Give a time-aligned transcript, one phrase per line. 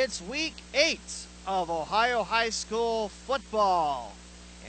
[0.00, 4.12] It's week eight of Ohio High School football.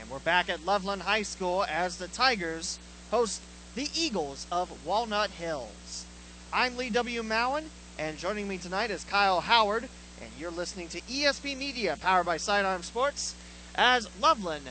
[0.00, 2.80] And we're back at Loveland High School as the Tigers
[3.12, 3.40] host
[3.76, 6.04] the Eagles of Walnut Hills.
[6.52, 7.22] I'm Lee W.
[7.22, 7.66] Mowen,
[7.96, 9.84] and joining me tonight is Kyle Howard,
[10.20, 13.36] and you're listening to ESP Media, powered by Sidearm Sports,
[13.76, 14.70] as Loveland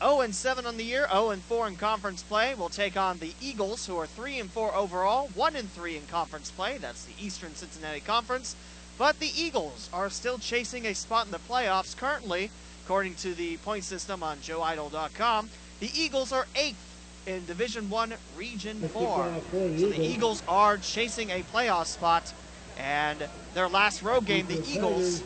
[0.00, 2.52] 0 7 on the year, 0 4 in conference play.
[2.56, 6.78] will take on the Eagles, who are 3 4 overall, 1 3 in conference play.
[6.78, 8.56] That's the Eastern Cincinnati Conference.
[8.96, 12.50] But the Eagles are still chasing a spot in the playoffs currently,
[12.84, 15.50] according to the point system on joeeitel.com.
[15.80, 16.94] The Eagles are eighth
[17.26, 19.34] in Division One, Region Four.
[19.50, 20.42] So the Eagles.
[20.46, 22.32] Are chasing a playoff spot,
[22.78, 25.22] and their last road game, the Eagles,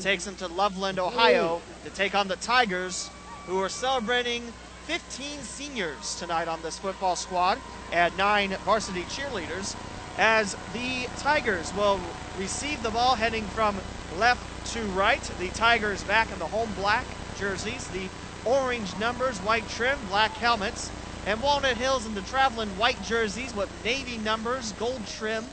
[0.00, 3.10] takes them to Loveland, Ohio, to take on the Tigers,
[3.46, 4.52] who are celebrating
[4.86, 7.58] 15 seniors tonight on this football squad
[7.92, 9.74] and nine varsity cheerleaders
[10.18, 12.00] as the Tigers will
[12.38, 13.76] receive the ball heading from
[14.18, 14.40] left
[14.72, 15.22] to right.
[15.38, 17.04] The Tigers back in the home black
[17.38, 18.08] jerseys, the
[18.44, 20.90] orange numbers, white trim, black helmets,
[21.26, 25.44] and Walnut Hills in the traveling white jerseys with navy numbers, gold trim,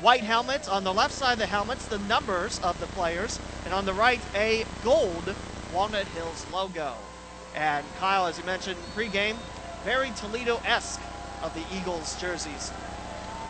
[0.00, 0.68] white helmets.
[0.68, 3.94] On the left side of the helmets, the numbers of the players, and on the
[3.94, 5.34] right, a gold
[5.72, 6.94] Walnut Hills logo.
[7.54, 9.36] And Kyle, as you mentioned pregame,
[9.84, 11.00] very Toledo-esque
[11.42, 12.72] of the Eagles jerseys.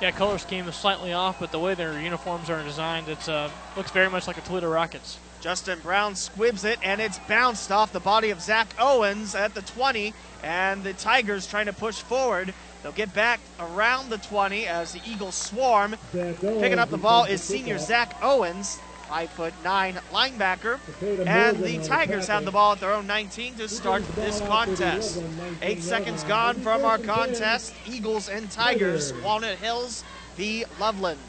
[0.03, 3.49] Yeah, color scheme is slightly off, but the way their uniforms are designed, it uh,
[3.77, 5.17] looks very much like a Toledo Rockets.
[5.41, 9.63] Justin Brown squibs it, and it's bounced off the body of Zach Owens at the
[9.63, 12.53] 20, and the Tigers trying to push forward.
[12.83, 15.95] They'll get back around the 20 as the Eagles swarm.
[16.11, 18.81] Picking up the ball is senior Zach Owens
[19.13, 20.81] five foot nine linebacker.
[21.27, 25.23] And the Tigers have the ball at their own 19 to start this contest.
[25.61, 27.75] Eight seconds gone from our contest.
[27.87, 30.03] Eagles and Tigers, Walnut Hills
[30.37, 30.65] v.
[30.81, 31.21] Loveland.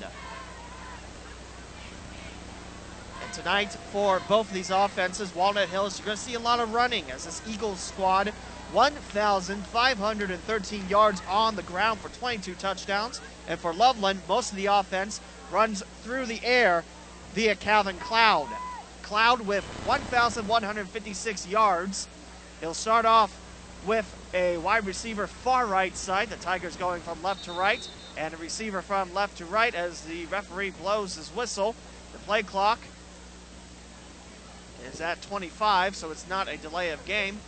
[3.22, 6.62] And tonight for both of these offenses, Walnut Hills, you're going to see a lot
[6.62, 8.30] of running as this Eagles squad
[8.72, 13.20] 1,513 yards on the ground for 22 touchdowns.
[13.46, 15.20] And for Loveland, most of the offense
[15.52, 16.86] runs through the air
[17.34, 18.48] via Calvin Cloud.
[19.02, 22.08] Cloud with 1,156 yards.
[22.60, 23.40] He'll start off
[23.86, 26.30] with a wide receiver far right side.
[26.30, 30.02] The Tigers going from left to right, and a receiver from left to right as
[30.02, 31.76] the referee blows his whistle.
[32.14, 32.80] The play clock
[34.92, 37.40] is at 25, so it's not a delay of game.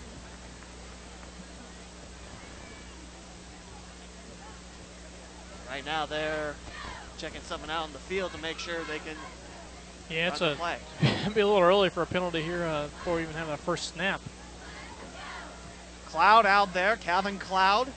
[5.70, 6.56] Right now they're
[7.18, 9.16] checking something out in the field to make sure they can
[10.10, 10.58] yeah, it's a
[11.02, 13.58] it'd be a little early for a penalty here uh, before we even have a
[13.58, 14.22] first snap.
[16.08, 17.90] Cloud out there, Calvin Cloud.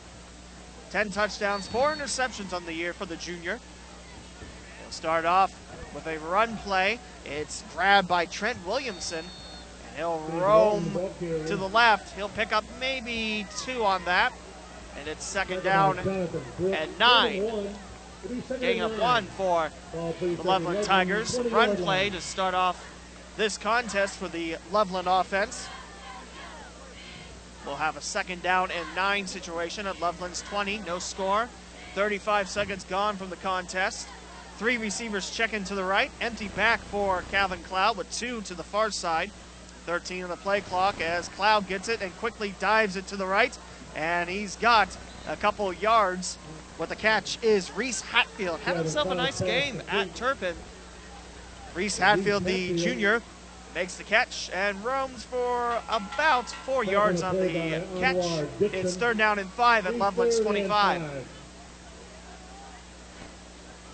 [0.91, 3.61] 10 touchdowns, four interceptions on the year for the junior.
[4.81, 5.53] He'll start off
[5.95, 6.99] with a run play.
[7.27, 9.25] It's grabbed by Trent Williamson,
[9.89, 12.17] and he'll roam to the left.
[12.17, 14.33] He'll pick up maybe two on that,
[14.99, 17.69] and it's second down and nine.
[18.61, 19.71] Getting up one for
[20.21, 21.39] the Loveland Tigers.
[21.39, 22.85] Run play to start off
[23.37, 25.69] this contest for the Loveland offense.
[27.65, 31.49] We'll have a second down and nine situation at Loveland's 20, no score.
[31.95, 34.09] 35 seconds gone from the contest.
[34.57, 36.11] Three receivers checking to the right.
[36.21, 39.31] Empty back for Calvin Cloud with two to the far side.
[39.87, 43.27] 13 on the play clock as Cloud gets it and quickly dives it to the
[43.27, 43.57] right.
[43.95, 44.89] And he's got
[45.29, 46.37] a couple yards
[46.79, 48.61] what the catch is Reese Hatfield.
[48.61, 50.55] Had himself a nice game at Turpin.
[51.75, 53.21] Reese Hatfield, the junior,
[53.75, 58.47] makes the catch and roams for about four yards on the catch.
[58.61, 61.01] It's third down and five at Loveland's 25.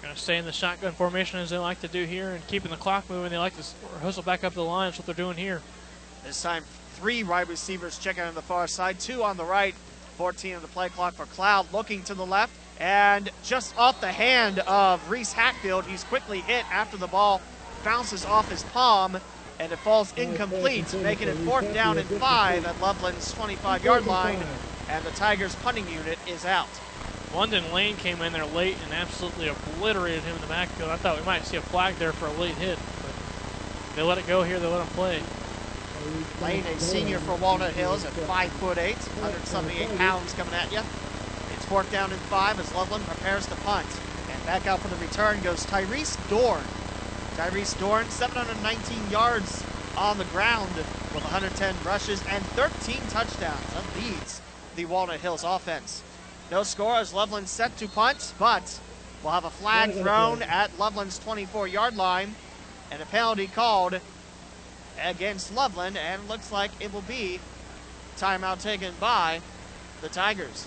[0.02, 2.70] Going to stay in the shotgun formation as they like to do here and keeping
[2.70, 3.30] the clock moving.
[3.30, 3.64] They like to
[4.00, 4.88] hustle back up the line.
[4.88, 5.62] That's what they're doing here.
[6.24, 6.64] This time,
[6.96, 9.74] three wide receivers checking on the far side, two on the right.
[10.16, 12.52] 14 of the play clock for Cloud looking to the left.
[12.80, 17.40] And just off the hand of Reese Hatfield, he's quickly hit after the ball
[17.84, 19.18] bounces off his palm.
[19.60, 24.42] and it falls incomplete, making it fourth down and five at Loveland's 25 yard line,
[24.90, 26.66] and the Tigers punting unit is out.
[27.32, 30.90] London Lane came in there late and absolutely obliterated him in the backfield.
[30.90, 33.12] I thought we might see a flag there for a late hit, but
[33.96, 34.58] they let it go here.
[34.58, 35.22] They let him play.
[36.42, 40.80] Lane, a senior for Walnut Hills at five foot eight, 178 pounds coming at you.
[41.64, 43.86] It's fourth down and five as Loveland prepares to punt.
[44.30, 46.60] And back out for the return goes Tyrese Dorn.
[47.38, 49.64] Tyrese Dorn, 719 yards
[49.96, 50.68] on the ground
[51.14, 53.64] with 110 rushes and 13 touchdowns.
[53.72, 54.42] That leads
[54.76, 56.02] the Walnut Hills offense.
[56.50, 58.78] No score as Loveland set to punt, but
[59.22, 62.34] we'll have a flag thrown at Loveland's 24 yard line
[62.90, 63.98] and a penalty called
[65.02, 67.40] against Loveland, and looks like it will be
[68.18, 69.40] timeout taken by
[70.02, 70.66] the Tigers.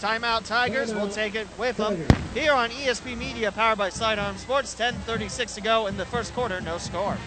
[0.00, 2.02] Timeout Tigers will take it with them
[2.32, 4.74] here on ESP Media, powered by Sidearm Sports.
[4.74, 7.18] 10:36 to go in the first quarter, no score.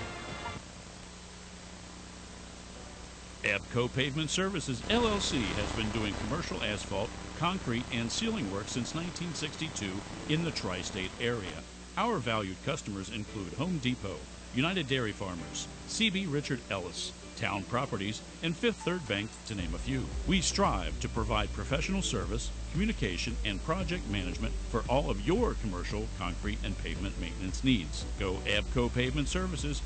[3.44, 9.92] Abco Pavement Services LLC has been doing commercial asphalt, concrete, and sealing work since 1962
[10.30, 11.62] in the tri state area.
[11.96, 14.18] Our valued customers include Home Depot,
[14.56, 19.78] United Dairy Farmers, CB Richard Ellis, Town Properties, and Fifth Third Bank, to name a
[19.78, 20.06] few.
[20.28, 26.08] We strive to provide professional service, communication, and project management for all of your commercial,
[26.18, 28.06] concrete, and pavement maintenance needs.
[28.20, 29.82] Go Abco Pavement Services.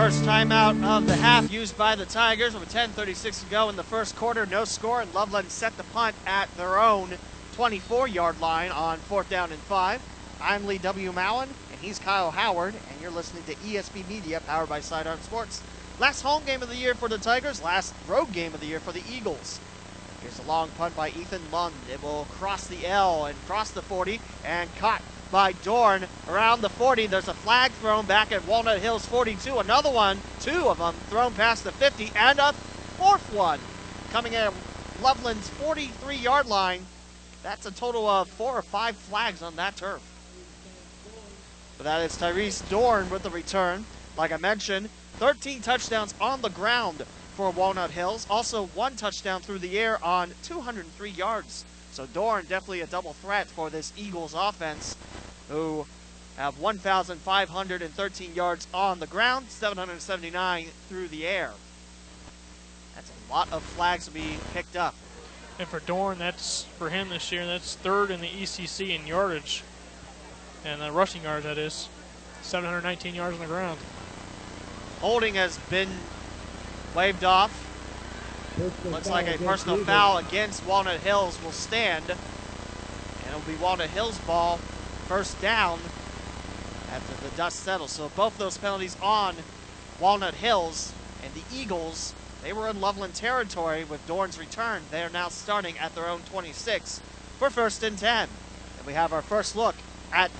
[0.00, 3.82] First timeout of the half used by the Tigers with 10:36 to go in the
[3.82, 4.46] first quarter.
[4.46, 7.18] No score, and Loveland set the punt at their own
[7.54, 10.00] 24-yard line on fourth down and five.
[10.40, 11.12] I'm Lee W.
[11.12, 15.60] Mowen, and he's Kyle Howard, and you're listening to ESP Media, powered by Sidearm Sports.
[15.98, 18.80] Last home game of the year for the Tigers, last road game of the year
[18.80, 19.60] for the Eagles.
[20.22, 21.74] Here's a long punt by Ethan Lund.
[21.92, 26.68] It will cross the L and cross the 40 and caught by Dorn around the
[26.68, 27.06] 40.
[27.06, 29.58] There's a flag thrown back at Walnut Hills 42.
[29.58, 33.60] Another one, two of them thrown past the 50, and a fourth one
[34.10, 34.52] coming at
[35.02, 36.84] Loveland's 43 yard line.
[37.42, 40.02] That's a total of four or five flags on that turf.
[41.78, 43.86] But that is Tyrese Dorn with the return.
[44.16, 47.04] Like I mentioned, 13 touchdowns on the ground
[47.34, 48.26] for Walnut Hills.
[48.28, 51.64] Also, one touchdown through the air on 203 yards.
[51.92, 54.96] So Dorn definitely a double threat for this Eagles offense,
[55.48, 55.86] who
[56.36, 61.52] have 1,513 yards on the ground, 779 through the air.
[62.94, 64.94] That's a lot of flags to be picked up.
[65.58, 67.44] And for Dorn, that's for him this year.
[67.44, 69.62] That's third in the ECC in yardage,
[70.64, 71.44] and the rushing yards.
[71.44, 71.88] That is
[72.42, 73.78] 719 yards on the ground.
[75.00, 75.88] Holding has been
[76.94, 77.66] waved off.
[78.84, 82.10] Looks like a personal foul against Walnut Hills will stand.
[82.10, 82.18] And
[83.28, 84.60] it'll be Walnut Hills ball
[85.06, 85.78] first down
[86.90, 87.92] after the dust settles.
[87.92, 89.36] So both those penalties on
[89.98, 94.82] Walnut Hills and the Eagles, they were in Loveland territory with Dorn's return.
[94.90, 97.02] They are now starting at their own 26
[97.38, 98.28] for first and 10.
[98.78, 99.76] And we have our first look
[100.12, 100.30] at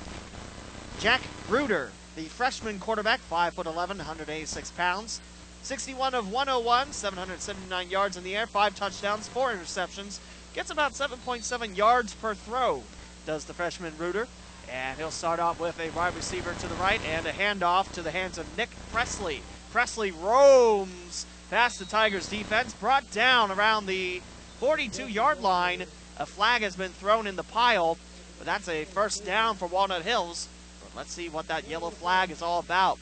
[0.99, 5.21] Jack Reuter, the freshman quarterback, 5'11", 186 pounds.
[5.62, 10.19] 61 of 101, 779 yards in the air, five touchdowns, four interceptions.
[10.55, 12.82] Gets about 7.7 yards per throw,
[13.27, 14.27] does the freshman Reuter.
[14.73, 18.03] And he'll start off with a wide receiver to the right and a handoff to
[18.03, 19.43] the hands of Nick Presley.
[19.73, 24.23] Presley roams past the Tigers defense, brought down around the
[24.58, 25.84] 42 yard line.
[26.19, 27.99] A flag has been thrown in the pile,
[28.39, 30.49] but that's a first down for Walnut Hills.
[30.82, 32.99] But let's see what that yellow flag is all about.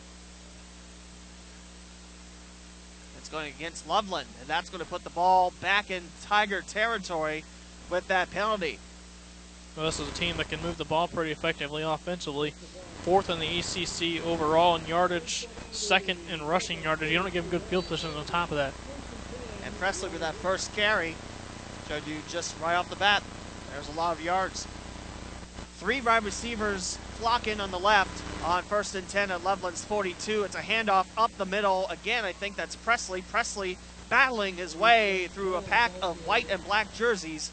[3.28, 7.44] It's going against Loveland, and that's going to put the ball back in Tiger territory
[7.90, 8.78] with that penalty.
[9.76, 12.54] Well, this is a team that can move the ball pretty effectively offensively.
[13.02, 17.12] Fourth in the ECC overall in yardage, second in rushing yardage.
[17.12, 18.72] You don't give them good field position on top of that.
[19.62, 21.14] And Presley with that first carry
[21.86, 23.22] showed you just right off the bat.
[23.74, 24.66] There's a lot of yards.
[25.76, 30.44] Three wide receivers flock in on the left on first and 10 at Loveland's 42.
[30.44, 31.88] It's a handoff up the middle.
[31.88, 33.22] Again, I think that's Presley.
[33.22, 33.76] Presley
[34.08, 37.50] battling his way through a pack of white and black jerseys.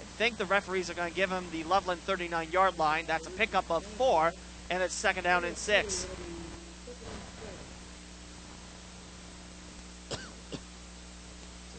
[0.00, 3.06] I think the referees are going to give him the Loveland 39 yard line.
[3.06, 4.32] That's a pickup of four,
[4.70, 6.08] and it's second down and six.
[10.10, 10.16] so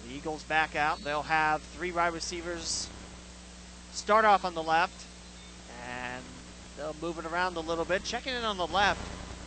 [0.07, 1.03] the Eagles back out.
[1.03, 2.87] They'll have three wide receivers
[3.91, 5.03] start off on the left,
[5.89, 6.23] and
[6.79, 8.03] it around a little bit.
[8.03, 9.01] Checking in on the left,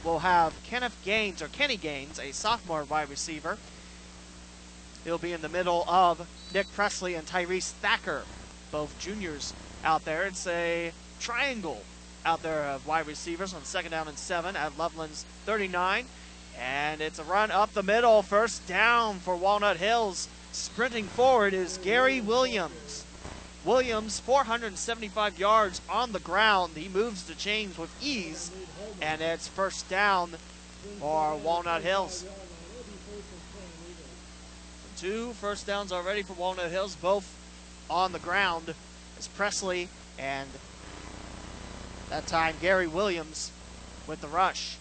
[0.05, 3.59] we'll have Kenneth Gaines, or Kenny Gaines, a sophomore wide receiver.
[5.05, 8.23] He'll be in the middle of Nick Presley and Tyrese Thacker,
[8.71, 10.25] both juniors out there.
[10.25, 11.83] It's a triangle
[12.25, 16.07] out there of wide receivers on second down and seven at Loveland's 39.
[16.59, 20.29] And it's a run up the middle, first down for Walnut Hills.
[20.53, 22.90] Sprinting forward is Gary Williams.
[23.65, 26.77] Williams, 475 yards on the ground.
[26.77, 28.51] He moves the chains with ease,
[29.01, 30.33] and it's first down
[30.99, 32.25] for Walnut Hills.
[34.97, 37.35] Two first downs already for Walnut Hills, both
[37.89, 38.75] on the ground.
[39.19, 39.89] As Presley
[40.19, 40.49] and
[42.09, 43.53] that time Gary Williams
[44.07, 44.77] with the rush.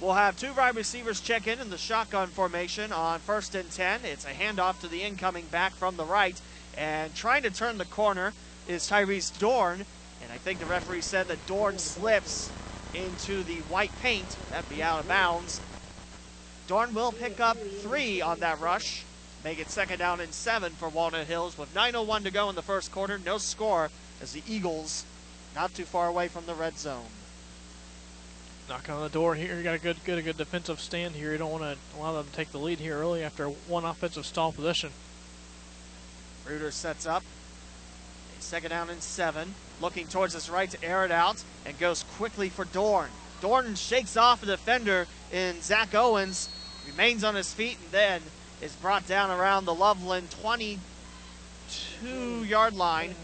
[0.00, 4.00] We'll have two wide receivers check in in the shotgun formation on first and 10.
[4.04, 6.40] It's a handoff to the incoming back from the right.
[6.76, 8.32] And trying to turn the corner
[8.66, 9.84] is Tyrese Dorn.
[10.22, 12.50] And I think the referee said that Dorn slips
[12.94, 14.36] into the white paint.
[14.50, 15.60] That'd be out of bounds.
[16.66, 19.04] Dorn will pick up three on that rush.
[19.44, 22.62] Make it second down and seven for Walnut Hills with 9.01 to go in the
[22.62, 23.18] first quarter.
[23.18, 23.90] No score
[24.22, 25.04] as the Eagles
[25.54, 27.06] not too far away from the red zone.
[28.68, 29.56] Knock on the door here.
[29.56, 31.32] You got a good, good, a good defensive stand here.
[31.32, 34.24] You don't want to allow them to take the lead here early after one offensive
[34.24, 34.90] stall position.
[36.46, 37.22] Reuter sets up.
[38.38, 39.54] A second down and seven.
[39.80, 43.10] Looking towards his right to air it out and goes quickly for Dorn.
[43.40, 46.48] Dorn shakes off a defender in Zach Owens,
[46.86, 48.22] remains on his feet, and then
[48.62, 53.14] is brought down around the Loveland 22 yard line.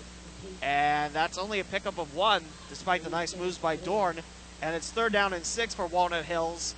[0.63, 4.21] And that's only a pickup of one, despite the nice moves by Dorn.
[4.61, 6.75] And it's third down and six for Walnut Hills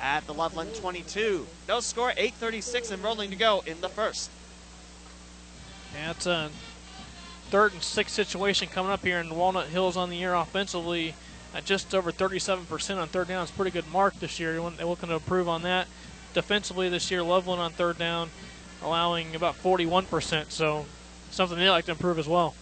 [0.00, 1.46] at the Loveland 22.
[1.66, 4.30] No score, 8.36 and rolling to go in the first.
[5.94, 6.50] It's a
[7.50, 11.14] third and six situation coming up here in Walnut Hills on the year offensively.
[11.54, 13.42] At just over 37% on third down.
[13.42, 14.52] It's a pretty good mark this year.
[14.52, 15.86] They're looking to improve on that.
[16.34, 18.30] Defensively this year, Loveland on third down,
[18.82, 20.50] allowing about 41%.
[20.50, 20.84] So
[21.30, 22.54] something they like to improve as well.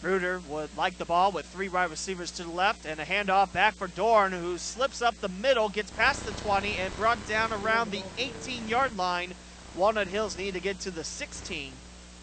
[0.00, 3.52] Reuter would like the ball with three wide receivers to the left and a handoff
[3.52, 7.52] back for Dorn, who slips up the middle, gets past the 20, and brought down
[7.52, 9.34] around the 18 yard line.
[9.76, 11.72] Walnut Hills need to get to the 16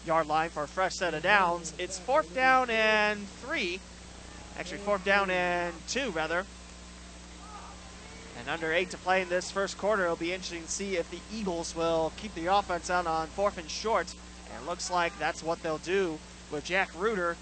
[0.08, 1.74] yard line for a fresh set of downs.
[1.78, 3.78] It's fourth down and three.
[4.58, 6.44] Actually, fourth down and two, rather.
[8.38, 11.10] And under eight to play in this first quarter, it'll be interesting to see if
[11.10, 14.14] the Eagles will keep the offense out on fourth and short.
[14.50, 16.18] And it looks like that's what they'll do
[16.50, 17.36] with Jack Reuter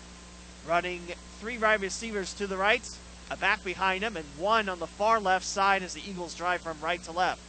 [0.66, 1.02] running
[1.38, 2.90] three wide receivers to the right,
[3.30, 6.62] a back behind him, and one on the far left side as the Eagles drive
[6.62, 7.40] from right to left.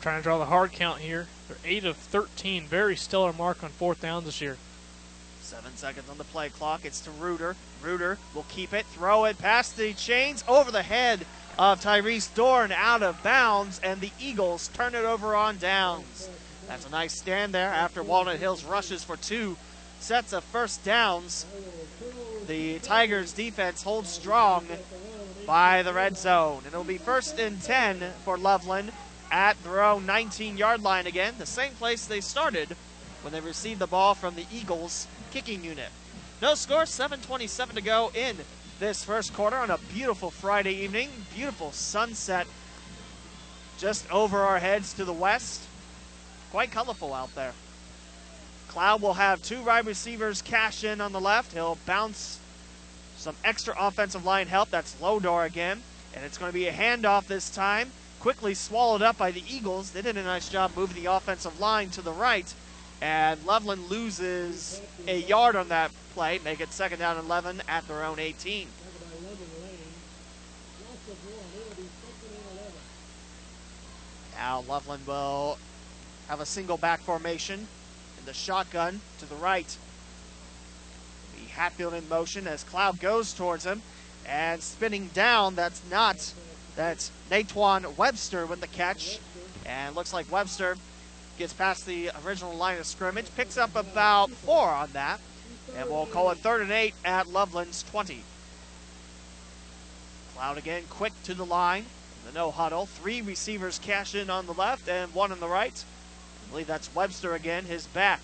[0.00, 1.26] Trying to draw the hard count here.
[1.48, 2.66] They're 8 of 13.
[2.66, 4.56] Very stellar mark on fourth down this year.
[5.40, 6.84] Seven seconds on the play clock.
[6.84, 7.54] It's to Reuter.
[7.82, 11.24] Reuter will keep it, throw it past the chains over the head
[11.56, 16.28] of Tyrese Dorn out of bounds, and the Eagles turn it over on downs.
[16.66, 19.56] That's a nice stand there after Walnut Hills rushes for two
[20.00, 21.46] sets of first downs.
[22.48, 24.66] The Tigers defense holds strong
[25.46, 26.62] by the red zone.
[26.66, 28.90] It'll be first and 10 for Loveland
[29.30, 32.76] at their own 19 yard line again, the same place they started
[33.22, 35.88] when they received the ball from the Eagles kicking unit.
[36.40, 38.36] No score, 7.27 to go in
[38.78, 41.08] this first quarter on a beautiful Friday evening.
[41.34, 42.46] Beautiful sunset
[43.78, 45.62] just over our heads to the west.
[46.50, 47.52] Quite colorful out there.
[48.68, 51.52] Cloud will have two wide receivers cash in on the left.
[51.52, 52.38] He'll bounce
[53.16, 54.70] some extra offensive line help.
[54.70, 55.82] That's Lodor again.
[56.14, 57.90] And it's going to be a handoff this time.
[58.26, 59.92] Quickly swallowed up by the Eagles.
[59.92, 62.52] They did a nice job moving the offensive line to the right.
[63.00, 66.40] And Loveland loses a yard on that play.
[66.44, 68.66] Make it second down and 11 at their own 18.
[74.34, 75.58] Now Loveland will
[76.26, 77.68] have a single back formation
[78.18, 79.78] in the shotgun to the right.
[81.36, 83.82] The Hatfield in motion as Cloud goes towards him
[84.26, 85.54] and spinning down.
[85.54, 86.32] That's not,
[86.76, 89.18] that's Natwan Webster with the catch.
[89.64, 90.76] And looks like Webster
[91.38, 95.20] gets past the original line of scrimmage, picks up about four on that.
[95.76, 98.22] And we'll call it third and eight at Loveland's 20.
[100.34, 101.86] Cloud again quick to the line.
[102.26, 102.86] The no huddle.
[102.86, 105.84] Three receivers cash in on the left and one on the right.
[106.46, 108.20] I believe that's Webster again, his back.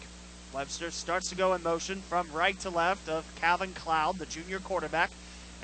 [0.52, 4.58] Webster starts to go in motion from right to left of Calvin Cloud, the junior
[4.58, 5.10] quarterback.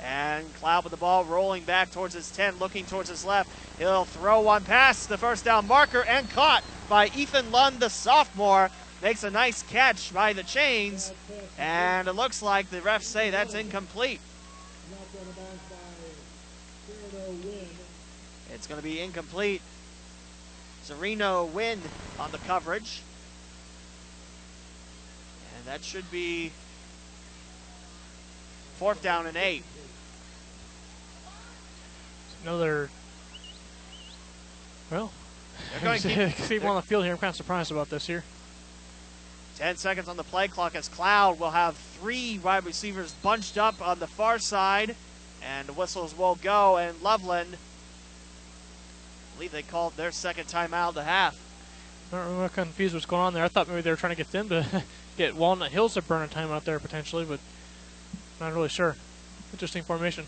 [0.03, 3.49] And Cloud with the ball rolling back towards his 10, looking towards his left.
[3.77, 8.69] He'll throw one past the first down marker and caught by Ethan Lund, the sophomore.
[9.01, 11.13] Makes a nice catch by the chains.
[11.57, 14.19] And it looks like the refs say that's incomplete.
[18.53, 19.61] It's going to be incomplete.
[20.85, 21.81] Zarino win
[22.19, 23.01] on the coverage.
[25.57, 26.51] And that should be
[28.77, 29.63] fourth down and eight.
[32.43, 32.89] Another.
[34.91, 35.11] Well,
[35.71, 37.13] They're going to keep, him on the field here.
[37.13, 38.23] I'm kind of surprised about this here.
[39.57, 43.85] 10 seconds on the play clock as Cloud will have three wide receivers bunched up
[43.85, 44.95] on the far side,
[45.43, 46.77] and the whistles will go.
[46.77, 51.37] And Loveland, I believe they called their second timeout of the half.
[52.11, 53.43] I'm not confused what's going on there.
[53.43, 54.83] I thought maybe they were trying to get them to
[55.17, 57.39] get Walnut Hills to burn a time out there potentially, but
[58.39, 58.95] not really sure.
[59.51, 60.25] Interesting formation.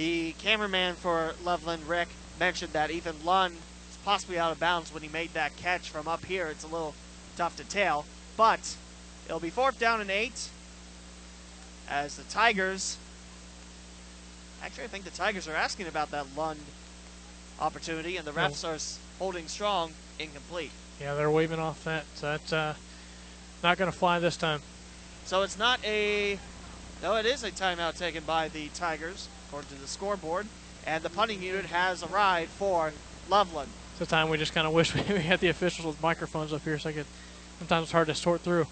[0.00, 3.54] The cameraman for Loveland, Rick, mentioned that Ethan Lund
[3.90, 6.46] is possibly out of bounds when he made that catch from up here.
[6.46, 6.94] It's a little
[7.36, 8.76] tough to tell, but
[9.26, 10.48] it'll be fourth down and eight
[11.86, 12.96] as the Tigers.
[14.62, 16.60] Actually, I think the Tigers are asking about that Lund
[17.60, 18.78] opportunity, and the refs are
[19.18, 20.70] holding strong, incomplete.
[20.98, 22.04] Yeah, they're waving off that.
[22.14, 22.74] So that's uh,
[23.62, 24.62] not going to fly this time.
[25.26, 26.38] So it's not a.
[27.02, 30.46] No, it is a timeout taken by the Tigers, according to the scoreboard.
[30.86, 32.92] And the punting unit has arrived for
[33.28, 33.68] Loveland.
[33.92, 36.62] It's a time we just kind of wish we had the officials with microphones up
[36.62, 37.06] here so I could.
[37.58, 38.66] Sometimes it's hard to sort through.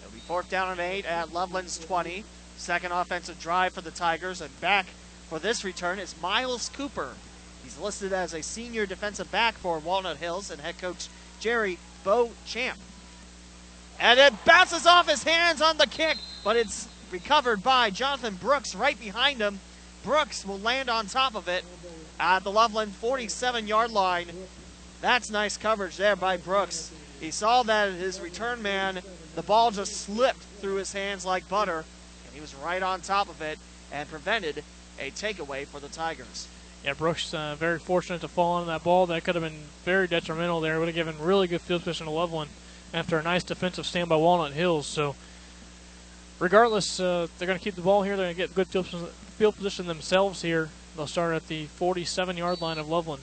[0.00, 2.24] It'll be fourth down and eight at Loveland's 20.
[2.56, 4.40] Second offensive drive for the Tigers.
[4.40, 4.86] And back
[5.28, 7.14] for this return is Miles Cooper.
[7.62, 12.78] He's listed as a senior defensive back for Walnut Hills and head coach Jerry Beauchamp.
[14.00, 18.74] And it bounces off his hands on the kick, but it's recovered by Jonathan Brooks
[18.74, 19.60] right behind him.
[20.02, 21.64] Brooks will land on top of it
[22.18, 24.28] at the Loveland 47 yard line.
[25.00, 26.90] That's nice coverage there by Brooks.
[27.20, 29.00] He saw that his return man,
[29.36, 31.84] the ball just slipped through his hands like butter,
[32.24, 33.58] and he was right on top of it
[33.92, 34.64] and prevented
[34.98, 36.48] a takeaway for the Tigers.
[36.84, 39.06] Yeah, Brooks uh, very fortunate to fall on that ball.
[39.06, 40.80] That could have been very detrimental there.
[40.80, 42.50] Would have given really good field position to Loveland
[42.92, 44.86] after a nice defensive stand by Walnut Hills.
[44.86, 45.14] So,
[46.42, 48.16] regardless, uh, they're going to keep the ball here.
[48.16, 48.86] They're going to get good
[49.38, 50.70] field position, themselves here.
[50.96, 53.22] They'll start at the 47 yard line of Loveland.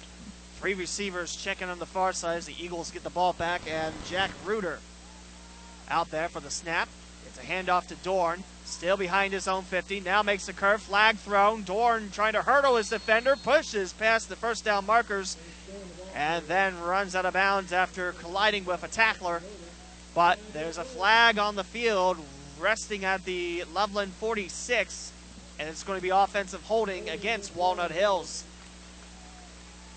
[0.57, 3.93] Three receivers checking on the far side as the Eagles get the ball back, and
[4.07, 4.79] Jack Reuter
[5.89, 6.87] out there for the snap.
[7.27, 9.99] It's a handoff to Dorn, still behind his own 50.
[9.99, 11.63] Now makes the curve, flag thrown.
[11.63, 15.35] Dorn trying to hurdle his defender, pushes past the first down markers,
[16.15, 19.41] and then runs out of bounds after colliding with a tackler.
[20.15, 22.17] But there's a flag on the field
[22.59, 25.11] resting at the Loveland 46,
[25.59, 28.43] and it's going to be offensive holding against Walnut Hills.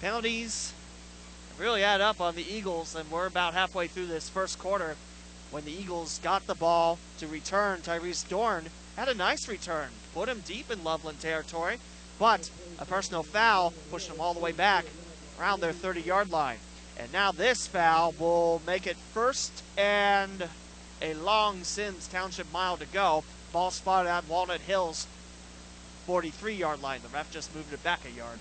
[0.01, 0.73] Penalties
[1.59, 4.97] really add up on the Eagles, and we're about halfway through this first quarter
[5.51, 7.81] when the Eagles got the ball to return.
[7.81, 11.79] Tyrese Dorn had a nice return, put him deep in Loveland territory,
[12.19, 14.85] but a personal foul pushed him all the way back
[15.39, 16.59] around their 30 yard line.
[16.99, 20.49] And now this foul will make it first and
[21.03, 23.25] a long Symmes Township mile to go.
[23.53, 25.07] Ball spotted at Walnut Hills
[26.07, 27.01] 43 yard line.
[27.03, 28.39] The ref just moved it back a yard.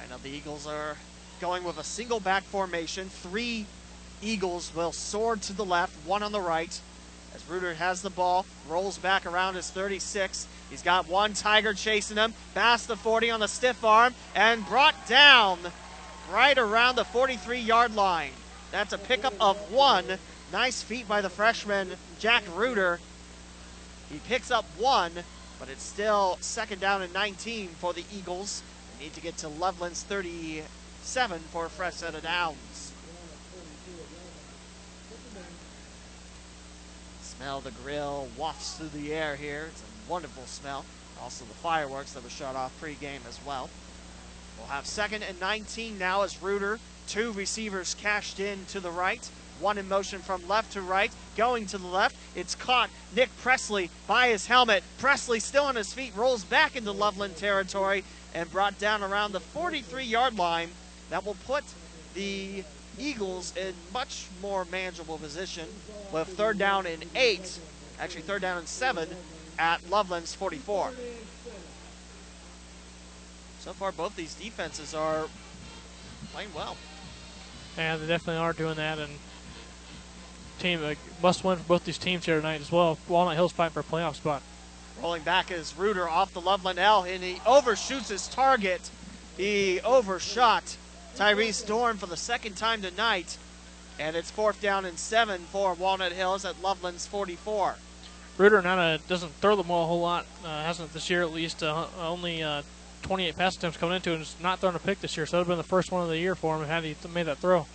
[0.00, 0.96] I know the Eagles are
[1.40, 3.08] going with a single back formation.
[3.08, 3.66] Three
[4.22, 6.80] Eagles will soar to the left, one on the right.
[7.34, 10.46] As Reuter has the ball, rolls back around his 36.
[10.70, 15.08] He's got one Tiger chasing him, past the 40 on the stiff arm, and brought
[15.08, 15.58] down
[16.32, 18.30] right around the 43 yard line.
[18.74, 20.18] That's a pickup of one.
[20.52, 22.98] Nice feet by the freshman, Jack Reuter.
[24.10, 25.12] He picks up one,
[25.60, 28.64] but it's still second down and 19 for the Eagles.
[28.98, 32.92] They need to get to Loveland's 37 for a fresh set of downs.
[37.22, 39.68] Smell the grill wafts through the air here.
[39.70, 40.84] It's a wonderful smell.
[41.22, 43.70] Also the fireworks that were shot off pregame as well.
[44.58, 46.80] We'll have second and 19 now as Reuter.
[47.08, 49.28] Two receivers cashed in to the right.
[49.60, 51.12] One in motion from left to right.
[51.36, 52.16] Going to the left.
[52.34, 52.90] It's caught.
[53.14, 54.82] Nick Presley by his helmet.
[54.98, 56.12] Presley still on his feet.
[56.16, 60.70] Rolls back into Loveland territory and brought down around the 43 yard line.
[61.10, 61.64] That will put
[62.14, 62.64] the
[62.98, 65.68] Eagles in much more manageable position
[66.12, 67.58] with third down and eight.
[67.98, 69.08] Actually, third down and seven
[69.58, 70.92] at Loveland's 44.
[73.60, 75.26] So far, both these defenses are
[76.32, 76.76] playing well.
[77.76, 79.10] Yeah, they definitely are doing that, and
[80.58, 82.98] team uh, must win for both these teams here tonight as well.
[83.08, 84.42] Walnut Hills fighting for a playoff spot.
[85.02, 88.90] Rolling back is Reuter off the Loveland L, and he overshoots his target.
[89.36, 90.76] He overshot
[91.16, 93.36] Tyrese Dorn for the second time tonight,
[93.98, 97.76] and it's fourth down and seven for Walnut Hills at Loveland's 44.
[98.38, 101.32] Reuter not a, doesn't throw the ball a whole lot, uh, hasn't this year at
[101.32, 101.62] least.
[101.62, 102.62] Uh, only uh,
[103.04, 105.26] 28 pass attempts coming into and just not throwing a pick this year.
[105.26, 106.96] So it would have been the first one of the year for him had he
[107.12, 107.66] made that throw.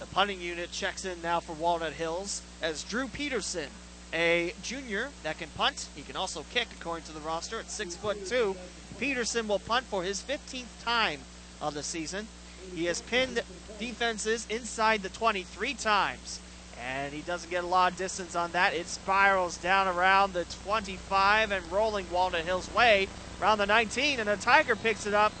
[0.00, 3.68] The punting unit checks in now for Walnut Hills as Drew Peterson,
[4.12, 5.88] a junior that can punt.
[5.94, 8.56] He can also kick, according to the roster, at six foot two.
[8.98, 11.20] Peterson will punt for his 15th time
[11.62, 12.26] of the season.
[12.74, 13.42] He has pinned
[13.78, 16.40] defenses inside the 20 three times,
[16.82, 18.74] and he doesn't get a lot of distance on that.
[18.74, 23.08] It spirals down around the 25 and rolling Walnut Hills way
[23.40, 25.32] around the 19, and the Tiger picks it up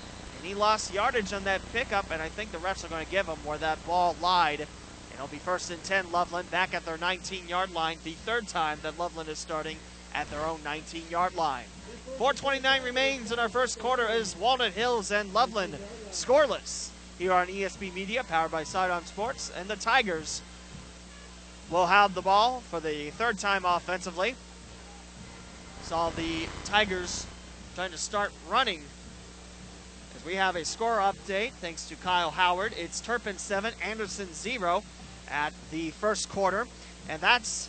[0.44, 3.10] and he lost yardage on that pickup, and I think the refs are going to
[3.10, 4.60] give him where that ball lied.
[4.60, 4.68] And
[5.14, 8.78] it'll be first and 10, Loveland back at their 19 yard line, the third time
[8.82, 9.78] that Loveland is starting
[10.14, 11.64] at their own 19 yard line.
[12.18, 15.78] 429 remains in our first quarter as Walnut Hills and Loveland
[16.10, 20.42] scoreless here on ESP Media, powered by Sidearm Sports, and the Tigers
[21.74, 24.36] will have the ball for the third time offensively.
[25.82, 27.26] Saw the Tigers
[27.74, 28.82] trying to start running
[30.14, 32.74] as we have a score update thanks to Kyle Howard.
[32.78, 34.84] It's Turpin 7, Anderson 0
[35.28, 36.68] at the first quarter,
[37.08, 37.68] and that's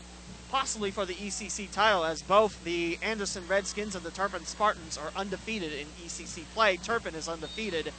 [0.51, 5.19] possibly for the ECC title as both the Anderson Redskins and the Turpin Spartans are
[5.19, 6.77] undefeated in ECC play.
[6.77, 7.91] Turpin is undefeated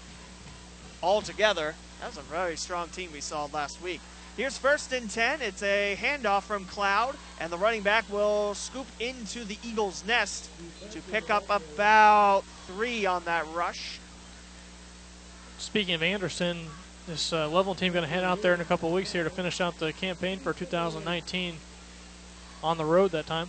[1.02, 1.74] altogether.
[1.98, 4.00] That was a very strong team we saw last week.
[4.37, 5.40] Here's first and 10.
[5.40, 10.51] It's a handoff from Cloud, and the running back will scoop into the Eagles' nest
[10.90, 13.99] to pick up about three on that rush.
[15.57, 16.66] Speaking of Anderson,
[17.07, 19.31] this uh, level team going to head out there in a couple weeks here to
[19.31, 21.55] finish out the campaign for 2019
[22.62, 23.49] on the road that time.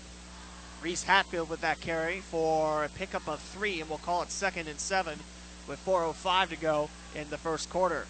[0.81, 4.69] Reese Hatfield with that carry for a pickup of three, and we'll call it second
[4.69, 5.19] and seven
[5.67, 8.05] with 4.05 to go in the first quarter.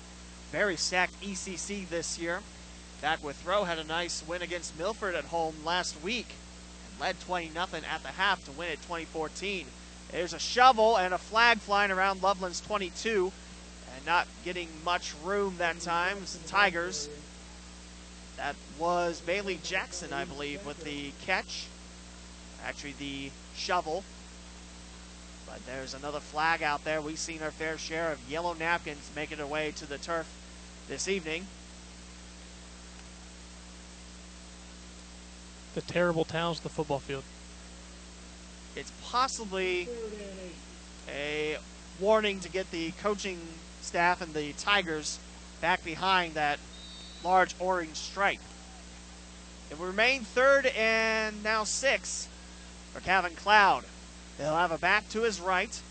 [0.51, 2.41] Very stacked ECC this year.
[3.01, 6.33] That Withrow had a nice win against Milford at home last week
[6.89, 9.67] and led 20 0 at the half to win it 2014.
[10.11, 13.31] There's a shovel and a flag flying around Loveland's 22
[13.95, 16.17] and not getting much room that time.
[16.47, 17.09] Tigers.
[18.37, 21.65] That was Bailey Jackson, I believe, with the catch.
[22.63, 24.03] Actually, the shovel.
[25.47, 27.01] But there's another flag out there.
[27.01, 30.27] We've seen our fair share of yellow napkins making their way to the turf
[30.87, 31.47] this evening.
[35.73, 37.23] The terrible towns, the football field.
[38.75, 39.87] It's possibly
[41.07, 41.57] a
[41.99, 43.39] warning to get the coaching
[43.81, 45.19] staff and the Tigers
[45.61, 46.59] back behind that
[47.23, 48.39] large orange stripe.
[49.69, 52.27] It will remain third and now six
[52.93, 53.83] for Calvin Cloud.
[54.37, 55.81] He'll have a back to his right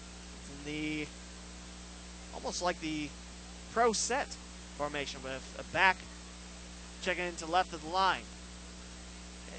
[0.50, 1.06] in the
[2.34, 3.08] almost like the
[3.72, 4.28] pro set
[4.76, 5.96] formation with a back
[7.02, 8.22] checking into left of the line.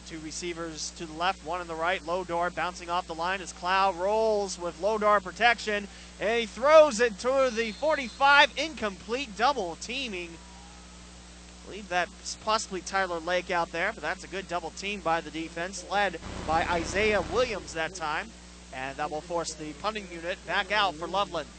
[0.07, 2.01] Two receivers to the left, one on the right.
[2.05, 5.85] Lodar bouncing off the line as Cloud rolls with Lodar protection.
[6.21, 10.29] And he throws it to the 45, incomplete, double teaming.
[10.29, 15.19] I believe that's possibly Tyler Lake out there, but that's a good double team by
[15.19, 18.29] the defense, led by Isaiah Williams that time.
[18.73, 21.49] And that will force the punting unit back out for Loveland.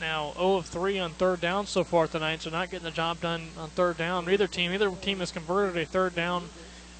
[0.00, 3.20] Now 0 of 3 on third down so far tonight, so not getting the job
[3.20, 4.24] done on third down.
[4.24, 6.48] Neither team, either team has converted a third down,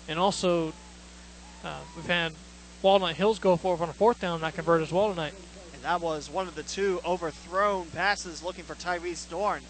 [0.09, 0.73] and also
[1.65, 2.33] uh, we've had
[2.83, 5.35] Walnut Hills go for it on a fourth down, not convert as well tonight.
[5.73, 9.63] And that was one of the two overthrown passes looking for Tyrese Dorn.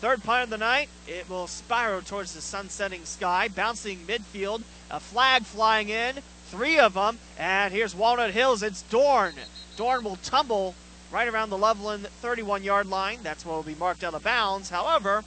[0.00, 5.00] Third punt of the night, it will spiral towards the sunsetting sky, bouncing midfield, a
[5.00, 6.16] flag flying in,
[6.48, 8.62] three of them, and here's Walnut Hills.
[8.62, 9.34] It's Dorn.
[9.76, 10.74] Dorn will tumble
[11.10, 13.20] right around the Loveland 31 yard line.
[13.22, 14.70] That's what will be marked out of bounds.
[14.70, 15.22] However,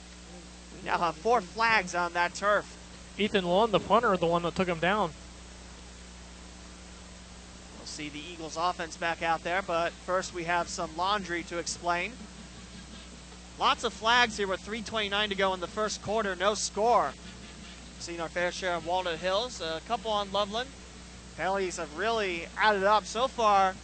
[0.76, 2.77] we now have four flags on that turf.
[3.18, 5.10] Ethan Lund, the punter, the one that took him down.
[7.76, 11.58] We'll see the Eagles offense back out there, but first we have some laundry to
[11.58, 12.12] explain.
[13.58, 17.12] Lots of flags here with 3.29 to go in the first quarter, no score.
[17.98, 20.70] Seen our fair share of Walnut Hills, a couple on Loveland.
[21.36, 23.74] Penalties have really added up so far,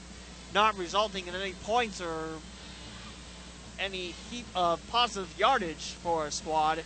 [0.55, 2.39] not resulting in any points or
[3.81, 6.85] any heap of positive yardage for our squad.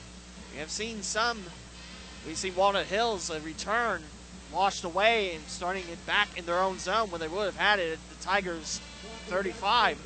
[0.55, 1.43] We have seen some,
[2.27, 4.03] we've seen Walnut Hills a return
[4.53, 7.79] washed away and starting it back in their own zone when they would have had
[7.79, 8.81] it at the Tigers
[9.27, 9.99] 35.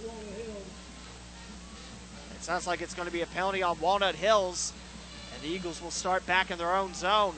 [2.34, 4.72] It sounds like it's going to be a penalty on Walnut Hills,
[5.32, 7.34] and the Eagles will start back in their own zone.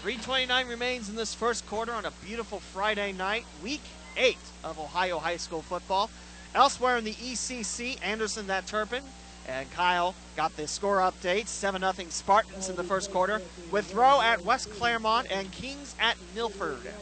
[0.00, 3.82] Three twenty-nine remains in this first quarter on a beautiful Friday night, week
[4.16, 6.10] eight of Ohio high school football.
[6.54, 9.02] Elsewhere in the ECC, Anderson that Turpin
[9.48, 14.44] And Kyle got the score update 7 0 Spartans in the first quarter, Withrow at
[14.44, 16.92] West Clermont and Kings at Milford.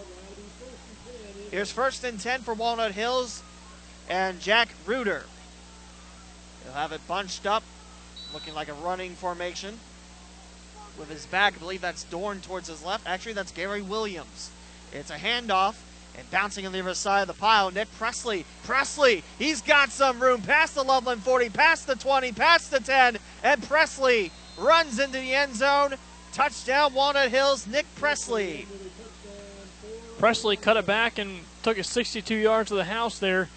[1.51, 3.43] Here's first and 10 for Walnut Hills
[4.09, 5.25] and Jack Reuter.
[6.63, 7.65] He'll have it bunched up,
[8.33, 9.81] looking like a running formation.
[10.97, 13.07] With his back, I believe that's Dorn towards his left.
[13.07, 14.51] Actually, that's Gary Williams.
[14.93, 15.75] It's a handoff
[16.19, 17.71] and bouncing on the other side of the pile.
[17.71, 18.45] Nick Presley.
[18.65, 23.19] Presley, he's got some room past the Loveland 40, past the 20, past the 10,
[23.43, 25.95] and Presley runs into the end zone.
[26.33, 28.67] Touchdown, Walnut Hills, Nick Presley.
[30.19, 33.49] Presley cut it back and took it 62 yards to the house there.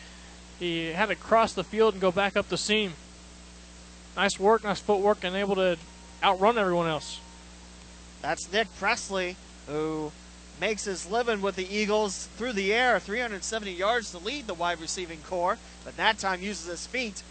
[0.60, 2.94] He had to cross the field and go back up the seam.
[4.16, 5.78] Nice work, nice footwork, and able to
[6.22, 7.22] outrun everyone else.
[8.22, 10.12] That's Nick Presley, who
[10.60, 14.82] makes his living with the Eagles through the air, 370 yards to lead the wide
[14.82, 17.24] receiving core, but that time uses his feet.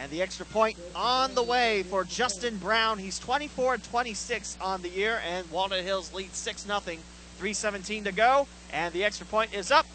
[0.00, 2.98] And the extra point on the way for Justin Brown.
[2.98, 6.80] He's 24 26 on the year, and Walnut Hills leads 6 0.
[6.80, 9.86] 317 to go, and the extra point is up,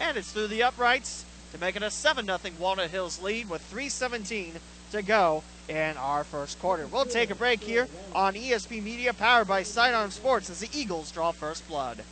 [0.00, 3.62] and it's through the uprights to make it a 7 0 Walnut Hills lead with
[3.62, 4.54] 317
[4.92, 6.86] to go in our first quarter.
[6.86, 11.12] We'll take a break here on ESP Media, powered by Sidearm Sports, as the Eagles
[11.12, 12.02] draw first blood.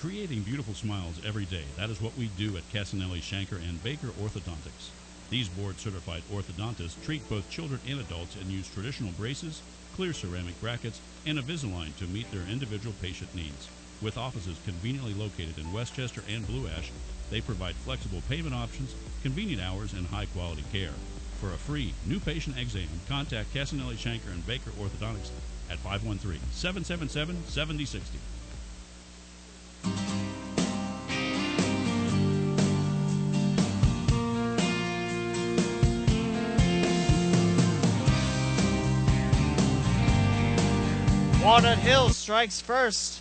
[0.00, 1.64] Creating beautiful smiles every day.
[1.76, 4.90] That is what we do at Casanelli, Shanker, and Baker Orthodontics.
[5.28, 9.60] These board certified orthodontists treat both children and adults and use traditional braces,
[9.96, 13.68] clear ceramic brackets, and Invisalign to meet their individual patient needs.
[14.00, 16.92] With offices conveniently located in West Chester and Blue Ash,
[17.28, 20.94] they provide flexible payment options, convenient hours, and high quality care.
[21.40, 25.32] For a free new patient exam, contact Casanelli, Shanker, and Baker Orthodontics
[25.68, 28.37] at 513 777 7060.
[41.48, 43.20] Walnut Hill strikes first.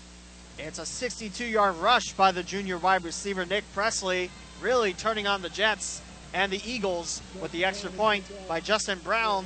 [0.60, 5.42] It's a 62 yard rush by the junior wide receiver Nick Presley, really turning on
[5.42, 6.02] the Jets
[6.34, 9.46] and the Eagles with the extra point by Justin Brown.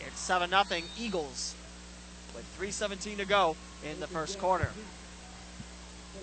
[0.00, 1.54] It's 7 0 Eagles
[2.34, 4.70] with 3.17 to go in the first quarter.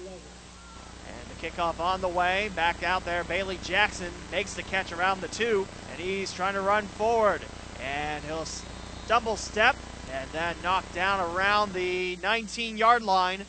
[0.08, 2.50] And the kickoff on the way.
[2.56, 6.62] Back out there, Bailey Jackson makes the catch around the two, and he's trying to
[6.62, 7.42] run forward.
[7.84, 8.46] And he'll
[9.08, 9.76] double step
[10.12, 13.46] and then knocked down around the 19 yard line.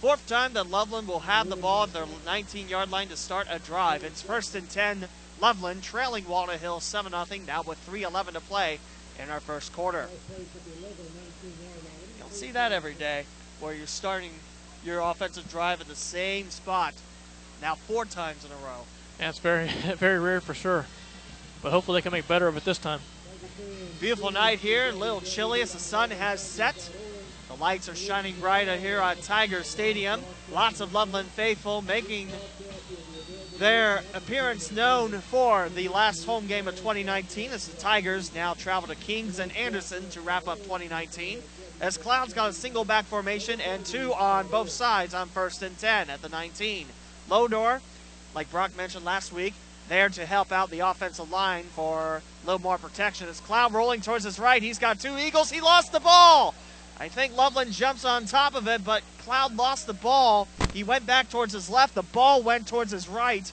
[0.00, 3.46] Fourth time that Loveland will have the ball at their 19 yard line to start
[3.50, 4.02] a drive.
[4.02, 5.08] It's first and 10,
[5.40, 8.78] Loveland trailing Walnut Hill 7 0, now with 3.11 to play
[9.22, 10.08] in our first quarter.
[10.38, 10.46] You
[12.18, 13.24] don't see that every day
[13.60, 14.32] where you're starting
[14.84, 16.94] your offensive drive at the same spot
[17.60, 18.84] now four times in a row.
[19.18, 20.86] Yeah, it's very, very rare for sure.
[21.62, 23.00] But hopefully they can make better of it this time.
[24.00, 26.90] Beautiful night here, a little chilly as the sun has set.
[27.48, 30.22] The lights are shining bright here at Tiger Stadium.
[30.52, 32.28] Lots of Loveland faithful making
[33.58, 38.88] their appearance known for the last home game of 2019 as the Tigers now travel
[38.88, 41.42] to Kings and Anderson to wrap up 2019.
[41.80, 45.78] As Clouds got a single back formation and two on both sides on first and
[45.78, 46.86] 10 at the 19.
[47.28, 47.80] Lodor,
[48.34, 49.54] like Brock mentioned last week,
[49.88, 53.28] there to help out the offensive line for a little more protection.
[53.28, 55.50] As Cloud rolling towards his right, he's got two Eagles.
[55.50, 56.54] He lost the ball.
[56.98, 60.48] I think Loveland jumps on top of it, but Cloud lost the ball.
[60.74, 61.94] He went back towards his left.
[61.94, 63.50] The ball went towards his right.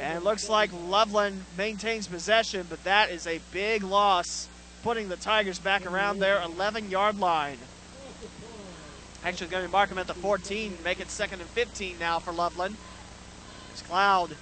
[0.00, 4.48] And looks like Loveland maintains possession, but that is a big loss,
[4.82, 7.58] putting the Tigers back around their 11 yard line.
[9.24, 12.32] Actually, going to mark him at the 14, make it second and 15 now for
[12.32, 12.76] Loveland.
[13.74, 14.34] As Cloud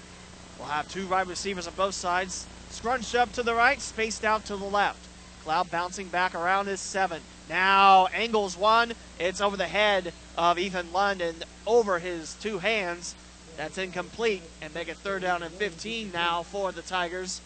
[0.59, 4.45] will have two wide receivers on both sides, scrunched up to the right, spaced out
[4.45, 5.05] to the left.
[5.43, 7.23] Cloud bouncing back around his seven.
[7.49, 8.93] Now angles one.
[9.19, 13.17] It's over the head of Ethan London, over his two hands.
[13.57, 17.41] That's incomplete and make it third down and 15 now for the Tigers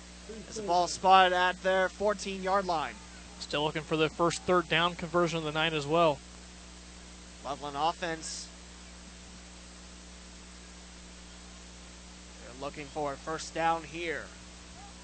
[0.48, 2.94] as the ball spotted at their 14 yard line.
[3.40, 6.18] Still looking for the first third down conversion of the night as well.
[7.44, 8.46] Loveland offense.
[12.42, 14.24] They're looking for a first down here.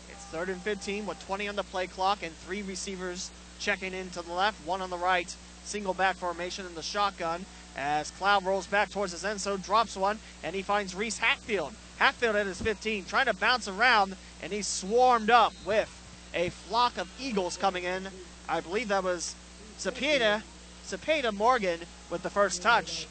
[0.09, 4.11] It's third and 15 with 20 on the play clock and three receivers checking in
[4.11, 5.35] to the left, one on the right.
[5.65, 7.45] Single back formation in the shotgun
[7.79, 11.73] as Cloud rolls back towards his end zone, drops one, and he finds Reese Hatfield.
[11.99, 15.89] Hatfield at his 15, trying to bounce around, and he's swarmed up with
[16.35, 18.09] a flock of Eagles coming in.
[18.49, 19.35] I believe that was
[19.79, 20.43] Cepeda
[20.89, 23.07] Cepeda Morgan with the first touch.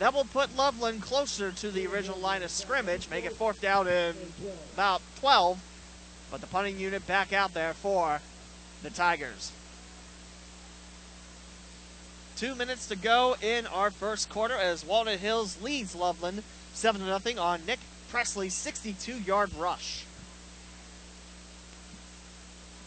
[0.00, 3.86] That will put Loveland closer to the original line of scrimmage, make it fourth down
[3.86, 4.16] in
[4.74, 5.62] about 12.
[6.32, 8.20] But the punting unit back out there for
[8.82, 9.52] the Tigers.
[12.40, 17.38] Two minutes to go in our first quarter as Walnut Hills leads Loveland 7 0
[17.38, 20.06] on Nick Presley's 62 yard rush.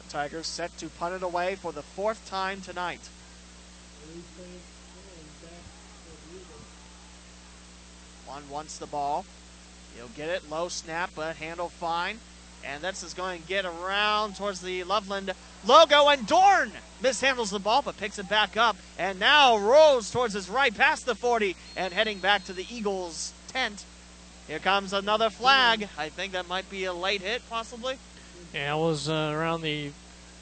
[0.03, 3.09] The Tigers set to punt it away for the fourth time tonight.
[8.25, 9.23] One wants the ball.
[9.95, 10.49] He'll get it.
[10.49, 12.17] Low snap, but handle fine.
[12.65, 15.31] And this is going to get around towards the Loveland
[15.65, 16.07] logo.
[16.09, 16.71] And Dorn
[17.01, 18.77] mishandles the ball, but picks it back up.
[18.97, 23.33] And now rolls towards his right past the 40 and heading back to the Eagles'
[23.47, 23.85] tent.
[24.47, 25.87] Here comes another flag.
[25.97, 27.97] I think that might be a late hit, possibly.
[28.53, 29.91] Yeah, it was uh, around the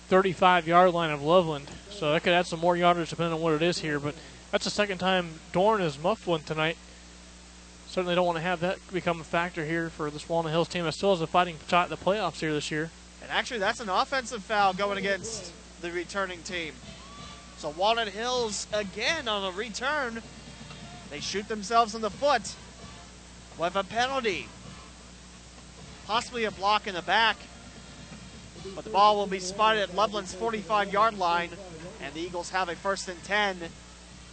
[0.09, 1.67] 35 yard line of Loveland.
[1.89, 3.99] So that could add some more yardage depending on what it is here.
[3.99, 4.15] But
[4.51, 6.77] that's the second time Dorn has muffed one tonight.
[7.91, 10.85] Certainly don't want to have that become a factor here for the Walnut Hills team
[10.85, 12.89] that still has a fighting shot at the playoffs here this year.
[13.21, 15.51] And actually, that's an offensive foul going against
[15.81, 16.73] the returning team.
[17.57, 20.21] So Walnut Hills, again, on a return,
[21.09, 22.55] they shoot themselves in the foot
[23.57, 24.47] with a penalty.
[26.07, 27.35] Possibly a block in the back.
[28.73, 31.49] But the ball will be spotted at Loveland's 45 yard line,
[32.01, 33.57] and the Eagles have a first and 10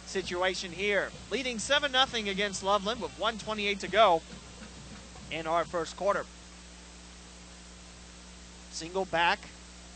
[0.09, 1.11] situation here.
[1.29, 4.21] Leading 7 0 against Loveland with 128 to go
[5.31, 6.25] in our first quarter.
[8.71, 9.39] Single back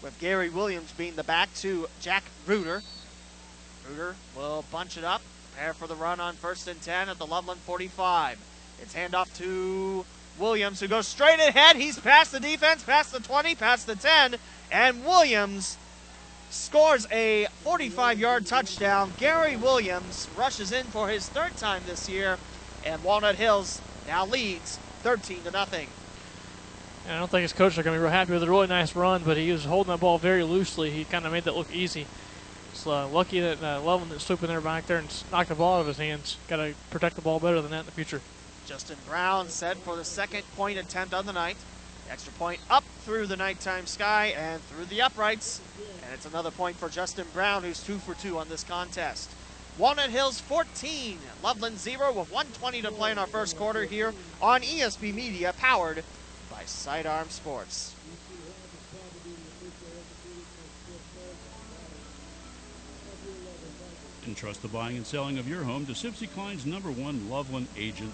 [0.01, 2.83] with Gary Williams being the back to Jack Reuter.
[3.89, 5.21] Reuter will bunch it up,
[5.51, 8.39] prepare for the run on first and 10 at the Loveland 45.
[8.81, 10.05] It's handoff to
[10.37, 11.75] Williams, who goes straight ahead.
[11.75, 14.35] He's past the defense, past the 20, past the 10,
[14.71, 15.77] and Williams
[16.53, 19.11] scores a 45 yard touchdown.
[19.17, 22.37] Gary Williams rushes in for his third time this year,
[22.85, 25.87] and Walnut Hills now leads 13 to nothing.
[27.09, 28.95] I don't think his coaches are going to be real happy with a really nice
[28.95, 30.89] run, but he was holding that ball very loosely.
[30.89, 32.05] He kind of made that look easy.
[32.71, 35.77] It's uh, lucky that uh, Loveland didn't in there back there and knocked the ball
[35.77, 36.37] out of his hands.
[36.47, 38.21] Got to protect the ball better than that in the future.
[38.65, 41.57] Justin Brown set for the second point attempt of the night.
[42.09, 45.59] Extra point up through the nighttime sky and through the uprights.
[46.05, 49.29] And it's another point for Justin Brown, who's two for two on this contest.
[49.77, 54.61] Walnut Hills 14, Loveland 0 with 120 to play in our first quarter here on
[54.61, 56.03] ESP Media, powered
[56.51, 57.95] by Sidearm Sports.
[64.27, 68.13] Entrust the buying and selling of your home to Sibcy Cline's number one Loveland agent,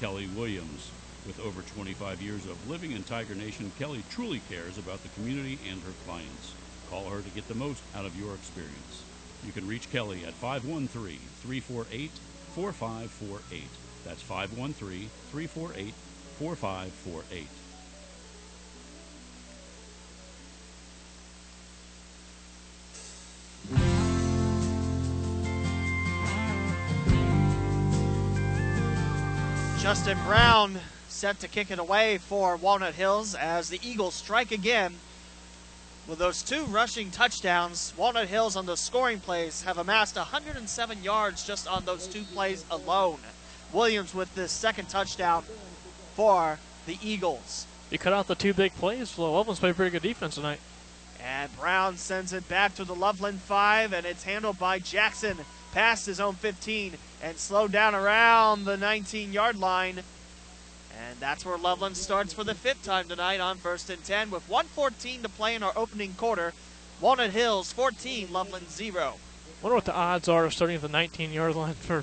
[0.00, 0.90] Kelly Williams.
[1.26, 5.58] With over 25 years of living in Tiger Nation, Kelly truly cares about the community
[5.68, 6.54] and her clients.
[6.90, 9.04] Call her to get the most out of your experience.
[9.46, 12.10] You can reach Kelly at 513 348
[12.54, 13.62] 4548.
[14.04, 15.94] That's 513 348
[16.38, 17.46] 4548.
[29.80, 34.96] Justin Brown set to kick it away for Walnut Hills as the Eagles strike again.
[36.06, 41.46] With those two rushing touchdowns, Walnut Hills on those scoring plays have amassed 107 yards
[41.46, 43.20] just on those two plays alone.
[43.72, 45.44] Williams with the second touchdown
[46.14, 47.66] for the Eagles.
[47.90, 49.16] You cut out the two big plays.
[49.16, 50.60] Well, Loveland's played pretty good defense tonight.
[51.22, 55.38] And Brown sends it back to the Loveland 5, and it's handled by Jackson
[55.72, 60.02] past his own 15 and slowed down around the 19 yard line.
[61.08, 64.48] And that's where Loveland starts for the fifth time tonight on first and 10 with
[64.48, 66.52] 114 to play in our opening quarter.
[67.00, 69.14] Walnut Hills 14, Loveland 0.
[69.62, 72.02] wonder what the odds are of starting at the 19 yard line for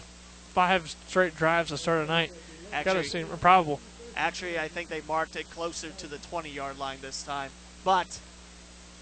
[0.53, 2.31] five straight drives to start a night.
[2.71, 3.79] Gotta Actually, seem improbable.
[4.15, 7.51] actually, I think they marked it closer to the 20 yard line this time.
[7.83, 8.19] But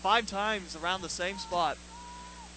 [0.02, 1.78] five times around the same spot.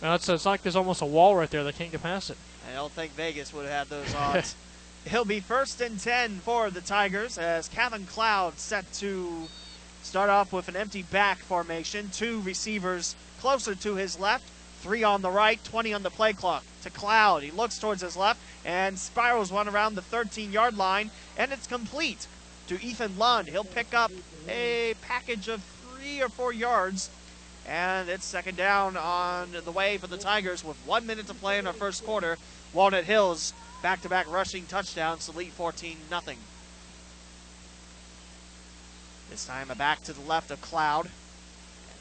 [0.03, 1.64] Now, it's, it's like there's almost a wall right there.
[1.64, 2.37] They can't get past it.
[2.70, 4.55] I don't think Vegas would have had those odds.
[5.07, 9.49] He'll be first and 10 for the Tigers as Kevin Cloud set to
[10.03, 12.11] start off with an empty back formation.
[12.11, 14.45] Two receivers closer to his left,
[14.81, 16.64] three on the right, 20 on the play clock.
[16.83, 17.43] To Cloud.
[17.43, 21.66] He looks towards his left and spirals one around the 13 yard line, and it's
[21.66, 22.27] complete
[22.68, 23.49] to Ethan Lund.
[23.49, 24.12] He'll pick up
[24.49, 27.11] a package of three or four yards.
[27.66, 31.59] And it's second down on the way for the Tigers with one minute to play
[31.59, 32.39] in our first quarter.
[32.72, 33.53] Walnut Hills
[33.83, 36.22] back to back rushing touchdowns to lead 14 0.
[39.31, 41.07] This time a back to the left of Cloud.
[41.07, 41.12] And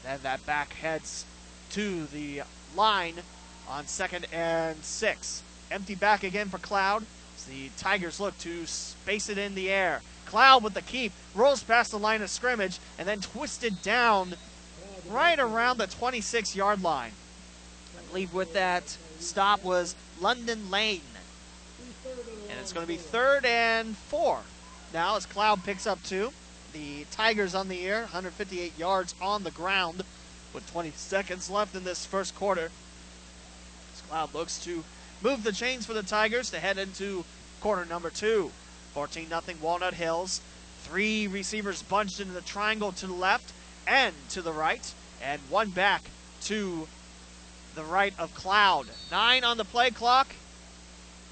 [0.02, 1.24] then that back heads
[1.70, 2.42] to the
[2.74, 3.16] line
[3.68, 5.42] on second and six.
[5.70, 7.04] Empty back again for Cloud.
[7.36, 10.00] As the Tigers look to space it in the air.
[10.24, 14.34] Cloud with the keep, rolls past the line of scrimmage, and then twisted down
[15.08, 17.12] right around the 26 yard line.
[17.98, 21.00] I believe with that stop was London Lane.
[22.50, 24.40] And it's going to be third and four.
[24.92, 26.32] Now as Cloud picks up two.
[26.72, 30.02] The Tigers on the air, 158 yards on the ground
[30.52, 32.70] with 20 seconds left in this first quarter.
[33.94, 34.84] As Cloud looks to
[35.22, 37.24] move the chains for the Tigers to head into
[37.60, 38.50] quarter number two.
[38.94, 40.40] 14 0 Walnut Hills.
[40.82, 43.52] Three receivers bunched into the triangle to the left
[43.86, 44.92] and to the right,
[45.22, 46.02] and one back
[46.42, 46.88] to
[47.74, 48.86] the right of Cloud.
[49.10, 50.28] Nine on the play clock,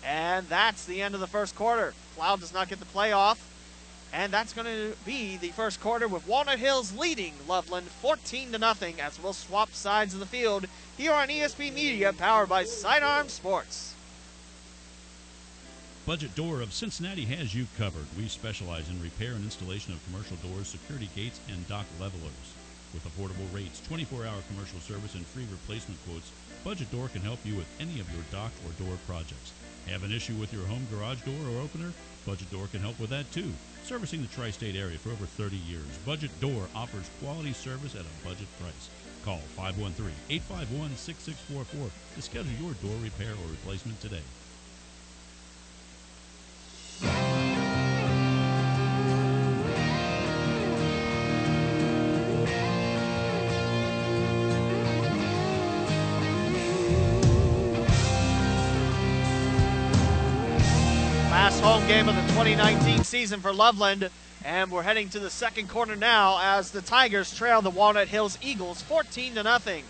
[0.06, 1.92] and that's the end of the first quarter.
[2.14, 3.52] Cloud does not get the play off.
[4.12, 8.58] And that's going to be the first quarter with Walnut Hills leading Loveland 14 to
[8.58, 13.28] nothing as we'll swap sides of the field here on ESP Media powered by Sidearm
[13.28, 13.94] Sports.
[16.06, 18.06] Budget Door of Cincinnati has you covered.
[18.16, 22.54] We specialize in repair and installation of commercial doors, security gates, and dock levelers.
[22.94, 26.30] With affordable rates, 24-hour commercial service, and free replacement quotes,
[26.62, 29.52] Budget Door can help you with any of your dock or door projects.
[29.88, 31.92] Have an issue with your home garage door or opener?
[32.26, 33.52] Budget Door can help with that too.
[33.84, 38.00] Servicing the tri state area for over 30 years, Budget Door offers quality service at
[38.00, 38.90] a budget price.
[39.24, 44.22] Call 513 851 6644 to schedule your door repair or replacement today.
[61.96, 64.10] Game of the 2019 season for Loveland.
[64.44, 68.36] And we're heading to the second quarter now as the Tigers trail the Walnut Hills
[68.42, 69.82] Eagles 14 to nothing.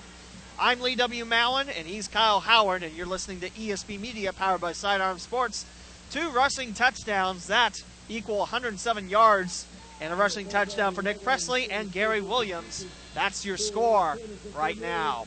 [0.57, 1.25] I'm Lee W.
[1.25, 5.67] Malin, and he's Kyle Howard, and you're listening to ESP Media, powered by Sidearm Sports.
[6.13, 9.67] Two rushing touchdowns that equal 107 yards,
[10.01, 12.87] and a rushing touchdown for Nick Presley and Gary Williams.
[13.17, 14.19] That's your score
[14.55, 15.27] right now.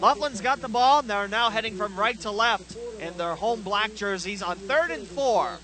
[0.00, 3.60] Loveland's got the ball, and they're now heading from right to left in their home
[3.60, 5.58] black jerseys on third and four.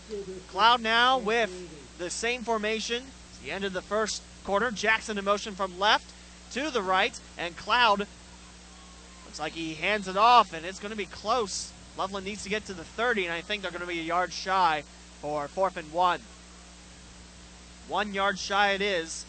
[0.48, 3.04] Cloud now with the same formation.
[3.30, 4.70] It's the end of the first quarter.
[4.70, 6.12] Jackson in motion from left
[6.52, 8.00] to the right, and Cloud
[9.24, 11.72] looks like he hands it off, and it's going to be close.
[11.96, 14.02] Loveland needs to get to the 30, and I think they're going to be a
[14.02, 14.84] yard shy
[15.22, 16.20] for fourth and one.
[17.88, 19.26] One yard shy it is.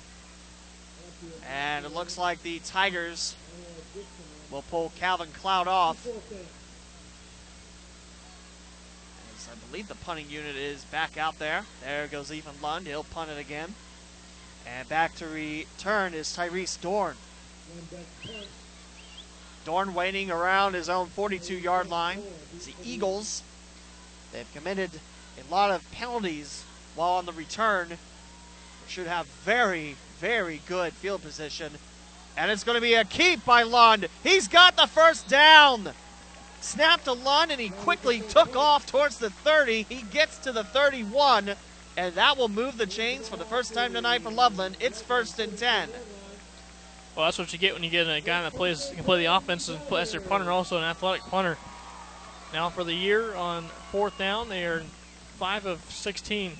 [1.49, 3.35] And it looks like the Tigers
[4.51, 6.05] will pull Calvin Cloud off.
[9.35, 11.65] As I believe the punting unit is back out there.
[11.83, 12.87] There goes Ethan Lund.
[12.87, 13.75] He'll punt it again.
[14.65, 17.15] And back to return is Tyrese Dorn.
[19.65, 22.21] Dorn waiting around his own 42 yard line.
[22.55, 23.43] It's the Eagles.
[24.31, 24.91] They've committed
[25.37, 26.63] a lot of penalties
[26.95, 27.97] while on the return.
[28.87, 31.71] Should have very, very good field position.
[32.37, 34.07] And it's going to be a keep by Lund.
[34.23, 35.89] He's got the first down.
[36.61, 39.83] Snap to Lund, and he quickly took off towards the 30.
[39.83, 41.51] He gets to the 31,
[41.95, 44.77] and that will move the chains for the first time tonight for Loveland.
[44.79, 45.89] It's first and 10.
[47.15, 49.35] Well, that's what you get when you get a guy that plays can play the
[49.35, 51.57] offense and play as their punter, also an athletic punter.
[52.53, 54.83] Now for the year on fourth down, they are
[55.37, 56.53] five of 16.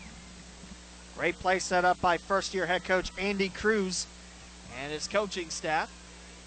[1.18, 4.06] Great play set up by first year head coach Andy Cruz
[4.80, 5.92] and his coaching staff.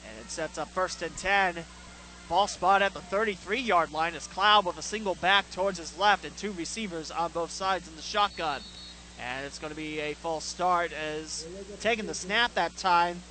[0.06, 1.64] And it sets up first and 10.
[2.28, 5.98] Ball spot at the 33 yard line as Cloud with a single back towards his
[5.98, 8.60] left and two receivers on both sides in the shotgun.
[9.20, 11.48] And it's going to be a false start as
[11.80, 13.22] taking the snap that time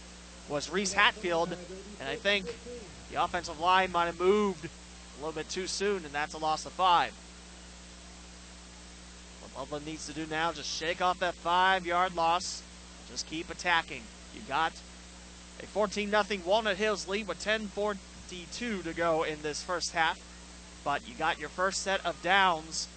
[0.49, 1.55] was Reese Hatfield.
[2.01, 2.53] And I think
[3.09, 6.65] the offensive line might have moved a little bit too soon, and that's a loss
[6.65, 7.13] of five.
[9.59, 12.63] Loveland needs to do now, just shake off that five yard loss.
[13.11, 14.03] Just keep attacking.
[14.33, 14.71] You got
[15.61, 20.17] a 14 0 Walnut Hills lead with 10.42 to go in this first half.
[20.85, 22.87] But you got your first set of downs.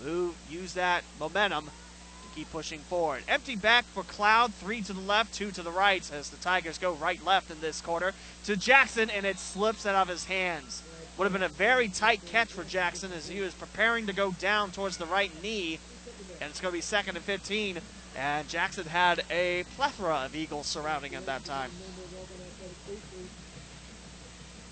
[0.00, 3.24] Move, use that momentum to keep pushing forward.
[3.26, 6.78] Empty back for Cloud, three to the left, two to the right as the Tigers
[6.78, 8.12] go right left in this quarter
[8.44, 10.84] to Jackson, and it slips out of his hands.
[11.18, 14.32] Would have been a very tight catch for Jackson as he was preparing to go
[14.32, 15.78] down towards the right knee.
[16.40, 17.78] And it's going to be second and 15.
[18.16, 21.70] And Jackson had a plethora of Eagles surrounding him that time.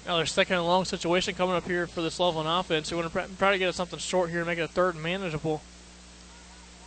[0.06, 2.90] Now there's second and long situation coming up here for this level Loveland offense.
[2.90, 5.02] We want to try to get something short here and make it a third and
[5.02, 5.62] manageable.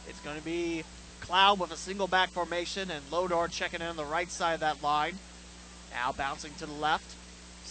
[0.08, 0.84] It's going to be
[1.22, 4.60] Cloud with a single back formation and Lodor checking in on the right side of
[4.60, 5.20] that line.
[5.92, 7.16] Now bouncing to the left.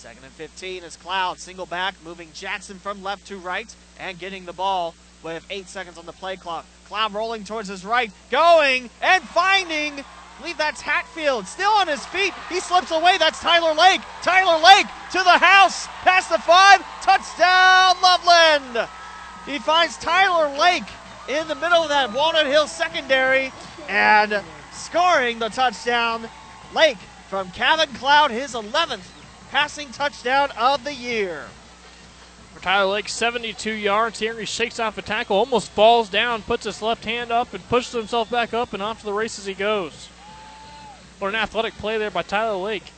[0.03, 1.39] Second and 15 is Cloud.
[1.39, 5.97] Single back, moving Jackson from left to right and getting the ball with eight seconds
[5.97, 6.67] on the play clock.
[6.89, 10.01] Cloud rolling towards his right, going and finding.
[10.01, 10.05] I
[10.41, 11.47] believe that's Hatfield.
[11.47, 12.35] Still on his feet.
[12.49, 13.17] He slips away.
[13.17, 14.01] That's Tyler Lake.
[14.23, 15.87] Tyler Lake to the house.
[16.03, 16.81] Past the five.
[17.01, 18.89] Touchdown, Loveland.
[19.47, 20.83] He finds Tyler Lake
[21.29, 23.53] in the middle of that Walnut Hill secondary
[23.89, 24.43] and
[24.73, 26.29] scoring the touchdown.
[26.75, 26.99] Lake
[27.29, 29.22] from Kevin Cloud, his 11th
[29.53, 31.45] passing touchdown of the year.
[32.55, 34.39] For Tyler Lake, 72 yards here.
[34.41, 37.93] He shakes off a tackle, almost falls down, puts his left hand up, and pushes
[37.93, 40.09] himself back up, and off to the races as he goes.
[41.19, 42.93] What an athletic play there by Tyler Lake.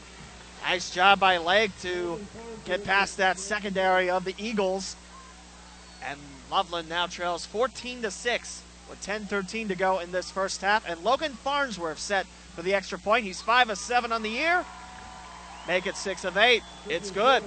[0.63, 2.25] Nice job by Lake to
[2.65, 4.95] get past that secondary of the Eagles.
[6.07, 6.21] And
[6.53, 10.89] Loveland now trails 14 to 6 with 10-13 to go in this first half.
[10.89, 13.25] And Logan Farnsworth set for the extra point.
[13.25, 14.65] He's 5 of 7 on the year.
[15.67, 16.63] Make it 6 of 8.
[16.89, 17.43] It's good.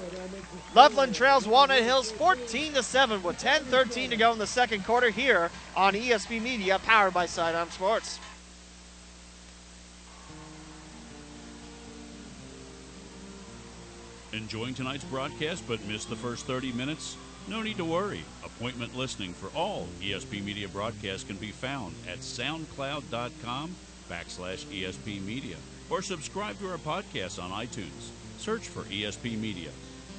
[0.74, 5.09] Loveland trails Walnut Hills 14 to 7 with 10-13 to go in the second quarter
[5.09, 8.20] here on ESP Media, powered by Sidearm Sports.
[14.34, 17.18] Enjoying tonight's broadcast but missed the first 30 minutes?
[17.47, 18.24] No need to worry.
[18.43, 23.76] Appointment listening for all ESP Media broadcasts can be found at soundcloud.com
[24.09, 25.55] backslash ESP Media
[25.89, 28.11] or subscribe to our podcast on iTunes.
[28.38, 29.71] Search for ESP Media.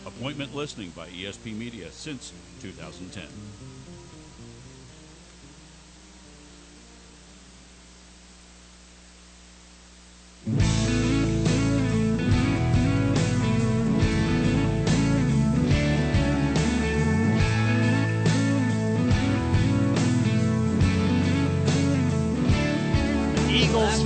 [0.06, 3.26] Appointment listening by ESP Media since 2010.
[10.48, 10.77] Eagles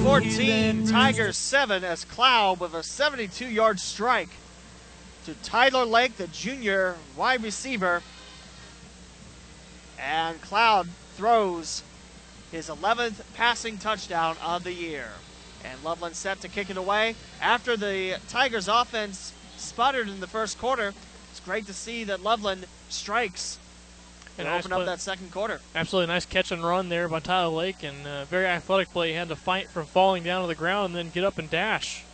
[0.03, 4.31] 14, Tigers 7 as Cloud with a 72 yard strike
[5.25, 8.03] to Tyler Lake, the junior wide receiver.
[10.01, 11.85] And Cloud throws
[12.51, 15.07] his 11th passing touchdown of the year.
[15.65, 17.15] And Loveland set to kick it away.
[17.41, 20.95] After the Tigers offense sputtered in the first quarter,
[21.31, 23.57] it's great to see that Loveland strikes
[24.39, 25.61] and nice open up that second quarter.
[25.75, 29.11] Absolutely nice catch and run there by Tyler Lake, and uh, very athletic play.
[29.11, 31.51] He had to fight from falling down to the ground and then get up and
[31.51, 32.05] dash.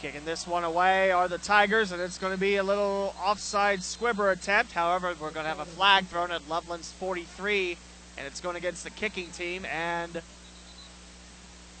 [0.00, 3.82] Kicking this one away are the Tigers, and it's going to be a little offside
[3.82, 4.72] squibber attempt.
[4.72, 7.76] However, we're going to have a flag thrown at Loveland's 43,
[8.16, 9.64] and it's going against the kicking team.
[9.64, 10.22] And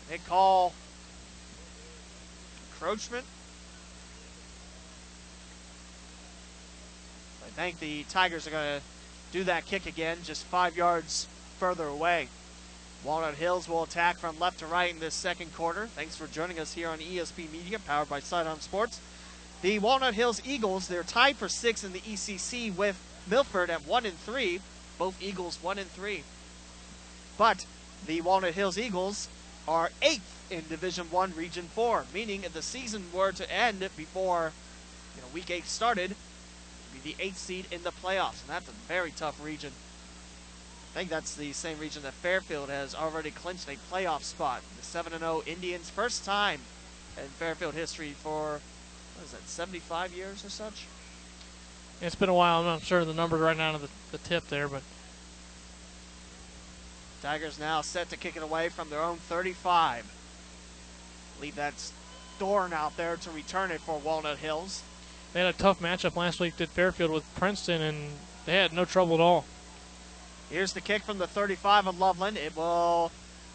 [0.08, 0.72] they call
[2.72, 3.24] encroachment.
[7.46, 8.84] I think the Tigers are going to
[9.32, 12.28] do that kick again, just five yards further away.
[13.04, 15.86] Walnut Hills will attack from left to right in this second quarter.
[15.86, 19.00] Thanks for joining us here on ESP Media, powered by Sidearm Sports.
[19.62, 24.06] The Walnut Hills Eagles, they're tied for sixth in the ECC with Milford at one
[24.06, 24.60] and three.
[24.98, 26.24] Both Eagles one and three.
[27.36, 27.66] But
[28.06, 29.28] the Walnut Hills Eagles
[29.68, 34.52] are eighth in Division One, Region Four, meaning if the season were to end before
[35.14, 36.16] you know week eight started,
[37.08, 39.72] the eighth seed in the playoffs, and that's a very tough region.
[40.92, 44.62] I think that's the same region that Fairfield has already clinched a playoff spot.
[44.76, 46.60] The 7 0 Indians, first time
[47.16, 48.60] in Fairfield history for,
[49.14, 50.86] what is that, 75 years or such?
[52.02, 52.60] It's been a while.
[52.60, 54.82] I'm not sure the numbers right now to the, the tip there, but
[57.22, 60.04] Tigers now set to kick it away from their own 35.
[61.40, 61.74] Leave that
[62.38, 64.82] Dorn out there to return it for Walnut Hills.
[65.32, 66.56] They had a tough matchup last week.
[66.56, 68.12] Did Fairfield with Princeton, and
[68.46, 69.44] they had no trouble at all.
[70.50, 72.38] Here's the kick from the 35 of Loveland.
[72.38, 73.12] It will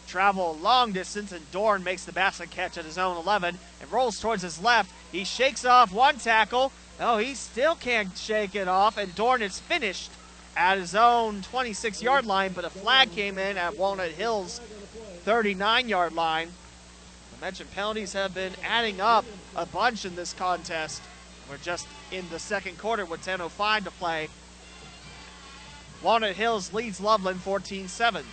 [0.08, 3.92] travel a long distance, and Dorn makes the basket catch at his own 11 and
[3.92, 4.92] rolls towards his left.
[5.12, 6.72] He shakes off one tackle.
[7.00, 10.12] Oh, he still can't shake it off, and Dorn is finished
[10.56, 14.62] at his own 26 yard line, but a flag came in at Walnut Hills
[15.24, 16.50] 39 yard line.
[17.36, 21.02] I mentioned penalties have been adding up a bunch in this contest.
[21.50, 24.30] We're just in the second quarter with 10.05 to play.
[26.02, 28.26] Walnut Hills leads Loveland 14 7.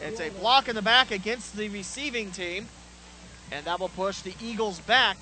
[0.00, 2.68] It's a block in the back against the receiving team,
[3.50, 5.16] and that will push the Eagles back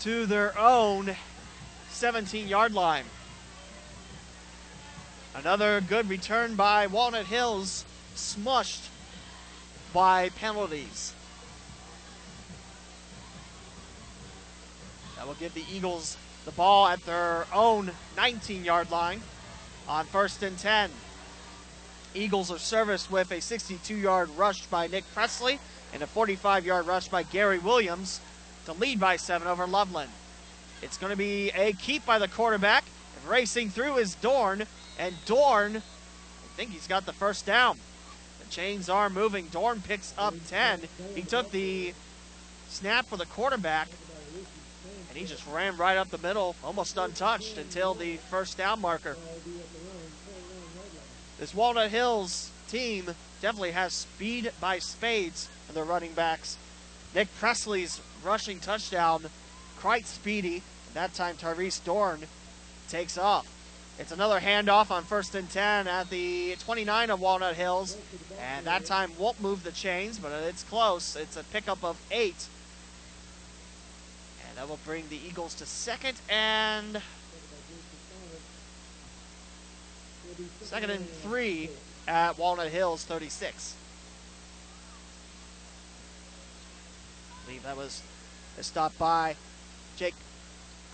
[0.00, 1.16] to their own
[1.90, 3.04] 17 yard line.
[5.34, 8.88] Another good return by Walnut Hills, smushed
[9.92, 11.14] by penalties.
[15.22, 19.20] That will give the Eagles the ball at their own 19 yard line
[19.86, 20.90] on first and 10.
[22.12, 25.60] Eagles are serviced with a 62 yard rush by Nick Presley
[25.94, 28.18] and a 45 yard rush by Gary Williams.
[28.64, 30.10] to lead by seven over Loveland.
[30.82, 32.82] It's going to be a keep by the quarterback.
[33.24, 34.64] Racing through is Dorn,
[34.98, 37.78] and Dorn, I think he's got the first down.
[38.40, 39.46] The chains are moving.
[39.52, 40.80] Dorn picks up 10.
[41.14, 41.94] He took the
[42.68, 43.88] snap for the quarterback,
[45.12, 49.14] and he just ran right up the middle, almost untouched until the first down marker.
[51.38, 56.56] This Walnut Hills team definitely has speed by spades in their running backs.
[57.14, 59.26] Nick Presley's rushing touchdown,
[59.78, 60.62] quite speedy.
[60.86, 62.20] and That time Tyrese Dorn
[62.88, 63.46] takes off.
[63.98, 67.98] It's another handoff on first and 10 at the 29 of Walnut Hills.
[68.40, 71.16] And that time won't move the chains, but it's close.
[71.16, 72.46] It's a pickup of eight.
[74.62, 77.02] That will bring the Eagles to second and
[80.60, 81.68] second and three
[82.06, 83.74] at Walnut Hills 36.
[87.32, 88.02] I believe that was
[88.56, 89.34] a stop by
[89.96, 90.14] Jake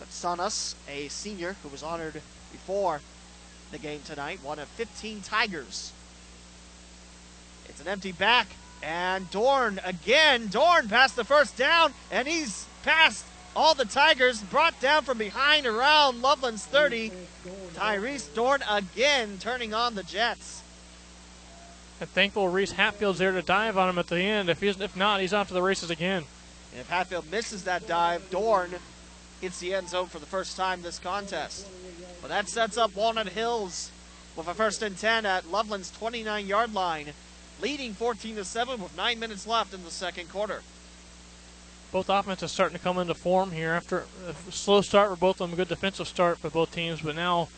[0.01, 3.03] Kotsanas, a senior who was honored before
[3.71, 5.93] the game tonight, one of 15 Tigers.
[7.69, 8.47] It's an empty back,
[8.83, 10.47] and Dorn again.
[10.47, 15.67] Dorn passed the first down, and he's passed all the Tigers, brought down from behind
[15.67, 17.13] around Loveland's 30.
[17.75, 20.63] Tyrese Dorn again turning on the Jets.
[22.01, 24.49] And thankful Reese Hatfield's there to dive on him at the end.
[24.49, 26.25] If he's if not, he's off to the races again.
[26.73, 28.75] And if Hatfield misses that dive, Dorn
[29.41, 31.67] hits the end zone for the first time this contest.
[32.21, 33.91] But that sets up Walnut Hills
[34.37, 37.13] with a first and 10 at Loveland's 29 yard line,
[37.61, 40.63] leading 14 to 7 with nine minutes left in the second quarter.
[41.91, 45.49] Both offenses starting to come into form here after a slow start for both of
[45.49, 47.49] them, a good defensive start for both teams, but now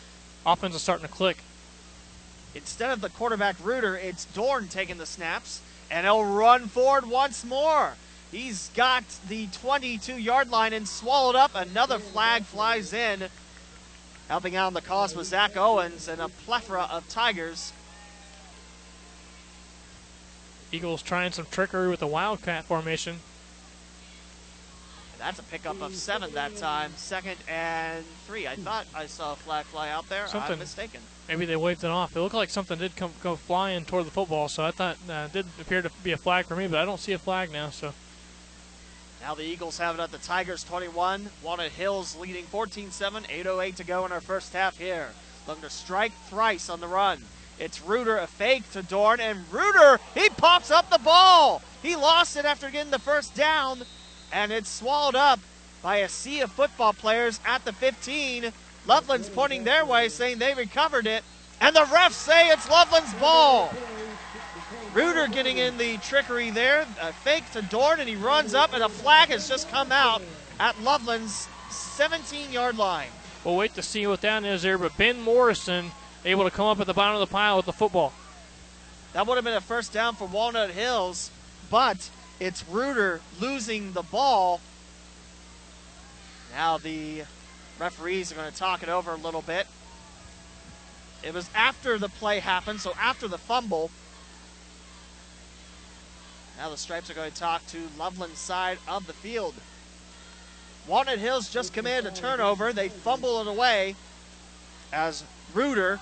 [0.46, 1.38] offense is starting to click.
[2.54, 5.60] Instead of the quarterback Reuter, it's Dorn taking the snaps,
[5.90, 7.94] and he'll run forward once more.
[8.30, 11.50] He's got the 22 yard line and swallowed up.
[11.54, 13.24] Another flag flies in.
[14.28, 17.72] Helping out on the cause was Zach Owens and a plethora of Tigers.
[20.70, 23.18] Eagles trying some trickery with the Wildcat formation.
[25.20, 26.92] That's a pickup of seven that time.
[26.96, 28.48] Second and three.
[28.48, 30.26] I thought I saw a flag fly out there.
[30.26, 30.54] Something.
[30.54, 31.02] I'm mistaken.
[31.28, 32.16] Maybe they waved it off.
[32.16, 35.26] It looked like something did come go flying toward the football, so I thought uh,
[35.26, 37.52] it did appear to be a flag for me, but I don't see a flag
[37.52, 37.68] now.
[37.68, 37.92] So
[39.20, 41.28] Now the Eagles have it at the Tigers 21.
[41.42, 43.24] Walnut Hills leading 14 7.
[43.24, 45.10] 8.08 to go in our first half here.
[45.46, 47.22] Looking to strike thrice on the run.
[47.58, 51.60] It's Reuter, a fake to Dorn, and Reuter, he pops up the ball.
[51.82, 53.82] He lost it after getting the first down,
[54.32, 55.40] and it's swallowed up
[55.82, 58.52] by a sea of football players at the 15.
[58.86, 61.22] Loveland's pointing their way, saying they recovered it,
[61.60, 63.72] and the refs say it's Loveland's ball.
[64.94, 68.82] Reuter getting in the trickery there, a fake to Dorn, and he runs up, and
[68.82, 70.22] a flag has just come out
[70.58, 73.08] at Loveland's 17 yard line.
[73.44, 74.78] we'll wait to see what that is there.
[74.78, 75.92] But Ben Morrison
[76.24, 78.12] able to come up at the bottom of the pile with the football.
[79.12, 81.30] That would have been a first down for Walnut Hills,
[81.70, 82.10] but
[82.40, 84.60] it's Reuter losing the ball.
[86.52, 87.22] Now the
[87.78, 89.66] referees are going to talk it over a little bit.
[91.22, 93.90] It was after the play happened, so after the fumble.
[96.56, 99.54] Now the Stripes are going to talk to Loveland's side of the field.
[100.86, 102.72] Walnut Hills just committed a turnover.
[102.72, 103.94] They fumble it away
[104.92, 106.00] as Reuter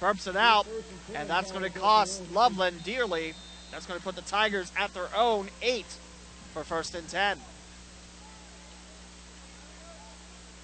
[0.00, 0.66] burps it out,
[1.14, 3.34] and that's going to cost Loveland dearly.
[3.70, 5.96] That's going to put the Tigers at their own eight
[6.52, 7.38] for first and 10.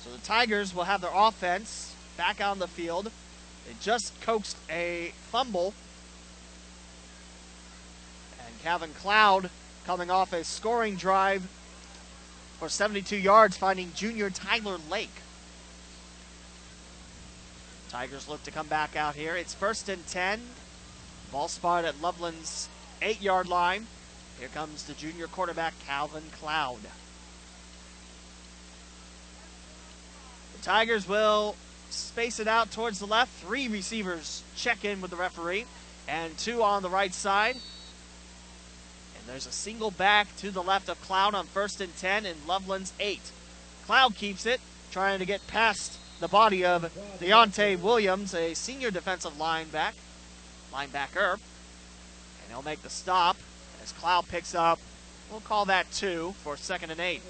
[0.00, 3.11] So the Tigers will have their offense back on the field.
[3.66, 5.74] They just coaxed a fumble.
[8.44, 9.50] And Calvin Cloud
[9.86, 11.48] coming off a scoring drive
[12.59, 15.22] for 72 yards, finding junior Tyler Lake.
[17.88, 19.36] Tigers look to come back out here.
[19.36, 20.40] It's first and 10.
[21.30, 22.68] Ball spotted at Loveland's
[23.05, 23.86] eight yard line.
[24.38, 26.80] Here comes the junior quarterback, Calvin Cloud.
[30.57, 31.55] The Tigers will
[31.90, 33.30] space it out towards the left.
[33.42, 35.66] Three receivers check in with the referee,
[36.09, 37.55] and two on the right side.
[37.55, 42.36] And there's a single back to the left of Cloud on first and 10 in
[42.46, 43.30] Loveland's eight.
[43.86, 46.90] Cloud keeps it, trying to get past the body of
[47.20, 49.92] Deontay Williams, a senior defensive lineback,
[50.72, 51.38] linebacker.
[52.45, 53.36] And he'll make the stop
[53.84, 54.78] as Cloud picks up,
[55.30, 57.20] we'll call that two for second and eight.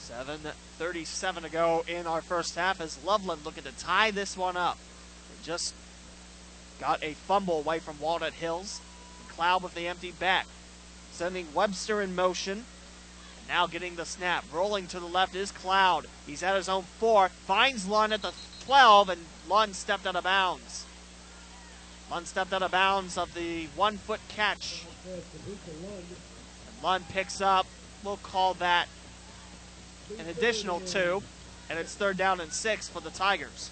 [0.00, 4.78] 7.37 to go in our first half as Loveland looking to tie this one up.
[5.28, 5.74] They just
[6.80, 8.80] got a fumble away from Walnut Hills.
[9.28, 10.46] Cloud with the empty back.
[11.12, 12.64] sending Webster in motion.
[13.38, 14.44] And Now getting the snap.
[14.52, 16.06] Rolling to the left is Cloud.
[16.26, 17.28] He's at his own four.
[17.28, 18.32] Finds Lund at the
[18.64, 20.85] 12, and Lund stepped out of bounds.
[22.10, 24.84] Lund stepped out of bounds of the one foot catch.
[25.06, 25.22] And
[26.82, 27.66] Lund picks up,
[28.04, 28.88] we'll call that
[30.18, 31.22] an additional two,
[31.68, 33.70] and it's third down and six for the Tigers.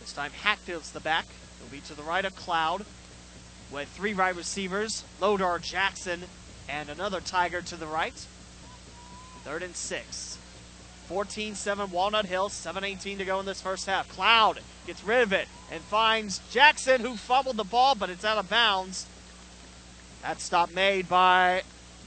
[0.00, 1.26] This time Hatfield's the back.
[1.58, 2.84] He'll be to the right of Cloud
[3.72, 6.24] with three wide receivers, Lodor Jackson
[6.68, 8.26] and another Tiger to the right.
[9.44, 10.33] Third and six.
[11.08, 14.08] 14-7 Walnut Hill, 7.18 to go in this first half.
[14.08, 18.38] Cloud gets rid of it and finds Jackson who fumbled the ball, but it's out
[18.38, 19.06] of bounds.
[20.22, 21.62] That stop made by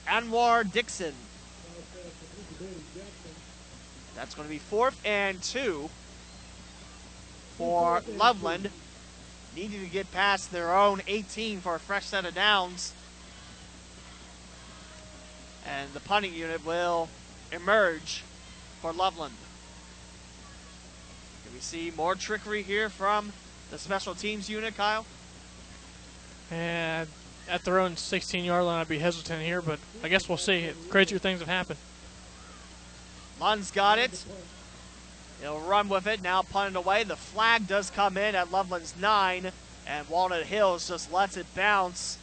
[0.07, 1.13] Anwar Dixon.
[4.15, 5.91] That's going to be fourth and two
[7.57, 8.71] for Loveland.
[9.55, 12.93] Needing to get past their own 18 for a fresh set of downs.
[15.67, 17.09] And the punting unit will
[17.51, 18.23] emerge
[18.81, 19.35] for Loveland.
[21.43, 23.33] Can we see more trickery here from
[23.71, 25.05] the special teams unit, Kyle?
[26.51, 27.07] And
[27.49, 30.69] at their own 16 yard line, I'd be hesitant here, but I guess we'll see.
[30.89, 31.79] Crazier things have happened.
[33.39, 34.25] Lund's got it.
[35.41, 37.03] He'll run with it, now punted away.
[37.03, 39.51] The flag does come in at Loveland's 9,
[39.85, 42.17] and Walnut Hills just lets it bounce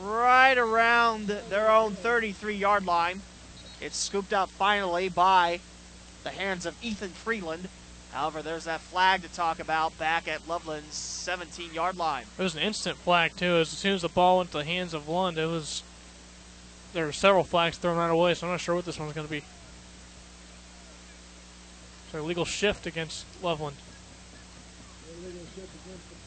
[0.00, 3.20] right around their own 33 yard line.
[3.80, 5.60] It's scooped up finally by
[6.24, 7.68] the hands of Ethan Freeland.
[8.12, 12.24] However, there's that flag to talk about back at Loveland's 17 yard line.
[12.38, 13.56] It was an instant flag, too.
[13.56, 15.82] As soon as the ball went to the hands of Lund, it was.
[16.94, 19.26] There were several flags thrown right away, so I'm not sure what this one's going
[19.26, 19.44] to be.
[22.10, 23.76] So, legal shift against Loveland.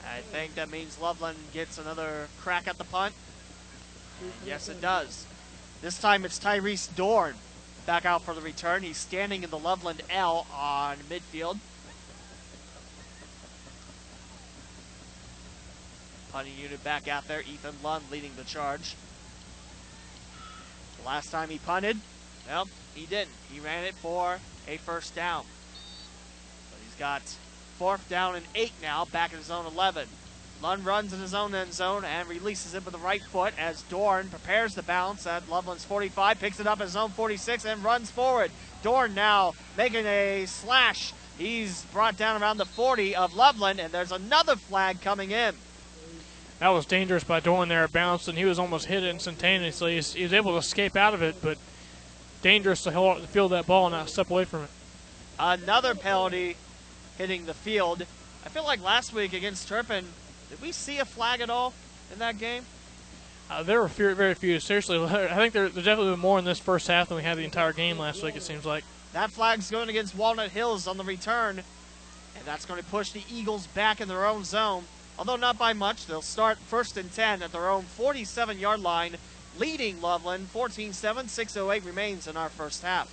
[0.05, 3.15] I think that means Loveland gets another crack at the punt.
[4.45, 5.25] Yes, it does.
[5.81, 7.33] This time it's Tyrese Dorn
[7.85, 8.83] back out for the return.
[8.83, 11.57] He's standing in the Loveland L on midfield.
[16.31, 17.41] Punting unit back out there.
[17.41, 18.95] Ethan Lund leading the charge.
[20.99, 21.97] The last time he punted,
[22.47, 23.35] well, he didn't.
[23.51, 25.45] He ran it for a first down.
[26.69, 27.21] But he's got
[27.77, 30.07] fourth down and eight now, back in his own 11.
[30.61, 33.81] Lund runs in his own end zone and releases it with the right foot as
[33.83, 37.83] Dorn prepares the bounce at Loveland's 45, picks it up at his own 46 and
[37.83, 38.51] runs forward.
[38.83, 41.13] Dorn now making a slash.
[41.37, 45.55] He's brought down around the 40 of Loveland, and there's another flag coming in.
[46.59, 47.87] That was dangerous by Dorn there.
[47.87, 49.99] Bounced, and he was almost hit instantaneously.
[49.99, 51.57] He was able to escape out of it, but
[52.43, 54.69] dangerous to hold, field that ball and not step away from it.
[55.39, 56.57] Another penalty
[57.17, 58.05] hitting the field.
[58.45, 60.05] I feel like last week against Turpin,
[60.51, 61.73] did we see a flag at all
[62.11, 62.63] in that game?
[63.49, 64.59] Uh, there were few, very few.
[64.59, 67.37] Seriously, I think there, there's definitely been more in this first half than we had
[67.37, 68.83] the entire game last week, it seems like.
[69.13, 73.23] That flag's going against Walnut Hills on the return, and that's going to push the
[73.31, 74.83] Eagles back in their own zone.
[75.17, 79.15] Although not by much, they'll start first and 10 at their own 47 yard line,
[79.57, 81.27] leading Loveland 14 7.
[81.27, 83.09] 6.08 remains in our first half.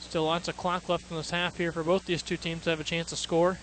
[0.00, 2.70] Still lots of clock left in this half here for both these two teams to
[2.70, 3.58] have a chance to score.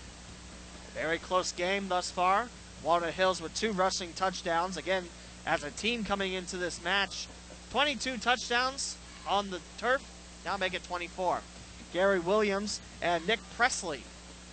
[0.94, 2.48] Very close game thus far.
[2.82, 4.76] Walnut Hills with two rushing touchdowns.
[4.76, 5.04] Again,
[5.46, 7.26] as a team coming into this match,
[7.70, 10.02] 22 touchdowns on the turf.
[10.44, 11.40] Now make it 24.
[11.92, 14.02] Gary Williams and Nick Presley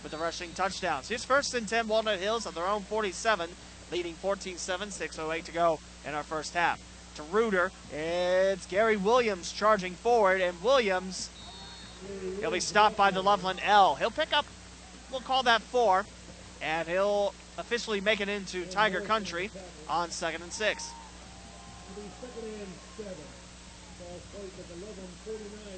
[0.02, 1.08] with the rushing touchdowns.
[1.08, 3.50] His first and 10 Walnut Hills at their own 47,
[3.90, 6.80] leading 14 7, 6.08 to go in our first half.
[7.16, 11.30] To Reuter, it's Gary Williams charging forward, and Williams,
[12.40, 13.94] he'll be stopped by the Loveland L.
[13.94, 14.44] He'll pick up,
[15.10, 16.04] we'll call that four,
[16.60, 19.50] and he'll officially make it into Tiger Country
[19.88, 20.90] on second and six.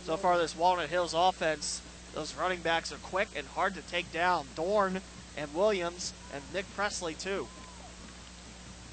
[0.05, 1.83] So far, this Walnut Hills offense,
[2.14, 4.47] those running backs are quick and hard to take down.
[4.55, 5.01] Dorn
[5.37, 7.47] and Williams and Nick Presley, too.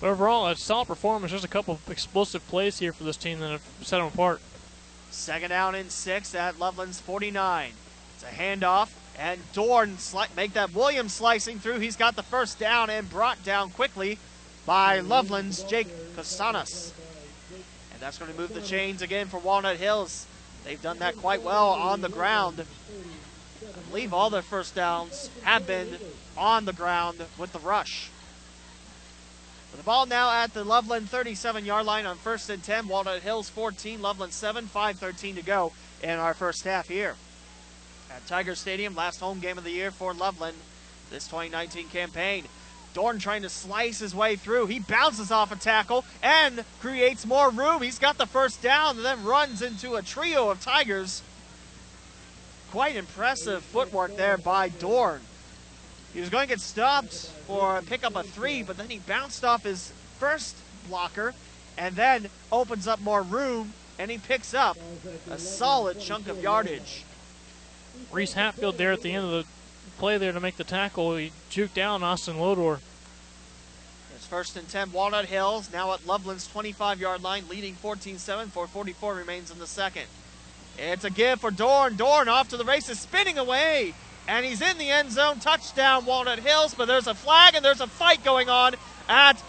[0.02, 1.32] But overall, a solid performance.
[1.32, 4.42] Just a couple explosive plays here for this team that have set them apart.
[5.10, 7.72] Second down and six at Loveland's 49.
[8.16, 9.97] It's a handoff, and Dorn
[10.36, 11.80] make that Williams slicing through.
[11.80, 14.20] He's got the first down and brought down quickly
[14.66, 16.91] by Loveland's Jake Costanas.
[17.93, 20.26] And that's going to move the chains again for Walnut Hills.
[20.63, 22.66] They've done that quite well on the ground.
[23.61, 25.97] I believe all their first downs have been
[26.38, 28.09] on the ground with the rush.
[29.76, 32.88] The ball now at the Loveland 37 yard line on first and 10.
[32.88, 37.16] Walnut Hills 14, Loveland 7, 5.13 to go in our first half here.
[38.16, 40.55] At Tiger Stadium, last home game of the year for Loveland
[41.11, 42.45] this 2019 campaign.
[42.93, 44.68] Dorn trying to slice his way through.
[44.68, 47.82] He bounces off a tackle and creates more room.
[47.82, 51.24] He's got the first down and then runs into a trio of Tigers.
[52.72, 55.20] Quite impressive footwork there by Dorn.
[56.13, 57.13] He was going to get stopped
[57.47, 60.55] for pick up a three, but then he bounced off his first
[60.88, 61.34] blocker
[61.78, 64.78] and then opens up more room and he picks up
[65.30, 67.03] a solid chunk of yardage.
[68.12, 69.46] Reese Hatfield there at the end of the
[69.98, 71.16] play there to make the tackle.
[71.16, 72.80] He juked down Austin Lodor.
[74.16, 78.50] It's first and 10, Walnut Hills, now at Loveland's 25 yard line, leading 14 7.
[78.50, 80.06] 444 remains in the second.
[80.78, 81.96] It's a give for Dorn.
[81.96, 83.93] Dorn off to the races, spinning away.
[84.28, 85.39] And he's in the end zone.
[85.39, 86.74] Touchdown, Walnut Hills.
[86.74, 88.76] But there's a flag and there's a fight going on
[89.08, 89.41] at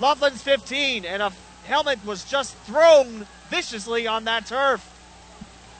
[0.00, 1.04] Loveland's 15.
[1.04, 1.32] And a
[1.64, 4.97] helmet was just thrown viciously on that turf.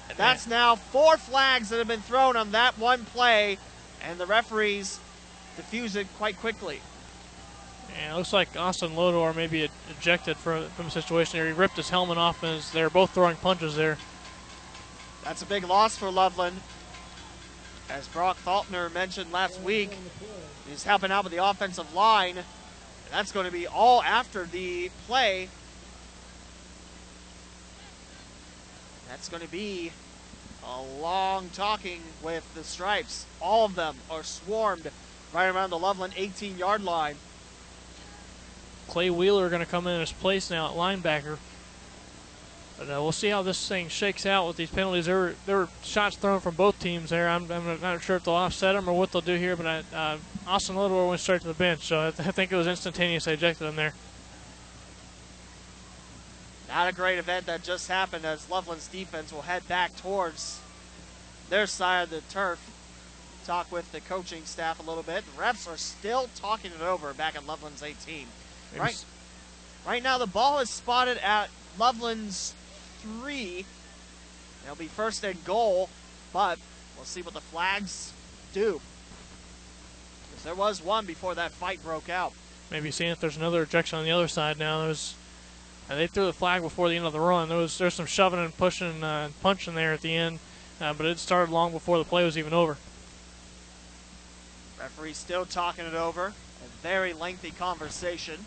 [0.09, 3.59] And that's now four flags that have been thrown on that one play.
[4.03, 5.01] And the referees
[5.57, 6.81] diffuse it quite quickly.
[8.01, 11.47] And it looks like Austin Lodor maybe ejected from, from the situation here.
[11.47, 13.99] He ripped his helmet off as they're both throwing punches there.
[15.25, 16.61] That's a big loss for Loveland.
[17.91, 19.97] As Brock Faulkner mentioned last week,
[20.69, 22.37] he's helping out with the offensive line.
[22.37, 22.47] And
[23.11, 25.49] that's going to be all after the play.
[29.09, 29.93] That's going to be
[30.65, 33.27] a long talking with the Stripes.
[33.41, 34.91] All of them are swarmed
[35.33, 37.17] right around the Loveland 18 yard line.
[38.89, 41.39] Clay Wheeler going to come in his place now at linebacker.
[42.79, 45.07] But uh, we'll see how this thing shakes out with these penalties.
[45.07, 47.29] There were, there were shots thrown from both teams there.
[47.29, 49.97] I'm, I'm not sure if they'll offset them or what they'll do here, but I,
[49.97, 52.69] uh, Austin Little went straight to the bench, so I, th- I think it was
[52.69, 53.25] instantaneous.
[53.25, 53.95] They ejected him there.
[56.69, 60.61] Not a great event that just happened as Loveland's defense will head back towards
[61.49, 62.61] their side of the turf.
[63.47, 65.25] Talk with the coaching staff a little bit.
[65.25, 68.27] The refs are still talking it over back at Loveland's 18.
[68.77, 69.03] Right,
[69.87, 71.49] right now, the ball is spotted at
[71.79, 72.55] Loveland's
[73.01, 73.65] three.
[74.65, 75.89] It'll be first and goal,
[76.35, 76.59] but
[76.97, 78.13] we'll see what the flags
[78.53, 78.83] do.
[80.31, 82.35] Because there was one before that fight broke out.
[82.71, 84.85] Maybe seeing if there's another ejection on the other side now.
[84.85, 85.15] There's,
[85.91, 87.49] uh, they threw the flag before the end of the run.
[87.49, 90.39] There was there's some shoving and pushing uh, and punching there at the end,
[90.81, 92.77] uh, but it started long before the play was even over.
[94.79, 96.27] Referee still talking it over.
[96.27, 98.45] A very lengthy conversation.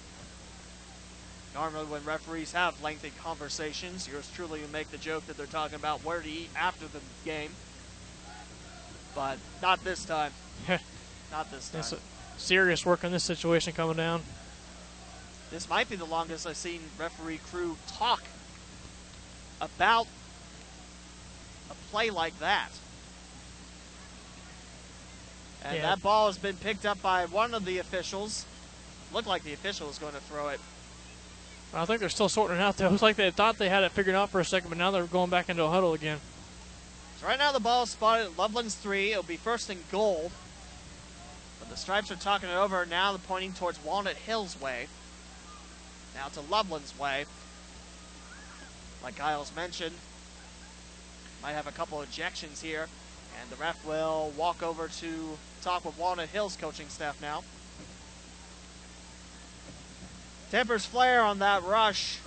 [1.53, 5.75] Normally, when referees have lengthy conversations, yours truly will make the joke that they're talking
[5.75, 7.51] about where to eat after the game.
[9.13, 10.31] But not this time.
[11.31, 11.99] not this time.
[12.37, 14.21] Serious work on this situation coming down.
[15.51, 18.23] This might be the longest I've seen referee crew talk
[19.59, 20.07] about
[21.69, 22.69] a play like that.
[25.63, 25.81] And Yeah.
[25.89, 28.45] that ball has been picked up by one of the officials.
[29.11, 30.59] Looked like the official was going to throw it.
[31.73, 32.79] I think they're still sorting it out.
[32.81, 34.89] It was like they thought they had it figured out for a second, but now
[34.89, 36.19] they're going back into a huddle again.
[37.19, 39.11] So right now the ball is spotted at Loveland's three.
[39.11, 40.31] It'll be first and goal.
[41.59, 42.85] But the Stripes are talking it over.
[42.85, 44.87] Now they're pointing towards Walnut Hills way.
[46.15, 47.25] Now to Loveland's way.
[49.03, 49.95] Like Giles mentioned,
[51.41, 52.87] might have a couple ejections here.
[53.39, 57.43] And the ref will walk over to talk with Walnut Hills coaching staff now.
[60.51, 62.19] Tempers flare on that rush.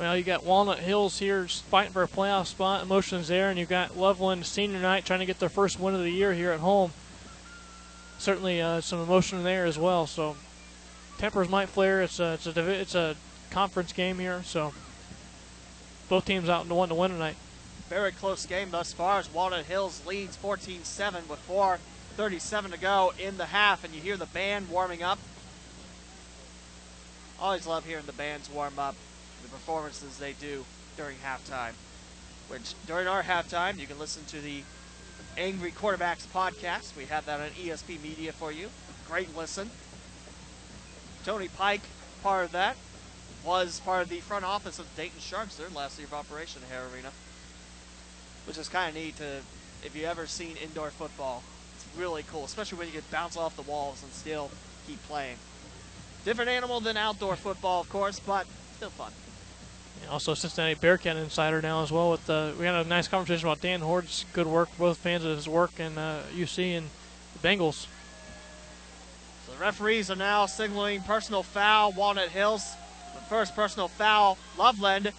[0.00, 2.82] Well, you got Walnut Hills here fighting for a playoff spot.
[2.82, 6.00] Emotions there, and you've got Loveland senior night trying to get their first win of
[6.00, 6.92] the year here at home.
[8.18, 10.06] Certainly, uh, some emotion there as well.
[10.06, 10.36] So,
[11.20, 12.00] tempers might flare.
[12.02, 13.14] It's a it's a it's a
[13.50, 14.72] conference game here, so
[16.08, 17.36] both teams out to one to win tonight.
[17.88, 23.36] Very close game thus far as Walnut Hills leads 14-7 with 4.37 to go in
[23.36, 25.18] the half, and you hear the band warming up.
[27.40, 28.94] Always love hearing the bands warm up,
[29.42, 30.64] the performances they do
[30.96, 31.72] during halftime.
[32.48, 34.62] Which during our halftime, you can listen to the
[35.36, 36.96] Angry Quarterbacks podcast.
[36.96, 38.68] We have that on ESP Media for you.
[39.08, 39.70] Great listen.
[41.24, 41.82] Tony Pike,
[42.22, 42.76] part of that,
[43.44, 46.74] was part of the front office of Dayton Sharks their last year of operation at
[46.74, 47.10] Hara Arena
[48.46, 49.40] which is kind of neat to
[49.84, 51.42] if you ever seen indoor football.
[51.76, 54.50] It's really cool, especially when you can bounce off the walls and still
[54.86, 55.36] keep playing.
[56.24, 58.46] Different animal than outdoor football, of course, but
[58.76, 59.12] still fun.
[60.10, 62.10] Also, Cincinnati Bearcat insider now as well.
[62.10, 64.68] With uh, we had a nice conversation about Dan Hoard's good work.
[64.78, 66.88] Both fans of his work and uh, UC and
[67.40, 67.86] the Bengals.
[69.60, 72.74] Referees are now signaling personal foul, Walnut Hills.
[73.14, 75.12] The first personal foul, Loveland.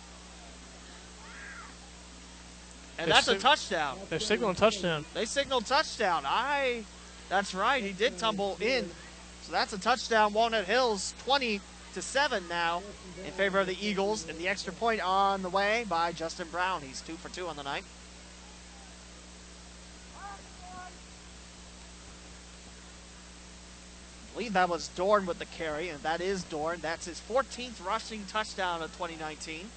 [2.98, 4.00] And They that's a touchdown.
[4.10, 5.06] They're signaling touchdown.
[5.14, 6.24] They signaled touchdown.
[6.26, 6.84] I,
[7.30, 7.84] that's right.
[7.84, 8.90] He did tumble in.
[9.44, 10.34] So that's a touchdown.
[10.34, 11.62] Walnut Hills 20
[11.94, 12.82] to 7 now
[13.24, 14.28] in favor of the Eagles.
[14.28, 16.82] And the extra point on the way by Justin Brown.
[16.82, 17.84] He's 2 for 2 on the night.
[24.34, 26.80] Believe that was Dorn with the carry, and that is Dorn.
[26.82, 29.70] That's his 14th rushing touchdown of 2019.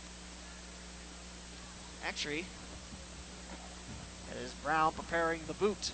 [2.07, 2.45] Actually,
[4.31, 5.93] it is Brown preparing the boot.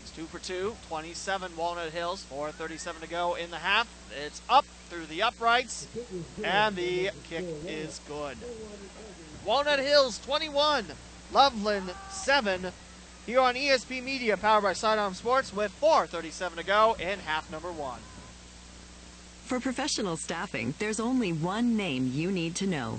[0.00, 3.88] He's two for two, 27 Walnut Hills, 4.37 to go in the half.
[4.24, 5.86] It's up through the uprights,
[6.42, 8.38] and the kick is good.
[9.44, 10.86] Walnut Hills 21,
[11.32, 12.72] Loveland 7.
[13.30, 17.70] Here on ESP Media, powered by Sidearm Sports, with 4.37 to go in half number
[17.70, 18.00] one.
[19.44, 22.98] For professional staffing, there's only one name you need to know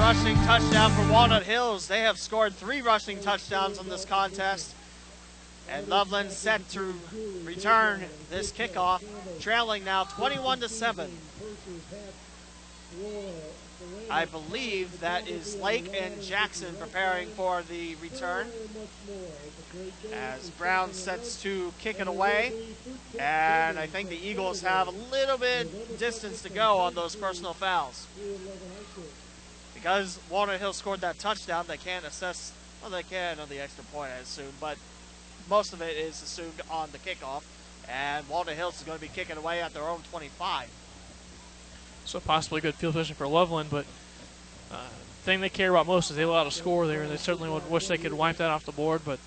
[0.00, 1.86] Rushing touchdown for Walnut Hills.
[1.86, 4.74] They have scored three rushing touchdowns in this contest.
[5.68, 6.94] And Loveland set to
[7.44, 9.04] return this kickoff,
[9.40, 11.10] trailing now 21 to 7.
[14.10, 18.46] I believe that is Lake and Jackson preparing for the return.
[20.14, 22.54] As Brown sets to kick it away.
[23.18, 27.52] And I think the Eagles have a little bit distance to go on those personal
[27.52, 28.06] fouls.
[29.80, 32.52] Because Walnut Hill scored that touchdown, they can't assess,
[32.82, 34.76] well, they can on the extra point, I assume, but
[35.48, 37.42] most of it is assumed on the kickoff.
[37.88, 40.68] And Walnut Hills is going to be kicking away at their own 25.
[42.04, 43.86] So possibly good field position for Loveland, but
[44.70, 44.86] uh,
[45.22, 47.02] thing they care about most is they allow a score there.
[47.02, 49.18] And they certainly would wish they could wipe that off the board, but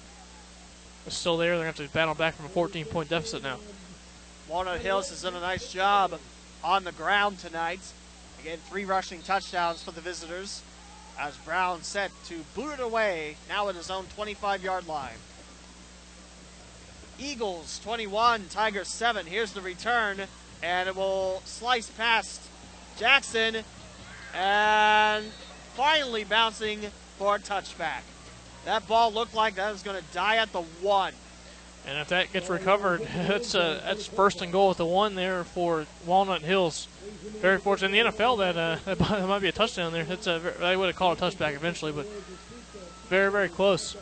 [1.07, 1.57] it's still there.
[1.57, 3.57] They're going to have to battle back from a 14-point deficit now.
[4.47, 6.19] Walnut Hills has done a nice job
[6.63, 7.81] on the ground tonight.
[8.43, 10.63] Again, three rushing touchdowns for the visitors
[11.17, 15.15] as Brown set to boot it away now at his own 25-yard line.
[17.17, 19.27] Eagles 21, Tigers 7.
[19.27, 20.23] Here's the return,
[20.61, 22.41] and it will slice past
[22.97, 23.63] Jackson
[24.35, 25.25] and
[25.75, 26.81] finally bouncing
[27.17, 28.01] for a touchback.
[28.65, 31.13] That ball looked like that was going to die at the one.
[31.85, 35.85] And if that gets recovered, that's that's first and goal at the one there for
[36.05, 36.87] Walnut Hills.
[37.41, 40.05] Very fortunate in the NFL that uh, that might be a touchdown there.
[40.09, 42.05] It's a they would have called a touchback eventually, but
[43.09, 43.97] very very close.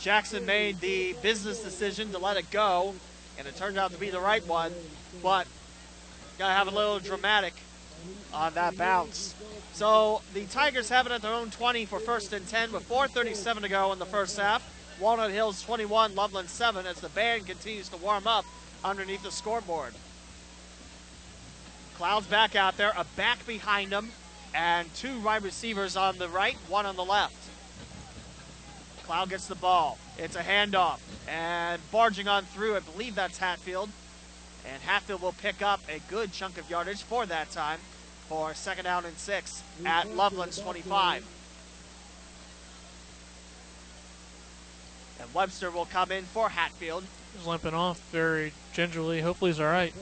[0.00, 2.94] Jackson made the business decision to let it go,
[3.38, 4.72] and it turned out to be the right one.
[5.22, 5.46] But
[6.38, 7.54] gotta have a little dramatic
[8.32, 9.34] on that bounce.
[9.72, 13.62] So the Tigers have it at their own 20 for first and 10 with 4:37
[13.62, 14.62] to go in the first half.
[14.98, 18.44] Walnut Hills 21, Loveland 7 as the band continues to warm up
[18.82, 19.92] underneath the scoreboard.
[21.96, 24.10] Cloud's back out there, a back behind him,
[24.54, 27.34] and two wide receivers on the right, one on the left.
[29.04, 29.98] Cloud gets the ball.
[30.18, 30.98] It's a handoff.
[31.28, 33.90] And barging on through, I believe that's Hatfield.
[34.70, 37.78] And Hatfield will pick up a good chunk of yardage for that time
[38.28, 41.24] for second down and six at Loveland's 25.
[45.20, 47.04] And Webster will come in for Hatfield.
[47.36, 49.20] He's limping off very gingerly.
[49.20, 49.92] Hopefully he's all right.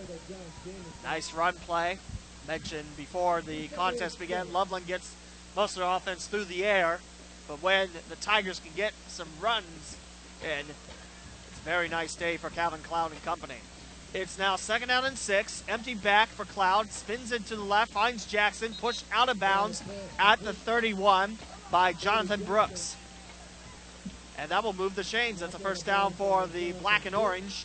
[1.03, 1.99] Nice run play.
[2.47, 5.15] Mentioned before the contest began, Loveland gets
[5.57, 7.01] most of their offense through the air.
[7.49, 9.97] But when the Tigers can get some runs
[10.43, 13.57] in, it's a very nice day for Calvin Cloud and company.
[14.13, 15.65] It's now second down and six.
[15.69, 16.93] Empty back for Cloud.
[16.93, 17.93] Spins it to the left.
[17.93, 18.73] Finds Jackson.
[18.81, 19.83] Pushed out of bounds
[20.19, 21.37] at the 31
[21.71, 22.97] by Jonathan Brooks.
[24.39, 25.41] And that will move the chains.
[25.41, 27.65] That's a first down for the black and orange.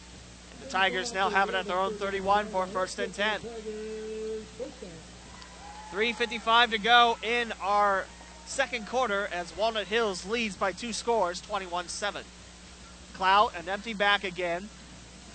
[0.53, 3.41] And the Tigers now have it at their own 31 for first and 10.
[5.91, 8.05] 3.55 to go in our
[8.45, 12.23] second quarter as Walnut Hills leads by two scores, 21-7.
[13.13, 14.69] Cloud, an empty back again.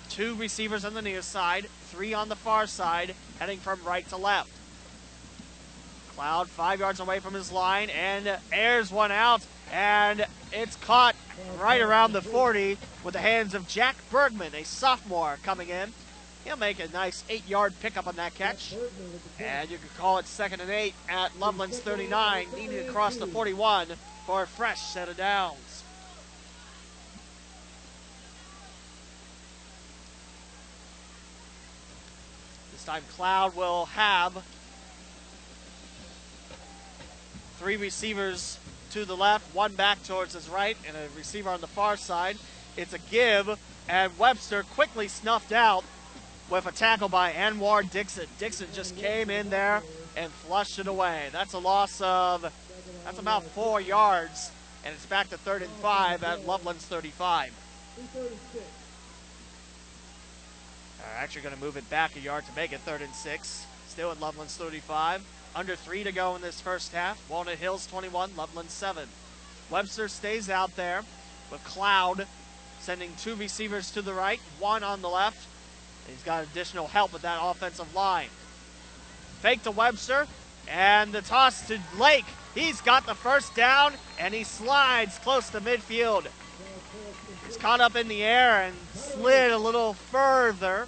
[0.09, 4.17] Two receivers on the near side, three on the far side, heading from right to
[4.17, 4.49] left.
[6.15, 11.13] Cloud five yards away from his line and airs one out, and it's caught
[11.59, 15.91] right around the 40 with the hands of Jack Bergman, a sophomore coming in.
[16.45, 18.75] He'll make a nice eight yard pickup on that catch.
[19.39, 23.27] And you can call it second and eight at Loveland's 39, needing to cross the
[23.27, 23.87] 41
[24.25, 25.83] for a fresh set of downs.
[32.71, 34.41] This time, Cloud will have
[37.65, 38.59] three receivers
[38.91, 42.37] to the left, one back towards his right, and a receiver on the far side.
[42.77, 43.59] It's a give,
[43.89, 45.83] and Webster quickly snuffed out
[46.47, 48.27] with a tackle by Anwar Dixon.
[48.37, 49.81] Dixon just came in there
[50.15, 51.29] and flushed it away.
[51.31, 52.53] That's a loss of,
[53.03, 54.51] that's about four yards,
[54.85, 57.51] and it's back to third and five at Loveland's 35.
[60.99, 63.65] They're actually going to move it back a yard to make it third and six.
[63.87, 65.23] Still at Loveland's 35.
[65.55, 67.17] Under three to go in this first half.
[67.29, 69.07] Walnut Hills 21, Loveland 7.
[69.69, 71.01] Webster stays out there
[71.49, 72.27] with Cloud
[72.79, 75.47] sending two receivers to the right, one on the left.
[76.07, 78.27] He's got additional help with that offensive line.
[79.39, 80.27] Fake to Webster,
[80.67, 82.25] and the toss to Lake.
[82.53, 86.27] He's got the first down, and he slides close to midfield.
[87.45, 90.87] He's caught up in the air and slid a little further.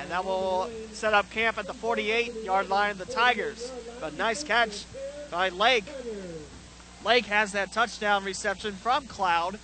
[0.00, 3.70] And that will set up camp at the 48 yard line of the Tigers.
[4.00, 4.84] But nice catch
[5.30, 5.84] by Lake.
[7.04, 9.58] Lake has that touchdown reception from Cloud.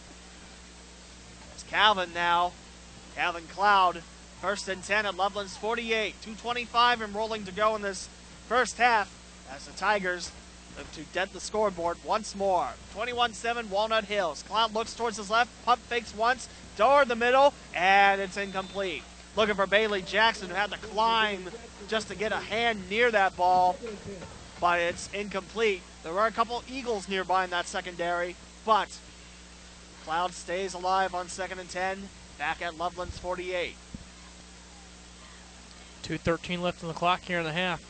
[1.55, 2.53] It's Calvin now.
[3.15, 4.03] Calvin Cloud,
[4.41, 6.15] first and 10 at Loveland's 48.
[6.21, 8.09] 225 and rolling to go in this
[8.47, 9.11] first half
[9.51, 10.31] as the Tigers
[10.77, 12.69] look to dent the scoreboard once more.
[12.95, 14.43] 21-7 Walnut Hills.
[14.43, 19.03] Cloud looks towards his left, pump fakes once, door in the middle, and it's incomplete.
[19.37, 21.51] Looking for Bailey Jackson, who had to climb
[21.89, 23.77] just to get a hand near that ball,
[24.61, 25.83] but it's incomplete.
[26.03, 28.35] There were a couple Eagles nearby in that secondary,
[28.65, 28.89] but
[30.05, 32.09] Cloud stays alive on second and 10,
[32.39, 33.75] back at Loveland's 48.
[36.05, 37.83] 2.13 left on the clock here in the half.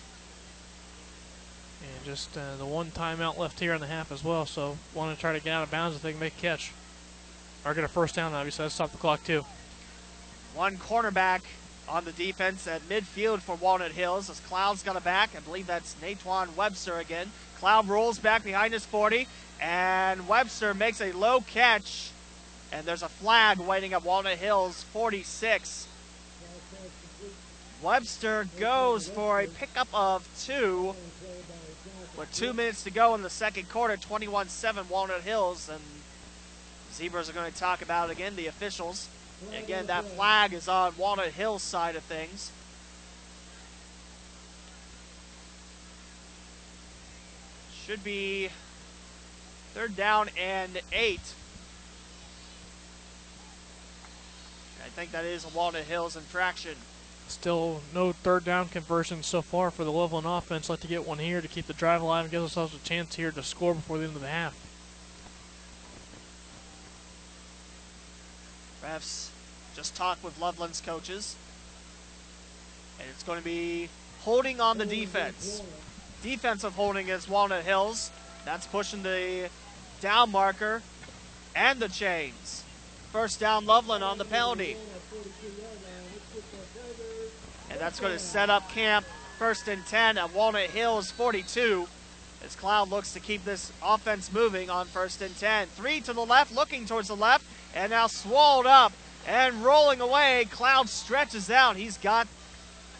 [1.83, 5.15] And just uh, the one timeout left here in the half as well, so want
[5.15, 6.73] to try to get out of bounds if they can make a catch.
[7.65, 8.65] Or get a first down, obviously.
[8.65, 9.45] That's stop the clock, too.
[10.57, 11.43] One cornerback
[11.87, 15.37] on the defense at midfield for Walnut Hills as Cloud's got a back.
[15.37, 17.31] I believe that's Natwan Webster again.
[17.59, 19.29] Cloud rolls back behind his 40,
[19.61, 22.11] and Webster makes a low catch,
[22.73, 25.89] and there's a flag waiting at Walnut Hills 46.
[27.83, 30.95] Webster goes for a pickup of two
[32.17, 35.83] with two minutes to go in the second quarter, 21-7 Walnut Hills, and
[36.95, 39.11] Zebras are going to talk about it again, the officials.
[39.57, 42.51] Again, that flag is on Walnut Hills side of things.
[47.85, 48.49] Should be
[49.75, 51.35] third down and eight.
[54.85, 56.77] I think that is a Walnut Hills infraction.
[57.29, 60.71] Still no third down conversion so far for the Loveland offense.
[60.71, 63.17] Like to get one here to keep the drive alive and give ourselves a chance
[63.17, 64.66] here to score before the end of the half.
[68.87, 69.31] Refs
[69.75, 71.37] just talked with Loveland's coaches.
[72.99, 73.89] And it's going to be
[74.21, 75.63] holding on the defense.
[76.23, 78.11] Defensive holding against Walnut Hills.
[78.45, 79.49] That's pushing the
[80.01, 80.83] down marker
[81.55, 82.65] and the chains.
[83.13, 84.77] First down Loveland on the penalty.
[87.71, 89.05] And that's going to set up camp
[89.39, 91.87] first and 10 at Walnut Hills 42
[92.45, 95.67] as Cloud looks to keep this offense moving on first and 10.
[95.69, 97.45] Three to the left, looking towards the left,
[97.77, 98.93] and now swallowed up
[99.29, 100.47] and rolling away.
[100.51, 101.77] Cloud stretches out.
[101.77, 102.27] He's got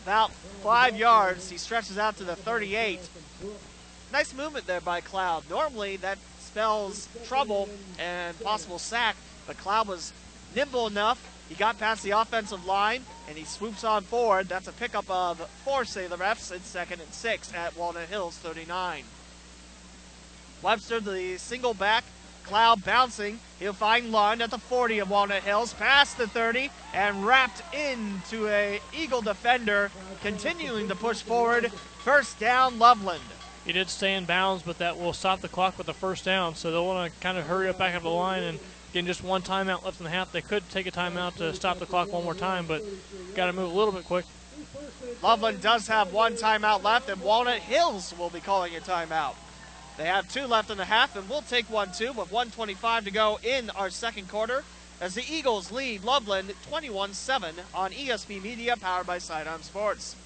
[0.05, 0.31] about
[0.63, 1.51] five yards.
[1.51, 3.01] He stretches out to the 38.
[4.13, 5.49] Nice movement there by Cloud.
[5.49, 9.17] Normally that spells trouble and possible sack,
[9.47, 10.13] but Cloud was
[10.55, 11.33] nimble enough.
[11.49, 14.49] He got past the offensive line and he swoops on forward.
[14.49, 16.53] That's a pickup of four, say the refs.
[16.53, 19.05] It's second and six at Walnut Hills 39.
[20.63, 22.05] Webster, the single back,
[22.47, 23.41] Cloud bouncing.
[23.59, 28.47] He'll find Lund at the 40 of Walnut Hills, past the 30, and wrapped into
[28.49, 29.91] a Eagle defender,
[30.23, 31.73] continuing to push forward.
[32.05, 33.23] First down, Loveland.
[33.65, 36.55] He did stay in bounds, but that will stop the clock with the first down.
[36.55, 38.61] So they'll want to kind of hurry up back up the line and
[38.93, 40.31] getting just one timeout left in the half.
[40.31, 42.85] They could take a timeout to stop the clock one more time, but
[43.35, 44.25] got to move a little bit quick.
[45.21, 49.35] Loveland does have one timeout left, and Walnut Hills will be calling a timeout.
[49.97, 53.11] They have two left in the half, and we'll take one too with 125 to
[53.11, 54.63] go in our second quarter
[55.01, 60.17] as the Eagles lead Loveland 21 7 on ESP Media, powered by Sidearm Sports.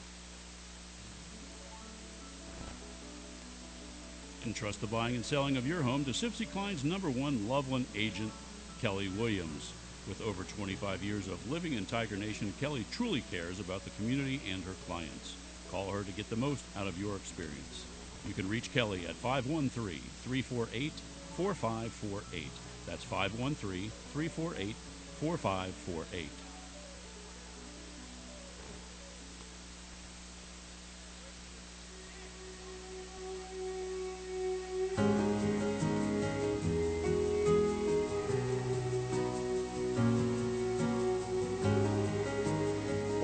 [4.44, 8.32] Entrust the buying and selling of your home to Sibcy Cline's number one Loveland agent,
[8.80, 9.72] Kelly Williams.
[10.09, 14.40] With over 25 years of living in Tiger Nation, Kelly truly cares about the community
[14.51, 15.36] and her clients.
[15.70, 17.84] Call her to get the most out of your experience.
[18.26, 20.92] You can reach Kelly at 513 348
[21.36, 22.51] 4548.
[22.86, 24.76] That's 513 348
[25.20, 26.49] 4548.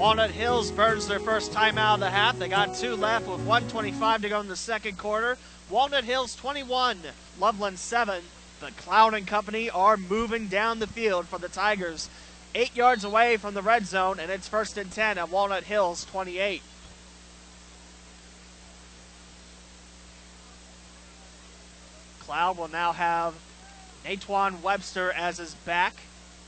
[0.06, 2.38] Walnut Hills burns their first time out of the half.
[2.38, 5.36] They got two left with 125 to go in the second quarter.
[5.68, 7.00] Walnut Hills 21,
[7.40, 8.22] Loveland 7.
[8.60, 12.08] The Cloud and Company are moving down the field for the Tigers.
[12.54, 16.04] Eight yards away from the red zone, and it's first and 10 at Walnut Hills
[16.04, 16.62] 28.
[22.20, 23.34] Cloud will now have
[24.04, 25.96] Natwan Webster as his back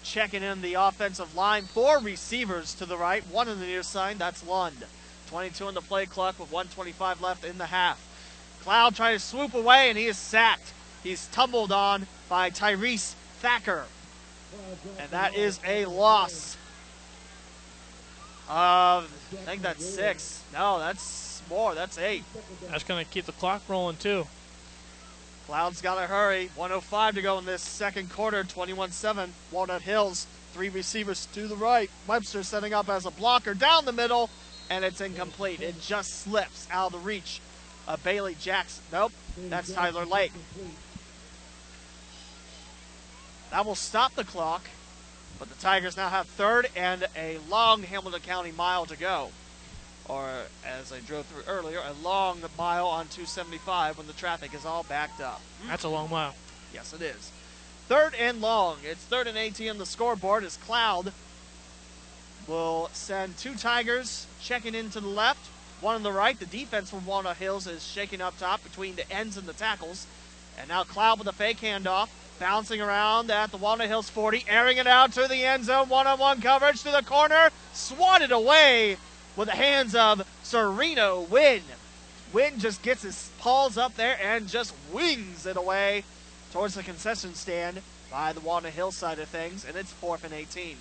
[0.09, 1.65] checking in the offensive line.
[1.65, 4.19] Four receivers to the right, one in the near side.
[4.19, 4.85] That's Lund.
[5.29, 8.05] 22 on the play clock with 125 left in the half.
[8.63, 10.73] Cloud trying to swoop away, and he is sacked.
[11.03, 13.85] He's tumbled on by Tyrese Thacker.
[14.99, 16.57] And that is a loss
[18.49, 20.43] of, I think that's six.
[20.53, 21.75] No, that's more.
[21.75, 22.25] That's eight.
[22.71, 24.27] That's going to keep the clock rolling, too.
[25.49, 26.51] Cloud's got to hurry.
[26.57, 28.45] 105 to go in this second quarter.
[28.45, 29.31] 21-7.
[29.51, 30.27] Walnut Hills.
[30.53, 31.91] Three receivers to the right.
[32.07, 34.29] Webster setting up as a blocker down the middle,
[34.69, 35.63] and it's incomplete.
[35.63, 37.41] It just slips out of the reach
[37.87, 38.85] of Bailey Jackson.
[38.93, 39.13] Nope,
[39.49, 40.33] that's Tyler Lake.
[43.51, 44.69] That will stop the clock,
[45.39, 49.31] but the Tigers now have third and a long Hamilton County mile to go
[50.09, 50.27] or
[50.67, 54.85] as I drove through earlier, a long mile on 275 when the traffic is all
[54.85, 55.41] backed up.
[55.63, 55.69] Hmm.
[55.69, 56.35] That's a long mile.
[56.73, 57.31] Yes, it is.
[57.89, 58.79] Third and long.
[58.85, 61.13] It's third and 18 on the scoreboard as Cloud
[62.47, 65.47] will send two Tigers checking into the left,
[65.81, 66.39] one on the right.
[66.39, 70.07] The defense from Walnut Hills is shaking up top between the ends and the tackles.
[70.59, 72.09] And now Cloud with a fake handoff,
[72.41, 75.89] bouncing around at the Walnut Hills 40, airing it out to the end zone.
[75.89, 78.97] One on one coverage to the corner, swatted away
[79.39, 81.63] with the hands of Sereno Win.
[82.33, 86.03] Win just gets his paws up there and just wings it away
[86.53, 90.35] towards the concession stand by the Walnut Hill side of things, and it's fourth and
[90.35, 90.77] 18.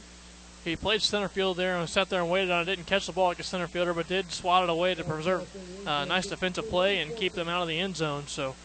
[0.66, 2.66] He played center field there and sat there and waited on it.
[2.66, 5.48] Didn't catch the ball like a center fielder, but did swat it away to preserve
[5.86, 8.24] a uh, nice defensive play and keep them out of the end zone.
[8.28, 8.56] So,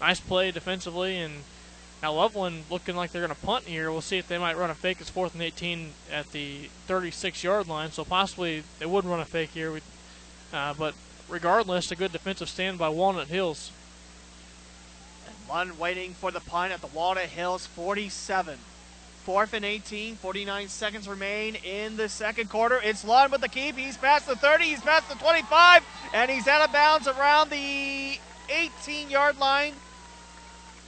[0.00, 1.18] nice play defensively.
[1.18, 1.42] And
[2.02, 3.90] now Loveland looking like they're going to punt here.
[3.90, 4.98] We'll see if they might run a fake.
[5.00, 9.24] It's fourth and 18 at the 36 yard line, so possibly they would run a
[9.24, 9.80] fake here.
[10.52, 10.94] Uh, but
[11.28, 13.70] regardless, a good defensive stand by Walnut Hills.
[15.26, 18.58] And Lund waiting for the punt at the Walnut Hills 47.
[19.24, 22.78] Fourth and 18, 49 seconds remain in the second quarter.
[22.84, 23.76] It's Lund with the keep.
[23.76, 28.18] He's past the 30, he's past the 25, and he's out of bounds around the
[28.50, 29.72] 18 yard line.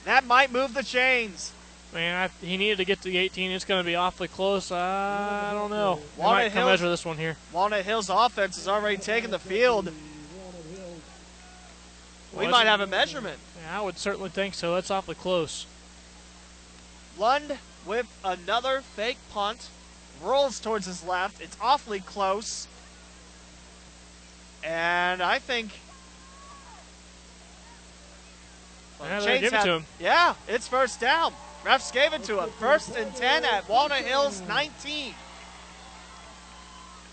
[0.07, 1.51] That might move the chains.
[1.93, 3.51] Man, I, he needed to get to the 18.
[3.51, 4.71] It's going to be awfully close.
[4.71, 5.99] I don't know.
[6.15, 7.35] Walnut might Hills, measure this one here.
[7.51, 9.91] Walnut Hills offense has already taken the field.
[12.31, 13.37] We Well, might have a measurement.
[13.61, 14.75] Yeah, I would certainly think so.
[14.75, 15.65] That's awfully close.
[17.17, 19.67] Lund with another fake punt.
[20.23, 21.41] Rolls towards his left.
[21.41, 22.69] It's awfully close.
[24.63, 25.71] And I think.
[28.99, 29.85] Well, Yeah, they Chains give it to him.
[29.99, 31.33] Yeah, it's first down.
[31.63, 32.49] Refs gave it to him.
[32.59, 35.13] First and 10 at Walnut Hills 19.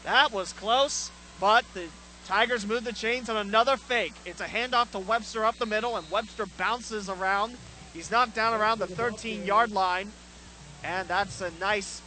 [0.04, 1.86] That was close, but the
[2.26, 4.14] Tigers move the chains on another fake.
[4.24, 7.56] It's a handoff to Webster up the middle, and Webster bounces around.
[7.92, 10.12] He's knocked down around the 13 yard line,
[10.82, 12.00] and that's a nice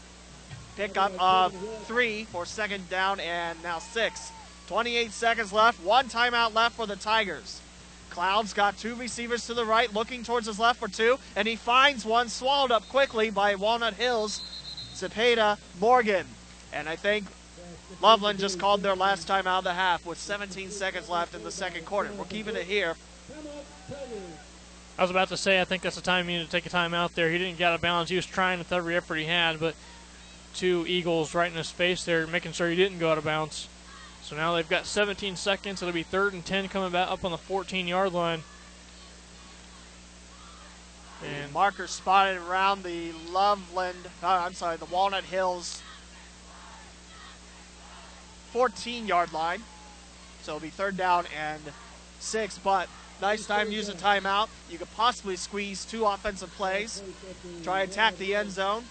[0.75, 1.53] pickup of
[1.85, 4.31] three for second down and now six.
[4.67, 7.61] 28 seconds left, one timeout left for the Tigers.
[8.09, 11.55] Cloud's got two receivers to the right, looking towards his left for two, and he
[11.55, 14.41] finds one swallowed up quickly by Walnut Hills,
[14.93, 16.25] Zepeda Morgan.
[16.73, 17.25] And I think
[18.01, 21.43] Loveland just called their last time out of the half with 17 seconds left in
[21.43, 22.11] the second quarter.
[22.13, 22.95] We're keeping it here.
[24.97, 26.69] I was about to say, I think that's the time he needed to take a
[26.69, 27.29] time out there.
[27.29, 28.09] He didn't get out of bounds.
[28.09, 29.75] He was trying with every effort he had, but
[30.55, 33.67] two Eagles right in his face there, making sure he didn't go out of bounds.
[34.27, 35.81] So now they've got 17 seconds.
[35.81, 38.43] It'll be third and 10 coming back up on the 14 yard line.
[41.25, 45.81] And marker spotted around the Loveland, uh, I'm sorry, the Walnut Hills
[48.51, 49.61] 14 yard line.
[50.41, 51.61] So it'll be third down and
[52.19, 52.89] six, but
[53.21, 54.49] nice time to use a timeout.
[54.69, 57.01] You could possibly squeeze two offensive plays,
[57.63, 58.83] try and attack the end zone.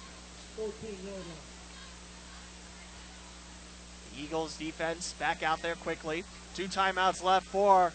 [4.18, 6.24] Eagles defense back out there quickly.
[6.54, 7.92] Two timeouts left for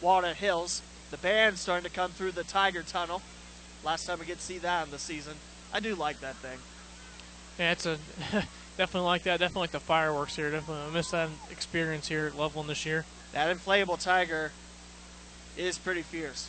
[0.00, 0.82] Walnut Hills.
[1.10, 3.22] The band's starting to come through the Tiger Tunnel.
[3.84, 5.34] Last time we get to see that in the season.
[5.72, 6.58] I do like that thing.
[7.58, 7.98] Yeah, it's a
[8.76, 9.40] definitely like that.
[9.40, 10.50] Definitely like the fireworks here.
[10.50, 13.04] Definitely I miss that experience here at Loveland this year.
[13.32, 14.52] That inflatable tiger
[15.56, 16.48] is pretty fierce.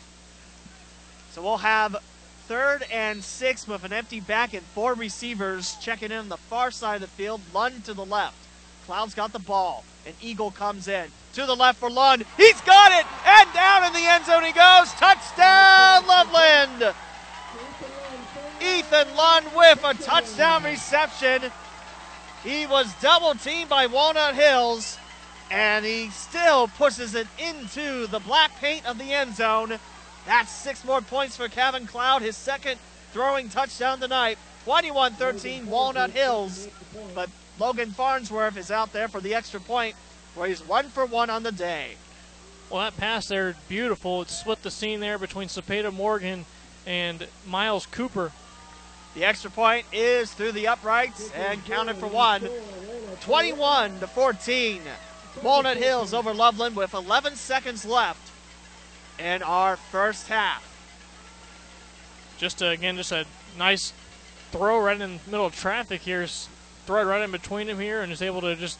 [1.32, 1.96] So we'll have
[2.46, 6.70] third and six with an empty back and four receivers checking in on the far
[6.70, 7.40] side of the field.
[7.52, 8.45] Lund to the left.
[8.86, 9.84] Cloud's got the ball.
[10.06, 11.08] An Eagle comes in.
[11.34, 12.24] To the left for Lund.
[12.36, 13.04] He's got it!
[13.26, 14.92] And down in the end zone he goes.
[14.92, 16.94] Touchdown, Loveland!
[18.62, 21.50] Ethan Lund with a touchdown reception.
[22.44, 24.98] He was double teamed by Walnut Hills,
[25.50, 29.78] and he still pushes it into the black paint of the end zone.
[30.26, 32.78] That's six more points for Kevin Cloud, his second
[33.12, 34.38] throwing touchdown tonight.
[34.64, 36.68] 21 13 Walnut Hills.
[37.14, 39.96] But Logan Farnsworth is out there for the extra point,
[40.34, 41.96] where he's one for one on the day.
[42.70, 44.22] Well, that pass there, beautiful.
[44.22, 46.44] It split the scene there between Cepeda Morgan
[46.86, 48.32] and Miles Cooper.
[49.14, 52.48] The extra point is through the uprights and counted for one.
[53.22, 54.82] 21 to 14.
[55.42, 58.30] Walnut Hills over Loveland with 11 seconds left
[59.18, 60.62] in our first half.
[62.36, 63.24] Just uh, again, just a
[63.56, 63.92] nice
[64.50, 66.26] throw right in the middle of traffic here.
[66.86, 68.78] Throw right in between him here, and is able to just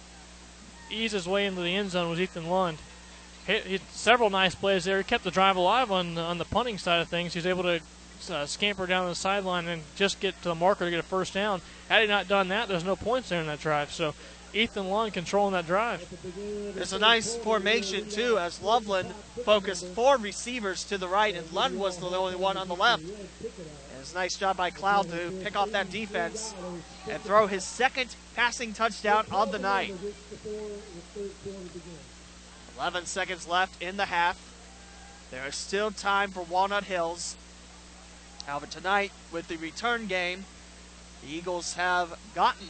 [0.90, 2.78] ease his way into the end zone with Ethan Lund.
[3.46, 4.98] Hit, hit several nice plays there.
[4.98, 7.34] He kept the drive alive on on the punting side of things.
[7.34, 7.80] He's able to
[8.30, 11.34] uh, scamper down the sideline and just get to the marker to get a first
[11.34, 11.60] down.
[11.88, 13.92] Had he not done that, there's no points there in that drive.
[13.92, 14.14] So
[14.54, 16.00] Ethan Lund controlling that drive.
[16.76, 19.12] It's a nice formation, too, as Loveland
[19.44, 23.04] focused four receivers to the right, and Lund was the only one on the left.
[23.96, 26.52] And it's a nice job by Cloud to pick off that defense
[27.10, 29.94] and throw his second passing touchdown of the night.
[32.76, 34.38] 11 seconds left in the half.
[35.30, 37.38] There is still time for Walnut Hills.
[38.44, 40.44] However, tonight, with the return game,
[41.22, 42.66] the Eagles have gotten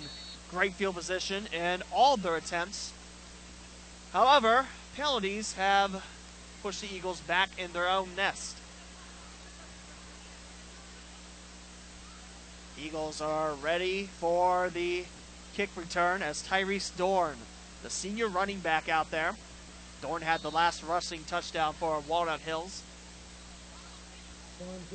[0.52, 2.92] great field position in all their attempts.
[4.12, 6.04] However, penalties have
[6.62, 8.58] pushed the Eagles back in their own nest.
[12.78, 15.04] Eagles are ready for the
[15.54, 17.36] kick return as Tyrese Dorn,
[17.82, 19.34] the senior running back out there.
[20.02, 22.82] Dorn had the last rushing touchdown for Walnut Hills.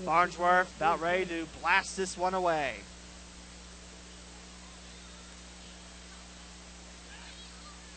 [0.06, 2.78] Farnsworth about ready to blast this one away.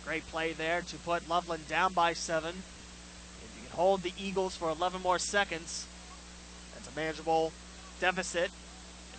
[0.05, 2.63] Great play there to put Loveland down by seven.
[3.43, 5.87] If you can hold the Eagles for 11 more seconds,
[6.75, 7.53] that's a manageable
[8.01, 8.51] deficit.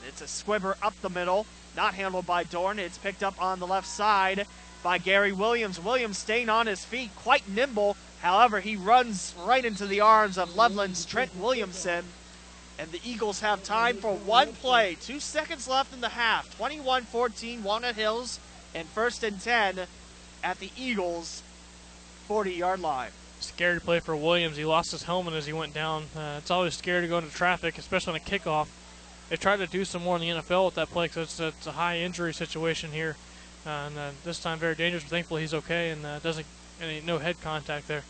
[0.07, 1.45] It's a squibber up the middle,
[1.75, 2.79] not handled by Dorn.
[2.79, 4.45] It's picked up on the left side
[4.83, 5.79] by Gary Williams.
[5.79, 7.97] Williams staying on his feet, quite nimble.
[8.21, 12.05] However, he runs right into the arms of Loveland's Trent Williamson.
[12.77, 14.97] And the Eagles have time for one play.
[15.01, 16.55] Two seconds left in the half.
[16.57, 18.39] 21 14, Walnut Hills,
[18.73, 19.87] and first and 10
[20.43, 21.41] at the Eagles'
[22.27, 23.11] 40 yard line.
[23.39, 24.57] Scary play for Williams.
[24.57, 26.05] He lost his helmet as he went down.
[26.15, 28.67] Uh, it's always scary to go into traffic, especially on a kickoff.
[29.29, 31.67] They tried to do some more in the NFL with that play because it's, it's,
[31.67, 33.15] a high injury situation here.
[33.65, 35.03] Uh, and uh, this time very dangerous.
[35.03, 36.45] But thankfully he's okay and uh, doesn't
[36.81, 38.03] any no head contact there.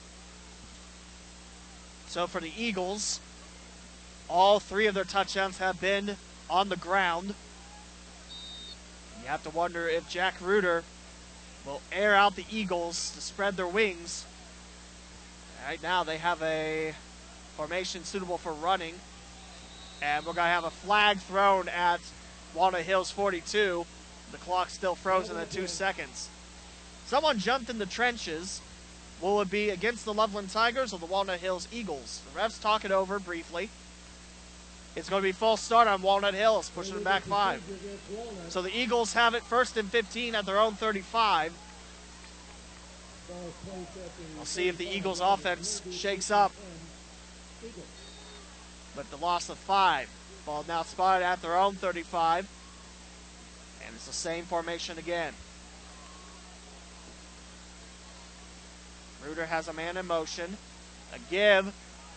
[2.07, 3.19] So for the Eagles,
[4.29, 6.17] all three of their touchdowns have been
[6.49, 7.33] on the ground.
[9.21, 10.83] You have to wonder if Jack Reuter
[11.65, 14.25] will air out the Eagles to spread their wings.
[15.65, 16.93] Right now they have a
[17.55, 18.95] formation suitable for running.
[20.05, 21.99] And we're going to have a flag thrown at
[22.53, 23.87] Walnut Hills 42.
[24.31, 26.29] The clock still frozen at two seconds.
[27.07, 28.61] Someone jumped in the trenches.
[29.19, 32.21] Will it be against the Loveland Tigers or the Walnut Hills Eagles?
[32.31, 33.69] The refs talk it over briefly.
[34.95, 37.63] It's going to be full start on Walnut Hills, pushing it back five.
[38.49, 41.51] So the Eagles have it first and 15 at their own 35.
[44.35, 46.51] We'll see if the Eagles offense shakes up
[48.95, 50.09] with the loss of five.
[50.45, 52.47] Ball now spotted at their own 35.
[53.85, 55.33] And it's the same formation again.
[59.25, 60.57] Reuter has a man in motion.
[61.13, 61.73] A give.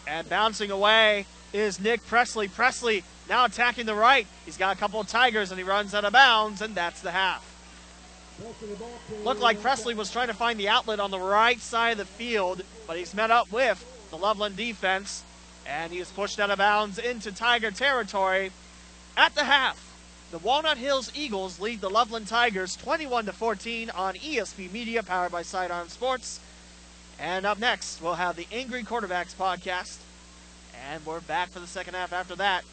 [0.06, 2.48] And bouncing away is Nick Presley.
[2.48, 4.26] Presley now attacking the right.
[4.44, 7.10] He's got a couple of Tigers and he runs out of bounds, and that's the
[7.10, 7.44] half.
[9.24, 12.05] Looked like Presley was trying to find the outlet on the right side of the
[12.05, 15.24] field, but he's met up with the Loveland defense,
[15.68, 18.50] and he is pushed out of bounds into Tiger territory
[19.16, 19.84] at the half.
[20.30, 25.32] The Walnut Hills Eagles lead the Loveland Tigers 21 to 14 on ESP Media, powered
[25.32, 26.40] by Sidearm Sports.
[27.18, 29.98] And up next, we'll have the Angry Quarterbacks podcast.
[30.90, 32.64] And we're back for the second half after that.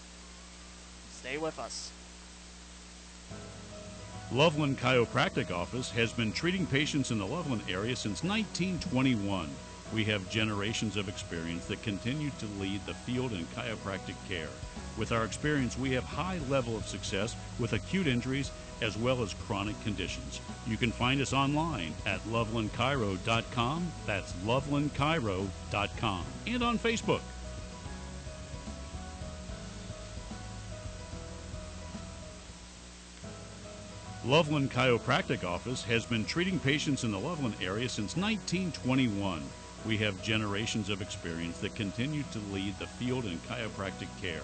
[1.12, 1.92] Stay with us.
[4.32, 9.50] Loveland Chiropractic Office has been treating patients in the Loveland area since 1921.
[9.96, 14.50] We have generations of experience that continue to lead the field in chiropractic care.
[14.98, 18.52] With our experience, we have high level of success with acute injuries
[18.82, 20.42] as well as chronic conditions.
[20.68, 23.88] You can find us online at lovelandchiro.com.
[24.06, 26.26] That's lovelandchiro.com.
[26.46, 27.22] And on Facebook.
[34.26, 39.42] Loveland Chiropractic Office has been treating patients in the Loveland area since 1921.
[39.86, 44.42] We have generations of experience that continue to lead the field in chiropractic care.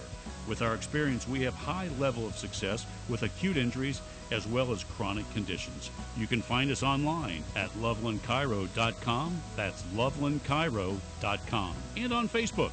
[0.48, 4.00] With our experience, we have high level of success with acute injuries
[4.30, 5.90] as well as chronic conditions.
[6.16, 9.42] You can find us online at lovelandchiro.com.
[9.56, 11.74] That's lovelandchiro.com.
[11.96, 12.70] And on Facebook.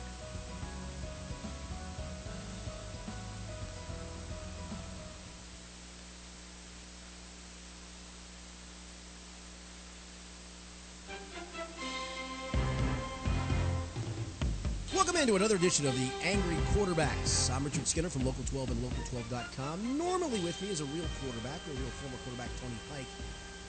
[15.30, 17.54] Into another edition of the Angry Quarterbacks.
[17.54, 19.96] I'm Richard Skinner from Local 12 and Local12.com.
[19.96, 23.06] Normally with me is a real quarterback, a real former quarterback, Tony Pike.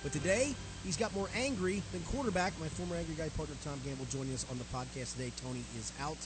[0.03, 0.55] But today,
[0.85, 2.59] he's got more angry than quarterback.
[2.59, 5.33] My former angry guy partner, Tom Gamble, joining us on the podcast today.
[5.45, 6.17] Tony is out.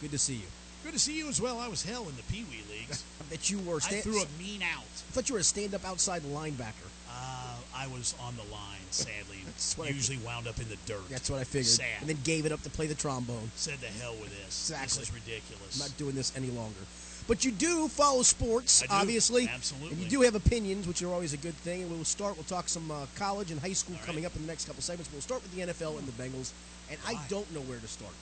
[0.00, 0.46] Good to see you.
[0.84, 1.58] Good to see you as well.
[1.58, 3.02] I was hell in the Pee Wee leagues.
[3.20, 3.78] I bet you were.
[3.78, 4.86] I threw a mean out.
[4.86, 6.86] I thought you were a stand-up outside linebacker.
[7.16, 9.38] Uh, I was on the line, sadly.
[9.46, 11.08] That's what I- Usually wound up in the dirt.
[11.08, 11.66] That's what I figured.
[11.66, 11.86] Sad.
[12.00, 13.50] And then gave it up to play the trombone.
[13.56, 14.70] Said the hell with this.
[14.70, 15.00] Exactly.
[15.00, 15.80] This is ridiculous.
[15.80, 16.80] I'm not doing this any longer.
[17.28, 19.48] But you do follow sports, do, obviously.
[19.52, 19.90] absolutely.
[19.94, 21.82] And you do have opinions, which are always a good thing.
[21.82, 24.30] And we'll start, we'll talk some uh, college and high school All coming right.
[24.30, 25.10] up in the next couple segments.
[25.12, 26.52] We'll start with the NFL and the Bengals.
[26.90, 28.12] And I don't know where to start.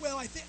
[0.00, 0.44] well, I think.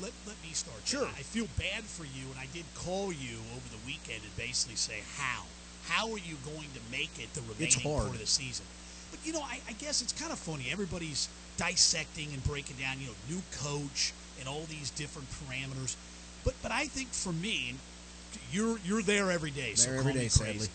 [0.00, 0.80] Let, let me start.
[0.86, 1.04] Sure.
[1.04, 4.76] I feel bad for you, and I did call you over the weekend and basically
[4.76, 5.42] say, how?
[5.88, 8.64] How are you going to make it the remaining part of the season?
[9.10, 10.68] But, you know, I, I guess it's kind of funny.
[10.70, 15.96] Everybody's dissecting and breaking down, you know, new coach and all these different parameters.
[16.44, 17.74] But but I think for me,
[18.50, 19.74] you're you're there every day.
[19.74, 20.28] So There every crazy.
[20.28, 20.68] sadly.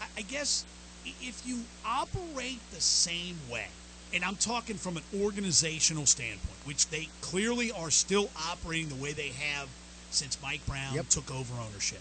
[0.00, 0.64] I, I guess
[1.04, 3.66] if you operate the same way,
[4.14, 9.12] and I'm talking from an organizational standpoint, which they clearly are still operating the way
[9.12, 9.68] they have
[10.10, 11.08] since Mike Brown Yep.
[11.08, 12.00] took over ownership.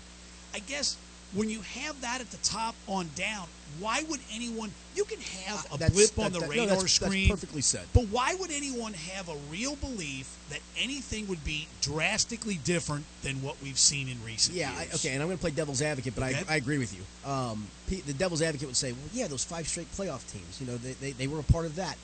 [0.53, 0.98] I guess
[1.34, 3.47] when you have that at the top on down,
[3.80, 4.72] why would anyone?
[4.95, 7.30] You can have a that's- blip on that- the that- radar that's- that's screen.
[7.30, 7.85] perfectly said.
[7.93, 13.41] But why would anyone have a real belief that anything would be drastically different than
[13.43, 14.69] what we've seen in recent years?
[14.72, 16.43] Yeah, okay, and I'm going to play devil's advocate, but Okay.
[16.49, 17.03] I, I agree with you.
[17.30, 20.77] Um, the devil's advocate would say, well, yeah, those five straight playoff teams, you know,
[20.77, 21.97] they, they, they were a part of that.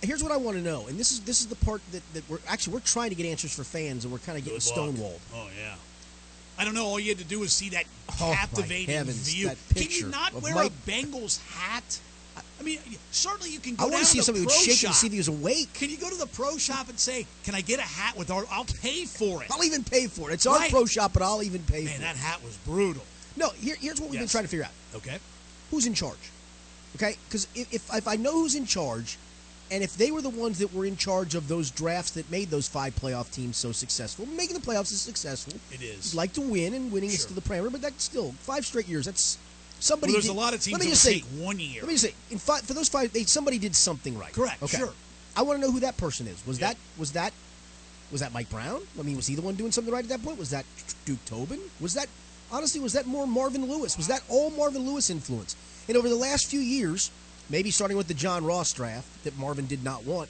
[0.00, 2.22] Here's what I want to know, and this is this is the part that, that
[2.30, 4.76] we're actually we're trying to get answers for fans, and we're kind of getting Good
[4.76, 4.90] luck.
[4.94, 5.18] stonewalled.
[5.34, 5.74] Oh yeah.
[6.58, 6.86] I don't know.
[6.86, 7.84] All you had to do was see that
[8.20, 9.50] Oh, captivating heavens, view.
[9.74, 11.98] can you not wear Mike- a Bengals hat?
[12.36, 12.80] I- I mean,
[13.12, 14.88] certainly you can I go want to see somebody shake shop.
[14.90, 15.72] and see if he was awake.
[15.74, 18.30] Can you go to the pro shop and say, "Can I get a hat with
[18.32, 18.44] our?
[18.50, 20.34] I'll pay for it." I'll even pay for it.
[20.34, 20.70] It's our Right.
[20.70, 23.04] pro shop, but I'll even pay Man, for that hat was brutal.
[23.36, 24.72] No, here, here's what we've been trying to figure out.
[24.96, 25.18] Okay.
[25.70, 26.18] who's in charge.
[26.96, 29.16] Okay, because if, if if I know who's in charge,
[29.70, 32.48] and if they were the ones that were in charge of those drafts that made
[32.50, 35.54] those five playoff teams so successful, making the playoffs is successful.
[35.72, 36.12] It is.
[36.12, 37.28] You'd like to win, and winning is Sure.
[37.30, 39.04] still the parameter, but that's still five straight years.
[39.06, 39.38] That's
[39.80, 40.12] somebody.
[40.12, 41.82] Well, there's did- a lot of teams Let me that just say, take one year.
[41.82, 44.32] Let me just say, in five, for those five, they, somebody did something right.
[44.32, 44.78] Correct, Okay.
[44.78, 44.92] sure.
[45.36, 46.36] I want to know who that person is.
[46.46, 46.68] Was Yeah.
[46.68, 47.32] that was that
[48.10, 48.80] was that Mike Brown?
[48.98, 50.38] I mean, was he the one doing something right at that point?
[50.38, 50.64] Was that
[51.04, 51.60] Duke Tobin?
[51.78, 52.08] Was that
[52.50, 53.96] honestly was that more Marvin Lewis?
[53.98, 55.54] Was that all Marvin Lewis influence?
[55.86, 57.10] And over the last few years,
[57.50, 60.28] maybe starting with the John Ross draft that Marvin did not want,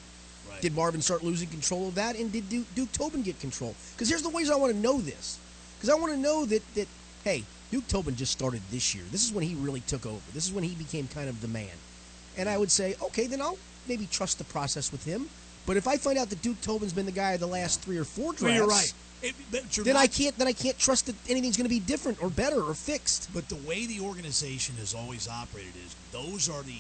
[0.50, 0.60] Right.
[0.62, 2.16] did Marvin start losing control of that?
[2.16, 3.74] And did Duke, Duke Tobin get control?
[3.94, 5.38] Because here's the ways I want to know this.
[5.76, 6.88] Because I want to know that that
[7.24, 9.04] hey, Duke Tobin just started this year.
[9.12, 10.20] This is when he really took over.
[10.32, 11.68] This is when he became kind of the man.
[12.36, 15.28] And I would say, okay, then I'll maybe trust the process with him.
[15.66, 17.98] But if I find out that Duke Tobin's been the guy of the last three
[17.98, 18.92] or four drafts, Well, you're right.
[19.20, 19.34] It-
[19.84, 22.62] then I can't then I can't trust that anything's going to be different or better
[22.62, 23.28] or fixed.
[23.34, 26.78] But the way the organization has always operated is those are the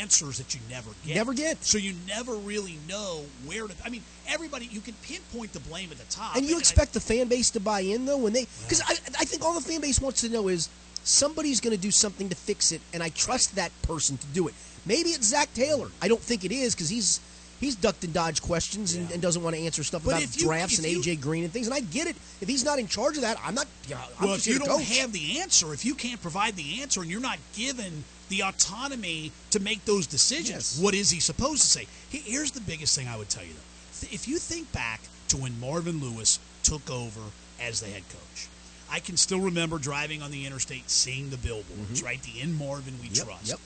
[0.00, 1.14] answers that you never get.
[1.16, 1.62] Never get.
[1.64, 3.74] So you never really know where to.
[3.84, 6.36] I mean, everybody you can pinpoint the blame at the top.
[6.36, 8.92] And you I- expect the fan base to buy in though when they because I
[9.18, 10.68] I think all the fan base wants to know is
[11.04, 14.48] somebody's going to do something to fix it, and I trust that person to do
[14.48, 14.54] it.
[14.84, 15.88] Maybe it's Zac Taylor.
[16.02, 17.20] I don't think it is because he's
[17.58, 19.14] he's ducked and dodged questions and, Yeah.
[19.14, 21.42] and doesn't want to answer stuff But about you- drafts if and you- AJ Green
[21.44, 21.66] and things.
[21.66, 22.14] And I get it.
[22.42, 23.66] If he's not in charge of that, I'm not.
[23.88, 24.98] Yeah, I'm well, if you don't coach.
[24.98, 29.32] have the answer, if you can't provide the answer, and you're not given the autonomy
[29.50, 30.78] to make those decisions, Yes.
[30.78, 31.86] what is he supposed to say?
[32.10, 34.08] Here's the biggest thing I would tell you, though.
[34.12, 37.20] If you think back to when Marvin Lewis took over
[37.60, 38.48] as the head coach,
[38.90, 42.20] I can still remember driving on the interstate, seeing the billboards, right?
[42.22, 43.14] The in Marvin we Mm-hmm.
[43.16, 43.46] Yep, trust.
[43.46, 43.60] yep.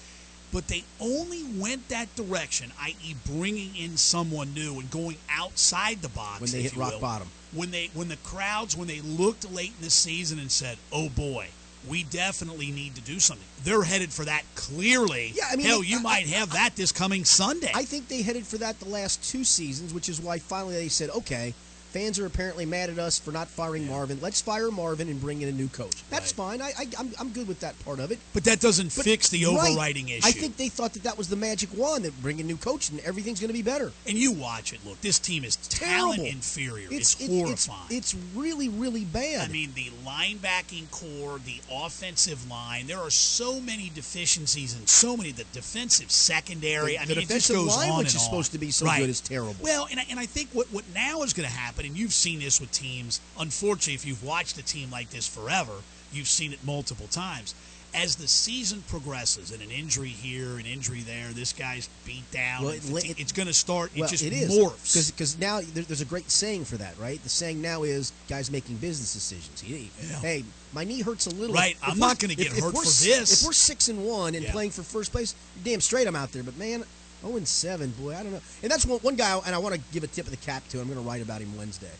[0.53, 6.09] But they only went that direction, i.e., bringing in someone new and going outside the
[6.09, 7.29] box When they if hit you rock will, bottom.
[7.53, 11.09] when they when the crowds when they looked late in the season and said, "Oh
[11.09, 11.49] boy,
[11.89, 15.33] we definitely need to do something." They're headed for that clearly.
[15.35, 17.71] Yeah, I mean, hell, you I- might have that this coming Sunday.
[17.75, 20.89] I think they headed for that the last two seasons, which is why finally they
[20.89, 21.55] said, okay,
[21.91, 24.19] fans are apparently mad at us for not firing Marvin.
[24.21, 26.03] Let's fire Marvin and bring in a new coach.
[26.11, 26.63] That's fine.
[26.63, 28.19] I, I, I'm, I'm good with that part of it.
[28.33, 29.71] but that doesn't But- fix the right.
[29.71, 30.27] overriding issue.
[30.27, 32.91] I think they thought that that was the magic wand that bring a new coach
[32.91, 33.93] and everything's going to be better.
[34.07, 34.81] and you watch it.
[34.87, 36.15] Look, this team is Terrible.
[36.15, 36.89] talent inferior.
[36.91, 37.87] It's, it's, horrifying.
[37.91, 39.49] It's, really, really bad.
[39.49, 42.87] I mean, the linebacking core, the offensive line.
[42.87, 46.93] There are so many deficiencies and so many the defensive secondary.
[46.93, 48.25] The- I the mean, it just defensive goes line, on which and is on.
[48.25, 49.57] supposed to be so good, is terrible.
[49.61, 52.13] Well, and I, and I think what what now is going to happen, and you've
[52.13, 53.21] seen this with teams.
[53.39, 55.73] Unfortunately, if you've watched a team like this forever,
[56.13, 57.55] you've seen it multiple times.
[57.93, 62.63] As the season progresses, and an injury here, an injury there, this guy's beat down.
[62.63, 63.91] Well, it- it's going to start.
[63.97, 65.11] well, it just it is morphs.
[65.11, 67.21] because now there, there's a great saying for that, right?
[67.21, 69.61] The saying now is guys making business decisions.
[69.61, 70.21] He- Yeah.
[70.21, 71.53] Hey, my knee hurts a little.
[71.57, 73.41] Right, If I'm not gonna get if- if hurt we're for this.
[73.41, 74.53] If we're six and one and Yeah.
[74.53, 75.35] playing for first place,
[75.65, 76.45] damn straight I'm out there.
[76.45, 76.85] But man,
[77.23, 78.41] zero and seven, boy, I don't know.
[78.63, 80.67] And that's one, one guy, and I want to give a tip of the cap
[80.71, 80.81] to.
[80.81, 81.91] I'm going to write about him Wednesday.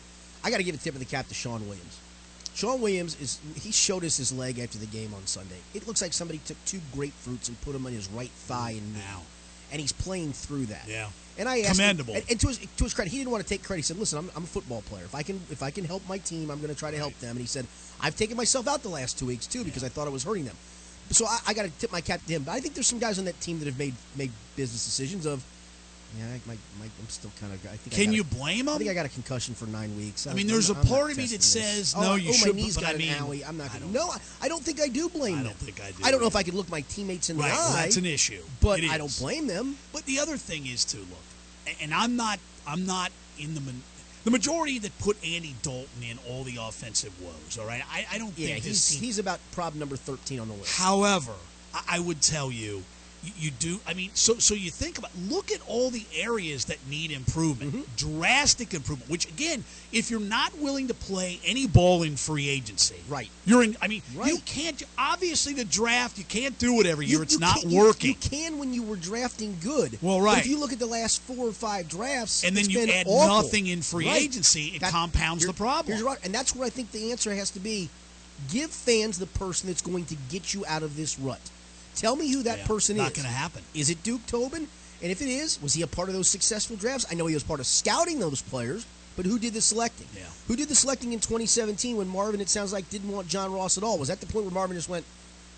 [0.43, 1.99] I got to give a tip of the cap to Shawn Williams.
[2.53, 5.59] Shawn Williams is he showed us his leg after the game on Sunday.
[5.73, 8.93] It looks like somebody took two grapefruits and put them on his right thigh and
[8.93, 8.99] knee.
[8.99, 9.21] Now.
[9.71, 10.83] and he's playing through that.
[10.87, 11.07] Yeah.
[11.37, 12.13] And I asked Commendable.
[12.13, 13.77] Him, and, and to his to his credit, he didn't want to take credit.
[13.79, 15.05] He said, "Listen, I'm, I'm a football player.
[15.05, 17.17] If I can if I can help my team, I'm going to try to help
[17.19, 17.65] them." And he said,
[18.01, 20.43] "I've taken myself out the last two weeks too because I thought it was hurting
[20.45, 20.57] them."
[21.11, 22.43] So I, I got to tip my cap to him.
[22.43, 25.25] But I think there's some guys on that team that have made made business decisions
[25.25, 25.43] of,
[26.17, 27.63] yeah, I, my, my, I'm still kind of.
[27.65, 27.93] I think.
[27.93, 28.69] I Can got you a- blame him?
[28.69, 30.27] I think I got a concussion for nine weeks.
[30.27, 31.45] I mean, I'm there's a I'm part of me that this.
[31.45, 33.47] says, oh, no, oh, you my shouldn't, knee's but got I an mean, owie.
[33.47, 33.71] I'm not.
[33.73, 36.11] Gonna- No, I, I don't think I do blame I don't think I do I
[36.11, 37.81] don't know if I could look my teammates in Right, the well, eye.
[37.83, 38.41] that's an issue.
[38.61, 39.77] But I don't blame them.
[39.93, 43.61] But the other thing is too, look, and I'm not, I'm not in the
[44.23, 47.57] the majority that put Andy Dalton in all the offensive woes.
[47.59, 48.99] All right, I, I don't Yeah, think he's team.
[49.01, 50.77] he's about problem number thirteen on the list.
[50.79, 51.33] However,
[51.73, 52.83] I, I would tell you,
[53.37, 53.79] you, do.
[53.87, 57.73] I mean, so so you think about look at all the areas that need improvement,
[57.73, 58.17] Mm-hmm.
[58.19, 59.09] drastic improvement.
[59.11, 63.29] Which again, if you're not willing to play any ball in free agency, Right.
[63.45, 63.77] You're in.
[63.81, 64.81] I mean, you can't.
[64.97, 67.17] Obviously, the draft you can't do it every year.
[67.17, 68.09] You- it's you not you- working.
[68.11, 69.97] You, can when you were drafting good.
[70.01, 70.37] Well, But right.
[70.39, 73.05] if you look at the last four or five drafts, And then you been add
[73.07, 73.43] awful.
[73.43, 74.21] nothing in free Right.
[74.23, 75.93] agency, it That- compounds the problem.
[75.93, 77.89] here's right, and that's where I think the answer has to be:
[78.51, 81.39] give fans the person that's going to get you out of this rut.
[82.01, 83.17] Tell me who that Yeah, person not is.
[83.17, 83.61] Not gonna happen.
[83.75, 84.67] Is it Duke Tobin?
[85.03, 87.05] And if it is, was he a part of those successful drafts?
[87.11, 90.07] I know he was part of scouting those players, but who did the selecting?
[90.15, 90.23] Yeah.
[90.47, 93.77] Who did the selecting in 2017 when Marvin, it sounds like, didn't want John Ross
[93.77, 93.99] at all?
[93.99, 95.05] Was that the point where Marvin just went,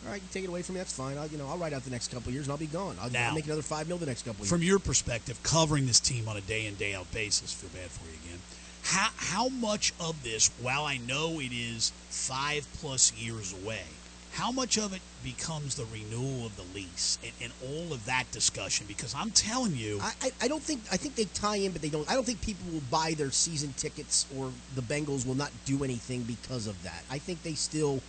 [0.06, 1.18] all right, you take it away from me, that's fine.
[1.18, 2.98] I'll, you know, I'll ride out the next couple of years and I'll be gone.
[3.02, 4.50] I'll, Now- I'll make another five mil the next couple of years.
[4.50, 7.90] From your perspective, covering this team on a day in day out basis, feel bad
[7.90, 8.40] for you again.
[8.84, 13.84] How how much of this, while I know it is five plus years away,
[14.34, 18.26] how much of it becomes the renewal of the lease and, and all of that
[18.32, 18.86] discussion?
[18.88, 21.82] Because I'm telling you, I, I, I don't think I think they tie in, but
[21.82, 22.10] they don't.
[22.10, 25.84] I don't think people will buy their season tickets or the Bengals will not do
[25.84, 27.04] anything because of that.
[27.12, 28.02] I think they still,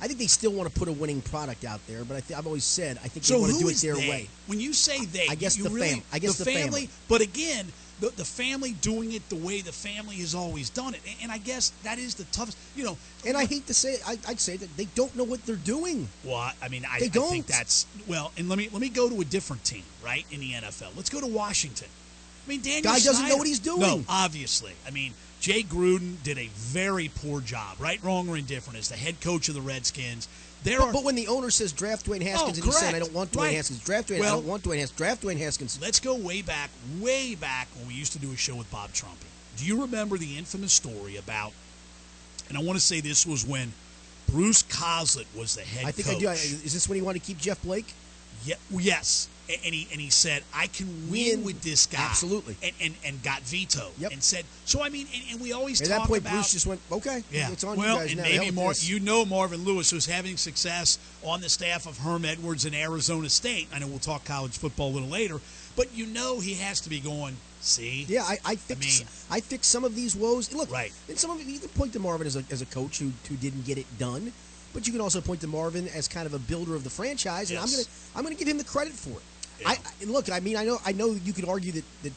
[0.00, 2.04] I think they still want to put a winning product out there.
[2.04, 3.96] But I th- I've always said I think so they want to do it their
[3.96, 4.08] they?
[4.08, 4.28] way.
[4.46, 6.90] When you say they, I guess the really, fam- I guess the family.
[7.08, 11.00] But again, the, the family doing it the way the family has always done it,
[11.06, 12.56] and, and I guess that is the toughest.
[12.74, 12.96] You know,
[13.26, 15.56] And I hate to say, it, I, I'd say that they don't know what they're
[15.56, 16.08] doing.
[16.24, 17.30] Well, I- mean, I, They I don't.
[17.30, 18.32] think that's well.
[18.36, 20.24] And let me let me go to a different team, right?
[20.30, 21.88] In the NFL, let's go to Washington.
[22.46, 23.80] I mean, Daniel Guy doesn't know what he's doing.
[23.80, 24.72] No, obviously.
[24.86, 28.96] I mean, Jay Gruden did a very poor job, right, wrong, or indifferent, as the
[28.96, 30.26] head coach of the Redskins.
[30.62, 30.92] There But, are.
[30.92, 33.32] but when the owner says draft Dwayne Haskins, Oh, and he's saying I don't want
[33.32, 33.54] Dwayne Right.
[33.56, 35.78] Haskins, draft Dwayne, I don't want Dwayne Haskins, draft Dwayne Haskins.
[35.80, 36.70] Let's go way back,
[37.00, 39.26] way back when we used to do a show with Bob Trumpy.
[39.56, 41.52] Do you remember the infamous story about?
[42.48, 43.72] And I want to say this was when
[44.28, 46.16] Bruce Coslet was the head I think coach.
[46.16, 46.28] I do.
[46.28, 47.94] I, is this when he wanted to keep Jeff Blake?
[48.44, 49.28] Yeah, yes.
[49.64, 52.56] And he and he said, "I can win, with this guy." Absolutely.
[52.62, 53.92] and and, and got vetoed.
[53.98, 54.12] Yep.
[54.12, 56.66] And said, so I mean, and, and we always At that point, about Bruce just
[56.66, 57.50] went, okay, yeah.
[57.50, 58.24] it's on well, you guys and now.
[58.24, 58.72] maybe more.
[58.78, 63.28] You know Marvin Lewis, who's having success on the staff of Herm Edwards in Arizona
[63.28, 63.68] State.
[63.74, 65.40] I know we'll talk college football a little later,
[65.76, 67.36] but you know he has to be going.
[67.62, 70.52] See, Yeah, I, I fix I, mean- fix some of these woes.
[70.54, 70.92] Look, Right.
[71.08, 73.12] And some of it, you can point to Marvin as a, as a coach who
[73.28, 74.32] who didn't get it done,
[74.72, 77.50] but you can also point to Marvin as kind of a builder of the franchise,
[77.50, 77.82] and I'm gonna
[78.16, 79.22] I'm gonna give him the credit for it.
[79.66, 82.12] I, I look, I mean, I know I know you could argue that that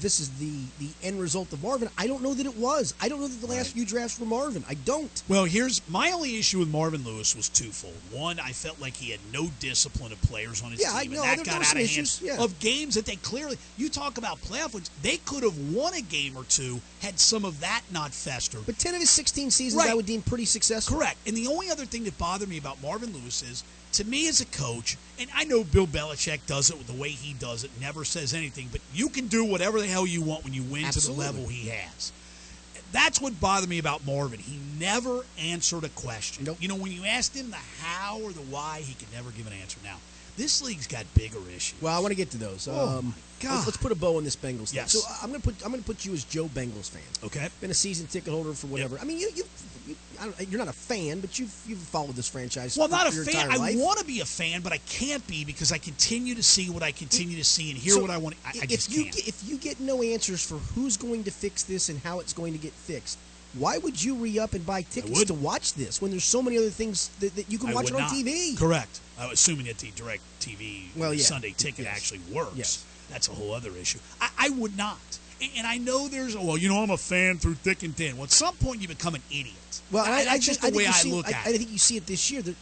[0.00, 1.88] this is the the end result of Marvin.
[1.96, 2.92] I don't know that it was.
[3.00, 3.74] I don't know that the last Right.
[3.76, 4.62] few drafts were Marvin.
[4.68, 5.10] I don't.
[5.26, 7.94] Well, here's my only issue with Marvin Lewis was twofold.
[8.10, 11.12] One, I felt like he had no discipline of players on his Yeah, I team,
[11.12, 11.24] know.
[11.24, 12.44] and that got out of issues, hand yeah.
[12.44, 13.56] of games that they clearly.
[13.78, 17.44] You talk about playoff wins; they could have won a game or two had some
[17.46, 18.66] of that not festered.
[18.66, 20.98] But ten of his 16 seasons, I would deem pretty successful.
[20.98, 21.16] Correct.
[21.26, 24.40] And the only other thing that bothered me about Marvin Lewis is, to me as
[24.40, 27.70] a coach, and I know Bill Belichick does it with the way he does it,
[27.80, 30.84] never says anything, but you can do whatever the hell you want when you win
[30.84, 31.24] Absolutely.
[31.24, 32.12] to the level he has.
[32.92, 34.38] That's what bothered me about Marvin.
[34.38, 36.44] He never answered a question.
[36.44, 36.58] Nope.
[36.60, 39.46] You know, when you asked him the how or the why, he could never give
[39.46, 39.78] an answer.
[39.82, 39.96] Now,
[40.36, 41.80] this league's got bigger issues.
[41.80, 42.68] Well, I want to get to those.
[42.70, 43.54] Oh, um, God.
[43.54, 44.76] Let's, let's put a bow on this Bengals thing.
[44.76, 44.92] Yes.
[44.92, 47.02] So I'm gonna put I'm gonna put you as Joe Bengals fan.
[47.24, 47.48] Okay.
[47.60, 48.98] Been a season ticket holder for whatever.
[48.98, 49.44] I mean, you you,
[49.86, 52.76] you I don't, you're not a fan, but you've you've followed this franchise.
[52.76, 53.50] Well, not a fan.
[53.50, 56.70] I want to be a fan, but I can't be because I continue to see
[56.70, 58.36] what I continue to see and hear So, what I want.
[58.44, 59.16] I, I if just you can't.
[59.16, 62.32] get, if you get no answers for who's going to fix this and how it's
[62.32, 63.18] going to get fixed,
[63.58, 66.58] why would you re up and buy tickets to watch this when there's so many
[66.58, 68.10] other things that, that you can I watch it on not.
[68.10, 68.56] TV?
[68.58, 69.00] Correct.
[69.18, 71.22] Uh, assuming that the direct TV Well, yeah.
[71.22, 71.96] Sunday ticket Yes.
[71.96, 72.56] actually works.
[72.56, 72.84] Yes.
[73.10, 73.98] That's a whole other issue.
[74.20, 74.98] I, I would not.
[75.40, 77.94] And, and I know there's, a, well, you know, I'm a fan through thick and
[77.94, 78.16] thin.
[78.16, 79.54] Well, at some point, you become an idiot.
[79.90, 81.46] Well, I, I, I just think, the I way I you see, look I, at
[81.46, 81.58] I it.
[81.58, 82.42] think you see it this year.
[82.42, 82.54] There,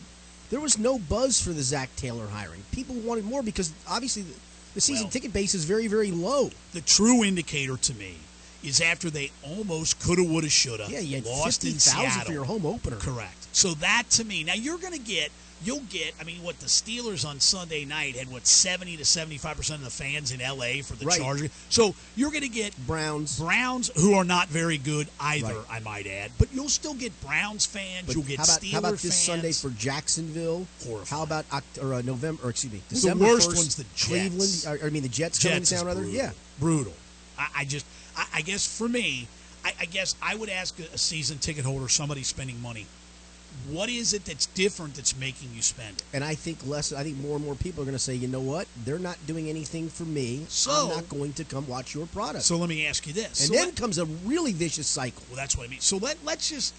[0.51, 2.63] there was no buzz for the Zac Taylor hiring.
[2.73, 4.35] People wanted more because obviously the,
[4.75, 6.51] the season Well- ticket base is very, very low.
[6.73, 8.17] The true indicator to me
[8.63, 12.25] is after they almost coulda, woulda, shoulda Yeah, you had lost in Seattle.
[12.25, 12.97] for your home opener.
[12.97, 13.47] Correct.
[13.53, 15.31] So that to me, now you're going to get,
[15.63, 16.15] you'll get.
[16.21, 19.79] I mean, what the Steelers on Sunday night had what seventy to seventy five percent
[19.81, 20.83] of the fans in L.A.
[20.83, 21.19] for the Right.
[21.21, 21.51] Chargers.
[21.69, 23.39] So you're going to get Browns.
[23.39, 25.65] Browns, who are not very good either, Right.
[25.71, 26.33] I might add.
[26.39, 28.07] But you'll still get Browns fans.
[28.07, 29.15] But you'll get how about Steelers how about this fans.
[29.17, 30.67] Sunday for Jacksonville?
[30.87, 31.07] Horrifying.
[31.07, 31.45] How about
[31.81, 32.47] or uh, November?
[32.47, 34.41] Or excuse me, December the worst 1st, one's the Cleveland.
[34.41, 34.67] Jets.
[34.67, 35.85] Or, I mean the Jets, coming Jets to is.
[35.85, 36.15] Rather, brutal.
[36.17, 36.31] yeah.
[36.59, 36.93] brutal.
[37.39, 37.87] I, I just,
[38.17, 39.29] I, I guess for me,
[39.65, 42.87] I, I guess I would ask a, a season ticket holder, somebody spending money,
[43.71, 46.05] what is it that's different that's making you spend it?
[46.13, 46.93] And I think less.
[46.93, 48.67] I think more and more people are going to say, you know what?
[48.85, 50.45] They're not doing anything for me.
[50.49, 52.45] So- I'm not going to come watch your product.
[52.45, 53.27] So let me ask you this.
[53.41, 55.23] and So then let- comes a really vicious cycle.
[55.29, 55.81] Well, that's what I mean.
[55.81, 56.75] So let let's just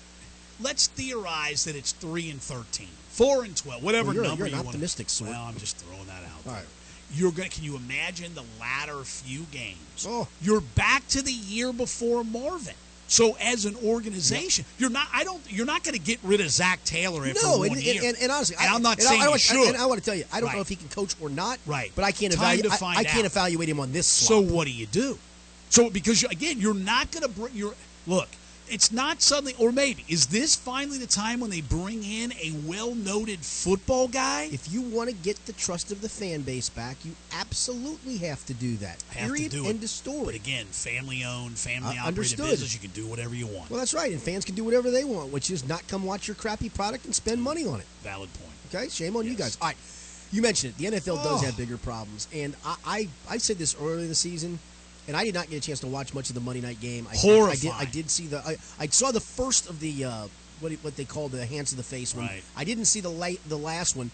[0.61, 4.51] let's theorize that it's three and thirteen, four and twelve, whatever Well, you're- number you're
[4.51, 4.67] you want.
[4.67, 5.31] optimistic sort.
[5.31, 6.31] Well, I'm just throwing that out.
[6.45, 6.53] All there.
[6.53, 6.65] right.
[7.13, 7.49] You're going.
[7.51, 10.05] Can you imagine the latter few games?
[10.07, 10.27] Oh.
[10.41, 12.73] You're back to the year before Marvin.
[13.07, 15.07] So as an organization, you're not.
[15.13, 15.41] I don't.
[15.47, 17.95] You're not going to get rid of Zac Taylor after No, one and, year.
[17.97, 19.67] and, and, and honestly, And I, I'm not saying I, I, you should.
[19.67, 21.59] And I want to tell you, I don't know if he can coach or not.
[21.65, 21.91] Right.
[21.95, 22.71] But I can't evaluate.
[22.81, 23.25] I, I can't out.
[23.25, 24.07] evaluate him on this.
[24.07, 25.17] So what do you do?
[25.69, 27.73] So because you, again, you're not going to bring your
[28.07, 28.29] look.
[28.67, 32.51] It's not suddenly, or maybe is this finally the time when they bring in a
[32.65, 34.49] well-noted football guy?
[34.51, 38.43] If you want to get the trust of the fan base back, you absolutely have
[38.47, 39.03] to do that.
[39.11, 39.51] Have Period.
[39.51, 39.83] to do End it.
[39.85, 40.25] of story.
[40.25, 42.45] But again, family-owned, Uh, family-operated understood.
[42.49, 42.73] business.
[42.73, 43.69] You can do whatever you want.
[43.69, 46.27] well, that's right, and fans can do whatever they want, which is not come watch
[46.27, 47.85] your crappy product and spend money on it.
[48.03, 48.51] Valid point.
[48.73, 49.57] Okay, shame on you guys.
[49.61, 49.77] All right,
[50.31, 50.77] you mentioned it.
[50.79, 51.45] The NFL does Oh.
[51.45, 54.57] have bigger problems, and I, I I said this earlier in the season,
[55.07, 57.07] and I did not get a chance to watch much of the Monday night game.
[57.11, 57.15] I,
[57.49, 57.71] I did.
[57.71, 58.39] I did see the.
[58.39, 60.27] I, I saw the first of the uh,
[60.59, 62.25] what what they call the hands of the face one.
[62.25, 62.43] Right.
[62.55, 64.11] I didn't see the late the last one.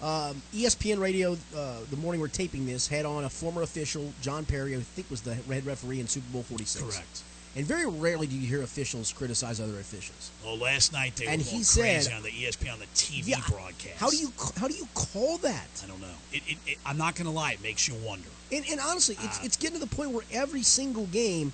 [0.00, 4.44] Um, ESPN Radio, uh, the morning we're taping this, had on a former official, John
[4.44, 6.84] Parry, I think was the head referee in Super Bowl 46.
[6.84, 7.22] Correct.
[7.58, 10.30] And very rarely do you hear officials criticize other officials.
[10.44, 13.26] Well, last night they And were he said- crazy on the ESPN on the TV
[13.26, 13.96] Yeah, broadcast.
[13.98, 15.66] How do you how do you call that?
[15.82, 16.06] I don't know.
[16.32, 17.54] It, it, it, I'm not going to lie.
[17.54, 18.28] It makes you wonder.
[18.52, 21.52] And, and honestly, it's, Uh, it's getting to the point where every single game,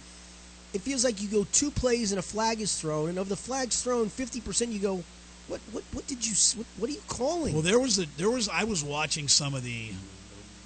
[0.75, 3.37] it feels like you go two plays and a flag is thrown, and of the
[3.37, 5.03] flags thrown, fifty percent you go,
[5.49, 7.55] what what what did you what, what are you calling?
[7.55, 9.89] Well, there was a, there was I was watching some of the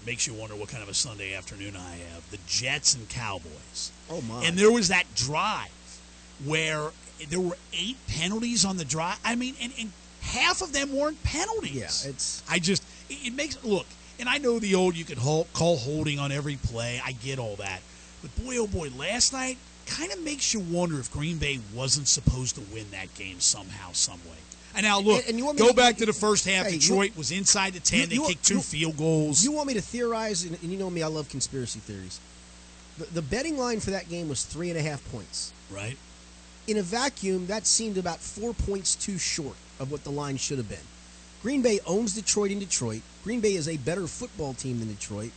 [0.09, 2.30] makes you wonder what kind of a Sunday afternoon I have.
[2.30, 3.93] The Jets and Cowboys.
[4.10, 4.43] oh my!
[4.43, 5.68] And there was that drive
[6.47, 6.93] where
[7.28, 9.18] there were eight penalties on the drive.
[9.22, 11.74] I mean, and, and half of them weren't penalties.
[11.74, 13.85] yeah, it's I just it, it makes look,
[14.18, 17.02] and I know the old you could hold, call holding on every play.
[17.05, 17.80] I get all that,
[18.22, 22.09] but boy, oh boy, last night kind of makes you wonder if Green Bay wasn't
[22.09, 24.39] supposed to win that game somehow, some way.
[24.74, 26.66] And now look, And- and you want me go to- back to the first half.
[26.66, 28.01] Hey, you- Detroit was inside the ten.
[28.03, 29.43] you- they you- kicked two you- field goals.
[29.43, 32.20] You want me to theorize, and, and you know me, I love conspiracy theories.
[32.99, 35.53] The, the betting line for that game was three and a half points.
[35.70, 35.97] right?
[36.66, 40.59] In a vacuum, that seemed about four points too short of what the line should
[40.59, 40.78] have been.
[41.43, 43.03] Green Bay owns Detroit in Detroit.
[43.24, 45.31] Green Bay is a better football team than Detroit.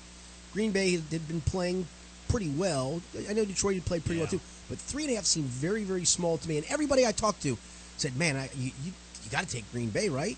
[0.54, 1.88] Green Bay had been playing
[2.28, 3.02] pretty well.
[3.30, 5.84] I know Detroit had played pretty well too, but three and a half seemed very,
[5.84, 6.58] very small to me.
[6.58, 7.58] And everybody I talked to
[7.98, 10.38] said, "Man, I, you, you, you got to take Green Bay, right?"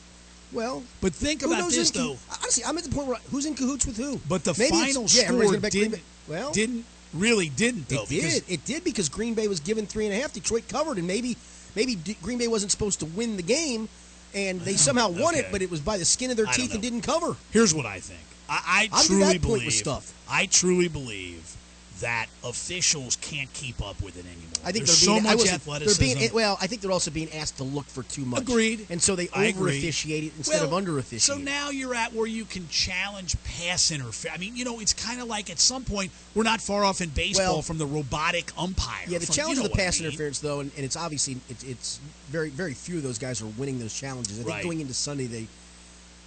[0.53, 2.18] Well, But think about this in though.
[2.32, 4.20] Honestly, I'm at the point where who's in cahoots with who.
[4.30, 7.90] But the Maybe it's- final yeah, score gonna bet Green didn't, Well, didn't really didn't
[7.90, 8.03] though.
[8.03, 8.44] it did.
[8.48, 10.34] It did because Green Bay was given three and a half.
[10.34, 11.38] Detroit covered, and maybe
[11.76, 13.90] maybe D- Green Bay wasn't supposed to win the game,
[14.36, 14.78] and they mm-hmm.
[14.78, 17.02] somehow won it, but it was by the skin of their I teeth and didn't
[17.02, 17.36] cover.
[17.52, 18.20] Here's what I think.
[18.48, 19.65] I, I I'm truly point believe.
[19.65, 20.14] with stuff.
[20.30, 21.56] I truly believe
[22.04, 24.50] that officials can't keep up with it anymore.
[24.66, 26.04] I think There's they're being, so much athleticism.
[26.04, 26.58] They're being eh, well.
[26.60, 28.42] I think they're also being asked to look for too much.
[28.42, 28.88] Agreed.
[28.90, 31.22] And so they over officiate it instead of under officiate.
[31.22, 34.38] So now you're at where you can challenge pass interference.
[34.38, 37.00] I mean, you know, it's kind of like at some point we're not far off
[37.00, 39.06] in baseball Well, from the robotic umpire.
[39.08, 40.10] Yeah, the from- challenge you know of the what I pass mean.
[40.10, 43.48] interference, though, and, and it's obviously it's, it's very very few of those guys are
[43.58, 44.40] winning those challenges.
[44.40, 44.64] I think Right.
[44.64, 45.48] going into Sunday, they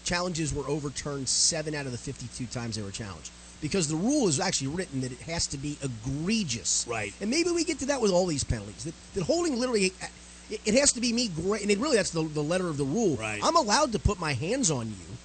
[0.05, 4.28] challenges were overturned seven out of the fifty-two times they were challenged because the rule
[4.28, 6.86] is actually written that it has to be egregious.
[6.88, 7.12] Right.
[7.20, 8.84] And maybe we get to that with all these penalties.
[8.84, 9.86] That, that holding literally.
[9.86, 9.92] It
[10.64, 12.84] it has to be me, gra- and it really that's the, the letter of the
[12.84, 13.16] rule.
[13.16, 13.40] Right.
[13.42, 15.16] I'm allowed to put my hands on you.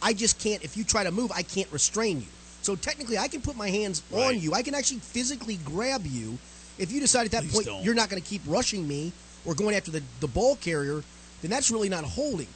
[0.00, 0.62] I just can't.
[0.62, 2.26] If you try to move, I can't restrain you.
[2.62, 4.52] So technically, I can put my hands on you.
[4.54, 6.38] I can actually physically grab you.
[6.78, 7.84] If you decide at that Please point don't.
[7.84, 9.12] you're not going to keep rushing me
[9.44, 11.02] or going after the, the ball carrier,
[11.42, 12.46] then that's really not holding.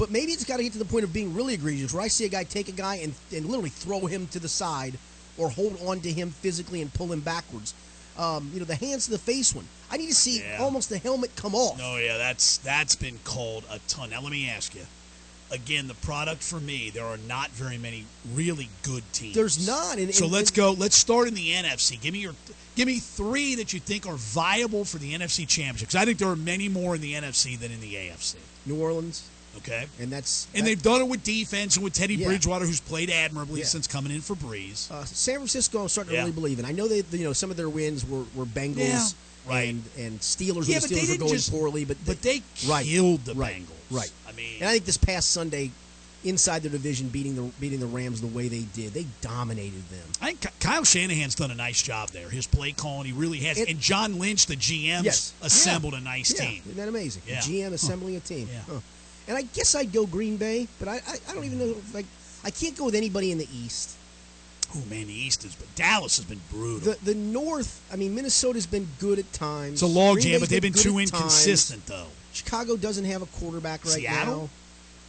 [0.00, 2.08] But maybe it's got to get to the point of being really egregious, where I
[2.08, 4.94] see a guy take a guy and, and literally throw him to the side
[5.36, 7.74] or hold on to him physically and pull him backwards.
[8.18, 9.66] Um, you know, the hands to the face one.
[9.90, 10.56] I need to see Yeah.
[10.60, 11.76] almost the helmet come off.
[11.76, 14.08] No, yeah, that's that's been called a ton.
[14.10, 14.86] Now let me ask you.
[15.52, 19.34] Again, the product for me, there are not very many really good teams.
[19.34, 19.98] There's not.
[19.98, 20.72] And, So and- let's go.
[20.72, 22.00] Let's start in the NFC.
[22.00, 22.34] Give me your,
[22.76, 25.88] give me three that you think are viable for the NFC Championship.
[25.88, 28.36] Because I think there are many more in the NFC than in the AFC.
[28.64, 29.24] New Orleans,
[29.58, 32.26] Okay, and that's and that- they've done it with defense and with Teddy Yeah.
[32.28, 33.66] Bridgewater, who's played admirably Yeah.
[33.66, 34.90] since coming in for Brees.
[34.90, 36.20] Uh, San Francisco, I'm starting to Yeah.
[36.22, 36.64] really believe in.
[36.64, 39.14] I know they, you know, some of their wins were, were Bengals
[39.46, 39.68] right.
[39.68, 40.68] and and Steelers.
[40.68, 43.56] Yeah, the they Steelers were going just- poorly, but but they right, killed the right,
[43.56, 43.96] Bengals.
[43.96, 44.10] Right.
[44.28, 45.72] I mean, and I think this past Sunday,
[46.22, 50.06] inside the division, beating the beating the Rams the way they did, they dominated them.
[50.22, 52.30] I think Kyle Shanahan's done a nice job there.
[52.30, 53.58] His play calling, he really has.
[53.58, 55.98] It- and John Lynch, the GM, Yes, assembled Yeah.
[56.00, 56.40] a nice yeah.
[56.46, 56.62] team.
[56.66, 57.22] Isn't that amazing?
[57.26, 57.40] Yeah.
[57.40, 58.48] The GM assembling a team.
[58.52, 58.60] Yeah.
[58.68, 58.80] Huh.
[59.28, 61.76] And I guess I'd go Green Bay, but I, I, I don't even know.
[61.94, 62.06] Like,
[62.44, 63.96] I can't go with anybody in the East.
[64.74, 66.92] Oh man, the East has been Dallas has been brutal.
[66.92, 69.74] The the North, I mean, Minnesota's been good at times.
[69.74, 71.12] it's a log jam, but they've been good too at times.
[71.12, 72.06] inconsistent though.
[72.32, 74.42] Chicago doesn't have a quarterback right Seattle?
[74.42, 74.48] now.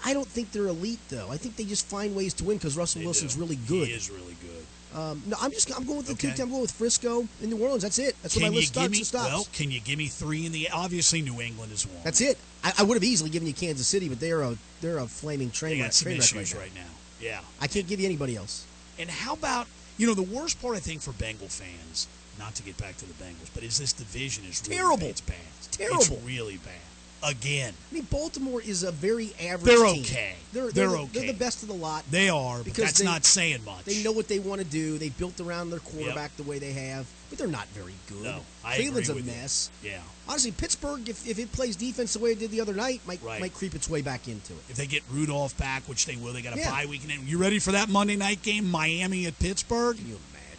[0.03, 1.29] I don't think they're elite though.
[1.29, 3.41] I think they just find ways to win because Russell They Wilson's do.
[3.41, 3.87] really good.
[3.87, 4.65] He is really good.
[4.95, 6.33] Um, no, I'm just I'm going with the Okay.
[6.35, 6.43] two.
[6.43, 7.83] I'm going with Frisco and New Orleans.
[7.83, 8.15] That's it.
[8.21, 8.97] That's Can my you list starts me?
[8.97, 9.29] and stops.
[9.31, 10.69] Well, can you give me three in the?
[10.69, 11.97] Obviously, New England is one.
[12.03, 12.37] That's it.
[12.63, 15.49] I, I would have easily given you Kansas City, but they're a they're a flaming
[15.51, 16.81] train They got some train wreck issues right, right now.
[16.81, 16.87] now.
[17.21, 17.39] Yeah.
[17.61, 18.65] I can't give you anybody else.
[18.99, 22.07] And how about you know the worst part I think for Bengal fans,
[22.37, 24.97] not to get back to the Bengals, but is this division is really Terrible.
[24.97, 25.09] bad.
[25.09, 25.35] It's bad.
[25.59, 26.01] It's terrible.
[26.01, 26.73] It's really bad.
[27.23, 29.63] Again, I mean, Baltimore is a very average.
[29.75, 30.01] They're team.
[30.03, 30.33] okay.
[30.53, 31.09] They're They're they're, okay.
[31.19, 32.03] They're the best of the lot.
[32.09, 33.85] they are, but Because that's they- not saying much.
[33.85, 34.97] They know what they want to do.
[34.97, 38.23] They built around their quarterback the way they have, but they're not very good.
[38.23, 39.31] No, I Cleveland's a with you.
[39.33, 39.69] mess.
[39.83, 39.99] Yeah.
[40.27, 43.21] Honestly, Pittsburgh, if, if it plays defense the way it did the other night, might
[43.21, 43.39] Right.
[43.39, 44.59] might creep its way back into it.
[44.69, 46.71] If they get Rudolph back, which they will, they got a Yeah.
[46.71, 47.01] bye week.
[47.07, 49.95] And you ready for that Monday night game, Miami at Pittsburgh?
[49.97, 50.57] Can you imagine?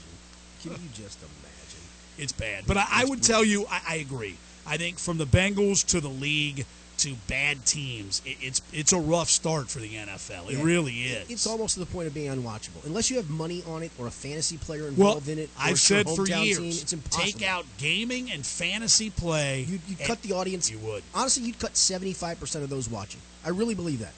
[0.62, 1.88] Can you just imagine?
[2.18, 2.64] It's bad.
[2.68, 4.36] But I, I would tell you, I, I agree.
[4.66, 6.64] I think from the Bengals to the league
[6.98, 10.50] to bad teams, it, it's it's a rough start for the NFL.
[10.50, 10.62] It Yeah.
[10.62, 11.28] really is.
[11.30, 12.84] It's almost to the point of being unwatchable.
[12.84, 15.48] Unless you have money on it or a fantasy player well, involved in it.
[15.56, 17.24] or I've said for years, team, it's impossible.
[17.24, 19.62] take out gaming and fantasy play.
[19.68, 20.70] You you and- cut the audience.
[20.70, 21.02] You would.
[21.14, 23.20] Honestly, you'd cut seventy five percent of those watching.
[23.44, 24.12] I really believe that.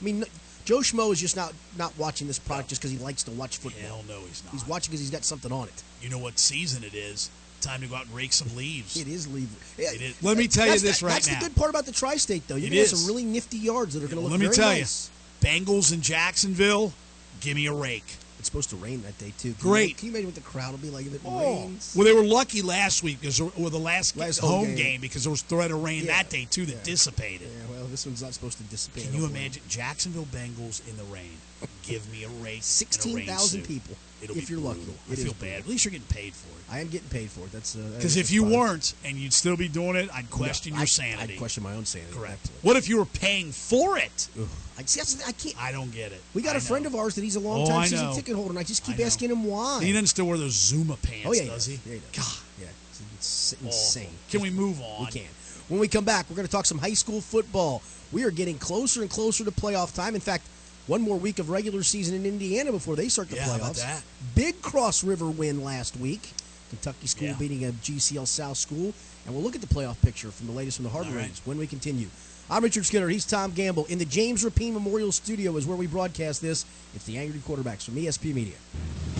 [0.00, 0.24] I mean,
[0.64, 3.56] Joe Schmo is just not not watching this product just because he likes to watch
[3.56, 3.82] football.
[3.82, 4.52] Hell no, he's not.
[4.52, 5.82] He's watching because he's got something on it.
[6.00, 7.28] You know what season it is?
[7.60, 8.96] Time to go out and rake some leaves.
[8.96, 9.54] It is leaving.
[9.76, 10.22] It is.
[10.22, 11.32] Let me tell you That's this the- right That's now.
[11.34, 12.56] That's the good part about the tri-state, though.
[12.56, 14.54] You're gonna have some really nifty yards that are going to Well, look let me
[14.54, 15.10] tell nice.
[15.42, 16.92] you, Bengals in Jacksonville,
[17.40, 18.16] give me a rake.
[18.38, 19.52] It's supposed to rain that day too.
[19.52, 19.88] Can Great.
[19.90, 21.38] You, can you imagine what the crowd will be like if it Oh.
[21.64, 21.92] rains?
[21.94, 24.76] Well, they were lucky last week because or the last, Last home, home game.
[24.76, 25.00] game.
[25.02, 26.16] because there was threat of rain Yeah.
[26.22, 26.82] that day too that Yeah.
[26.82, 27.48] dissipated.
[27.54, 29.04] Yeah, well, this one's not supposed to dissipate.
[29.04, 29.40] Can you hopefully.
[29.40, 31.36] imagine Jacksonville Bengals in the rain?
[31.82, 32.64] Give me a race.
[32.66, 33.96] Sixteen thousand people.
[34.22, 34.80] It'll if you're brutal.
[34.80, 34.98] lucky.
[35.08, 35.48] I It is feel brutal.
[35.48, 35.60] bad.
[35.60, 36.64] At least you're getting paid for it.
[36.74, 37.52] I am getting paid for it.
[37.52, 40.82] That's uh, Because if you weren't and you'd still be doing it, I'd question your
[40.82, 41.32] I, sanity.
[41.34, 42.12] I'd question my own sanity.
[42.12, 42.34] Correct.
[42.34, 42.68] Absolutely.
[42.68, 44.28] What if you were paying for it?
[44.78, 45.56] I, see, that's, I can't.
[45.62, 46.20] I don't get it.
[46.34, 48.12] We got a a friend of ours that he's a long Oh, time I season
[48.14, 49.82] ticket holder, and I just keep I asking him why.
[49.82, 51.80] He doesn't still wear those Zuma pants, oh yeah, does he?
[51.86, 52.24] Yeah, he does.
[52.24, 52.66] God, Yeah,
[53.16, 53.66] it's, awful.
[53.68, 54.08] insane.
[54.30, 55.06] Can we move on?
[55.06, 55.28] We can.
[55.68, 57.80] When we come back, we're going to talk some high school football.
[58.12, 60.14] We are getting closer and closer to playoff time.
[60.14, 60.44] In fact,
[60.86, 64.02] one more week of regular season in Indiana before they start the Yeah, playoffs.
[64.34, 66.30] Big Cross River win last week.
[66.70, 67.34] Kentucky school Yeah.
[67.34, 68.92] beating a GCL South school.
[69.26, 71.40] And we'll look at the playoff picture from the latest from the Harbin All right.
[71.44, 72.08] When we continue.
[72.52, 73.06] I'm Richard Skinner.
[73.06, 73.84] He's Tom Gamble.
[73.84, 76.66] In the James Rapine Memorial Studio is where we broadcast this.
[76.96, 78.56] It's the Angry Quarterbacks from ESP Media.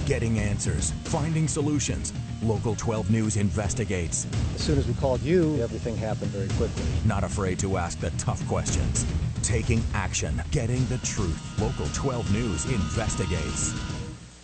[0.05, 2.13] Getting answers, finding solutions.
[2.43, 4.27] Local 12 News investigates.
[4.57, 6.83] As soon as we called you, everything happened very quickly.
[7.07, 9.07] Not afraid to ask the tough questions.
[9.45, 11.41] Taking action, getting the truth.
[11.61, 14.00] Local 12 News investigates.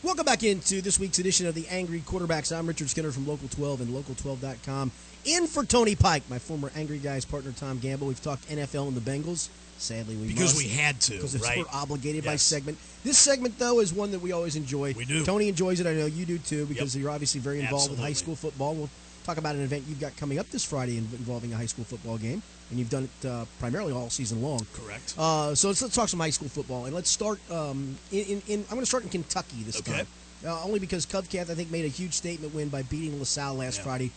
[0.07, 2.57] Welcome back into this week's edition of the Angry Quarterbacks.
[2.57, 4.93] I'm Richard Skinner from Local 12 and Local12.com.
[5.25, 8.07] In for Tony Pike, my former Angry Guys partner Tom Gamble.
[8.07, 9.49] We've talked NFL and the Bengals.
[9.79, 11.59] Sadly, we Because must, we had to, because right?
[11.59, 12.79] we're obligated by segment.
[13.03, 14.95] This segment though is one that we always enjoy.
[14.97, 15.25] We do.
[15.25, 15.89] Tony enjoys it.
[15.89, 17.03] I know you do too because Yep.
[17.03, 18.77] you're obviously very involved with high school football.
[18.77, 18.91] We'll
[19.25, 22.17] talk about an event you've got coming up this Friday involving a high school football
[22.17, 24.67] game, and you've done it uh, primarily all season long.
[24.75, 25.15] Correct.
[25.17, 27.39] Uh, so let's, let's talk some high school football, and let's start.
[27.51, 29.93] Um, in, in, in I'm going to start in Kentucky this Okay.
[29.93, 30.07] time,
[30.45, 33.79] uh, only because Covcath I think made a huge statement win by beating LaSalle last
[33.79, 33.85] Yeah.
[33.85, 34.11] Friday,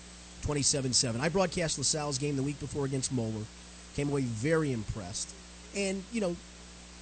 [0.45, 1.19] 27-7.
[1.19, 3.45] I broadcast LaSalle's game the week before against Moeller,
[3.95, 5.29] came away very impressed,
[5.75, 6.35] and you know,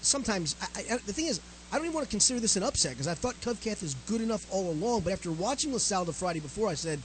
[0.02, 1.40] sometimes I, I, the thing is.
[1.70, 4.22] I don't even want to consider this an upset because I thought Covcath is good
[4.22, 5.02] enough all along.
[5.02, 7.02] But after watching LaSalle the Friday before, I said,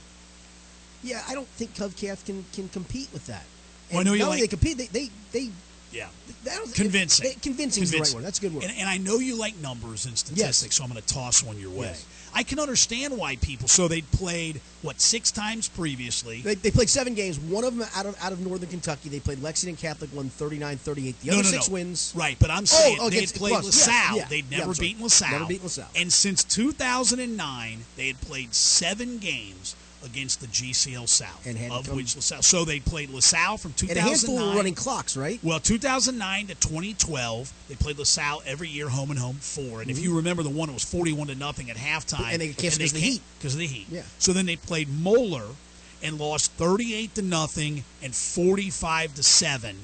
[1.03, 3.43] "Yeah, I don't think Covcath can can compete with that."
[3.91, 5.49] Well, I know you like- they compete, they they, they
[5.91, 6.07] Yeah.
[6.45, 7.31] that was- Convincing.
[7.31, 8.17] it- convincing is the right Convincing.
[8.17, 8.25] word.
[8.25, 8.63] That's a good word.
[8.63, 11.59] And, and I know you like numbers and statistics, so I'm going to toss one
[11.59, 11.87] your way.
[11.87, 12.05] Yes.
[12.35, 13.67] I can understand why people.
[13.67, 16.41] So they played what six times previously.
[16.41, 17.39] they, they played seven games.
[17.39, 19.09] One of them out of out of Northern Kentucky.
[19.09, 21.19] They played Lexington Catholic, won 39-38.
[21.19, 21.73] The no, other no, six no.
[21.75, 22.11] wins.
[22.15, 24.17] Right, but I'm oh, saying oh, they had played plus, LaSalle.
[24.17, 25.31] yeah, They'd never I'm beaten LaSalle.
[25.31, 25.89] Never beaten LaSalle.
[25.95, 31.95] And since 2009, they had played seven games against the GCL South, And of come-
[31.95, 32.41] which LaSalle.
[32.43, 34.05] So they played LaSalle from And 2009.
[34.05, 35.39] a handful were running clocks, right?
[35.41, 39.81] Well, 2009 to 2012, they played LaSalle every year, home and home, four.
[39.81, 42.31] And if you remember, the one it was 41 to nothing at halftime, Mm-hmm.
[42.33, 43.21] And they canceled 'cause of the heat.
[43.39, 43.87] Because of the heat.
[43.89, 44.03] Yeah.
[44.19, 45.47] So then they played Moeller
[46.01, 49.77] and lost 38 to nothing and 45 to seven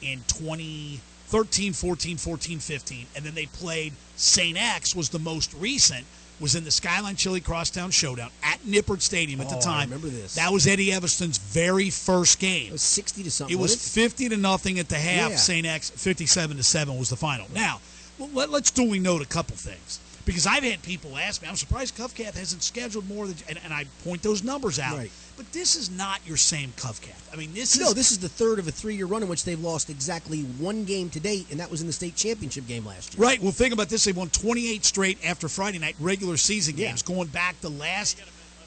[0.00, 4.56] in 2013, 14, 14, 15, and then they played St.
[4.56, 6.06] X was the most recent.
[6.40, 9.90] Was in the Skyline Chili Crosstown Showdown at Nippert Stadium at Oh, the I time.
[9.90, 10.34] remember this.
[10.34, 12.68] That was Eddie Everston's very first game.
[12.68, 13.56] It was 60 to something.
[13.56, 15.30] It was 50 to nothing at the half.
[15.30, 15.36] Yeah.
[15.36, 15.64] St.
[15.66, 17.46] X 57 to 7 was the final.
[17.54, 17.80] Now,
[18.18, 20.00] let, us duly note a couple things.
[20.26, 23.72] Because I've had people ask me, I'm surprised Covcath hasn't scheduled more than, and, and
[23.74, 24.96] I point those numbers out.
[24.96, 25.10] Right.
[25.36, 27.32] But this is not your same Covcath.
[27.32, 29.28] I mean, this No, is No, this is the third of a three-year run in
[29.28, 32.66] which they've lost exactly one game to date, and that was in the state championship
[32.68, 33.26] game last year.
[33.26, 33.42] right.
[33.42, 36.88] Well, think about this: they won 28 straight after Friday night regular season Yeah.
[36.88, 37.02] games.
[37.02, 38.18] Going back, the last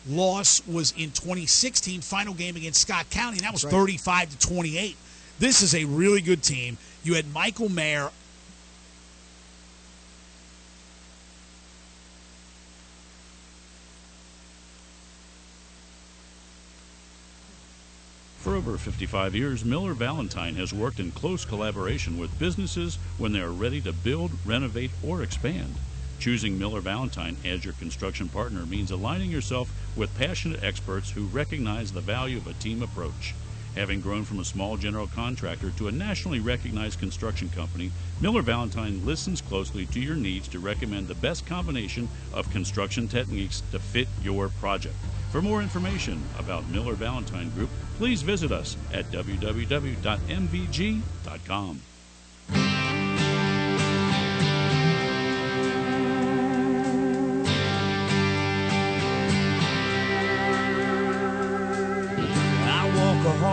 [0.09, 3.71] loss was in 2016, final game against Scott County, and that was right.
[3.71, 4.97] 35 to 28.
[5.39, 6.77] This is a really good team.
[7.03, 8.09] You had Michael Mayer
[18.47, 23.41] For over 55 years, Miller Valentine has worked in close collaboration with businesses when they
[23.41, 25.75] are ready to build, renovate, or expand.
[26.21, 31.91] Choosing Miller Valentine as your construction partner means aligning yourself with passionate experts who recognize
[31.91, 33.35] the value of a team approach.
[33.77, 39.05] Having grown from a small general contractor to a nationally recognized construction company, Miller Valentine
[39.05, 44.07] listens closely to your needs to recommend the best combination of construction techniques to fit
[44.23, 44.95] your project.
[45.31, 49.37] For more information about Miller Valentine Group, please visit us at www.mvg.com.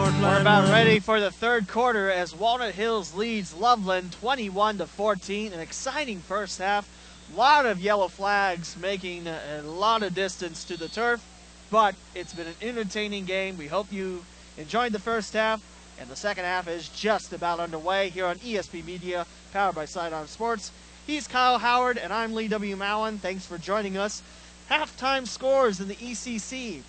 [0.05, 5.55] We're about ready for the third quarter as Walnut Hills leads Loveland 21 to 14.
[5.55, 6.87] An exciting first half.
[7.33, 11.25] A lot of yellow flags making a, lot of distance to the turf,
[11.71, 13.57] but it's been an entertaining game.
[13.57, 14.23] We hope you
[14.59, 15.63] enjoyed the first half,
[15.99, 19.25] and the second half is just about underway here on ESP Media,
[19.55, 20.71] powered by Sidearm Sports.
[21.07, 22.77] He's Kyle Howard, and I'm Lee W.
[22.77, 23.21] Mowen.
[23.21, 24.23] Thanks for joining us.
[24.71, 26.83] Halftime scores in the ECC.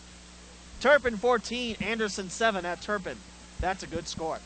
[0.86, 3.18] Turpin 14, Anderson 7 at Turpin.
[3.60, 4.38] That's a good score.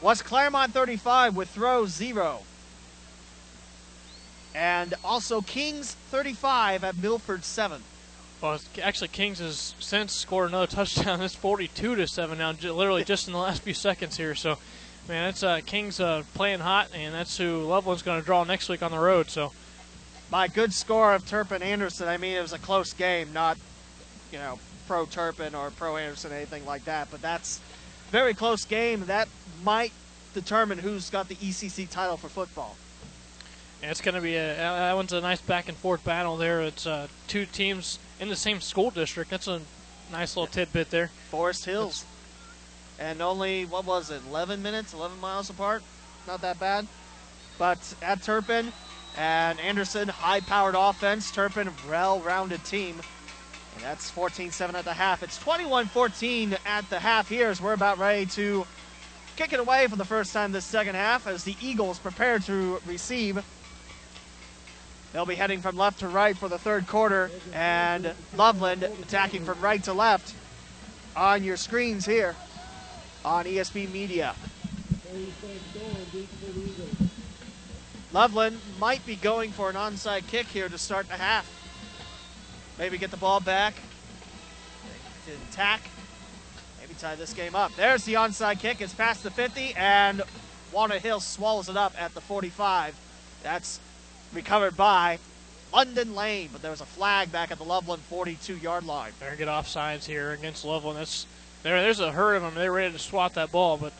[0.00, 2.42] West Clermont 35 Withrow 0.
[4.54, 7.82] And also Kings 35 at Milford 7.
[8.40, 11.20] Well, actually, Kings has since scored another touchdown.
[11.20, 14.36] It's 42 to seven now, literally just in the last few seconds here.
[14.36, 14.58] So,
[15.08, 18.68] man, it's uh, Kings uh, playing hot, and that's who Loveland's going to draw next
[18.68, 19.28] week on the road.
[19.28, 19.50] So,
[20.30, 23.58] by good score of Turpin Anderson, I mean it was a close game, not
[24.30, 27.08] you know pro Turpin or pro Anderson, anything like that.
[27.10, 27.60] But that's
[28.10, 29.06] very close game.
[29.06, 29.28] That
[29.62, 29.92] might
[30.34, 32.76] determine who's got the ECC title for football.
[33.82, 36.62] And it's going to be a that one's a nice back and forth battle there.
[36.62, 39.30] It's uh, two teams in the same school district.
[39.30, 39.60] That's a
[40.10, 41.10] nice little tidbit there.
[41.30, 42.04] Forest Hills,
[42.98, 45.82] and only what was it, 11 minutes, 11 miles apart.
[46.26, 46.86] Not that bad.
[47.58, 48.72] But at Turpin
[49.16, 51.30] and Anderson, high-powered offense.
[51.30, 53.00] Turpin, well-rounded team.
[53.74, 55.22] And that's 14-7 at the half.
[55.22, 58.66] It's 21-14 at the half here as we're about ready to
[59.36, 62.80] kick it away for the first time this second half as the Eagles prepare to
[62.86, 63.44] receive.
[65.12, 69.60] They'll be heading from left to right for the third quarter, and Loveland attacking from
[69.60, 70.34] right to left
[71.14, 72.34] on your screens here
[73.24, 74.34] on ESP Media.
[78.12, 81.63] Loveland might be going for an onside kick here to start the half.
[82.78, 83.74] Maybe get the ball back.
[85.26, 85.80] To attack.
[86.80, 87.74] Maybe tie this game up.
[87.76, 88.80] There's the onside kick.
[88.80, 90.22] It's past the 50, and
[90.72, 92.94] Walnut Hill swallows it up at the 45.
[93.42, 93.80] That's
[94.32, 95.18] recovered by
[95.72, 99.12] London Lane, but there was a flag back at the Loveland 42-yard line.
[99.18, 100.98] Better get offsides here against Loveland.
[100.98, 101.26] That's
[101.62, 101.80] there.
[101.80, 102.54] There's a herd of them.
[102.54, 103.92] They're ready to swat that ball, but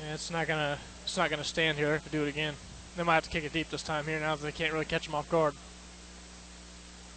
[0.00, 0.78] yeah, it's not gonna.
[1.04, 2.00] It's not gonna stand here.
[2.04, 2.54] They do it again.
[2.96, 5.06] They might have to kick it deep this time here now they can't really catch
[5.06, 5.54] them off guard.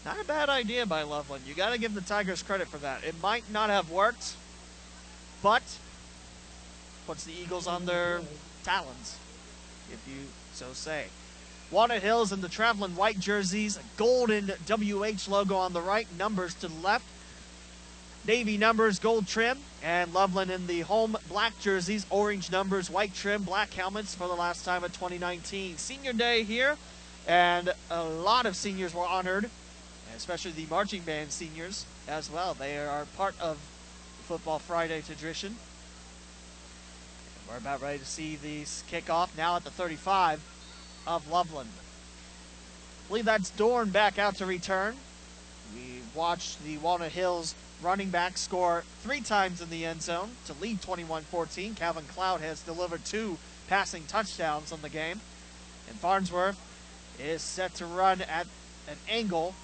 [0.05, 1.43] Not a bad idea by Loveland.
[1.45, 3.03] You got to give the Tigers credit for that.
[3.03, 4.35] It might not have worked,
[5.43, 5.63] but
[7.05, 8.21] puts the Eagles on their
[8.63, 9.17] talons,
[9.91, 11.05] if you so say.
[11.71, 16.67] Walnut Hills in the traveling white jerseys, golden WH logo on the right, numbers to
[16.67, 17.05] the left.
[18.25, 23.43] Navy numbers, gold trim, and Loveland in the home black jerseys, orange numbers, white trim,
[23.43, 25.77] black helmets for the last time of 2019.
[25.77, 26.77] Senior day here,
[27.27, 29.49] and a lot of seniors were honored,
[30.19, 32.53] especially the marching band seniors as well.
[32.53, 33.57] They are part of
[34.25, 35.55] Football Friday tradition.
[37.49, 40.43] We're about ready to see these kick off now at the 35
[41.07, 41.69] of Loveland.
[43.05, 44.97] I believe that's Dorn back out to return.
[45.73, 50.53] We watched the Walnut Hills running back score three times in the end zone to
[50.61, 51.77] lead 21-14.
[51.77, 53.37] Calvin Cloud has delivered two
[53.69, 55.21] passing touchdowns on the game.
[55.87, 56.59] And Farnsworth
[57.17, 58.47] is set to run at
[58.87, 59.55] an angle.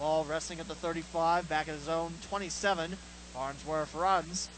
[0.00, 2.96] Ball resting at the 35, back at his own 27.
[3.34, 4.48] Farnsworth runs.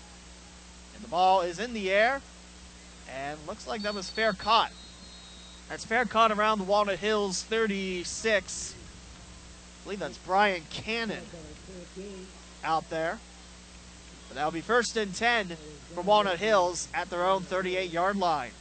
[0.95, 2.23] And the ball is in the air.
[3.13, 4.71] And looks like that was fair caught.
[5.69, 8.75] That's fair caught around the Walnut Hills 36.
[8.75, 11.25] I believe that's Brian Cannon
[12.63, 13.19] out there.
[14.29, 15.57] But that'll be first and 10
[15.93, 18.53] for Walnut Hills at their own 38 yard line.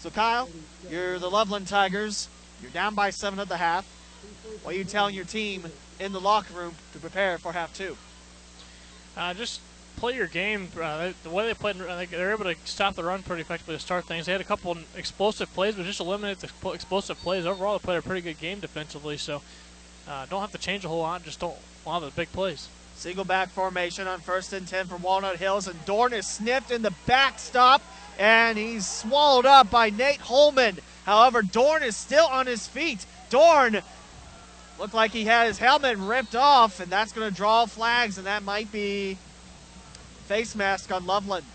[0.00, 0.50] So, Kyle,
[0.90, 2.28] you're the Loveland Tigers.
[2.60, 3.86] You're down by seven at the half.
[4.62, 5.64] What are you telling your team
[6.00, 7.96] in the locker room to prepare for half two?
[9.16, 9.60] Uh, just
[9.96, 10.68] play your game.
[10.80, 14.04] Uh, the way they played, they're able to stop the run pretty effectively to start
[14.04, 14.26] things.
[14.26, 17.46] They had a couple explosive plays, but just eliminate the explosive plays.
[17.46, 19.16] Overall, they played a pretty good game defensively.
[19.16, 19.42] So,
[20.08, 21.24] uh, don't have to change a whole lot.
[21.24, 22.68] Just don't allow the big plays.
[22.94, 26.82] Single back formation on first and 10 from Walnut Hills, and Dorn is sniffed in
[26.82, 27.82] the backstop,
[28.18, 30.78] and he's swallowed up by Nate Holman.
[31.04, 33.04] However, Dorn is still on his feet.
[33.28, 33.82] Dorn
[34.78, 38.26] looked like he had his helmet ripped off, and that's going to draw flags, and
[38.26, 39.18] that might be
[40.26, 41.46] face mask on Loveland.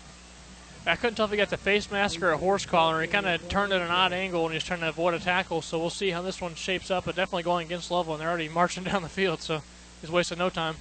[0.84, 3.00] I couldn't tell if he got the face mask or a horse collar.
[3.02, 5.62] He kind of turned at an odd angle and he's trying to avoid a tackle.
[5.62, 7.04] So we'll see how this one shapes up.
[7.04, 8.20] But definitely going against Loveland.
[8.20, 9.62] They're already marching down the field, so
[10.00, 10.76] he's wasting no time.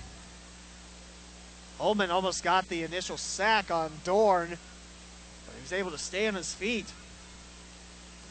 [1.77, 6.33] Holman almost got the initial sack on Dorn, but he was able to stay on
[6.33, 6.91] his feet.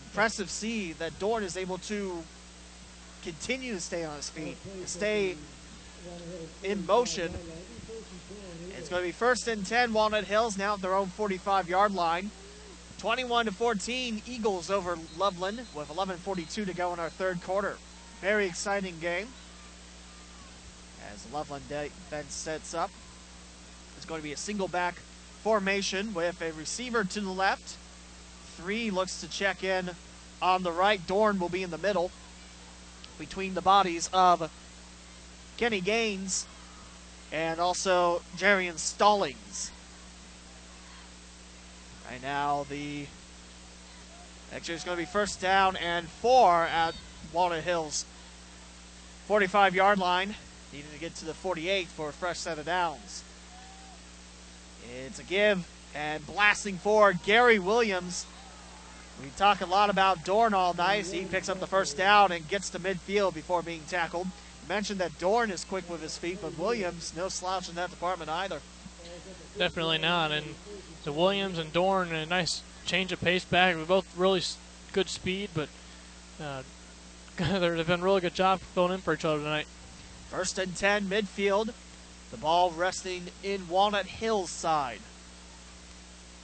[0.09, 2.25] Impressive see that Dorn is able to
[3.23, 4.57] continue to stay on his feet,
[4.87, 5.37] stay
[6.63, 7.33] in motion
[8.81, 11.93] it's going to be first and 10, Walnut Hills now at their own 45 yard
[11.93, 12.31] line.
[12.97, 17.77] 21 to 14, Eagles over Loveland with 11:42 to go in our third quarter.
[18.23, 19.29] Very exciting game.
[21.13, 22.91] As Loveland defense sets up,
[23.99, 24.95] it's going to be a single back
[25.43, 27.77] formation with a receiver to the left.
[28.57, 29.91] Three looks to check in
[30.41, 31.07] on the right.
[31.07, 32.11] Dorn will be in the middle
[33.21, 34.51] between the bodies of
[35.59, 36.47] Kenny Gaines
[37.31, 39.71] and also Jarian Stallings.
[42.11, 43.07] Right now, the
[44.53, 46.95] actually it's going to be first down and four at
[47.33, 48.05] Walnut Hills
[49.27, 50.35] 45 yard line.
[50.73, 53.23] Needing to get to the 48 for a fresh set of downs.
[55.07, 57.19] It's a give and blasting forward.
[57.25, 58.25] Gary Williams.
[59.23, 61.07] We talk a lot about Dorn all night.
[61.07, 64.29] He picks up the first down and gets to midfield before being tackled.
[64.69, 68.31] Mentioned that Dorn is quick with his feet, but Williams, no slouch in that department
[68.31, 68.61] either.
[69.59, 70.31] Definitely not.
[70.31, 70.55] And
[71.05, 73.77] the Williams and Dorn, a nice change of pace back.
[73.77, 74.43] We're both really
[74.93, 75.69] good speed, but
[76.41, 76.63] uh,
[77.37, 79.67] they've done a really good job filling in for each other tonight.
[80.31, 81.73] First and 10, midfield.
[82.31, 85.01] The ball resting in Walnut Hills side.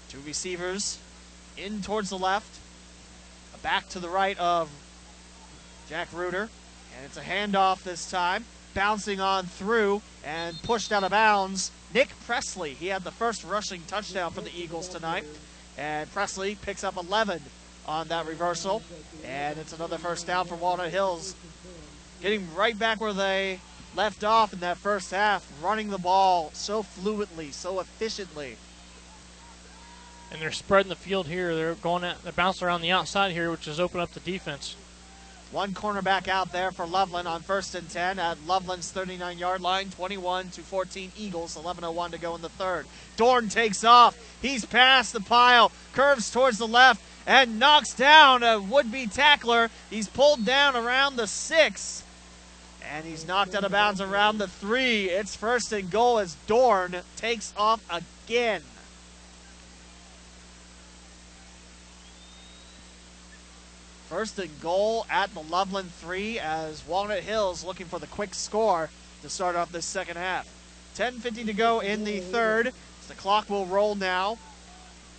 [0.08, 0.98] Two receivers
[1.56, 2.55] in towards the left.
[3.62, 4.70] Back to the right of
[5.88, 6.48] Jack Reuter.
[6.96, 8.44] And it's a handoff this time.
[8.74, 11.70] Bouncing on through and pushed out of bounds.
[11.94, 12.74] Nick Presley.
[12.74, 15.24] He had the first rushing touchdown for the Eagles tonight.
[15.78, 17.42] And Presley picks up 11
[17.86, 18.82] on that reversal.
[19.24, 21.34] And it's another first down for Walnut Hills.
[22.20, 23.60] Getting right back where they
[23.94, 28.56] left off in that first half, running the ball so fluidly, so efficiently.
[30.30, 31.54] And they're spreading the field here.
[31.54, 34.76] They're going at, they're bouncing around the outside here, which has opened up the defense.
[35.52, 39.90] One cornerback out there for Loveland on first and 10 at Loveland's 39 yard line,
[39.90, 42.86] 21 to 14 Eagles, 11.01 to go in the third.
[43.16, 44.18] Dorn takes off.
[44.42, 49.70] He's past the pile, curves towards the left, and knocks down a would be tackler.
[49.88, 52.02] He's pulled down around the six,
[52.82, 55.10] and he's knocked out of bounds around the three.
[55.10, 58.62] It's first and goal as Dorn takes off again.
[64.08, 68.88] First and goal at the Loveland 3 as Walnut Hills looking for the quick score
[69.22, 70.48] to start off this second half.
[70.96, 72.72] 10.50 to go in the third.
[73.08, 74.38] The clock will roll now.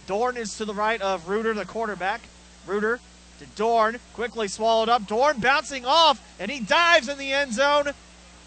[0.08, 2.22] Dorn is to the right of Reuter, the quarterback.
[2.66, 3.02] Reuter
[3.40, 5.06] to Dorn, quickly swallowed up.
[5.06, 7.92] Dorn bouncing off, and he dives in the end zone.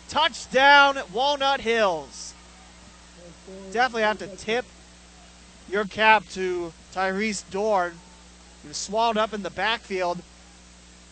[0.08, 2.32] Touchdown, Walnut Hills.
[3.72, 4.64] Definitely have to tip
[5.70, 7.92] your cap to Tyrese Dorn.
[8.62, 10.22] He was swallowed up in the backfield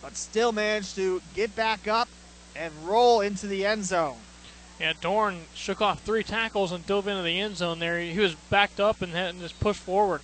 [0.01, 2.09] but still managed to get back up
[2.55, 4.17] and roll into the end zone.
[4.79, 7.99] Yeah, Dorn shook off three tackles and dove into the end zone there.
[7.99, 10.21] He was backed up and had just pushed forward.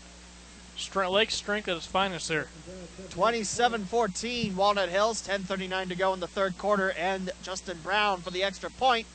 [0.77, 2.47] Strength, Lake strength at its finest there.
[3.09, 8.43] 27-14, Walnut Hills, 10.39 to go in the third quarter, and Justin Brown for the
[8.43, 9.07] extra point.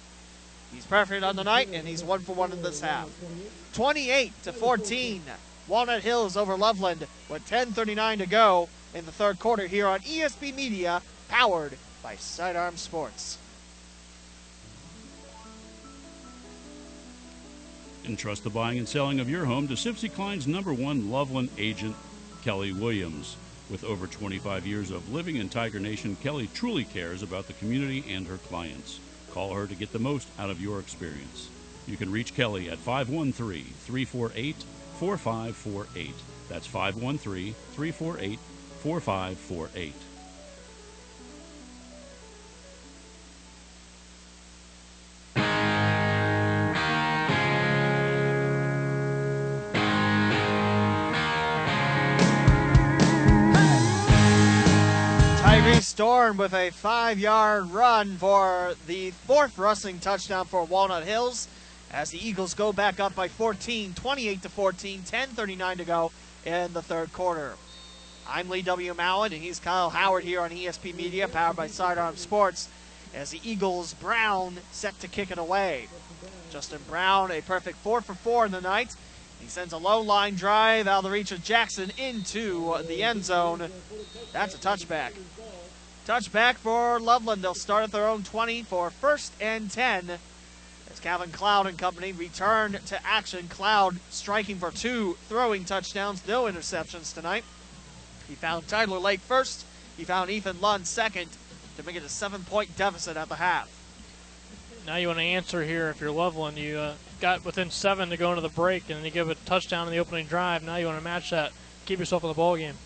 [0.72, 3.10] He's perfect on the night, and he's one for one in this half.
[3.74, 5.22] 28 to 14,
[5.68, 10.54] Walnut Hills over Loveland with 10.39 to go in the third quarter here on ESP
[10.54, 13.38] Media, powered by Sidearm Sports.
[18.04, 21.94] Entrust the buying and selling of your home to Sibcy Cline's number one Loveland agent,
[22.42, 23.36] Kelly Williams.
[23.70, 28.04] With over 25 years of living in Tiger Nation, Kelly truly cares about the community
[28.08, 28.98] and her clients.
[29.30, 31.50] Call her to get the most out of your experience.
[31.86, 34.56] You can reach Kelly at 513 348
[34.98, 36.14] 4548.
[36.48, 38.38] That's 513 348
[38.80, 39.92] 4548.
[55.36, 61.48] Tyrese Dorn with a five-yard run for the fourth rushing touchdown for Walnut Hills
[61.90, 66.12] as the Eagles go back up by 14, 28 to 14, 10:39 to go
[66.46, 67.56] in the third quarter.
[68.32, 68.94] I'm Lee W.
[68.94, 72.68] Mallon, and he's Kyle Howard here on ESP Media, powered by Sidearm Sports,
[73.12, 75.88] as the Eagles Brown set to kick it away.
[76.52, 78.94] Justin Brown, a perfect four for four in the night.
[79.40, 83.24] He sends a low line drive out of the reach of Jackson into the end
[83.24, 83.68] zone.
[84.32, 85.10] That's a touchback.
[86.06, 87.42] Touchback for Loveland.
[87.42, 90.08] They'll start at their own 20 for first and 10
[90.88, 93.48] as Calvin Cloud and company return to action.
[93.48, 97.42] Cloud striking for two throwing touchdowns, no interceptions tonight.
[98.30, 99.66] He found Tyler Lake first.
[99.96, 101.30] He found Ethan Lund second
[101.76, 103.68] to make it a seven-point deficit at the half.
[104.86, 106.56] Now you want to answer here if you're Loveland.
[106.56, 109.34] You uh, got within seven to go into the break, and then you give a
[109.34, 110.62] touchdown in the opening drive.
[110.62, 111.50] Now you want to match that.
[111.86, 112.76] Keep yourself in the ball game.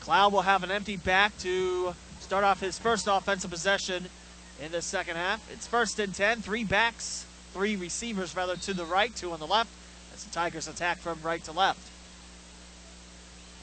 [0.00, 4.06] Cloud will have an empty back to start off his first offensive possession
[4.58, 5.46] in the second half.
[5.52, 9.46] It's first and 10, three backs, three receivers rather to the right, two on the
[9.46, 9.70] left,
[10.14, 11.90] as the Tigers attack from right to left.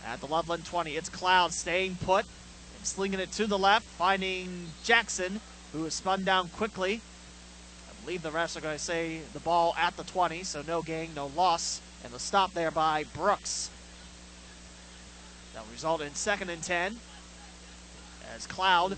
[0.07, 0.95] At the Loveland 20.
[0.95, 2.25] It's Cloud staying put
[2.87, 5.41] slinging it to the left, finding Jackson,
[5.73, 7.01] who is spun down quickly.
[7.89, 10.81] I believe the refs are going to say the ball at the 20, so no
[10.81, 11.81] gain, no loss.
[12.03, 13.69] And the stop there by Brooks.
[15.53, 16.97] That will result in second and 10
[18.35, 18.97] as Cloud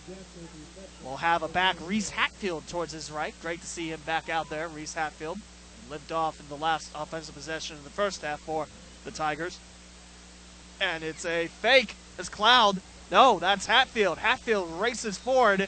[1.03, 3.33] will have a back Reese Hatfield towards his right.
[3.41, 5.39] Great to see him back out there, Reese Hatfield.
[5.89, 8.67] Lived off in the last offensive possession of the first half for
[9.05, 9.59] the Tigers.
[10.81, 12.81] And it's a fake as Cloud.
[13.11, 14.19] No, that's Hatfield.
[14.19, 15.67] Hatfield races forward,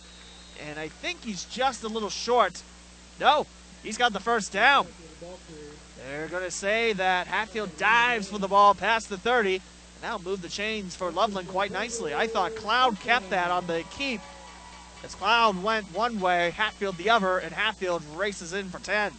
[0.64, 2.62] and I think he's just a little short.
[3.20, 3.48] No,
[3.84, 4.88] he's got the first down.
[6.08, 9.62] They're going to say that Hatfield dives for the ball past the 30.
[10.02, 12.14] Now move the chains for Loveland quite nicely.
[12.14, 14.22] I thought Cloud kept that on the keep.
[15.04, 19.12] As Cloud went one way, Hatfield the other, and Hatfield races in for 10.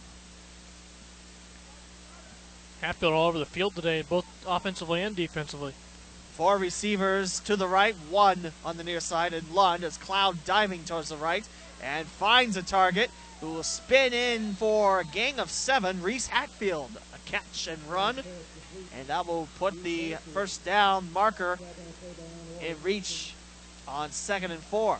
[2.83, 5.73] Hatfield all over the field today, both offensively and defensively.
[6.33, 10.83] Four receivers to the right, one on the near side, and Lund as Cloud diving
[10.83, 11.45] towards the right
[11.81, 16.01] and finds a target who will spin in for a gang of seven.
[16.01, 18.19] Reese Hatfield, a catch and run,
[18.97, 21.59] and that will put the first down marker
[22.61, 23.33] in reach
[23.87, 24.99] on second and four.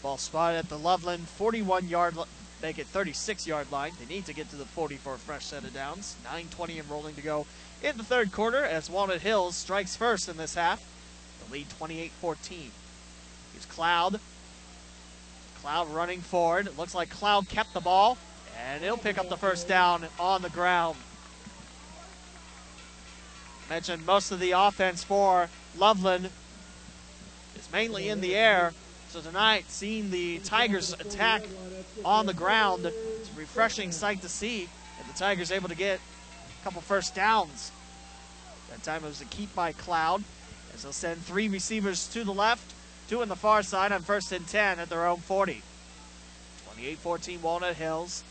[0.00, 2.14] Ball spotted at the Loveland 41 yard,
[2.62, 3.92] make it 36 yard line.
[3.98, 6.16] They need to get to the 40 for a fresh set of downs.
[6.24, 7.46] 9.20 and rolling to go
[7.82, 10.82] in the third quarter as Walnut Hills strikes first in this half.
[11.46, 12.70] The lead 28 14.
[13.52, 14.20] Here's Cloud.
[15.60, 16.66] Cloud running forward.
[16.66, 18.16] It looks like Cloud kept the ball,
[18.56, 20.96] and he'll pick up the first down on the ground.
[23.68, 26.30] Mentioned most of the offense for Loveland
[27.56, 28.72] is mainly in the air.
[29.08, 31.42] So tonight, seeing the Tigers attack
[32.04, 34.68] on the ground, it's a refreshing sight to see.
[35.00, 37.72] And the Tigers able to get a couple first downs.
[38.68, 40.24] That time it was a keep by Cloud,
[40.74, 42.74] as they'll send three receivers to the left,
[43.08, 45.62] two on the far side on first and 10 at their own 40.
[46.78, 48.22] 28-14 Walnut Hills.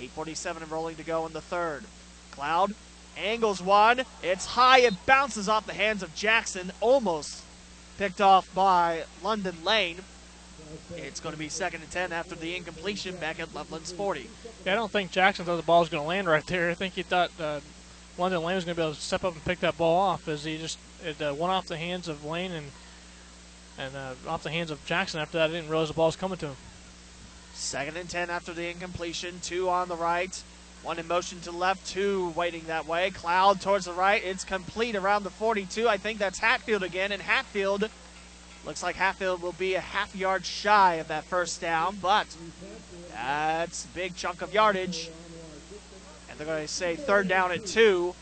[0.00, 1.84] 8.47 and rolling to go in the third.
[2.32, 2.74] Cloud
[3.16, 4.02] angles one.
[4.20, 4.80] It's high.
[4.80, 7.44] It bounces off the hands of Jackson, almost
[7.98, 9.98] picked off by London Lane.
[10.96, 14.28] It's going to be second and 10 after the incompletion back at Loveland's 40.
[14.64, 16.70] Yeah, I don't think Jackson thought the ball was going to land right there.
[16.70, 17.60] I think he thought uh,
[18.18, 20.28] London Lane was going to be able to step up and pick that ball off
[20.28, 22.66] as he just it uh, went off the hands of Lane and
[23.76, 25.20] and uh, off the hands of Jackson.
[25.20, 26.56] After that, I didn't realize the ball was coming to him.
[27.54, 29.40] Second and 10 after the incompletion.
[29.42, 30.42] Two on the right.
[30.82, 33.10] One in motion to left, two waiting that way.
[33.10, 34.22] Cloud towards the right.
[34.22, 35.88] It's complete around the 42.
[35.88, 37.10] I think that's Hatfield again.
[37.10, 37.88] And Hatfield
[38.66, 42.26] looks like Hatfield will be a half yard shy of that first down, but
[43.12, 45.10] that's a big chunk of yardage.
[46.28, 48.14] And they're going to say third down at two.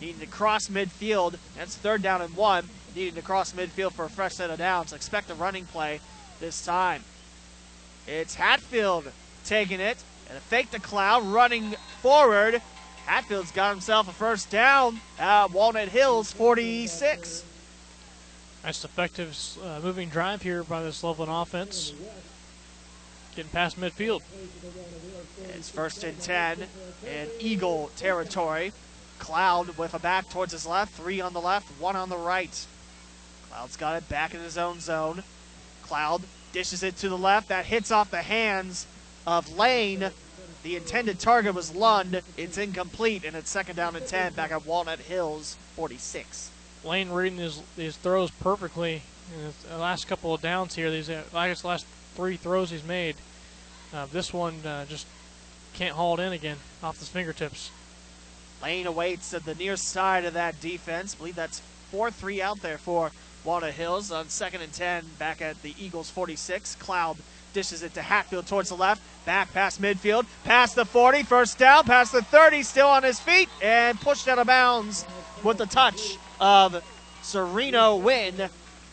[0.00, 1.36] Needing to cross midfield.
[1.56, 2.68] That's third down and one.
[2.94, 4.92] Needing to cross midfield for a fresh set of downs.
[4.92, 6.00] Expect a running play
[6.40, 7.04] this time.
[8.06, 9.10] It's Hatfield
[9.44, 9.98] taking it.
[10.28, 12.62] And a fake to Cloud running forward.
[13.06, 17.44] Hatfield's got himself a first down at Walnut Hills 46.
[18.62, 21.94] Nice effective uh, moving drive here by this Loveland offense.
[23.34, 24.20] Getting past midfield.
[25.48, 26.66] It's first and 10
[27.06, 28.72] in Eagle territory.
[29.18, 32.66] Cloud with a back towards his left, three on the left, one on the right.
[33.48, 35.22] Cloud's got it back in his own zone.
[35.82, 36.22] Cloud
[36.52, 37.48] dishes it to the left.
[37.48, 38.86] That hits off the hands
[39.26, 40.10] of Lane.
[40.62, 42.20] The intended target was Lund.
[42.36, 46.50] It's incomplete, and it's second down and 10 back at Walnut Hills, 46.
[46.84, 49.02] Lane reading his, his throws perfectly
[49.34, 50.90] in the last couple of downs here.
[50.90, 53.16] These, I guess, the last three throws he's made.
[53.92, 55.06] Uh, this one uh, just
[55.74, 57.70] can't haul it in again off his fingertips.
[58.62, 61.14] Lane awaits at the near side of that defense.
[61.14, 63.12] I believe that's 4 3 out there for
[63.44, 66.76] Walnut Hills on second and 10 back at the Eagles 46.
[66.76, 67.18] Cloud
[67.52, 71.84] dishes it to Hatfield towards the left, back past midfield, past the 40, first down,
[71.84, 75.04] past the 30, still on his feet, and pushed out of bounds
[75.42, 76.82] with the touch of
[77.22, 78.48] Sereno Win.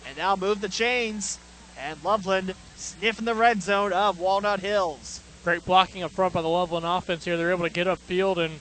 [0.07, 1.39] And now move the chains,
[1.77, 5.21] and Loveland sniffing the red zone of Walnut Hills.
[5.43, 7.37] Great blocking up front by the Loveland offense here.
[7.37, 8.59] They're able to get upfield and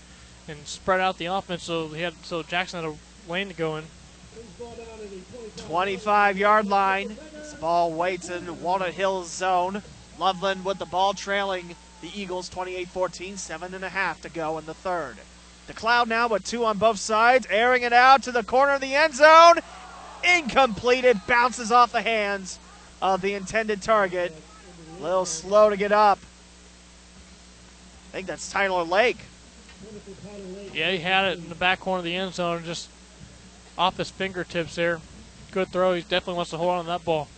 [0.49, 3.77] and spread out the offense so he had so Jackson had a lane to go
[3.77, 3.85] in.
[5.57, 7.17] 25 yard line.
[7.33, 9.83] This ball waits in Walnut Hills zone.
[10.19, 14.59] Loveland with the ball trailing the Eagles 28 14, seven and a half to go
[14.59, 15.17] in the third.
[15.67, 18.81] The cloud now with two on both sides, airing it out to the corner of
[18.81, 19.57] the end zone.
[20.23, 21.05] Incomplete.
[21.05, 22.59] It bounces off the hands
[23.03, 24.33] of the intended target.
[24.99, 26.19] A little slow to get up.
[28.11, 29.19] I think that's Tyler Lake.
[30.73, 32.89] Yeah, he had it in the back corner of the end zone, just
[33.77, 35.01] off his fingertips there.
[35.51, 35.95] Good throw.
[35.95, 37.29] He definitely wants to hold on to that ball.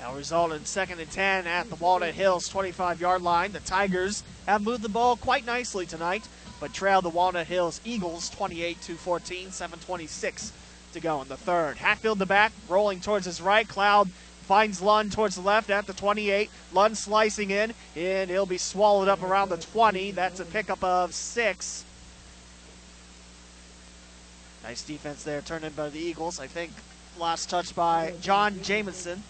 [0.00, 3.52] Now result in second and 10 at the Walnut Hills 25 yard line.
[3.52, 6.28] The Tigers have moved the ball quite nicely tonight,
[6.60, 10.52] but trail the Walnut Hills Eagles 28 to 14, 726
[10.92, 11.76] to go in the third.
[11.76, 13.68] Hatfield the back, rolling towards his right.
[13.68, 14.10] Cloud
[14.46, 16.50] finds Lund towards the left at the 28.
[16.72, 20.12] Lund slicing in, and he'll be swallowed up around the 20.
[20.12, 21.84] That's a pickup of six.
[24.62, 26.40] Nice defense there, turned in by the Eagles.
[26.40, 26.72] I think
[27.18, 29.22] last touch by John Jamison.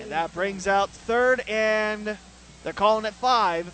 [0.00, 2.16] And that brings out third, and
[2.64, 3.72] they're calling it five.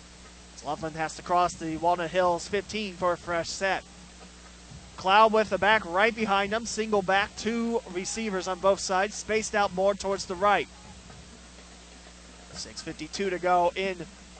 [0.67, 3.85] Loveland has to cross the Walnut Hills 15 for a fresh set.
[4.97, 9.55] Cloud with the back right behind him, single back, two receivers on both sides, spaced
[9.55, 10.67] out more towards the right.
[12.53, 13.95] 6.52 to go in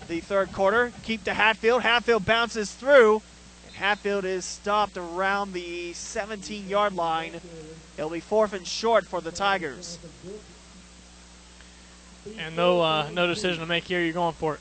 [0.09, 0.91] the third quarter.
[1.03, 1.83] Keep to Hatfield.
[1.83, 3.21] Hatfield bounces through,
[3.65, 7.39] and Hatfield is stopped around the 17 yard line.
[7.97, 9.97] It'll be fourth and short for the Tigers.
[12.37, 14.01] And no, uh, no decision to make here.
[14.01, 14.59] You're going for it.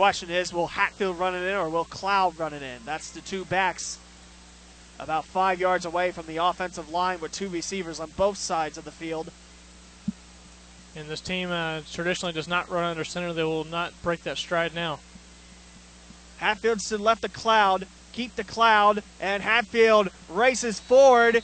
[0.00, 2.78] The question is, will Hatfield run it in or will Cloud run it in?
[2.86, 3.98] That's the two backs
[4.98, 8.86] about five yards away from the offensive line with two receivers on both sides of
[8.86, 9.30] the field.
[10.96, 13.34] And this team uh, traditionally does not run under center.
[13.34, 15.00] They will not break that stride now.
[16.38, 21.42] Hatfield to left the cloud, keep the cloud, and Hatfield races forward.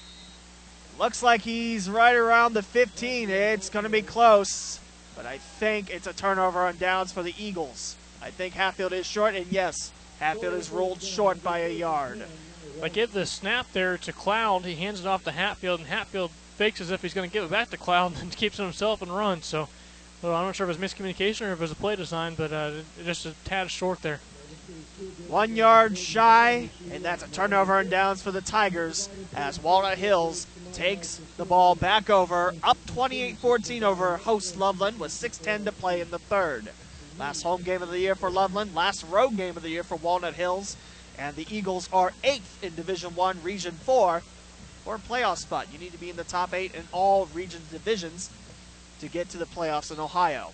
[0.99, 3.29] Looks like he's right around the 15.
[3.29, 4.81] It's going to be close,
[5.15, 7.97] but I think it's a turnover on downs for the Eagles.
[8.27, 12.25] I think Hatfield is short, and yes, Hatfield is rolled short by a yard.
[12.81, 14.65] But give the snap there to Cloud.
[14.65, 17.45] He hands it off to Hatfield, and Hatfield fakes as if he's going to give
[17.45, 19.47] it back to Cloud and keeps it himself and runs.
[19.47, 19.69] So
[20.23, 22.35] well, I'm not sure if it was miscommunication or if it was a play design,
[22.35, 22.73] but uh,
[23.05, 24.19] just a tad short there.
[25.29, 30.49] One yard shy, and that's a turnover and downs for the Tigers as Walnut Hills
[30.73, 36.01] takes the ball back over, up 28 14 over host Loveland with 6.10 to play
[36.01, 36.71] in the third.
[37.19, 39.97] Last home game of the year for Loveland, last road game of the year for
[39.97, 40.77] Walnut Hills,
[41.19, 44.23] and the Eagles are eighth in Division One, Region Four,
[44.85, 45.69] for a playoff spot.
[45.73, 48.29] You need to be in the top eight in all region divisions
[49.01, 50.53] to get to the playoffs in Ohio.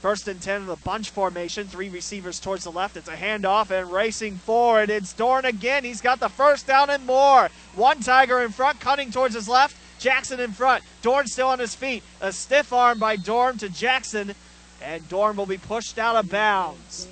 [0.00, 1.68] First and 10 of the bunch formation.
[1.68, 2.96] Three receivers towards the left.
[2.96, 4.88] It's a handoff and racing forward.
[4.88, 5.84] It's Dorn again.
[5.84, 7.50] He's got the first down and more.
[7.74, 9.76] One Tiger in front, cutting towards his left.
[9.98, 10.82] Jackson in front.
[11.02, 12.02] Dorn still on his feet.
[12.22, 14.34] A stiff arm by Dorn to Jackson.
[14.82, 17.08] And Dorn will be pushed out of bounds.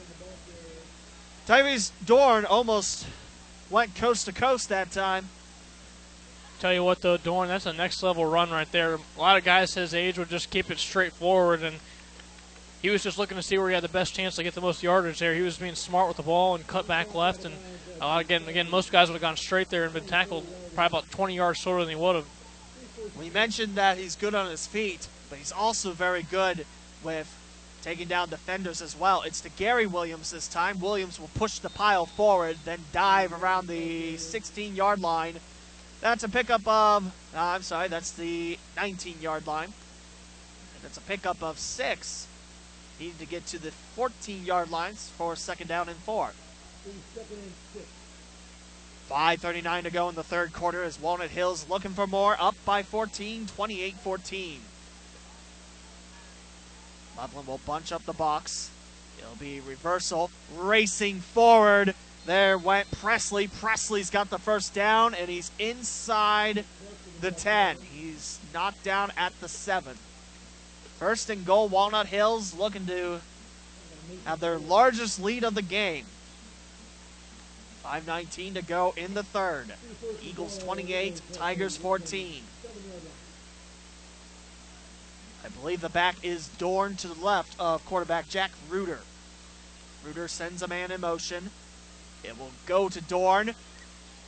[1.46, 3.06] Tyrese Dorn almost
[3.70, 5.28] went coast to coast that time.
[6.60, 8.94] Tell you what, though, Dorn, that's a next level run right there.
[8.94, 11.76] A lot of guys his age would just keep it straight forward, and
[12.82, 14.60] he was just looking to see where he had the best chance to get the
[14.60, 15.34] most yardage there.
[15.34, 17.54] He was being smart with the ball and cut back left, and
[18.00, 21.10] uh, again, again, most guys would have gone straight there and been tackled probably about
[21.10, 22.26] 20 yards shorter than he would have.
[23.18, 26.66] We mentioned that he's good on his feet, but he's also very good
[27.02, 27.37] with
[27.82, 29.22] taking down defenders as well.
[29.22, 30.80] It's to Gary Williams this time.
[30.80, 35.34] Williams will push the pile forward, then dive around the 16 yard line.
[36.00, 39.72] That's a pickup of, uh, I'm sorry, that's the 19 yard line.
[40.76, 42.26] And it's a pickup of six.
[43.00, 46.32] Needed to get to the 14 yard lines for second down and four.
[49.10, 52.82] 5.39 to go in the third quarter as Walnut Hills looking for more, up by
[52.82, 54.60] 14, 28 14.
[57.18, 58.70] Loveland will bunch up the box.
[59.18, 61.94] It'll be reversal, racing forward.
[62.26, 63.48] There went Presley.
[63.48, 66.64] Presley's got the first down, and he's inside
[67.20, 67.78] the 10.
[67.92, 69.96] He's knocked down at the 7.
[70.98, 73.20] First and goal, Walnut Hills looking to
[74.24, 76.06] have their largest lead of the game.
[77.84, 79.72] 5.19 to go in the third.
[80.22, 82.42] Eagles 28, Tigers 14.
[85.44, 89.00] I believe the back is Dorn to the left of quarterback Jack Reuter.
[90.04, 91.50] Reuter sends a man in motion.
[92.24, 93.54] It will go to Dorn,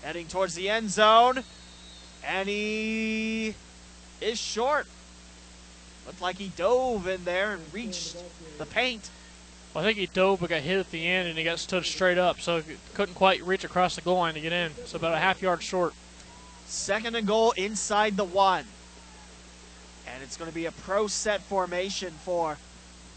[0.03, 1.43] heading towards the end zone,
[2.25, 3.55] and he
[4.21, 4.87] is short.
[6.07, 8.17] Looked like he dove in there and reached
[8.59, 9.11] the paint.
[9.75, 11.85] Well, I think he dove but got hit at the end and he got stood
[11.85, 14.73] straight up, so he couldn't quite reach across the goal line to get in.
[14.87, 15.95] So about a half yard short.
[16.67, 18.65] Second and goal inside the one.
[20.21, 22.59] And it's going to be a pro set formation for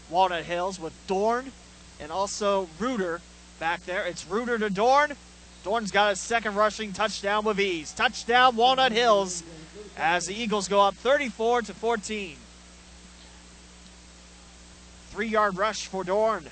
[0.08, 1.52] Walnut Hills with Dorn
[2.00, 3.20] and also Reuter
[3.60, 4.06] back there.
[4.06, 5.12] It's Reuter to Dorn.
[5.64, 7.92] Dorn's got a second rushing touchdown with ease.
[7.92, 9.42] Touchdown Walnut Hills
[9.98, 12.36] as the Eagles go up 34 to 14.
[15.10, 16.48] Three yard rush for Dorn.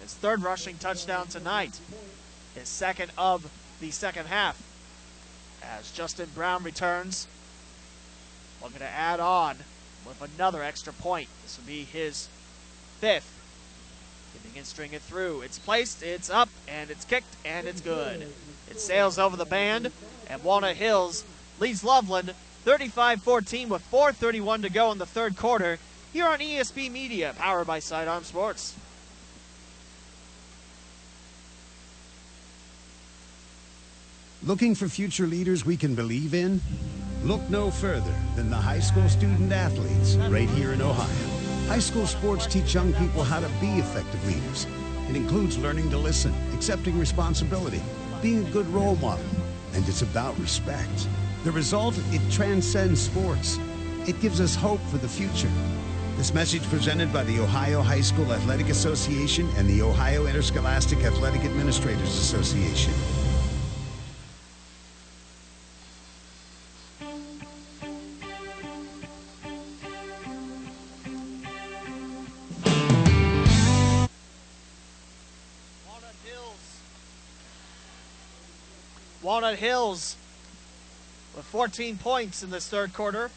[0.00, 1.80] His third rushing touchdown tonight.
[2.54, 3.50] His second of
[3.80, 4.62] the second half.
[5.60, 7.26] As Justin Brown returns,
[8.62, 9.56] looking to add on
[10.06, 11.28] with another extra point.
[11.42, 12.28] This will be his
[12.98, 13.36] fifth.
[14.34, 15.42] If he can string it through.
[15.42, 18.32] It's placed, it's up, and it's kicked, and it's good.
[18.70, 19.90] It sails over the band,
[20.28, 21.24] and Walnut Hills
[21.58, 22.34] leads Loveland
[22.64, 25.78] 35-14 with 4.31 to go in the third quarter
[26.12, 28.74] here on ESP Media, powered by Sidearm Sports.
[34.42, 36.60] Looking for future leaders we can believe in?
[37.22, 41.28] Look no further than the high school student athletes right here in Ohio.
[41.68, 44.66] High school sports teach young people how to be effective leaders.
[45.06, 47.82] It includes learning to listen, accepting responsibility,
[48.22, 49.24] being a good role model,
[49.74, 51.08] and it's about respect.
[51.44, 53.58] The result, it transcends sports.
[54.06, 55.50] It gives us hope for the future.
[56.16, 61.42] This message presented by the Ohio High School Athletic Association and the Ohio Interscholastic Athletic
[61.42, 62.94] Administrators Association.
[79.40, 80.16] Walnut Hills
[81.34, 83.30] with 14 points in this third quarter.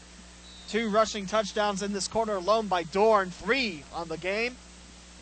[0.68, 4.54] Two rushing touchdowns in this quarter alone by Dorn, three on the game.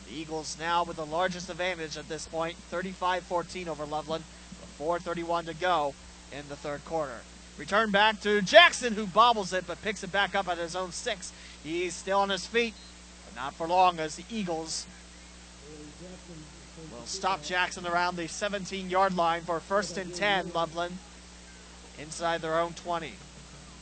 [0.09, 4.25] The Eagles now with the largest advantage at this point, 35-14 over Loveland,
[4.61, 5.95] with 4.31 to go
[6.33, 7.21] in the third quarter.
[7.57, 10.91] Return back to Jackson, who bobbles it but picks it back up at his own
[10.91, 11.33] six.
[11.63, 12.75] He's still on his feet,
[13.25, 14.89] but not for long as the Eagles
[17.05, 20.99] stop Jackson around the 17 yard line for first and 10, Loveland,
[21.99, 23.13] inside their own 20.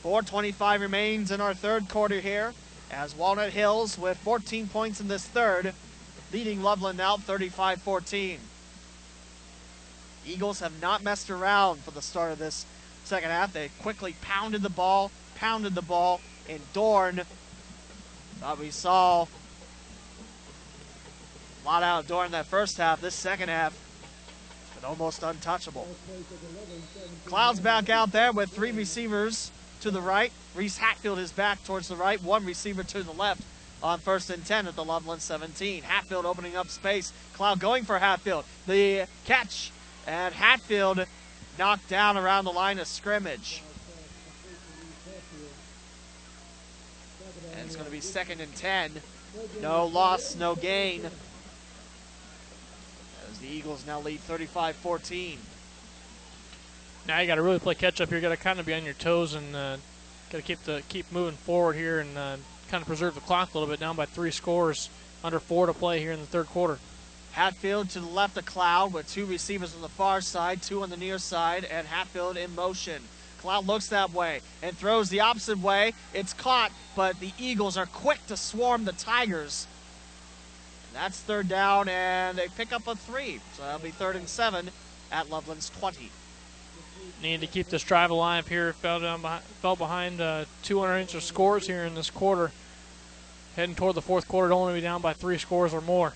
[0.03, 2.53] 4.25 remains in our third quarter here
[2.91, 5.73] as Walnut Hills with 14 points in this third,
[6.33, 8.39] leading Loveland out 35 14.
[10.25, 12.65] Eagles have not messed around for the start of this
[13.03, 13.53] second half.
[13.53, 17.21] They quickly pounded the ball, pounded the ball, and Dorn
[18.39, 19.25] thought we saw
[21.63, 23.01] a lot out during that first half.
[23.01, 23.77] This second half,
[24.81, 25.87] been almost untouchable.
[27.25, 29.51] Clouds back out there with three receivers
[29.81, 30.31] to the right.
[30.55, 32.21] Reese Hatfield is back towards the right.
[32.23, 33.41] One receiver to the left
[33.83, 35.83] on first and 10 at the Loveland 17.
[35.83, 37.13] Hatfield opening up space.
[37.33, 38.45] Cloud going for Hatfield.
[38.67, 39.71] The catch,
[40.07, 41.05] and Hatfield
[41.57, 43.61] knocked down around the line of scrimmage.
[47.55, 48.93] And it's going to be second and 10.
[49.61, 51.09] No loss, no gain.
[53.41, 55.39] The Eagles now lead 35 14.
[57.07, 58.19] Now you got to really play catch up here.
[58.19, 59.77] You got to kind of be on your toes and uh,
[60.29, 62.37] got to keep the keep moving forward here and uh,
[62.69, 63.79] kind of preserve the clock a little bit.
[63.79, 64.89] Down by three scores,
[65.23, 66.77] under four to play here in the third quarter.
[67.31, 70.89] Hatfield to the left of Cloud with two receivers on the far side, two on
[70.89, 73.01] the near side, and Hatfield in motion.
[73.39, 75.93] Cloud looks that way and throws the opposite way.
[76.13, 79.65] It's caught, but the Eagles are quick to swarm the Tigers.
[80.93, 83.39] That's third down, and they pick up a three.
[83.55, 84.69] So that'll be third and seven
[85.11, 86.09] at Loveland's 20.
[87.21, 88.73] Need to keep this drive alive here.
[88.73, 92.51] Fell down, behind, fell behind uh, 200 inch of scores here in this quarter.
[93.55, 96.13] Heading toward the fourth quarter, don't want to be down by three scores or more.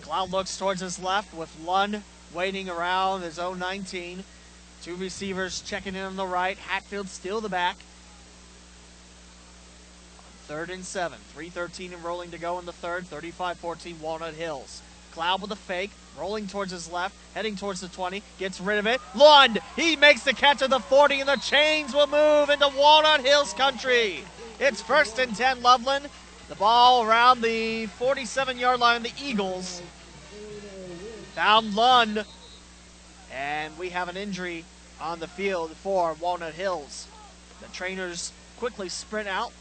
[0.00, 2.02] Cloud looks towards his left with Lund
[2.34, 4.24] waiting around his own 19.
[4.82, 6.58] Two receivers checking in on the right.
[6.58, 7.76] Hatfield still the back.
[10.46, 11.18] Third and seven.
[11.36, 13.06] 3.13 and rolling to go in the third.
[13.06, 14.82] 35 14 Walnut Hills.
[15.12, 18.86] Cloud with a fake, rolling towards his left, heading towards the 20, gets rid of
[18.86, 18.98] it.
[19.14, 23.20] Lund, he makes the catch at the 40, and the chains will move into Walnut
[23.20, 24.24] Hills country.
[24.58, 26.08] It's first and 10 Loveland.
[26.48, 29.02] The ball around the 47 yard line.
[29.02, 29.82] The Eagles
[31.34, 32.24] found Lund,
[33.32, 34.64] and we have an injury
[35.00, 37.06] on the field for Walnut Hills.
[37.60, 39.52] The trainers quickly sprint out.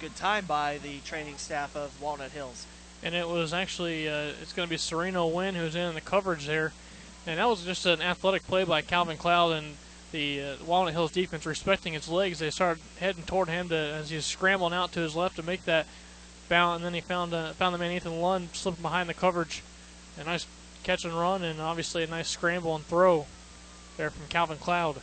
[0.00, 2.66] Good time by the training staff of Walnut Hills.
[3.02, 6.46] And it was actually, uh, it's going to be Sereno Wynn who's in the coverage
[6.46, 6.72] there.
[7.26, 9.74] And that was just an athletic play by Calvin Cloud and
[10.12, 12.38] the uh, Walnut Hills defense respecting his legs.
[12.38, 15.42] They started heading toward him to, as he was scrambling out to his left to
[15.42, 15.86] make that
[16.48, 19.62] bound, and then he found uh, found the man Ethan Lund slipping behind the coverage.
[20.16, 20.46] A nice
[20.84, 23.26] catch and run, and obviously a nice scramble and throw
[23.96, 25.00] there from Calvin Cloud.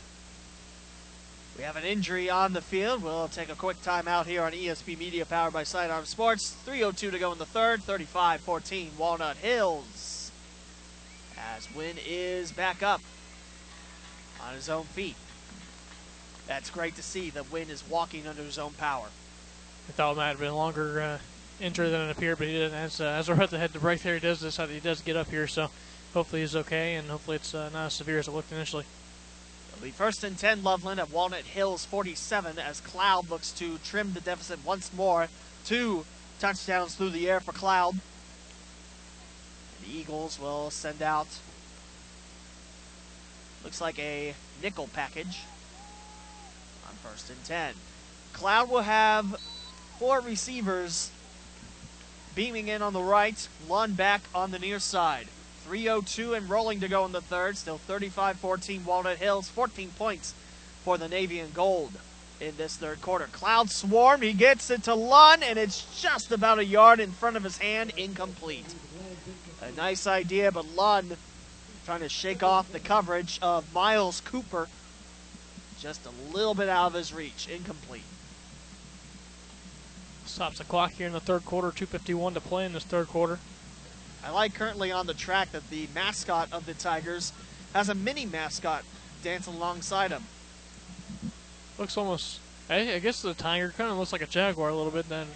[1.57, 3.01] We have an injury on the field.
[3.01, 6.53] We'll take a quick timeout here on ESP Media powered by Sidearm Sports.
[6.67, 10.31] 3.02 to go in the third, 35 14 Walnut Hills.
[11.55, 13.01] As Wynn is back up
[14.45, 15.15] on his own feet.
[16.45, 19.07] That's great to see that Wynn is walking under his own power.
[19.87, 21.17] I thought it might have been a longer uh,
[21.61, 24.01] injured than it appeared, but he did, as uh, as we're at the to break
[24.01, 25.47] there, he does decide he does get up here.
[25.47, 25.69] So
[26.13, 28.83] hopefully he's okay, and hopefully it's uh, not as severe as it looked initially.
[29.75, 34.13] It'll be first and 10 Loveland at Walnut Hills 47 as Cloud looks to trim
[34.13, 35.27] the deficit once more.
[35.65, 36.05] Two
[36.39, 37.95] touchdowns through the air for Cloud.
[39.83, 41.27] The Eagles will send out,
[43.65, 44.33] looks like a
[44.63, 45.41] nickel package
[46.87, 47.73] on first and 10.
[48.31, 49.35] Cloud will have
[49.99, 51.11] four receivers
[52.33, 55.27] beaming in on the right, Lund back on the near side.
[55.67, 57.57] 3.02 and rolling to go in the third.
[57.57, 59.49] Still 35 14 Walnut Hills.
[59.49, 60.33] 14 points
[60.83, 61.93] for the Navy and Gold
[62.39, 63.25] in this third quarter.
[63.31, 67.37] Cloud Swarm, he gets it to Lund, and it's just about a yard in front
[67.37, 68.75] of his hand, incomplete.
[69.61, 71.17] A nice idea, but Lund
[71.85, 74.67] trying to shake off the coverage of Miles Cooper.
[75.79, 78.03] Just a little bit out of his reach, incomplete.
[80.25, 81.71] Stops the clock here in the third quarter.
[81.71, 83.39] 2:51 to play in this third quarter.
[84.25, 87.31] I like currently on the track that the mascot of the Tigers
[87.73, 88.83] has a mini mascot
[89.23, 90.23] dancing alongside him.
[91.77, 92.39] Looks almost.
[92.67, 95.07] I, I guess the tiger kind of looks like a jaguar a little bit.
[95.09, 95.27] Then,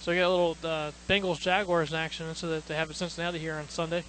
[0.00, 2.94] so you got a little uh, Bengals Jaguars in action, so that they have in
[2.94, 4.02] Cincinnati here on Sunday.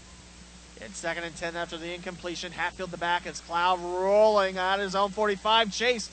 [0.77, 2.53] It's second and ten after the incompletion.
[2.53, 6.11] Hatfield the back as Cloud rolling out his own 45, chased,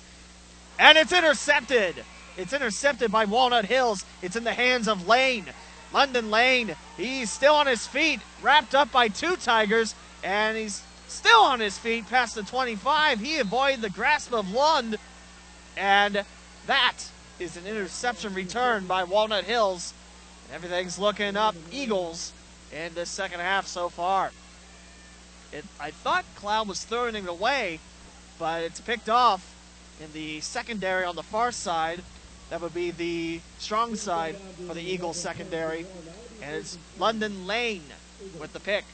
[0.81, 2.05] and it's intercepted.
[2.37, 4.05] It's intercepted by Walnut Hills.
[4.21, 5.47] It's in the hands of Lane.
[5.97, 11.41] London Lane, he's still on his feet, wrapped up by two Tigers, and he's still
[11.41, 13.19] on his feet past the 25.
[13.19, 14.99] He avoided the grasp of Lund,
[15.75, 16.23] and
[16.67, 16.97] that
[17.41, 19.95] is an interception return by Walnut Hills.
[20.53, 22.35] Everything's looking up Eagles
[22.71, 24.33] in the second half so far.
[25.51, 27.81] It, I thought Cloud was throwing it away,
[28.39, 29.51] but it's picked off
[29.99, 32.03] in the secondary on the far side.
[32.51, 34.37] That would be the strong side
[34.67, 35.87] for the Eagles secondary.
[36.43, 37.83] And it's London Lane
[38.39, 38.85] with the pick.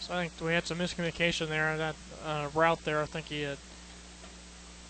[0.00, 3.02] So I think we had some miscommunication there on that uh, route there.
[3.02, 3.58] I think he had.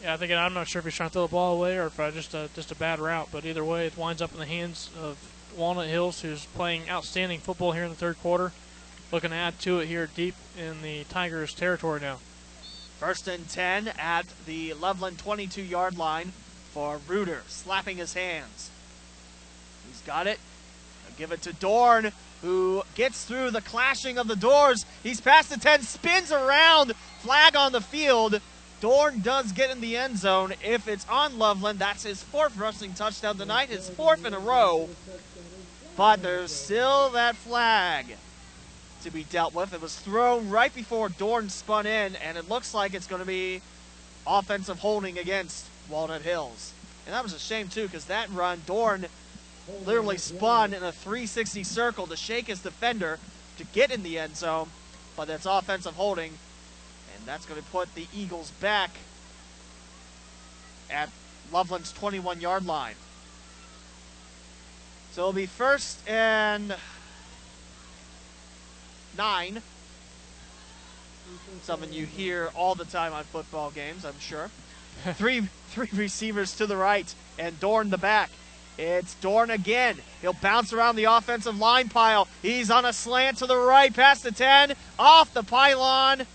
[0.02, 1.86] Yeah, I think I'm not sure if he's trying to throw the ball away or
[1.86, 3.28] if uh, just a, just a bad route.
[3.30, 5.18] But either way, it winds up in the hands of
[5.54, 8.52] Walnut Hills, who's playing outstanding football here in the third quarter.
[9.12, 12.18] Looking to add to it here deep in the Tigers' territory now.
[12.98, 16.32] First and 10 at the Loveland 22 yard line
[16.72, 18.70] for Reuter, slapping his hands.
[19.88, 20.38] He's got it.
[21.18, 24.86] Give it to Dorn, who gets through the clashing of the doors.
[25.02, 28.40] He's past the 10, spins around, flag on the field.
[28.80, 30.54] Dorn does get in the end zone.
[30.64, 34.88] If it's on Loveland, that's his fourth rushing touchdown tonight, his fourth in a row.
[35.96, 38.06] But there's still that flag
[39.02, 39.74] to be dealt with.
[39.74, 43.26] It was thrown right before Dorn spun in, and it looks like it's going to
[43.26, 43.60] be
[44.26, 46.72] offensive holding against Walnut Hills.
[47.06, 49.06] And that was a shame, too, because that run, Dorn
[49.84, 53.18] literally spun in a 360 circle to shake his defender
[53.58, 54.68] to get in the end zone,
[55.16, 56.32] but that's offensive holding,
[57.14, 58.90] and that's going to put the Eagles back
[60.90, 61.10] at
[61.52, 62.94] Loveland's 21 yard line.
[65.12, 66.74] So it'll be first and
[69.16, 69.62] nine.
[71.62, 74.50] Something you hear all the time on football games, I'm sure.
[75.14, 78.30] three three receivers to the right and Dorn the back.
[78.78, 79.98] It's Dorn again.
[80.22, 82.28] He'll bounce around the offensive line pile.
[82.42, 86.26] He's on a slant to the right, past the 10, off the pylon.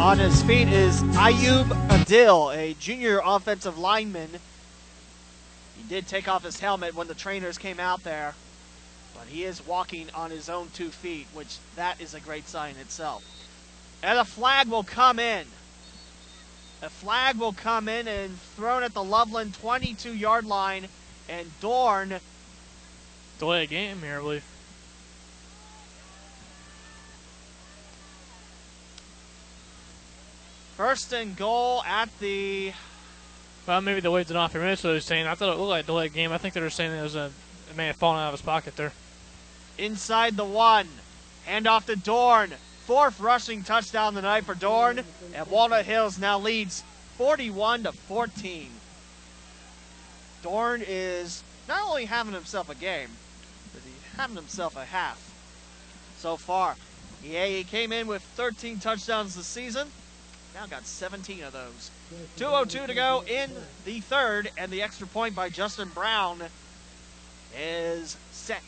[0.01, 4.31] On his feet is Ayub Adil, a junior offensive lineman.
[5.77, 8.35] He did take off his helmet when the trainers came out there,
[9.14, 12.77] but he is walking on his own two feet, which that is a great sign
[12.81, 13.22] itself.
[14.02, 15.44] And a flag will come in.
[16.81, 20.89] A flag will come in and thrown at the Loveland 22 yard line,
[21.28, 22.20] and Dorn
[23.39, 24.44] Delay a game here, I believe.
[30.81, 32.73] First and goal at the
[33.66, 35.27] Well, maybe the waved it off that's what they're saying.
[35.27, 36.32] I thought it looked like a delayed game.
[36.32, 37.31] I think they were saying it was a
[37.69, 38.93] it may have fallen out of his pocket there.
[39.77, 40.89] inside the one.
[41.44, 42.55] Hand off to Dorn.
[42.86, 45.02] Fourth rushing touchdown of the night for Dorn.
[45.35, 46.82] And Walnut Hills now leads
[47.19, 48.70] 41 to 14.
[50.43, 53.11] Dorn is not only having himself a game,
[53.74, 55.31] but he's having himself a half
[56.16, 56.77] so far.
[57.23, 59.89] Yeah, he came in with 13 touchdowns this season.
[60.55, 61.90] Now got 17 of those.
[62.36, 63.51] 2.02 to go in
[63.85, 66.43] the third, and the extra point by Justin Brown
[67.59, 68.62] is set.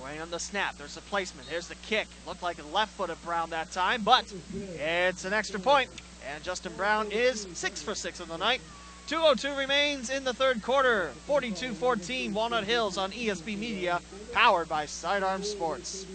[0.00, 0.78] Away on the snap.
[0.78, 1.48] There's the placement.
[1.48, 2.08] Here's the kick.
[2.26, 4.32] Looked like a left foot of Brown that time, but
[4.74, 5.90] it's an extra point.
[6.32, 8.60] And Justin Brown is six for six of the night.
[9.08, 11.10] 2.02 remains in the third quarter.
[11.26, 14.00] 42 14 Walnut Hills on ESP Media,
[14.32, 16.06] powered by Sidearm Sports.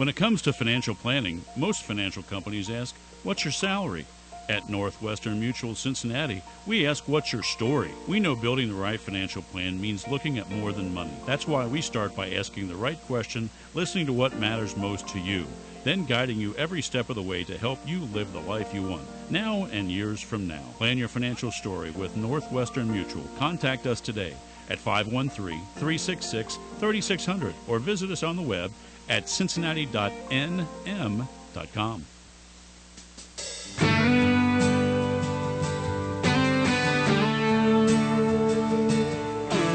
[0.00, 4.06] When it comes to financial planning, most financial companies ask, What's your salary?
[4.48, 7.90] At Northwestern Mutual Cincinnati, we ask, What's your story?
[8.08, 11.12] We know building the right financial plan means looking at more than money.
[11.26, 15.18] That's why we start by asking the right question, listening to what matters most to
[15.18, 15.44] you,
[15.84, 18.82] then guiding you every step of the way to help you live the life you
[18.82, 20.64] want, now and years from now.
[20.78, 23.28] Plan your financial story with Northwestern Mutual.
[23.38, 24.32] Contact us today
[24.70, 28.72] at 513 366 3600 or visit us on the web
[29.10, 32.06] at cincinnati.nm.com.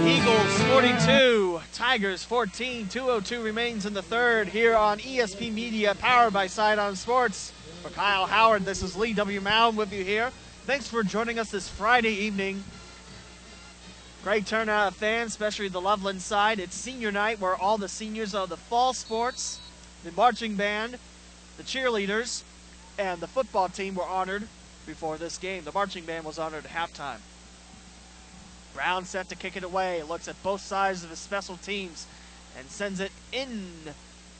[0.07, 2.87] Eagles 42, Tigers 14.
[2.87, 7.51] 202 remains in the third here on ESP Media, powered by Sidearm Sports.
[7.83, 9.41] For Kyle Howard, this is Lee W.
[9.41, 10.31] Mound with you here.
[10.63, 12.63] Thanks for joining us this Friday evening.
[14.25, 16.59] Great turnout of fans, especially the Loveland side.
[16.59, 19.59] It's senior night where all the seniors of the fall sports,
[20.03, 20.97] the marching band,
[21.57, 22.41] the cheerleaders,
[22.97, 24.47] and the football team were honored
[24.87, 25.63] before this game.
[25.63, 27.19] The marching band was honored at halftime.
[28.73, 30.01] Brown set to kick it away.
[30.01, 32.07] Looks at both sides of his special teams
[32.57, 33.73] and sends it in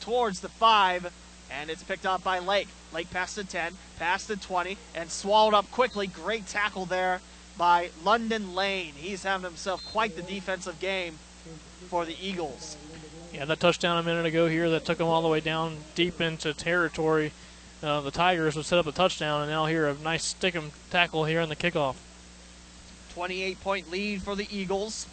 [0.02, 1.14] towards the five.
[1.52, 2.70] And it's picked up by Lake.
[2.91, 6.07] Lake past the 10, past the 20, and swallowed up quickly.
[6.07, 7.22] Great tackle there
[7.57, 8.94] by London Lane.
[8.95, 11.19] He's having himself quite the defensive game
[11.90, 12.77] for the Eagles.
[13.34, 16.22] Yeah, that touchdown a minute ago here that took them all the way down deep
[16.22, 17.32] into territory.
[17.84, 20.72] Uh, the Tigers would set up a touchdown, and now here a nice stick 'em
[20.90, 21.95] tackle here in the kickoff.
[23.14, 25.08] 28 point lead for the Eagles.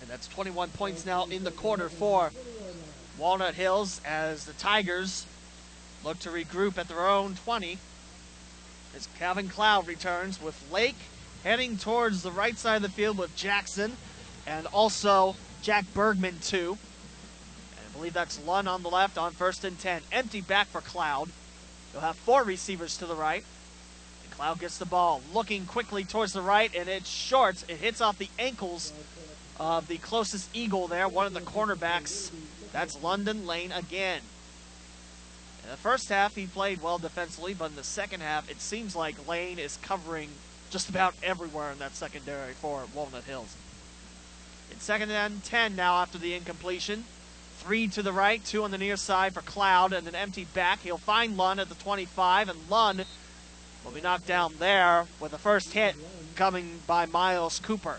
[0.00, 2.32] And that's 21 points now in the quarter for
[3.18, 5.26] Walnut Hills as the Tigers
[6.02, 7.78] look to regroup at their own 20.
[8.96, 10.96] As Calvin Cloud returns with Lake
[11.44, 13.96] heading towards the right side of the field with Jackson
[14.46, 16.78] and also Jack Bergman, too.
[17.76, 20.02] And I believe that's Lund on the left on first and 10.
[20.12, 21.30] Empty back for Cloud.
[21.92, 23.44] You'll have four receivers to the right.
[24.24, 27.64] And Cloud gets the ball, looking quickly towards the right, and it's short.
[27.68, 28.92] It hits off the ankles
[29.58, 32.30] of the closest Eagle there, one of the cornerbacks.
[32.72, 34.22] That's London Lane again.
[35.64, 38.96] In the first half, he played well defensively, but in the second half, it seems
[38.96, 40.30] like Lane is covering
[40.70, 43.56] just about everywhere in that secondary for Walnut Hills.
[44.70, 47.04] It's second and 10 now after the incompletion.
[47.58, 50.80] Three to the right, two on the near side for Cloud, and an empty back.
[50.80, 53.04] He'll find Lund at the 25, and Lund
[53.84, 55.94] will be knocked down there with the first hit
[56.36, 57.98] coming by Miles Cooper.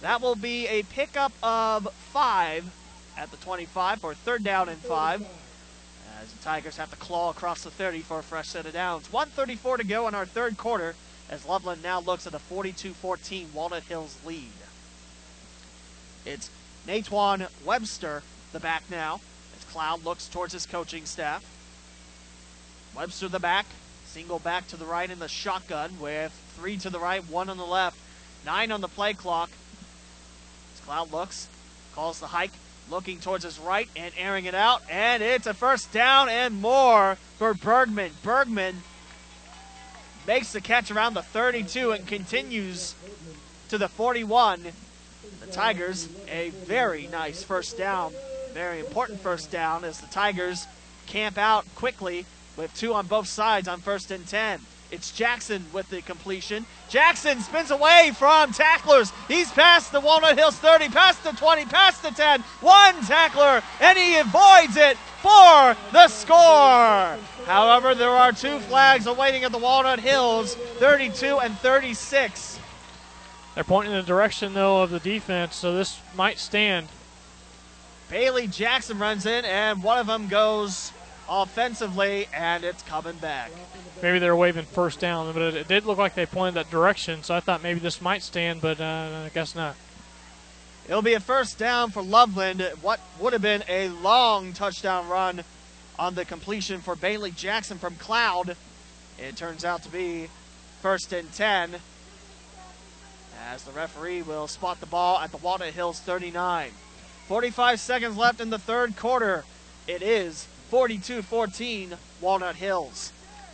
[0.00, 2.70] That will be a pickup of five
[3.16, 5.26] at the 25 for third down and five.
[6.20, 9.12] As the Tigers have to claw across the 30 for a fresh set of downs.
[9.12, 10.94] 134 to go in our third quarter
[11.32, 14.52] as Loveland now looks at a 42-14 Walnut Hills lead.
[16.26, 16.50] It's
[16.86, 19.22] Natwan Webster, the back now,
[19.56, 21.42] as Cloud looks towards his coaching staff.
[22.94, 23.64] Webster the back,
[24.04, 27.56] single back to the right in the shotgun with three to the right, one on
[27.56, 27.96] the left,
[28.44, 29.48] nine on the play clock.
[30.74, 31.48] As Cloud looks,
[31.94, 32.52] calls the hike,
[32.90, 37.16] looking towards his right and airing it out, and it's a first down and more
[37.38, 38.10] for Bergman.
[38.22, 38.82] Bergman
[40.26, 42.94] makes the catch around the 32 and continues
[43.68, 44.66] to the 41.
[45.40, 48.12] The Tigers, a very nice first down,
[48.52, 50.66] very important first down as the Tigers
[51.06, 52.26] camp out quickly
[52.56, 54.60] with two on both sides on first and 10.
[54.92, 56.66] It's Jackson with the completion.
[56.90, 59.10] Jackson spins away from tacklers.
[59.26, 62.42] He's past the Walnut Hills 30, past the 20, past the 10.
[62.60, 67.16] One tackler, and he avoids it for the score.
[67.46, 72.60] However, there are two flags awaiting at the Walnut Hills 32 and 36.
[73.54, 76.88] They're pointing in the direction, though, of the defense, so this might stand.
[78.10, 80.92] Bailey Jackson runs in, and one of them goes
[81.30, 83.50] offensively, and it's coming back.
[84.02, 87.22] Maybe they're waving first down, but it, it did look like they pointed that direction,
[87.22, 89.76] so I thought maybe this might stand, but uh, I guess not.
[90.88, 92.60] It'll be a first down for Loveland.
[92.82, 95.44] What would have been a long touchdown run
[95.98, 98.56] on the completion for Bailey Jackson from Cloud.
[99.18, 100.28] It turns out to be
[100.80, 101.76] first and 10
[103.48, 106.70] as the referee will spot the ball at the Walnut Hills 39.
[107.28, 109.44] 45 seconds left in the third quarter.
[109.86, 113.12] It is 42 14 Walnut Hills.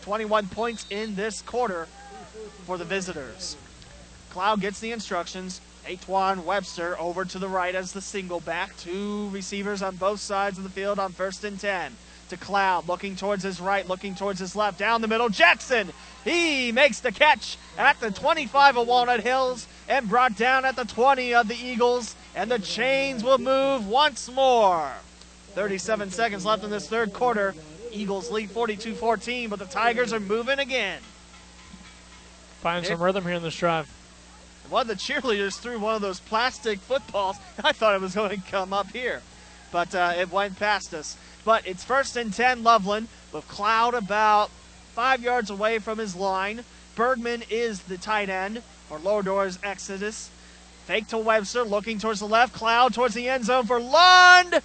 [0.09, 1.87] 21 points in this quarter
[2.65, 3.59] for the visitors.
[4.31, 5.61] Cloud gets the instructions.
[5.87, 8.75] Atwan Webster over to the right as the single back.
[8.79, 11.95] Two receivers on both sides of the field on first and 10.
[12.31, 15.29] To Cloud, looking towards his right, looking towards his left, down the middle.
[15.29, 15.91] Jackson,
[16.25, 20.85] he makes the catch at the 25 of Walnut Hills and brought down at the
[20.87, 22.17] 20 of the Eagles.
[22.35, 24.91] And the chains will move once more.
[25.53, 27.55] 37 seconds left in this third quarter.
[27.93, 31.01] Eagles lead 42 14, but the Tigers are moving again.
[32.61, 33.89] Find some rhythm here in this drive.
[34.69, 37.37] One of the cheerleaders threw one of those plastic footballs.
[37.65, 39.23] I thought it was going to come up here,
[39.73, 41.17] but uh, it went past us.
[41.45, 44.51] But it's first and 10 Loveland, with Cloud about
[44.93, 46.65] five yards away from his line.
[46.97, 50.31] Bergman is the tight end for Lower Doors Exodus.
[50.87, 52.53] Fake to Webster, looking towards the left.
[52.53, 54.61] Cloud towards the end zone for Lund.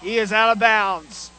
[0.00, 1.30] He is out of bounds.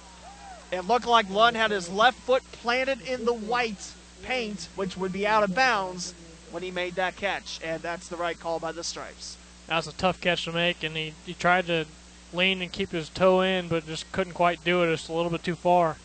[0.71, 5.11] It looked like Lund had his left foot planted in the white paint, which would
[5.11, 6.13] be out of bounds
[6.51, 9.37] when he made that catch, and that's the right call by the Stripes.
[9.67, 11.85] That was a tough catch to make, and he, he tried to
[12.33, 14.91] lean and keep his toe in, but just couldn't quite do it.
[14.91, 15.97] Just a little bit too far.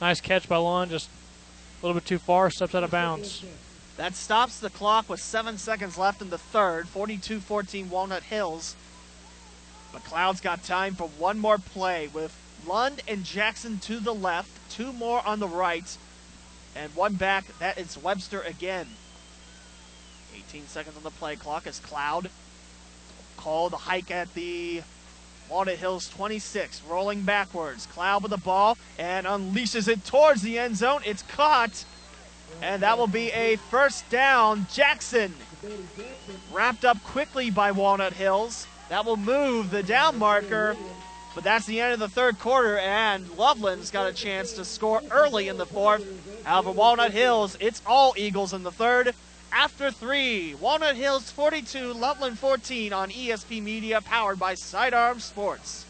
[0.00, 1.10] Nice catch by Lund, just
[1.82, 3.44] a little bit too far, steps out of bounds.
[3.96, 6.88] That stops the clock with seven seconds left in the third.
[6.88, 8.76] 42 14 Walnut Hills.
[9.92, 12.36] McLeod's got time for one more play with
[12.68, 15.96] Lund and Jackson to the left, two more on the right,
[16.76, 17.46] and one back.
[17.58, 18.88] That is Webster again.
[20.36, 22.30] 18 seconds on the play clock as Cloud
[23.38, 24.82] call the hike at the
[25.48, 27.86] Walnut Hills 26, rolling backwards.
[27.86, 31.00] Cloud with the ball and unleashes it towards the end zone.
[31.06, 31.84] It's caught,
[32.60, 34.66] and that will be a first down.
[34.70, 35.34] Jackson
[36.52, 38.66] wrapped up quickly by Walnut Hills.
[38.90, 40.76] That will move the down marker,
[41.38, 45.00] but that's the end of the third quarter, and Loveland's got a chance to score
[45.08, 46.04] early in the fourth.
[46.42, 49.14] However, Walnut Hills, it's all Eagles in the third.
[49.52, 55.86] After three, Walnut Hills 42, Loveland 14 on ESP Media, powered by Sidearm Sports.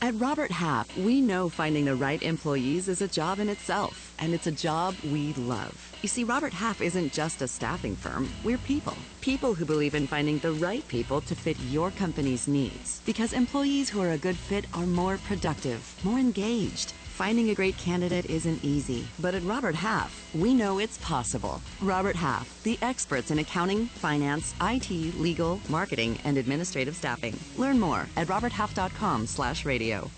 [0.00, 4.32] At Robert Half, we know finding the right employees is a job in itself, and
[4.32, 5.89] it's a job we love.
[6.02, 8.96] You see, Robert Half isn't just a staffing firm, we're people.
[9.20, 13.02] People who believe in finding the right people to fit your company's needs.
[13.04, 16.92] Because employees who are a good fit are more productive, more engaged.
[17.20, 21.60] Finding a great candidate isn't easy, but at Robert Half, we know it's possible.
[21.82, 27.38] Robert Half, the experts in accounting, finance, IT, legal, marketing, and administrative staffing.
[27.58, 30.10] Learn more at roberthalf.com/radio.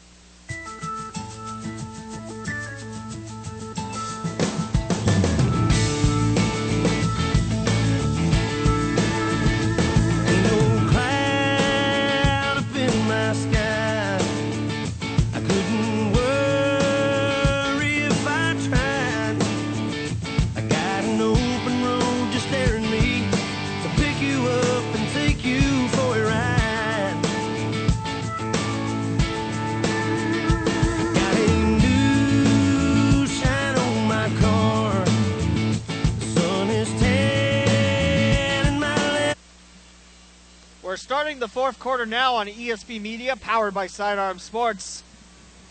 [40.92, 45.02] We're starting the fourth quarter now on ESP Media, powered by Sidearm Sports.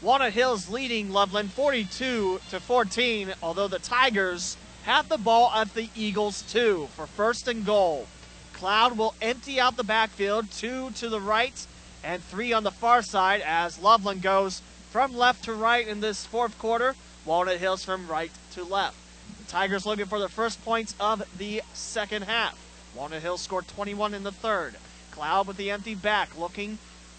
[0.01, 5.89] Walnut Hills leading Loveland 42 to 14, although the Tigers have the ball at the
[5.95, 8.07] Eagles two for first and goal.
[8.53, 11.67] Cloud will empty out the backfield, two to the right
[12.03, 16.25] and three on the far side as Loveland goes from left to right in this
[16.25, 16.95] fourth quarter.
[17.25, 18.97] Walnut Hills from right to left.
[19.37, 22.57] The Tigers looking for the first points of the second half.
[22.95, 24.77] Walnut Hills scored 21 in the third.
[25.11, 26.77] Cloud with the empty back, looking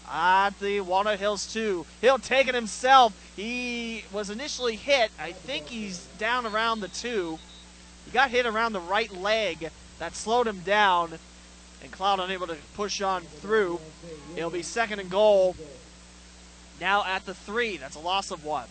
[0.09, 1.85] at the Walnut Hills 2.
[2.01, 3.13] He'll take it himself.
[3.35, 5.11] He was initially hit.
[5.19, 7.39] I think he's down around the 2.
[8.05, 9.69] He got hit around the right leg.
[9.99, 11.19] That slowed him down.
[11.81, 13.79] And Cloud unable to push on through.
[14.35, 15.55] It'll be second and goal.
[16.79, 17.77] Now at the 3.
[17.77, 18.67] That's a loss of one.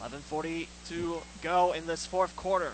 [0.00, 2.72] 11.40 to go in this fourth quarter.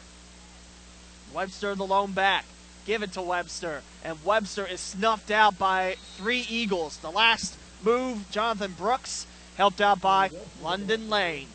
[1.34, 2.46] Webster the lone back.
[2.88, 3.82] Give it to Webster.
[4.02, 6.96] And Webster is snuffed out by three Eagles.
[6.96, 9.26] The last move, Jonathan Brooks,
[9.58, 10.30] helped out by
[10.62, 11.48] London Lane.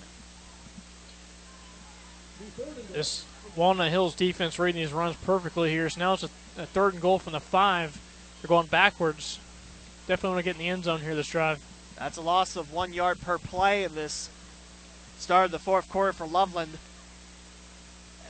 [2.91, 5.89] This Walnut Hills defense reading these runs perfectly here.
[5.89, 7.99] So now it's a, a third and goal from the five.
[8.39, 9.39] They're going backwards.
[10.07, 11.65] Definitely want to get in the end zone here this drive.
[11.97, 14.29] That's a loss of one yard per play in this
[15.17, 16.77] start of the fourth quarter for Loveland.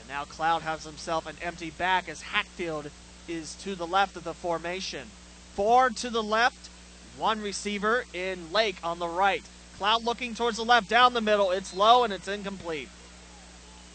[0.04, 2.90] And now Cloud has himself an empty back as Hatfield
[3.26, 5.08] is to the left of the formation.
[5.54, 6.68] Four to the left,
[7.16, 9.42] one receiver in Lake on the right.
[9.78, 11.50] Cloud looking towards the left, down the middle.
[11.50, 12.88] It's low and it's incomplete.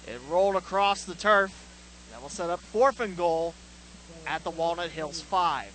[0.07, 1.53] It rolled across the turf.
[2.11, 3.53] That will set up fourth and goal
[4.25, 5.71] at the Walnut Hills 5.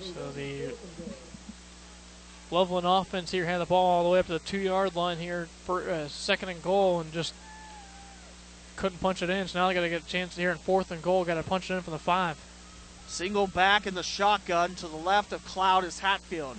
[0.00, 0.74] So the
[2.50, 5.18] Loveland offense here had the ball all the way up to the two yard line
[5.18, 7.34] here for uh, second and goal and just
[8.78, 9.46] couldn't punch it in.
[9.48, 11.24] So now they got to get a chance here in fourth and goal.
[11.24, 12.36] Got to punch it in from the five.
[13.06, 16.56] Single back in the shotgun to the left of Cloud is Hatfield.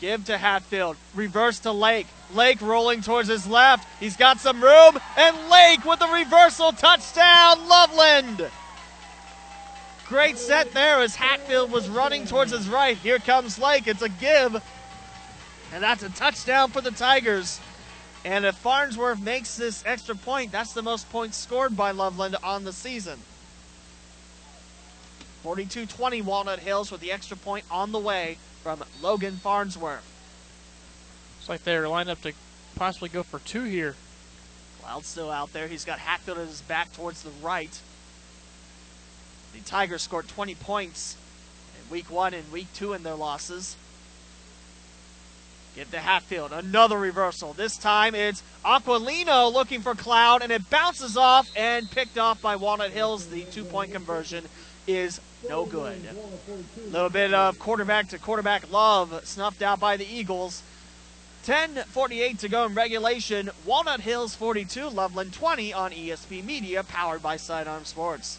[0.00, 0.96] Give to Hatfield.
[1.14, 2.06] Reverse to Lake.
[2.34, 3.88] Lake rolling towards his left.
[4.00, 4.98] He's got some room.
[5.16, 8.50] And Lake with the reversal touchdown, Loveland.
[10.08, 12.96] Great set there as Hatfield was running towards his right.
[12.96, 13.86] Here comes Lake.
[13.86, 14.62] It's a give.
[15.72, 17.60] And that's a touchdown for the Tigers.
[18.26, 22.64] And if Farnsworth makes this extra point, that's the most points scored by Loveland on
[22.64, 23.20] the season.
[25.44, 30.04] 42 20 Walnut Hills with the extra point on the way from Logan Farnsworth.
[31.38, 32.32] Looks like they're lined up to
[32.74, 33.94] possibly go for two here.
[34.82, 35.68] Cloud's still out there.
[35.68, 37.80] He's got Hatfield at his back towards the right.
[39.54, 41.16] The Tigers scored 20 points
[41.78, 43.76] in week one and week two in their losses.
[45.76, 46.52] Give to Hatfield.
[46.52, 47.52] Another reversal.
[47.52, 52.56] This time it's Aquilino looking for Cloud, and it bounces off and picked off by
[52.56, 53.26] Walnut Hills.
[53.26, 54.46] The two point conversion
[54.86, 56.00] is no good.
[56.78, 60.62] A little bit of quarterback to quarterback love snuffed out by the Eagles.
[61.44, 63.50] 10:48 to go in regulation.
[63.66, 68.38] Walnut Hills 42, Loveland 20 on ESP Media, powered by Sidearm Sports.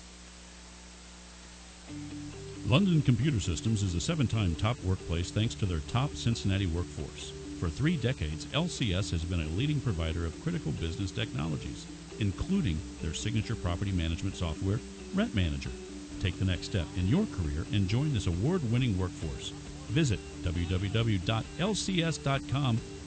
[2.68, 7.32] London Computer Systems is a seven time top workplace thanks to their top Cincinnati workforce.
[7.62, 11.86] For three decades, LCS has been a leading provider of critical business technologies,
[12.20, 14.82] including their signature property management software,
[15.16, 15.72] Rent Manager.
[16.20, 19.52] Take the next step in your career and join this award-winning workforce.
[19.88, 21.22] Visit www.lcs.com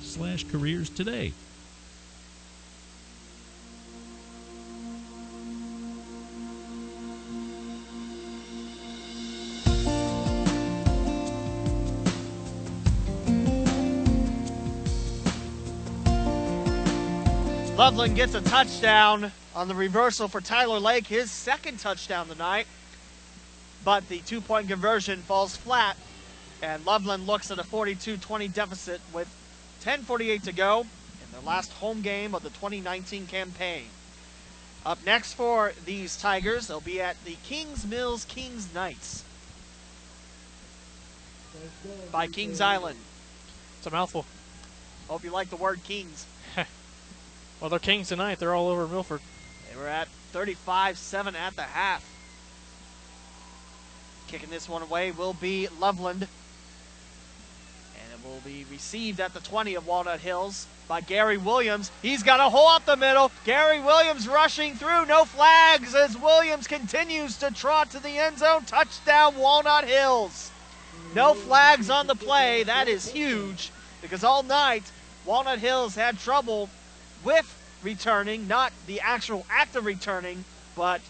[0.01, 1.35] slash careers today.
[17.81, 22.67] Loveland gets a touchdown on the reversal for Tyler Lake, his second touchdown tonight.
[23.87, 25.97] But the two point conversion falls flat,
[26.63, 29.35] and Loveland looks at a 42 20 deficit with
[29.83, 33.85] 10.48 to go in their last home game of the 2019 campaign.
[34.85, 39.25] Up next for these Tigers, they'll be at the Kings Mills Kings Knights
[42.13, 42.99] by Kings Island.
[43.79, 44.27] It's a mouthful.
[45.09, 46.27] Hope you like the word Kings.
[47.61, 48.39] Well, they're kings tonight.
[48.39, 49.21] They're all over Milford.
[49.71, 52.05] They were at 35 7 at the half.
[54.29, 56.23] Kicking this one away will be Loveland.
[57.95, 61.91] And it will be received at the 20 of Walnut Hills by Gary Williams.
[62.01, 63.31] He's got a hole up the middle.
[63.45, 65.05] Gary Williams rushing through.
[65.05, 68.65] No flags as Williams continues to trot to the end zone.
[68.65, 70.51] Touchdown, Walnut Hills.
[71.15, 72.63] No flags on the play.
[72.63, 74.85] That is huge because all night
[75.27, 76.71] Walnut Hills had trouble
[77.25, 80.45] with returning, not the actual act of returning,
[80.77, 81.01] but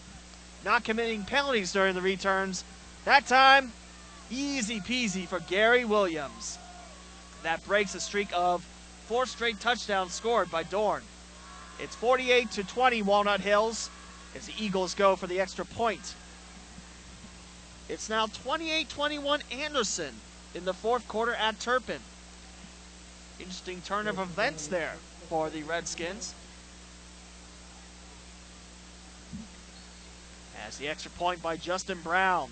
[0.63, 2.63] not committing penalties during the returns.
[3.05, 3.71] That time,
[4.29, 6.57] easy peasy for Gary Williams.
[7.43, 8.63] That breaks a streak of
[9.07, 11.03] four straight touchdowns scored by Dorn.
[11.79, 13.89] It's 48 to 20 Walnut Hills
[14.35, 16.15] as the Eagles go for the extra point.
[17.89, 20.13] It's now 28-21 Anderson
[20.55, 21.99] in the fourth quarter at Turpin.
[23.39, 24.93] Interesting turn of events there
[25.31, 26.35] for the Redskins.
[30.67, 32.49] As the extra point by Justin Brown.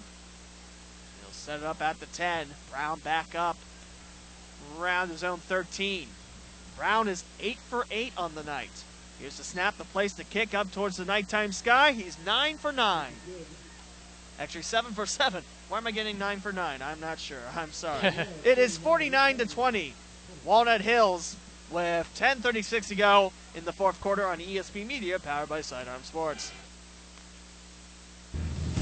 [1.19, 2.47] He'll set it up at the 10.
[2.71, 3.57] Brown back up
[4.79, 6.07] around the zone 13.
[6.77, 8.71] Brown is 8 for 8 on the night.
[9.19, 11.91] Here's the snap, the place to kick up towards the nighttime sky.
[11.91, 13.11] He's 9 for 9.
[14.39, 15.43] Actually, 7 for 7.
[15.67, 16.81] Why am I getting 9 for 9?
[16.81, 17.43] I'm not sure.
[17.57, 18.13] I'm sorry.
[18.45, 19.93] it is 49 to 20.
[20.45, 21.35] Walnut Hills
[21.71, 26.51] with 10.36 to go in the fourth quarter on ESP Media, powered by Sidearm Sports.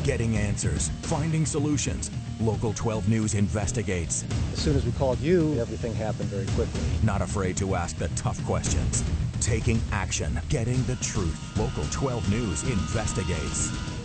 [0.04, 2.12] Getting answers, finding solutions.
[2.40, 4.24] Local 12 News investigates.
[4.54, 6.82] As soon as we called you, everything happened very quickly.
[7.04, 9.04] Not afraid to ask the tough questions.
[9.42, 11.58] Taking action, getting the truth.
[11.58, 13.97] Local 12 News investigates.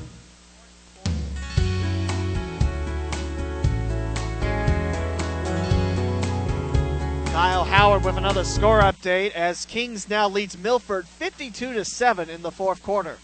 [7.82, 12.80] With another score update as Kings now leads Milford 52 to 7 in the fourth
[12.80, 13.18] quarter.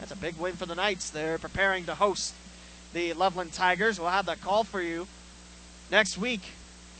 [0.00, 1.08] That's a big win for the Knights.
[1.08, 2.34] They're preparing to host
[2.92, 4.00] the Loveland Tigers.
[4.00, 5.06] We'll have that call for you
[5.88, 6.40] next week.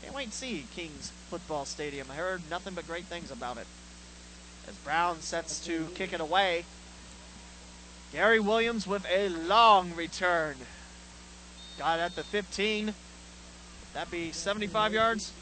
[0.01, 2.07] Can't wait to see Kings Football Stadium.
[2.09, 3.67] I heard nothing but great things about it.
[4.67, 6.63] As Brown sets to kick it away,
[8.13, 10.55] Gary Williams with a long return.
[11.77, 12.93] Got at the 15.
[13.93, 15.33] That'd be 75 yards?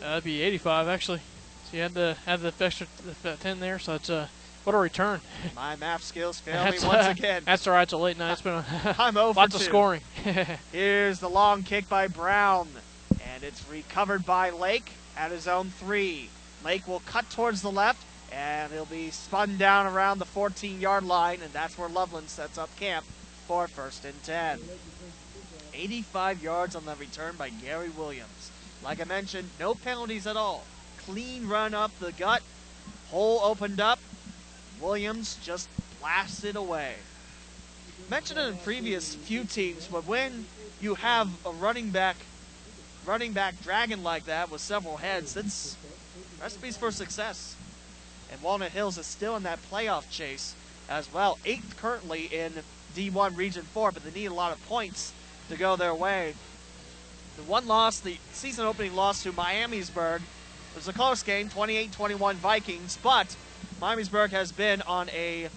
[0.00, 1.20] Uh, that'd be 85 actually.
[1.64, 2.86] So you had the had the extra
[3.22, 4.28] the 10 there, so it's uh,
[4.64, 5.20] what a return.
[5.56, 7.42] My math skills fail me once uh, again.
[7.44, 7.82] That's all right.
[7.82, 8.32] It's a late night.
[8.32, 10.02] It's been a I'm over lots of scoring.
[10.72, 12.68] Here's the long kick by Brown,
[13.24, 16.30] and it's recovered by Lake at his own three.
[16.64, 21.40] Lake will cut towards the left, and he'll be spun down around the 14-yard line,
[21.42, 23.06] and that's where Loveland sets up camp
[23.46, 24.60] for first and 10.
[25.72, 28.49] 85 yards on the return by Gary Williams.
[28.82, 30.64] Like I mentioned, no penalties at all.
[30.98, 32.42] Clean run up the gut,
[33.10, 33.98] hole opened up.
[34.80, 35.68] Williams just
[36.00, 36.94] blasted away.
[38.08, 40.46] Mentioned in previous few teams, but when
[40.80, 42.16] you have a running back,
[43.06, 45.76] running back dragon like that with several heads, that's
[46.40, 47.54] recipes for success.
[48.32, 50.54] And Walnut Hills is still in that playoff chase
[50.88, 51.38] as well.
[51.44, 52.52] Eighth currently in
[52.96, 55.12] D1 Region 4, but they need a lot of points
[55.48, 56.34] to go their way.
[57.36, 60.20] The one loss, the season opening loss to Miamisburg,
[60.74, 63.34] was a close game, 28-21 Vikings, but
[63.80, 65.48] Miamisburg has been on a,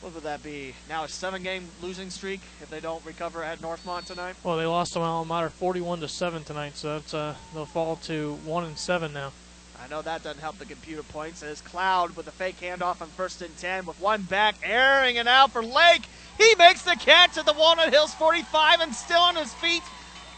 [0.00, 4.06] what would that be, now a seven-game losing streak if they don't recover at Northmont
[4.06, 4.34] tonight.
[4.42, 7.66] well, they lost to my alma mater 41 to 7 tonight, so that's uh, they'll
[7.66, 9.32] fall to 1 and 7 now.
[9.84, 11.42] I know that doesn't help the computer points.
[11.42, 15.26] As Cloud with a fake handoff on first and 10 with one back, airing it
[15.28, 16.06] out for Lake.
[16.38, 19.82] He makes the catch at the Walnut Hills 45 and still on his feet.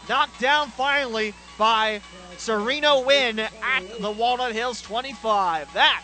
[0.09, 2.01] Knocked down finally by
[2.37, 5.73] Sereno Win at the Walnut Hills 25.
[5.73, 6.03] That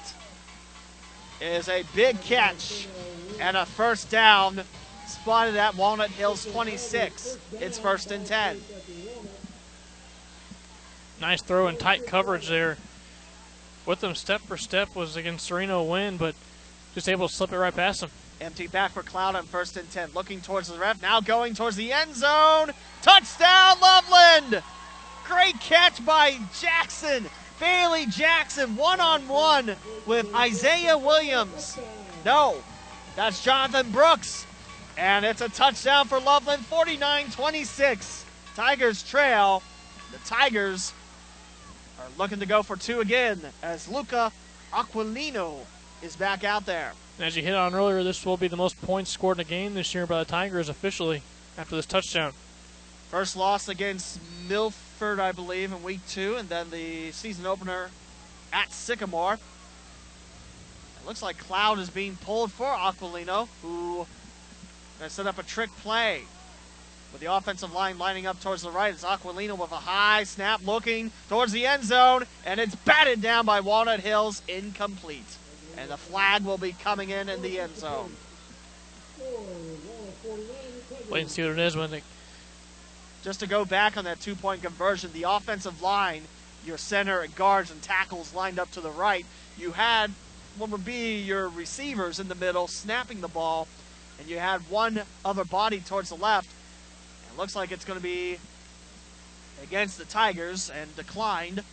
[1.39, 2.87] is a big catch
[3.39, 4.63] and a first down
[5.07, 7.37] spotted at Walnut Hills 26.
[7.59, 8.61] It's first and 10.
[11.21, 12.77] Nice throw and tight coverage there.
[13.85, 16.35] With them step for step was against Sereno win, but
[16.93, 18.09] just able to slip it right past him.
[18.41, 20.11] Empty back for Cloud on first and 10.
[20.13, 21.01] Looking towards the ref.
[21.01, 22.71] Now going towards the end zone.
[23.01, 24.63] Touchdown, Loveland!
[25.25, 27.25] Great catch by Jackson.
[27.59, 31.77] Bailey Jackson one on one with Isaiah Williams.
[32.25, 32.61] No,
[33.15, 34.45] that's Jonathan Brooks.
[34.97, 38.25] And it's a touchdown for Loveland 49 26.
[38.55, 39.63] Tigers trail.
[40.11, 40.93] The Tigers
[41.99, 44.31] are looking to go for two again as Luca
[44.73, 45.59] Aquilino
[46.01, 46.91] is back out there.
[47.17, 49.49] And as you hit on earlier, this will be the most points scored in a
[49.49, 51.21] game this year by the Tigers officially
[51.57, 52.33] after this touchdown.
[53.09, 57.91] First loss against Milford, I believe, in week two, and then the season opener
[58.51, 59.35] at Sycamore.
[59.35, 64.07] It looks like Cloud is being pulled for Aquilino, who
[64.99, 66.23] to set up a trick play.
[67.11, 70.65] With the offensive line lining up towards the right, it's Aquilino with a high snap
[70.65, 75.37] looking towards the end zone, and it's batted down by Walnut Hills, incomplete.
[75.77, 78.15] And the flag will be coming in in the end zone.
[81.09, 82.01] Wait and see what it is when they.
[83.23, 86.23] just to go back on that two point conversion, the offensive line,
[86.65, 89.25] your center and guards and tackles lined up to the right,
[89.57, 90.11] you had
[90.57, 93.67] what would be your receivers in the middle snapping the ball,
[94.19, 96.49] and you had one other body towards the left.
[97.31, 98.37] It looks like it's going to be
[99.63, 101.63] against the Tigers and declined.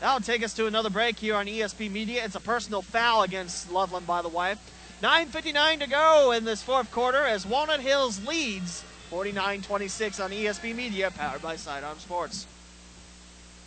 [0.00, 2.24] That'll take us to another break here on ESP Media.
[2.24, 4.54] It's a personal foul against Loveland, by the way.
[5.02, 11.10] 9.59 to go in this fourth quarter as Walnut Hills leads 49-26 on ESP Media,
[11.10, 12.46] powered by Sidearm Sports.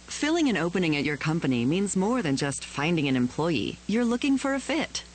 [0.08, 3.78] Filling an opening at your company means more than just finding an employee.
[3.88, 5.04] You're looking for a fit,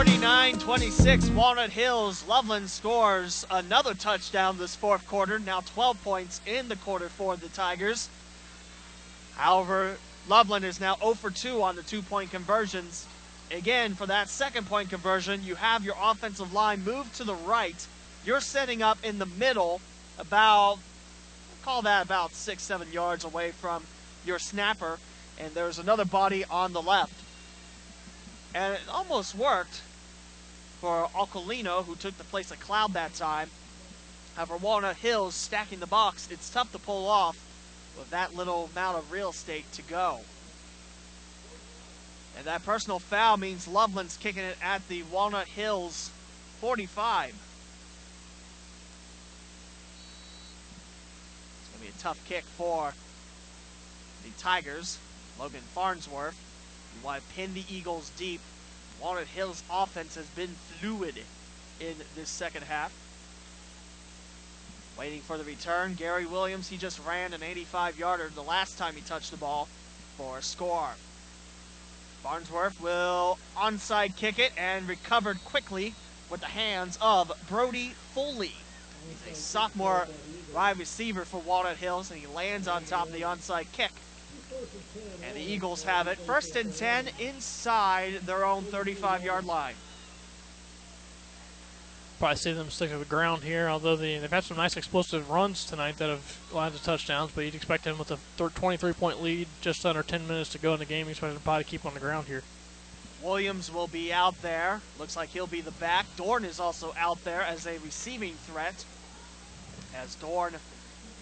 [0.00, 1.28] Forty-nine twenty-six.
[1.28, 2.24] Walnut Hills.
[2.26, 5.38] Loveland scores another touchdown this fourth quarter.
[5.38, 8.08] Now 12 points in the quarter for the Tigers.
[9.36, 13.06] However, Loveland is now 0 for 2 on the two point conversions.
[13.50, 17.86] Again, for that second point conversion, you have your offensive line move to the right.
[18.24, 19.82] You're setting up in the middle,
[20.18, 20.78] about,
[21.62, 23.84] call that about six, seven yards away from
[24.24, 24.98] your snapper,
[25.38, 27.12] and there's another body on the left.
[28.54, 29.82] And it almost worked
[30.80, 33.50] for Aquilino, who took the place of Cloud that time.
[34.34, 37.36] However, Walnut Hills stacking the box, it's tough to pull off
[37.98, 40.20] with that little amount of real estate to go.
[42.36, 46.10] And that personal foul means Loveland's kicking it at the Walnut Hills
[46.60, 47.34] 45.
[51.60, 52.94] It's going to be a tough kick for
[54.24, 54.98] the Tigers.
[55.38, 56.38] Logan Farnsworth.
[56.94, 58.40] You want to pin the Eagles deep.
[59.00, 61.22] Walnut Hills offense has been fluid
[61.80, 62.92] in this second half.
[64.98, 65.94] Waiting for the return.
[65.94, 69.68] Gary Williams, he just ran an 85 yarder the last time he touched the ball
[70.18, 70.90] for a score.
[72.22, 75.94] Farnsworth will onside kick it and recovered quickly
[76.28, 78.52] with the hands of Brody Foley.
[79.08, 80.06] He's a sophomore
[80.54, 83.92] wide receiver for Walnut Hills, and he lands on top of the onside kick.
[85.26, 89.74] And the Eagles have it first and 10 inside their own 35 yard line.
[92.18, 95.30] Probably see them stick to the ground here, although the, they've had some nice explosive
[95.30, 99.22] runs tonight that have led to touchdowns, but you'd expect them with a 23 point
[99.22, 101.06] lead, just under 10 minutes to go in the game.
[101.06, 102.42] You expect them to probably keep on the ground here.
[103.22, 104.80] Williams will be out there.
[104.98, 106.06] Looks like he'll be the back.
[106.16, 108.84] Dorn is also out there as a receiving threat.
[109.94, 110.52] As Dorn,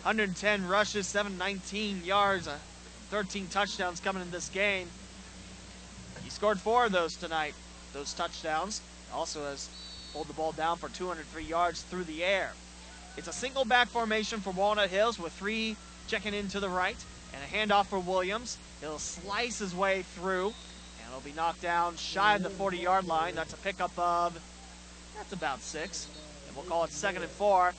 [0.02, 2.48] 110 rushes, 719 yards,
[3.10, 4.88] 13 touchdowns coming in this game.
[6.22, 7.54] He scored four of those tonight,
[7.92, 8.80] those touchdowns.
[9.12, 9.68] Also has
[10.12, 12.52] pulled the ball down for 203 yards through the air.
[13.16, 16.96] It's a single back formation for Walnut Hills with three checking in to the right
[17.32, 18.58] and a handoff for Williams.
[18.80, 23.06] He'll slice his way through and he'll be knocked down shy of the 40 yard
[23.06, 23.34] line.
[23.34, 24.38] That's a pickup of,
[25.16, 26.06] that's about six.
[26.46, 27.72] And we'll call it second and four.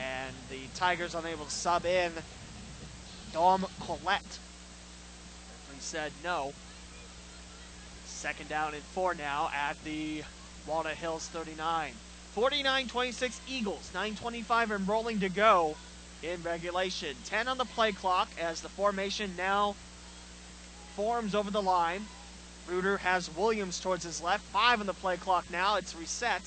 [0.00, 2.12] And the Tigers unable to sub in
[3.32, 4.38] Dom Collette.
[5.74, 6.52] He said no.
[8.04, 10.22] Second down and four now at the
[10.66, 11.92] Walnut Hills 39.
[12.36, 13.90] 49-26 Eagles.
[13.94, 15.76] 9.25 and rolling to go
[16.22, 17.16] in regulation.
[17.24, 19.74] 10 on the play clock as the formation now
[20.94, 22.06] forms over the line.
[22.68, 24.44] Reuter has Williams towards his left.
[24.44, 25.76] Five on the play clock now.
[25.76, 26.42] It's reset.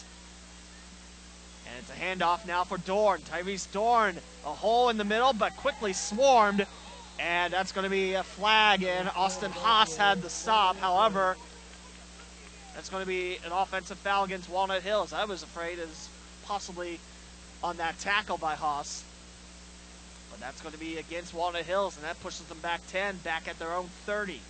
[1.67, 3.21] And it's a handoff now for Dorn.
[3.21, 6.65] Tyrese Dorn, a hole in the middle, but quickly swarmed.
[7.19, 10.77] And that's going to be a flag, and Austin Haas had the stop.
[10.77, 11.37] However,
[12.75, 15.13] that's going to be an offensive foul against Walnut Hills.
[15.13, 16.09] I was afraid is
[16.45, 16.99] possibly
[17.63, 19.03] on that tackle by Haas.
[20.31, 23.47] But that's going to be against Walnut Hills, and that pushes them back 10, back
[23.47, 24.41] at their own 30.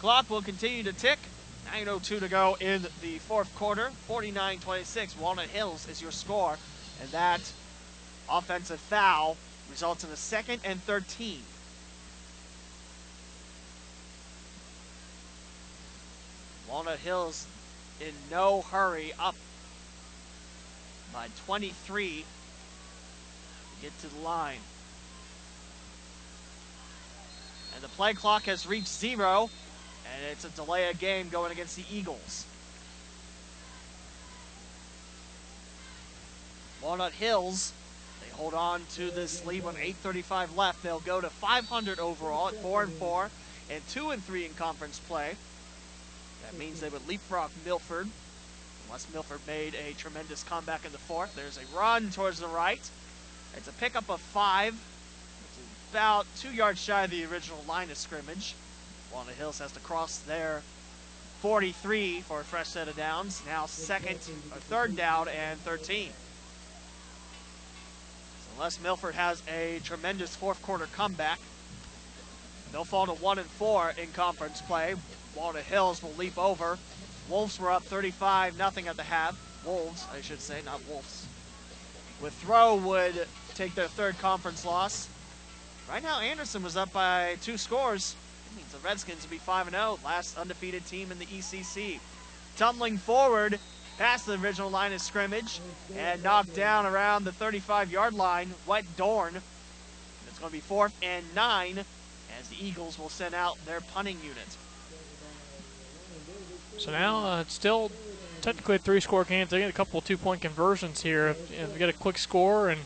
[0.00, 1.18] Clock will continue to tick.
[1.66, 3.90] 9.02 to go in the fourth quarter.
[4.08, 5.18] 49-26.
[5.18, 6.58] Walnut Hills is your score.
[7.00, 7.40] And that
[8.28, 9.36] offensive foul
[9.70, 11.40] results in a second and 13.
[16.68, 17.46] Walnut Hills
[18.00, 19.34] in no hurry up
[21.12, 24.58] by 23 to get to the line.
[27.74, 29.50] And the play clock has reached zero,
[30.14, 32.44] and it's a delay of game going against the Eagles.
[36.82, 37.72] Walnut Hills,
[38.22, 40.82] they hold on to this lead with 8:35 left.
[40.82, 43.30] They'll go to 500 overall at four and four,
[43.68, 45.36] and two and three in conference play.
[46.42, 48.08] That means they would leapfrog Milford,
[48.86, 51.36] unless Milford made a tremendous comeback in the fourth.
[51.36, 52.80] There's a run towards the right.
[53.56, 54.74] It's a pickup of five.
[54.74, 55.58] It's
[55.92, 58.54] about two yards shy of the original line of scrimmage.
[59.12, 60.62] Walnut Hills has to cross their
[61.40, 63.42] 43 for a fresh set of downs.
[63.46, 64.18] Now second
[64.52, 66.08] or third down and 13.
[66.08, 66.14] So
[68.56, 71.40] unless Milford has a tremendous fourth quarter comeback,
[72.72, 74.94] they'll fall to one and four in conference play.
[75.34, 76.78] Walnut Hills will leap over.
[77.28, 79.38] Wolves were up 35 nothing at the half.
[79.64, 81.26] Wolves, I should say, not Wolves.
[82.20, 85.08] Withrow would take their third conference loss.
[85.88, 88.14] Right now, Anderson was up by two scores.
[88.80, 92.00] The Redskins will be 5 0, last undefeated team in the ECC.
[92.56, 93.58] Tumbling forward
[93.98, 95.60] past the original line of scrimmage
[95.96, 99.36] and knocked down around the 35 yard line, Wet Dorn.
[100.28, 101.84] It's going to be fourth and nine
[102.38, 104.56] as the Eagles will send out their punting unit.
[106.78, 107.90] So now uh, it's still
[108.40, 109.46] technically a three-score game.
[109.50, 111.28] They get a couple two-point conversions here.
[111.28, 112.80] If, they get a quick score and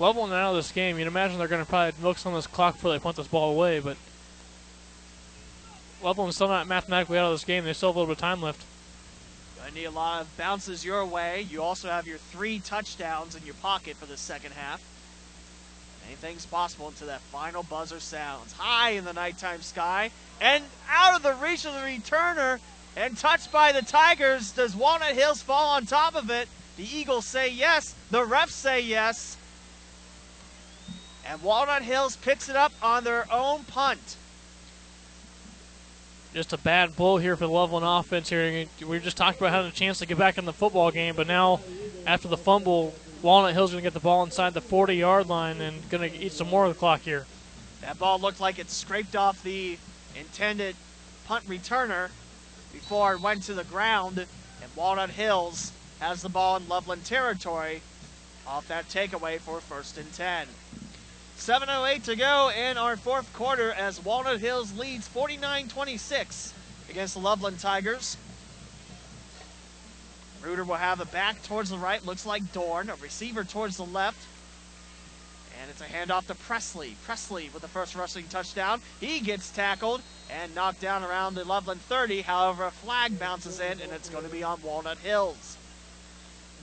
[0.00, 2.48] Loveland out of this game, you'd imagine they're going to probably milk some of this
[2.48, 3.78] clock before they punt this ball away.
[3.78, 3.96] But
[6.02, 7.64] Loveland still not mathematically out of this game.
[7.64, 8.64] They still have a little bit of time left.
[9.64, 11.46] I need a lot of bounces your way.
[11.50, 14.80] You also have your three touchdowns in your pocket for the second half.
[16.06, 18.52] Anything's possible until that final buzzer sounds.
[18.54, 20.10] High in the nighttime sky
[20.40, 22.60] and out of the reach of the returner
[22.96, 24.52] and touched by the Tigers.
[24.52, 26.48] Does Walnut Hills fall on top of it?
[26.78, 27.94] The Eagles say yes.
[28.10, 29.36] The refs say yes.
[31.26, 34.16] And Walnut Hills picks it up on their own punt.
[36.34, 38.66] Just a bad blow here for the Loveland offense here.
[38.86, 41.26] We just talked about having a chance to get back in the football game, but
[41.26, 41.60] now
[42.06, 45.60] after the fumble, Walnut Hill's going to get the ball inside the 40 yard line
[45.60, 47.26] and going to eat some more of the clock here.
[47.80, 49.78] That ball looked like it scraped off the
[50.14, 50.76] intended
[51.24, 52.10] punt returner
[52.72, 57.80] before it went to the ground, and Walnut Hills has the ball in Loveland territory
[58.46, 60.46] off that takeaway for first and 10.
[61.38, 66.52] 7.08 to go in our fourth quarter as Walnut Hills leads 49 26
[66.90, 68.16] against the Loveland Tigers.
[70.42, 72.04] Reuter will have it back towards the right.
[72.04, 72.90] Looks like Dorn.
[72.90, 74.26] A receiver towards the left.
[75.60, 76.96] And it's a handoff to Presley.
[77.04, 78.80] Presley with the first rushing touchdown.
[79.00, 82.22] He gets tackled and knocked down around the Loveland 30.
[82.22, 85.56] However, a flag bounces in, and it's going to be on Walnut Hills.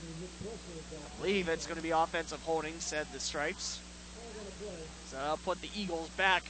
[0.04, 3.80] I believe it's going to be offensive holding, said the Stripes.
[5.24, 6.44] I'll put the Eagles back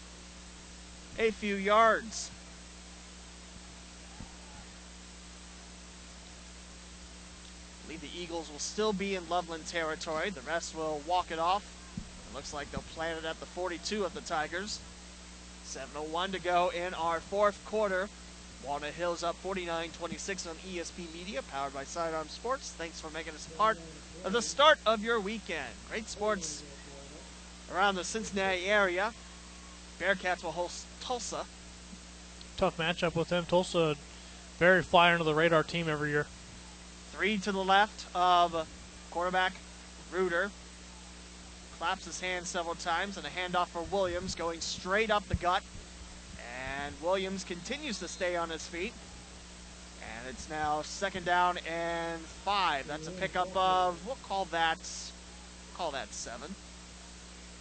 [1.19, 2.31] a few yards.
[7.83, 10.31] I believe the Eagles will still be in Loveland territory.
[10.31, 11.65] The rest will walk it off.
[11.97, 14.81] It looks like they'll plant it at the 42 of the Tigers.
[15.65, 18.09] 7.01 to go in our fourth quarter.
[18.65, 22.75] Walnut Hills up 49-26 on ESP Media, powered by Sidearm Sports.
[22.77, 23.79] Thanks for making us a part
[24.25, 25.75] of the start of your weekend.
[25.89, 26.65] Great sports
[27.73, 29.13] around the Cincinnati area.
[29.99, 31.45] Bearcats will host Tulsa.
[32.57, 33.45] Tough matchup with them.
[33.47, 33.97] Tulsa,
[34.59, 36.27] very fly under the radar team every year.
[37.13, 38.67] Three to the left of
[39.11, 39.55] quarterback
[40.13, 40.51] Reuter.
[41.79, 45.63] Claps his hands several times and a handoff for Williams going straight up the gut.
[46.83, 48.93] And Williams continues to stay on his feet.
[50.01, 52.87] And it's now second down and five.
[52.87, 54.79] That's a pickup of, we'll call that,
[55.75, 56.55] call that seven.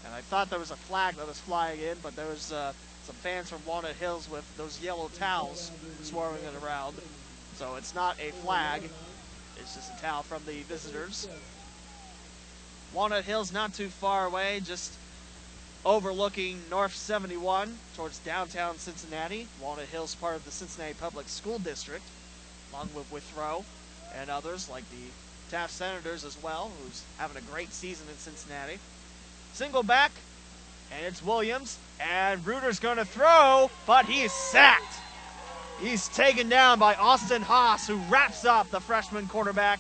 [0.06, 2.74] And I thought there was a flag that was flying in, but there was uh,
[3.04, 5.72] some fans from Walnut Hills with those yellow towels
[6.04, 6.96] swarming it around.
[7.56, 8.84] So it's not a flag.
[9.58, 11.28] It's just a towel from the visitors.
[12.94, 14.94] Walnut Hills not too far away, just
[15.84, 19.48] overlooking North 71 towards downtown Cincinnati.
[19.62, 22.04] Walnut Hills part of the Cincinnati Public School District,
[22.72, 23.66] along with Withrow
[24.16, 25.12] and others like the
[25.52, 28.80] Taft Senators as well, who's having a great season in Cincinnati.
[29.56, 30.12] Single back,
[30.92, 35.00] and it's Williams, and Reuter's going to throw, but he's sacked.
[35.80, 39.80] He's taken down by Austin Haas, who wraps up the freshman quarterback,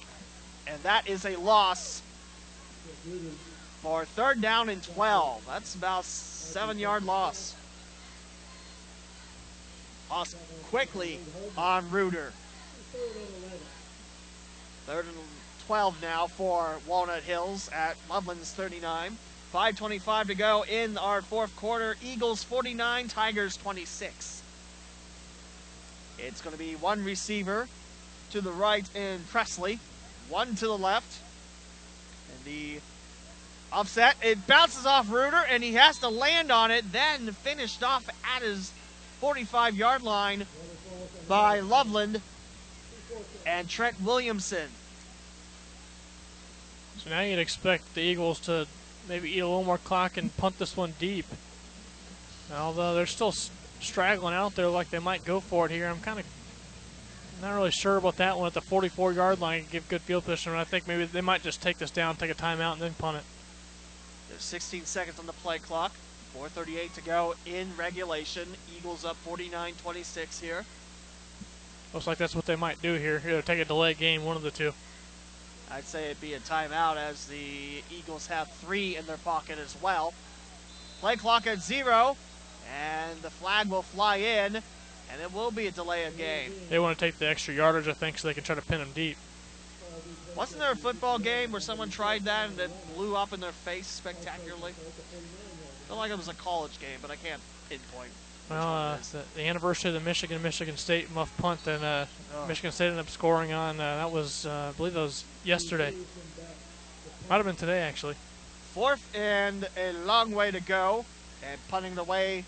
[0.66, 2.02] and that is a loss
[3.82, 5.46] for third down and 12.
[5.46, 7.54] That's about seven yard loss.
[10.08, 10.38] Haas
[10.70, 11.20] quickly
[11.58, 12.32] on Reuter.
[14.86, 15.16] Third and
[15.68, 19.18] 12 now for Walnut Hills at Loveland's 39.
[19.56, 21.96] 5.25 to go in our fourth quarter.
[22.04, 24.44] Eagles 49, Tigers 26.
[26.20, 27.70] It's going to be one receiver
[28.32, 29.80] to the right in Presley,
[30.28, 31.22] one to the left.
[32.34, 32.82] And the
[33.72, 38.10] offset, it bounces off Reuter, and he has to land on it, then finished off
[38.36, 38.74] at his
[39.22, 40.48] 45 yard line
[41.30, 42.20] by Loveland
[43.46, 44.68] and Trent Williamson.
[46.98, 48.68] So now you'd expect the Eagles to
[49.08, 51.26] maybe eat a little more clock and punt this one deep.
[52.54, 53.34] Although they're still
[53.80, 55.88] straggling out there like they might go for it here.
[55.88, 56.26] I'm kind of
[57.42, 59.66] Not really sure about that one at the 44 yard line.
[59.72, 60.54] Give good field position.
[60.54, 63.18] I think maybe they might just take this down, take a timeout, and then punt
[63.18, 63.24] it.
[64.30, 65.92] There's 16 seconds on the play clock.
[66.36, 68.56] 4:38 to go in regulation.
[68.78, 70.66] Eagles up 49-26 here.
[71.94, 73.22] Looks like that's what they might do here.
[73.26, 74.74] Either take a delay game, one of the two.
[75.76, 79.76] I'd say it'd be a timeout as the Eagles have three in their pocket as
[79.82, 80.14] well.
[81.02, 82.16] Play clock at zero,
[82.74, 86.54] and the flag will fly in, and it will be a delay of game.
[86.70, 88.80] They want to take the extra yardage, I think, so they can try to pin
[88.80, 89.18] them deep.
[90.34, 93.52] Wasn't there a football game where someone tried that and it blew up in their
[93.52, 94.72] face spectacularly?
[94.72, 98.12] I feel like it was a college game, but I can't pinpoint.
[98.50, 102.48] Well, uh, the, the, anniversary of the Michigan Michigan State muff punt, and uh, oh.
[102.48, 103.80] Michigan State ended up scoring on.
[103.80, 105.94] Uh, that was, uh, I believe, that was yesterday.
[107.28, 108.16] Might have been today, actually.
[108.74, 111.06] Fourth and a long way to go,
[111.44, 112.46] and punting the way.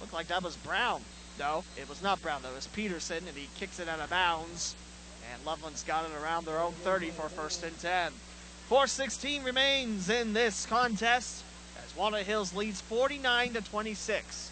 [0.00, 1.02] Looked like that was Brown.
[1.38, 2.40] No, it was not Brown.
[2.40, 4.74] That was Peterson, and he kicks it out of bounds.
[5.32, 8.12] And Loveland's got it around their own 30 for first and 10.
[8.70, 11.42] 4:16 remains in this contest
[11.76, 14.49] as Walnut Hills leads 49 to 26.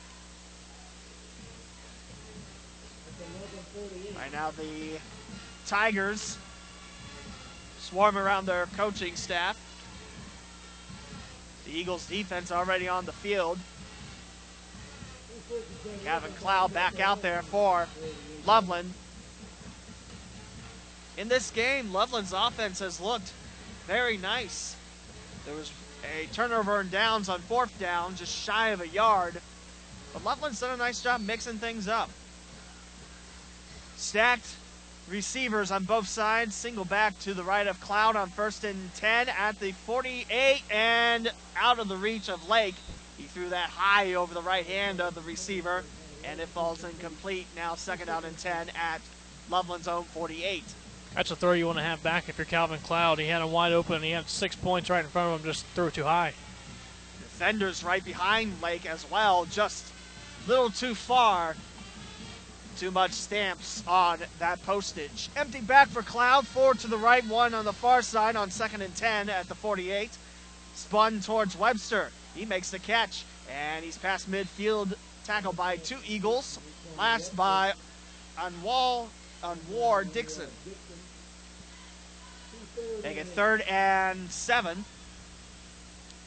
[4.17, 4.99] Right now, the
[5.67, 6.39] Tigers
[7.79, 9.57] swarm around their coaching staff.
[11.65, 13.59] The Eagles defense already on the field.
[16.05, 17.87] Gavin Cloud back out there for
[18.47, 18.93] Loveland.
[21.17, 23.33] In this game, Loveland's offense has looked
[23.87, 24.77] very nice.
[25.45, 25.73] There was
[26.05, 29.41] a turnover and downs on fourth down, just shy of a yard.
[30.13, 32.11] But Loveland's done a nice job mixing things up.
[33.99, 34.55] Stacked
[35.11, 36.55] receivers on both sides.
[36.55, 41.33] Single back to the right of Cloud on first and 10 at the 48 and
[41.57, 42.77] out of the reach of Lake.
[43.17, 45.83] He threw that high over the right hand of the receiver
[46.25, 47.49] and it falls incomplete.
[47.57, 49.01] Now second out and 10 at
[49.51, 50.63] Loveland's own 48.
[51.15, 53.19] That's a throw you want to have back if you're Gavin Cloud.
[53.19, 54.03] He had him wide open.
[54.03, 56.35] He had six points right in front of him, just threw it too high.
[57.19, 59.85] Defenders right behind Lake as well, just
[60.47, 61.57] a little too far.
[62.79, 65.31] Too much stamps on that postage.
[65.35, 68.83] Empty back for Cloud, four to the right, one on the far side on second
[68.83, 70.11] and 10 at the 48.
[70.77, 72.11] Spun towards Webster.
[72.37, 76.61] He makes the catch, and he's past midfield, tackled by two Eagles.
[76.97, 77.73] Last by
[78.39, 79.09] Anwar,
[79.43, 80.49] Anwar Dixon.
[83.03, 84.85] Make it third and seven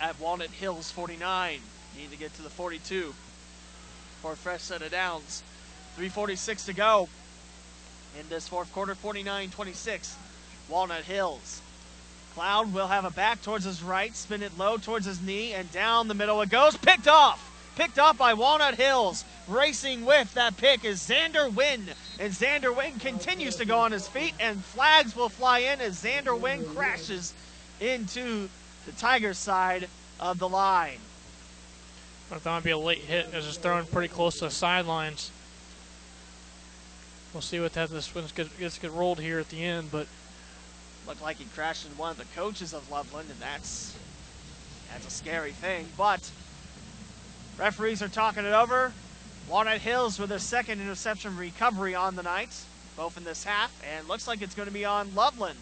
[0.02, 1.62] at Walnut Hills 49.
[1.98, 3.14] Need to get to the 42
[4.22, 5.44] for a fresh set of downs.
[5.98, 7.10] 3.46 to go
[8.20, 10.14] in this fourth quarter, 49-26.
[10.70, 11.62] Walnut Hills.
[12.34, 15.72] Cloud will have a back towards his right, spin it low towards his knee, and
[15.72, 16.78] down the middle it goes.
[16.78, 17.50] Picked off!
[17.76, 19.24] Picked off by Walnut Hills.
[19.48, 21.90] Racing with that pick is Xander Wynn.
[22.20, 26.02] And Xander Wynn continues to go on his feet, and flags will fly in as
[26.02, 27.34] Xander Wynn crashes
[27.80, 28.50] into
[28.86, 29.88] the Tigers side
[30.20, 31.00] of the line.
[32.32, 34.52] I thought it would be a late hit as it's thrown pretty close to the
[34.52, 35.32] sidelines.
[37.34, 40.08] We'll see what that this one gets get rolled here at the end, but
[41.08, 43.98] looked like he crashed into one of the coaches of Loveland, and that's
[44.92, 45.88] that's a scary thing.
[45.98, 46.30] But
[47.58, 48.92] referees are talking it over.
[49.50, 52.56] Walnut Hills with their second interception recovery on the night,
[52.96, 55.60] both in this half, and looks like it's going to be on Loveland.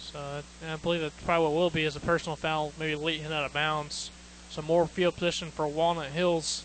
[0.00, 3.32] So I believe that probably what will be is a personal foul, maybe late hit
[3.32, 4.10] out of bounds.
[4.50, 6.64] Some more field position for Walnut Hills.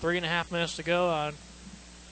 [0.00, 1.08] Three and a half minutes to go.
[1.08, 1.32] Uh,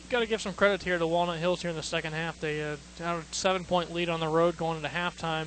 [0.09, 2.41] got to give some credit here to Walnut Hills here in the second half.
[2.41, 5.47] They uh, had a seven-point lead on the road going into halftime.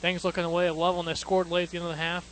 [0.00, 1.08] Things looking the way of Loveland.
[1.08, 2.24] They scored late at the end of the half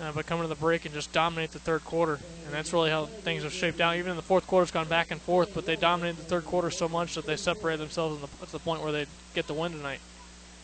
[0.00, 2.18] uh, but coming to the break and just dominate the third quarter.
[2.44, 3.96] And that's really how things have shaped out.
[3.96, 6.44] Even in the fourth quarter, it's gone back and forth, but they dominated the third
[6.44, 9.54] quarter so much that they separated themselves the, to the point where they get the
[9.54, 10.00] win tonight.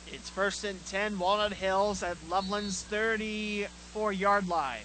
[0.08, 4.82] It's first and 10, Walnut Hills at Loveland's 34 yard line.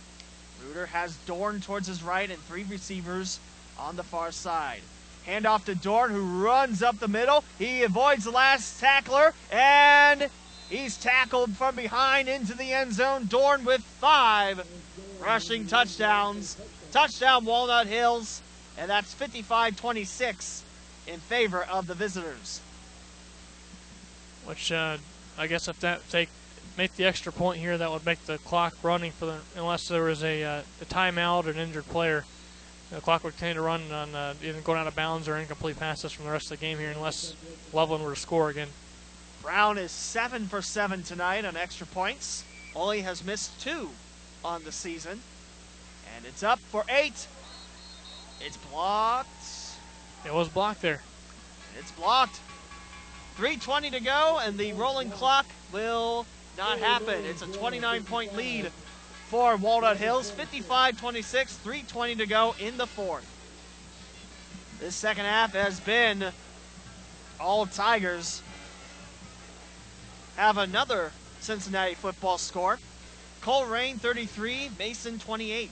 [0.66, 3.40] Reuter has Dorn towards his right and three receivers
[3.78, 4.82] on the far side.
[5.26, 7.44] Hand off to Dorn, who runs up the middle.
[7.60, 10.30] He avoids the last tackler, and
[10.70, 13.26] He's tackled from behind into the end zone.
[13.28, 14.68] Dorn with five
[15.22, 16.58] rushing touchdowns.
[16.92, 18.42] Touchdown Walnut Hills,
[18.78, 20.62] and that's 55-26
[21.08, 22.60] in favor of the visitors.
[24.46, 24.98] Which uh,
[25.38, 26.30] I guess if that take
[26.78, 30.04] make the extra point here, that would make the clock running for the unless there
[30.04, 32.26] was a, uh, a timeout or an injured player.
[32.92, 35.78] The clock would continue to run on uh, either going out of bounds or incomplete
[35.78, 37.36] passes from the rest of the game here, unless
[37.74, 38.70] Loveland were to score again.
[39.42, 42.46] Brown is 7 for 7 tonight on extra points.
[42.76, 43.90] Only has missed two
[44.44, 45.22] on the season.
[46.16, 47.28] And it's up for eight.
[48.40, 49.30] It's blocked.
[50.26, 51.02] It was blocked there.
[51.78, 52.40] It's blocked.
[53.38, 56.26] 3.20 to go, and the rolling clock will
[56.58, 57.24] not happen.
[57.26, 58.72] It's a 29 point lead
[59.30, 60.32] for Walnut Hills.
[60.32, 63.26] 55 26, 3.20 to go in the fourth.
[64.80, 66.26] This second half has been
[67.40, 68.42] all Tigers
[70.36, 72.80] have another Cincinnati football score.
[73.42, 75.72] Colerain 33, Mason 28.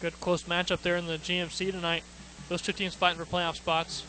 [0.00, 2.02] Good close matchup there in the GMC tonight.
[2.48, 4.04] Those two teams fighting for playoff spots.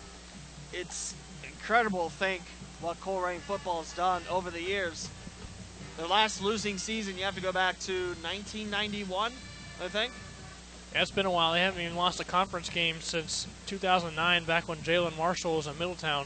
[0.74, 2.42] It's incredible to think
[2.80, 5.10] what Colerain football has done over the years.
[6.02, 9.32] Their last losing season, you have to go back to 1991,
[9.80, 10.12] I think.
[10.96, 11.54] Yeah, it's been a while.
[11.54, 15.78] They haven't even lost a conference game since 2009, back when Jalin Marshall was in
[15.78, 16.26] Middletown.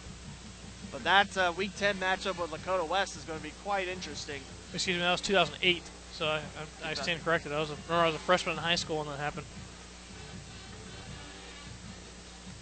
[0.94, 4.40] But that uh, Week 10 matchup with Lakota West is going to be quite interesting.
[4.74, 5.84] Excuse me, that was 2008.
[6.14, 6.40] So I,
[6.86, 7.52] I, I stand corrected.
[7.52, 9.46] I was, a, remember I was a freshman in high school when that happened.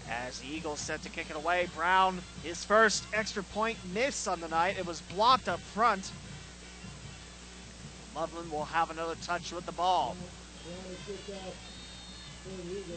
[0.10, 4.42] As the Eagles set to kick it away, Brown, his first extra point miss on
[4.42, 4.80] the night.
[4.80, 6.12] It was blocked up front.
[8.16, 10.16] Loveland will have another touch with the ball.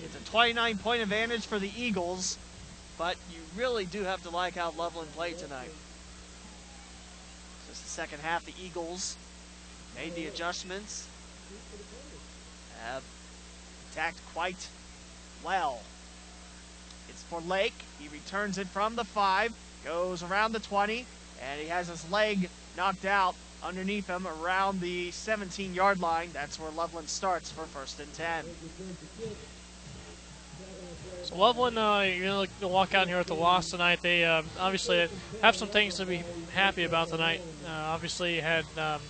[0.05, 2.39] It's a 29 point advantage for the Eagles,
[2.99, 5.71] but you really do have to like how Loveland played tonight.
[7.69, 9.17] Just the second half, the Eagles
[9.95, 11.09] made the adjustments,
[12.85, 13.03] have
[13.91, 14.69] attacked quite
[15.45, 15.81] well.
[17.09, 17.85] It's for Lake.
[17.99, 19.53] He returns it from the five,
[19.85, 21.07] goes around the 20,
[21.43, 23.35] and he has his leg knocked out
[23.67, 26.31] underneath him around the 17 yard line.
[26.33, 28.45] That's where Loveland starts for first and 10.
[31.25, 34.01] So Loveland, uh, you know, to walk out here with the loss tonight.
[34.01, 35.09] They uh, obviously
[35.43, 36.23] have some things to be
[36.55, 37.41] happy about tonight.
[37.67, 39.01] Uh, obviously, had um,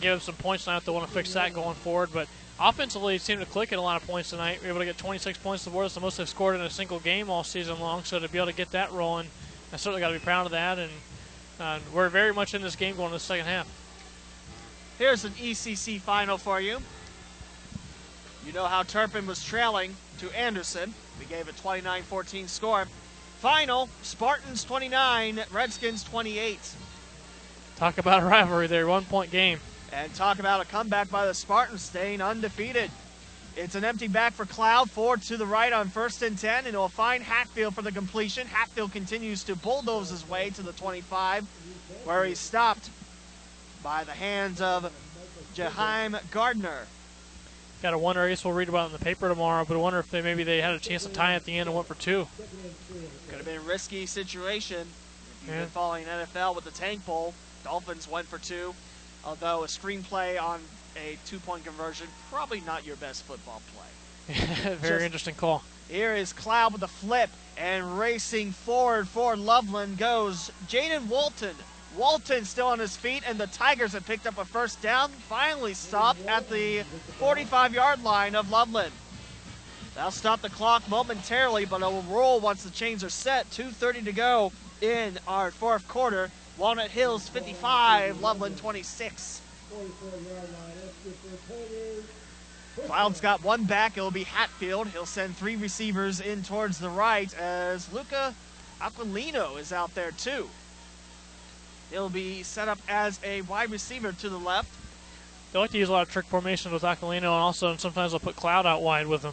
[0.00, 0.84] them some points tonight.
[0.84, 2.26] They want to fix that going forward, but
[2.58, 4.60] offensively, it seemed to click at a lot of points tonight.
[4.60, 5.88] We were able to get 26 points to the board.
[5.90, 8.02] The most they've scored in a single game all season long.
[8.02, 9.28] So to be able to get that rolling,
[9.72, 10.78] I certainly got to be proud of that.
[10.80, 10.90] And
[11.60, 13.68] uh, we're very much in this game going to the second half.
[14.98, 16.78] Here's an ECC final for you.
[18.46, 20.94] You know how Turpin was trailing to Anderson.
[21.18, 22.86] We gave a 29 14 score.
[23.40, 26.58] Final Spartans 29, Redskins 28.
[27.76, 29.60] Talk about a rivalry there, one point game.
[29.92, 32.90] And talk about a comeback by the Spartans staying undefeated.
[33.58, 36.68] It's an empty back for Cloud, forward to the right on first and 10, and
[36.68, 38.46] it'll find Hatfield for the completion.
[38.46, 41.44] Hatfield continues to bulldoze his way to the 25,
[42.04, 42.90] where he's stopped
[43.82, 44.92] by the hands of
[45.56, 46.86] Jaheim Gardner.
[47.82, 48.22] Got to wonder.
[48.22, 49.64] I guess we'll read about it in the paper tomorrow.
[49.64, 51.68] But I wonder if they maybe they had a chance to tie at the end
[51.68, 52.28] and went for two.
[53.28, 54.82] Could have been a risky situation.
[54.82, 55.62] If you've Yeah.
[55.62, 58.76] been following NFL with the tank bowl, Dolphins went for two.
[59.24, 60.60] Although a screenplay on
[61.04, 64.34] a two-point conversion, probably not your best football play.
[64.76, 65.62] Very Just- interesting call.
[65.88, 71.56] Here is Cloud with a flip and racing forward for Loveland goes Jaden Walton.
[71.96, 75.10] Walton still on his feet, and the Tigers have picked up a first down.
[75.10, 76.82] Finally stopped at the
[77.18, 78.92] 45 yard line of Loveland.
[79.94, 83.50] That'll stop the clock momentarily, but it will roll once the chains are set.
[83.50, 86.30] 2.30 to go in our fourth quarter.
[86.56, 89.40] Walnut Hills 55, Loveland 26.
[92.86, 93.96] Cloud's got one back.
[93.96, 94.88] It'll be Hatfield.
[94.88, 98.34] He'll send three receivers in towards the right as Luca
[98.80, 100.48] Aquilino is out there too.
[101.90, 104.70] He'll be set up as a wide receiver to the left.
[105.52, 108.20] They like to use a lot of trick formations with Aquilino, and also sometimes they'll
[108.20, 109.32] put Cloud out wide with him.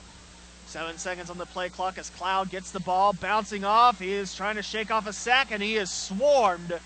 [0.65, 3.99] Seven seconds on the play clock as Cloud gets the ball bouncing off.
[3.99, 6.79] He is trying to shake off a sack, and he is swarmed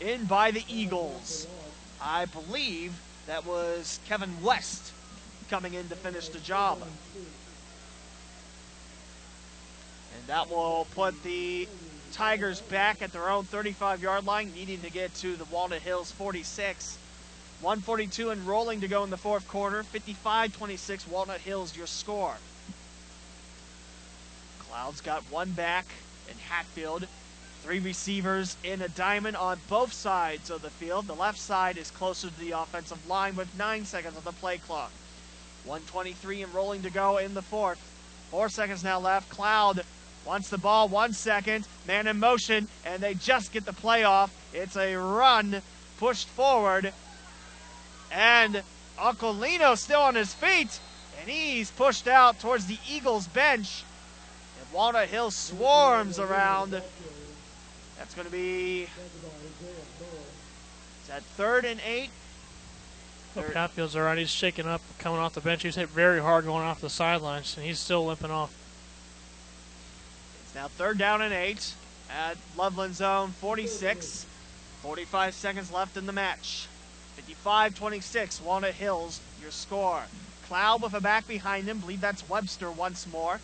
[0.00, 1.46] in by the Eagles.
[2.02, 4.92] I believe that was Kevin West
[5.50, 6.80] coming in to finish the job.
[10.16, 11.68] And that will put the
[12.12, 16.10] Tigers back at their own 35 yard line, needing to get to the Walnut Hills
[16.12, 16.98] 46.
[17.60, 19.82] 142 and rolling to go in the fourth quarter.
[19.82, 22.36] 55 26 Walnut Hills, your score.
[24.60, 25.86] Cloud's got one back
[26.28, 27.06] in Hatfield.
[27.62, 31.06] Three receivers in a diamond on both sides of the field.
[31.06, 34.58] The left side is closer to the offensive line with nine seconds on the play
[34.58, 34.90] clock.
[35.64, 37.78] 123 and rolling to go in the fourth.
[38.30, 39.28] Four seconds now left.
[39.28, 39.84] Cloud
[40.24, 40.88] wants the ball.
[40.88, 41.66] One second.
[41.86, 44.34] Man in motion, and they just get the play off.
[44.54, 45.60] It's a run
[45.98, 46.92] pushed forward.
[48.10, 48.62] And
[48.98, 50.80] Aquilino still on his feet,
[51.20, 53.84] and he's pushed out towards the Eagles bench.
[54.60, 56.82] And Walnut Hill swarms around.
[58.00, 58.84] That's going to be.
[58.84, 58.88] Is
[61.08, 62.08] that third and eight?
[63.36, 64.16] Look, Hatfield's all right.
[64.16, 65.62] He's shaking up, coming off the bench.
[65.62, 68.54] He's hit very hard going off the sidelines, and he's still limping off.
[70.42, 71.74] It's Now third down and eight
[72.10, 74.24] at Loveland Zone 46.
[74.82, 76.66] 45 seconds left in the match.
[77.44, 80.04] 55-26, Walnut Hills, your score.
[80.46, 81.80] Cloud with a back behind him.
[81.80, 83.40] believe that's Webster once more.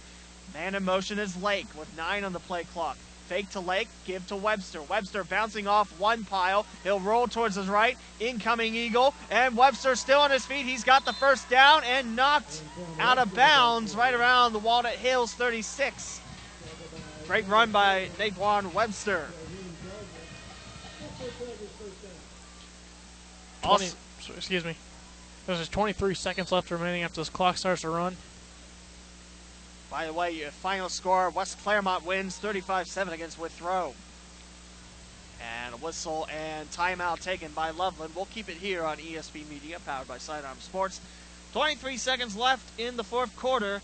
[0.55, 2.97] Man in motion is Lake with nine on the play clock.
[3.27, 4.81] Fake to Lake, give to Webster.
[4.83, 6.65] Webster bouncing off one pile.
[6.85, 7.99] He'll roll towards his right.
[8.21, 9.15] Incoming Eagle.
[9.31, 10.65] And Webster still on his feet.
[10.65, 12.63] He's got the first down and knocked
[13.01, 16.21] out of bounds right around the Walnut Hills 36.
[17.27, 19.27] Great run by Naquan Webster.
[23.63, 23.91] 20,
[24.37, 24.77] excuse me.
[25.47, 28.17] There's just 23 seconds left remaining after this clock starts to run.
[29.91, 33.95] By the way, your final score, West Clermont wins 35-7 against Withrow.
[35.41, 38.15] And a whistle and timeout taken by Loveland.
[38.17, 41.01] We'll keep it here on ESP Media, powered by Sidearm Sports.
[41.53, 43.81] 23 seconds left in the fourth quarter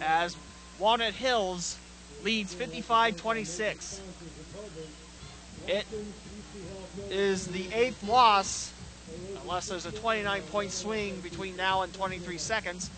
[0.00, 0.36] as
[0.78, 1.78] Walnut Hills
[2.24, 4.00] leads 55-26.
[5.68, 5.86] It
[7.10, 8.72] is the eighth loss,
[9.42, 12.90] unless there's a 29-point swing between now and 23 seconds.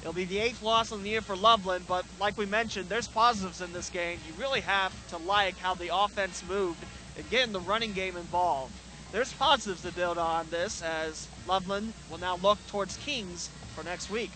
[0.00, 3.06] It'll be the eighth loss of the year for Loveland, but like we mentioned, there's
[3.06, 4.18] positives in this game.
[4.26, 6.82] You really have to like how the offense moved
[7.18, 8.72] and getting the running game involved.
[9.12, 14.10] There's positives to build on this as Loveland will now look towards Kings for next
[14.10, 14.30] week.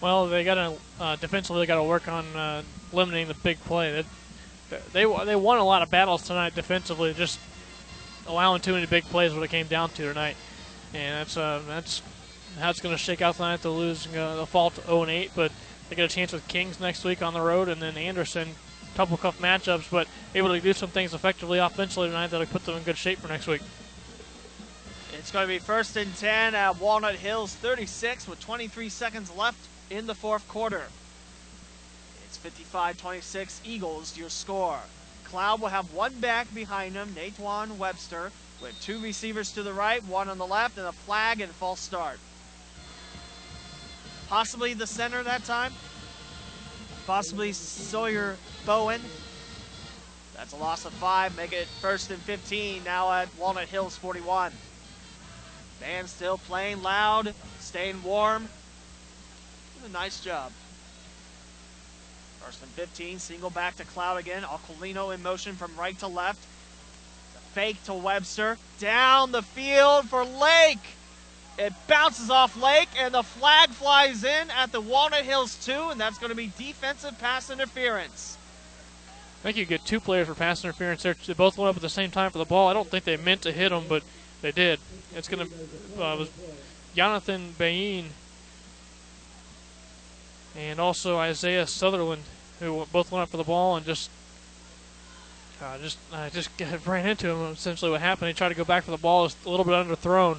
[0.00, 2.62] Well, they got to uh, defensively they got to work on uh,
[2.92, 4.04] limiting the big play.
[4.70, 7.38] They, they they won a lot of battles tonight defensively, just
[8.26, 9.32] allowing too many big plays.
[9.32, 10.36] What it came down to tonight,
[10.92, 12.02] and that's uh, that's
[12.58, 13.62] how it's going to shake out tonight.
[13.62, 15.52] They're losing, uh, they'll fall to 0 and 8, but
[15.88, 18.48] they get a chance with Kings next week on the road, and then Anderson.
[18.94, 22.76] Couple tough matchups, but able to do some things effectively offensively tonight that'll put them
[22.76, 23.60] in good shape for next week.
[25.12, 29.58] It's going to be first and 10 at Walnut Hills 36 with 23 seconds left
[29.90, 30.84] in the fourth quarter.
[32.26, 34.78] It's 55-26 Eagles, your score.
[35.24, 38.30] Cloud will have one back behind him, Natwan Webster,
[38.62, 41.80] with two receivers to the right, one on the left, and a flag and false
[41.80, 42.18] start.
[44.28, 45.72] Possibly the center that time.
[47.06, 49.00] Possibly Sawyer Bowen.
[50.34, 51.36] That's a loss of five.
[51.36, 54.52] Make it first and 15 now at Walnut Hills 41.
[55.80, 58.48] Band still playing loud, staying warm.
[59.84, 60.50] A nice job.
[62.40, 64.42] First and 15, single back to Cloud again.
[64.42, 66.44] Aquilino in motion from right to left.
[67.52, 68.58] Fake to Webster.
[68.80, 70.95] Down the field for Lake.
[71.58, 76.00] It bounces off Lake, and the flag flies in at the Walnut Hills 2, and
[76.00, 78.36] that's going to be defensive pass interference.
[79.40, 81.14] I think you get two players for pass interference there.
[81.14, 82.68] They both went up at the same time for the ball.
[82.68, 84.02] I don't think they meant to hit them, but
[84.42, 84.80] they did.
[85.14, 86.30] It's going to uh, was
[86.94, 88.10] Jonathan Bain
[90.56, 92.22] and also Isaiah Sutherland,
[92.60, 94.10] who both went up for the ball and just
[95.62, 96.50] uh, just uh, just
[96.86, 97.52] ran into him.
[97.52, 98.28] Essentially, what happened?
[98.28, 100.38] He tried to go back for the ball, was a little bit underthrown.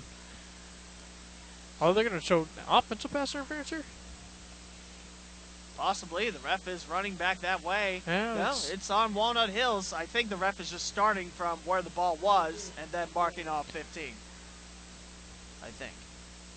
[1.80, 3.84] Are they going to show offensive pass interference here?
[5.78, 6.32] Possibly.
[6.32, 8.02] The ref is running back that way.
[8.08, 9.94] Yeah, no, it's, it's on Walnut Hills.
[9.94, 13.48] I think the ref is just starting from where the ball was and then marking
[13.48, 14.12] off 15.
[15.64, 15.94] I think.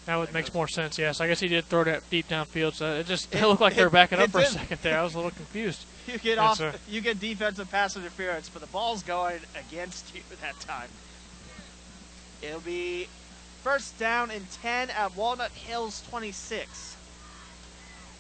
[0.07, 0.99] That would makes more sense.
[0.99, 3.75] Yes, I guess he did throw that deep downfield, so it just it, looked like
[3.75, 4.99] they were backing up for a second there.
[4.99, 5.85] I was a little confused.
[6.07, 10.59] You get off, you get defensive pass interference, but the ball's going against you that
[10.59, 10.89] time.
[12.43, 13.07] It'll be
[13.63, 16.97] first down and 10 at Walnut Hills 26.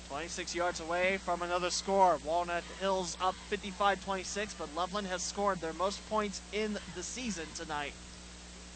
[0.09, 2.19] 26 yards away from another score.
[2.25, 7.93] Walnut Hills up 55-26, but Loveland has scored their most points in the season tonight,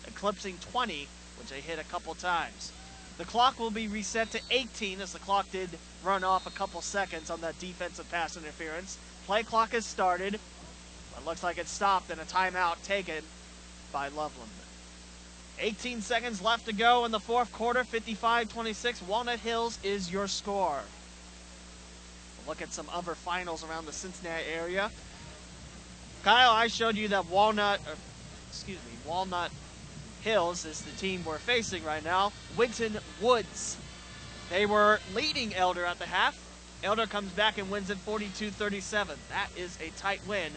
[0.07, 2.73] eclipsing 20, which they hit a couple times.
[3.19, 5.69] The clock will be reset to 18 as the clock did
[6.05, 8.99] run off a couple seconds on that defensive pass interference.
[9.27, 10.39] Play clock has started,
[11.15, 13.23] but looks like it stopped and a timeout taken
[13.93, 14.64] by Loveland.
[15.61, 19.07] 18 seconds left to go in the fourth quarter, 55-26.
[19.07, 20.81] Walnut Hills is your score.
[22.39, 24.91] We'll look at some other finals around the Cincinnati area.
[26.25, 27.95] Kyle, I showed you that Walnut, or,
[28.49, 29.51] excuse me, Walnut
[30.23, 32.33] Hills is the team we're facing right now.
[32.57, 33.77] Winton Woods.
[34.51, 36.41] They were leading Elder at the half.
[36.83, 39.17] Elder comes back and wins it 42-37.
[39.31, 40.53] That is a tight win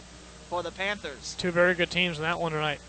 [0.48, 1.34] for the Panthers.
[1.38, 2.80] Two very good teams in that one tonight.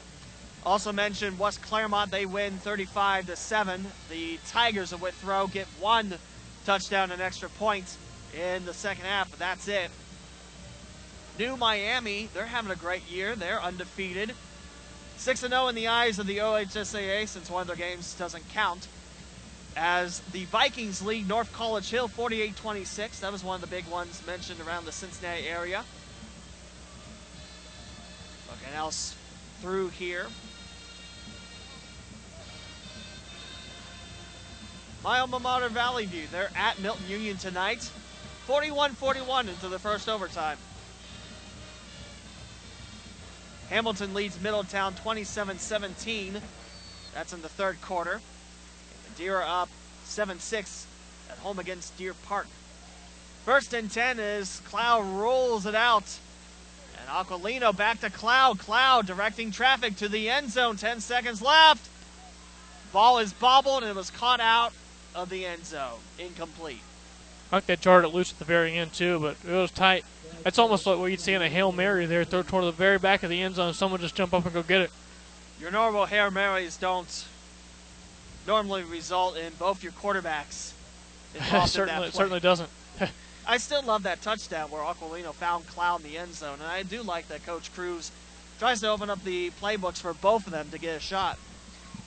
[0.65, 3.85] Also mentioned West Clermont, they win 35 to 7.
[4.09, 6.15] The Tigers of Withrow get one
[6.65, 7.97] touchdown and extra points
[8.33, 9.89] in the second half, but that's it.
[11.39, 13.35] New Miami, they're having a great year.
[13.35, 14.33] They're undefeated.
[15.17, 18.87] 6 0 in the eyes of the OHSAA since one of their games doesn't count.
[19.77, 23.19] As the Vikings lead North College Hill 48 26.
[23.19, 25.85] That was one of the big ones mentioned around the Cincinnati area.
[28.49, 29.15] Looking else
[29.61, 30.27] through here.
[35.03, 36.27] My alma mater, Valley View.
[36.29, 37.89] They're at Milton Union tonight.
[38.45, 40.57] 41 41 into the first overtime.
[43.69, 46.41] Hamilton leads Middletown 27 17.
[47.13, 48.19] That's in the third quarter.
[49.15, 49.69] Deer are up
[50.03, 50.87] 7 6
[51.29, 52.47] at home against Deer Park.
[53.45, 56.19] First and 10 is Cloud rolls it out.
[56.99, 58.59] And Aquilino back to Cloud.
[58.59, 60.75] Cloud directing traffic to the end zone.
[60.75, 61.87] 10 seconds left.
[62.91, 64.73] Ball is bobbled and it was caught out
[65.15, 65.99] of the end zone.
[66.17, 66.81] Incomplete.
[67.51, 70.05] I think they jarred it loose at the very end too, but it was tight.
[70.45, 72.99] It's almost like what you'd see in a hail mary there, throw toward the very
[72.99, 73.73] back of the end zone.
[73.73, 74.91] Someone just jump up and go get it.
[75.59, 77.25] Your normal Hail Marys don't
[78.47, 80.71] normally result in both your quarterbacks
[81.67, 82.11] certainly, that it play.
[82.11, 82.69] certainly doesn't.
[83.47, 86.83] I still love that touchdown where Aquilino found Cloud in the end zone, and I
[86.83, 88.11] do like that Coach Cruz
[88.59, 91.37] tries to open up the playbooks for both of them to get a shot.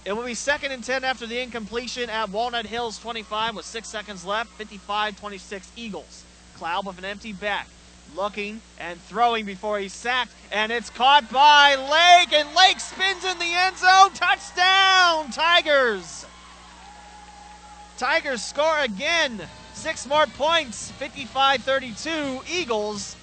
[0.05, 3.89] It will be second and 10 after the incompletion at Walnut Hills 25 with six
[3.89, 4.51] seconds left.
[4.51, 6.25] 55 26 Eagles.
[6.57, 7.69] Cloud with an empty back.
[8.17, 13.39] Looking and throwing before he's sacked, and it's caught by Lake, and Lake spins in
[13.39, 14.11] the end zone.
[14.13, 16.27] Touchdown, Tigers!
[17.97, 19.41] Tigers score again.
[19.73, 22.41] Six more points, 55 32.
[22.53, 23.17] Eagles.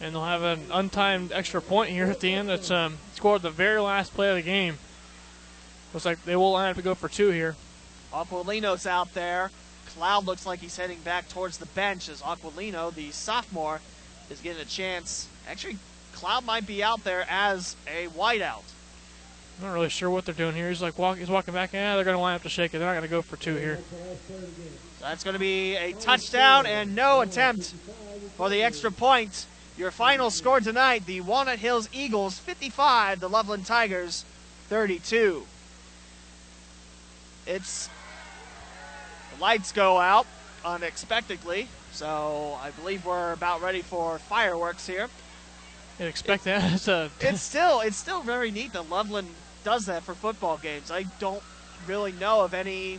[0.00, 2.48] and they'll have an untimed extra point here at the end.
[2.48, 4.78] That's um, scored the very last play of the game.
[5.92, 7.54] Looks like they will have to go for two here.
[8.14, 9.50] Aquilino's out there.
[9.94, 13.82] Cloud looks like he's heading back towards the bench as Aquilino, the sophomore,
[14.30, 15.28] is getting a chance.
[15.46, 15.76] Actually,
[16.14, 18.62] Cloud might be out there as a wideout.
[19.58, 20.70] I'm not really sure what they're doing here.
[20.70, 21.74] He's like walk, he's walking back.
[21.74, 22.78] Yeah, they're going to line up to shake it.
[22.78, 23.80] They're not going to go for two here.
[24.30, 27.74] So that's going to be a touchdown and no attempt
[28.38, 29.44] for the extra point.
[29.80, 34.26] Your final score tonight the Walnut Hills Eagles 55, the Loveland Tigers
[34.68, 35.46] 32.
[37.46, 37.88] It's.
[39.34, 40.26] The lights go out
[40.66, 45.08] unexpectedly, so I believe we're about ready for fireworks here.
[45.98, 46.86] You'd expect that.
[46.88, 49.28] A It's still it's still very neat that Loveland
[49.64, 50.90] does that for football games.
[50.90, 51.42] I don't
[51.86, 52.98] really know of any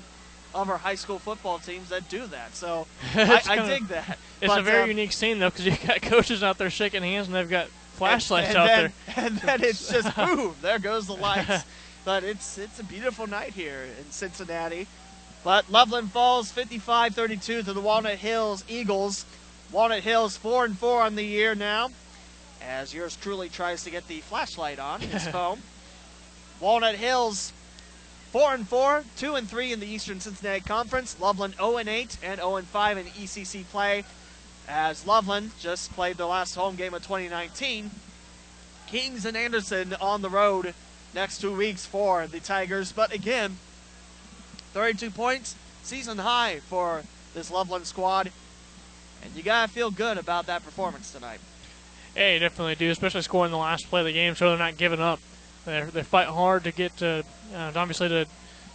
[0.54, 2.56] other high school football teams that do that.
[2.56, 4.18] So I, I dig that.
[4.42, 7.28] It's a very um, unique scene though, because you've got coaches out there shaking hands
[7.28, 9.26] and they've got flashlights and out then, there.
[9.26, 11.64] And then it's just boom, there goes the lights.
[12.06, 14.88] but it's it's a beautiful night here in Cincinnati.
[15.44, 19.26] But Loveland falls 55-32 to the Walnut Hills Eagles.
[19.72, 21.90] Walnut Hills four and four on the year now,
[22.62, 25.60] as yours truly tries to get the flashlight on his phone.
[26.60, 27.54] Walnut Hills
[28.32, 31.20] four and four, two and three in the Eastern Cincinnati Conference.
[31.20, 34.04] Loveland 0 and 8 and 0 and 5 in ECC play.
[34.68, 37.92] As Loveland just played the last home game of 2019.
[38.88, 40.74] Kings and Anderson on the road
[41.14, 42.92] next two weeks for the Tigers.
[42.92, 43.58] But again,
[44.74, 47.04] 32 points, season high for
[47.34, 48.32] this Loveland squad.
[49.24, 51.40] And you got to feel good about that performance tonight.
[52.16, 55.00] You definitely do, especially scoring the last play of the game, so they're not giving
[55.00, 55.20] up.
[55.66, 57.24] They're, they fight hard to get to,
[57.54, 58.26] uh, obviously, to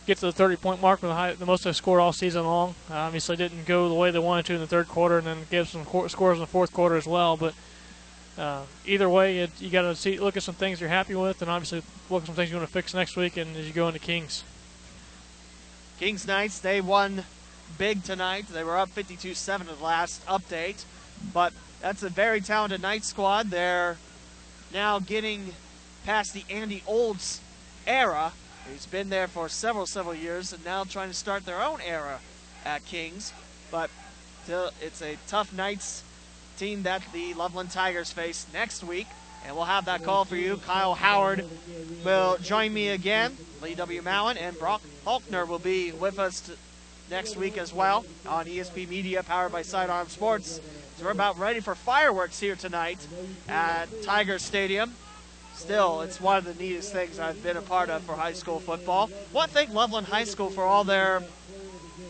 [0.06, 2.44] get to the 30 point mark, with the, high, the most they've scored all season
[2.44, 2.74] long.
[2.90, 5.38] Uh, obviously, didn't go the way they wanted to in the third quarter, and then
[5.50, 7.36] gave some scores in the fourth quarter as well.
[7.36, 7.54] But
[8.38, 11.50] uh, either way, you got to see look at some things you're happy with, and
[11.50, 13.88] obviously look at some things you want to fix next week, and as you go
[13.88, 14.44] into Kings.
[15.98, 17.24] Kings Knights, they won
[17.78, 18.46] big tonight.
[18.48, 20.84] They were up 52 7 at the last update.
[21.32, 23.50] But that's a very talented Knight squad.
[23.50, 23.96] They're
[24.72, 25.54] now getting
[26.06, 27.40] past the Andy Olds
[27.84, 28.32] era.
[28.70, 32.20] He's been there for several, several years and now trying to start their own era
[32.64, 33.32] at Kings.
[33.72, 33.90] But
[34.80, 36.04] it's a tough Knights
[36.58, 39.08] team that the Loveland Tigers face next week.
[39.44, 40.58] And we'll have that call for you.
[40.58, 41.44] Kyle Howard
[42.04, 43.36] will join me again.
[43.60, 44.00] Lee W.
[44.00, 46.52] Mowen and Brock Faulkner will be with us
[47.10, 50.60] next week as well on ESP Media, powered by Sidearm Sports.
[50.98, 53.04] So we're about ready for fireworks here tonight
[53.48, 54.94] at Tiger Stadium.
[55.56, 58.60] Still, it's one of the neatest things I've been a part of for high school
[58.60, 59.10] football.
[59.32, 61.22] Want to thank Loveland High School for all their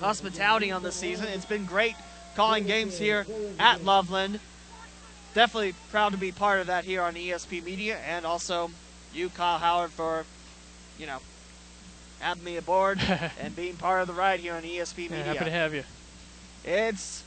[0.01, 1.27] hospitality on this season.
[1.29, 1.95] It's been great
[2.35, 3.25] calling games here
[3.59, 4.41] at Loveland.
[5.33, 8.71] Definitely proud to be part of that here on ESP Media, and also
[9.15, 10.25] you, Kyle Howard, for
[10.99, 11.19] you know
[12.19, 12.99] having me aboard
[13.41, 15.19] and being part of the ride here on ESP Media.
[15.19, 15.85] Yeah, happy to have you.
[16.65, 17.23] It's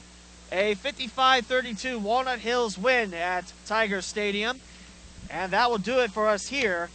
[0.51, 4.59] a 55-32 Walnut Hills win at Tiger Stadium.
[5.29, 6.89] And that will do it for us here.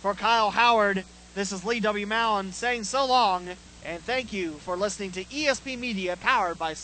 [0.00, 2.06] For Kyle Howard, this is Lee W.
[2.06, 3.48] Mowen saying so long
[3.86, 6.74] and thank you for listening to ESP Media powered by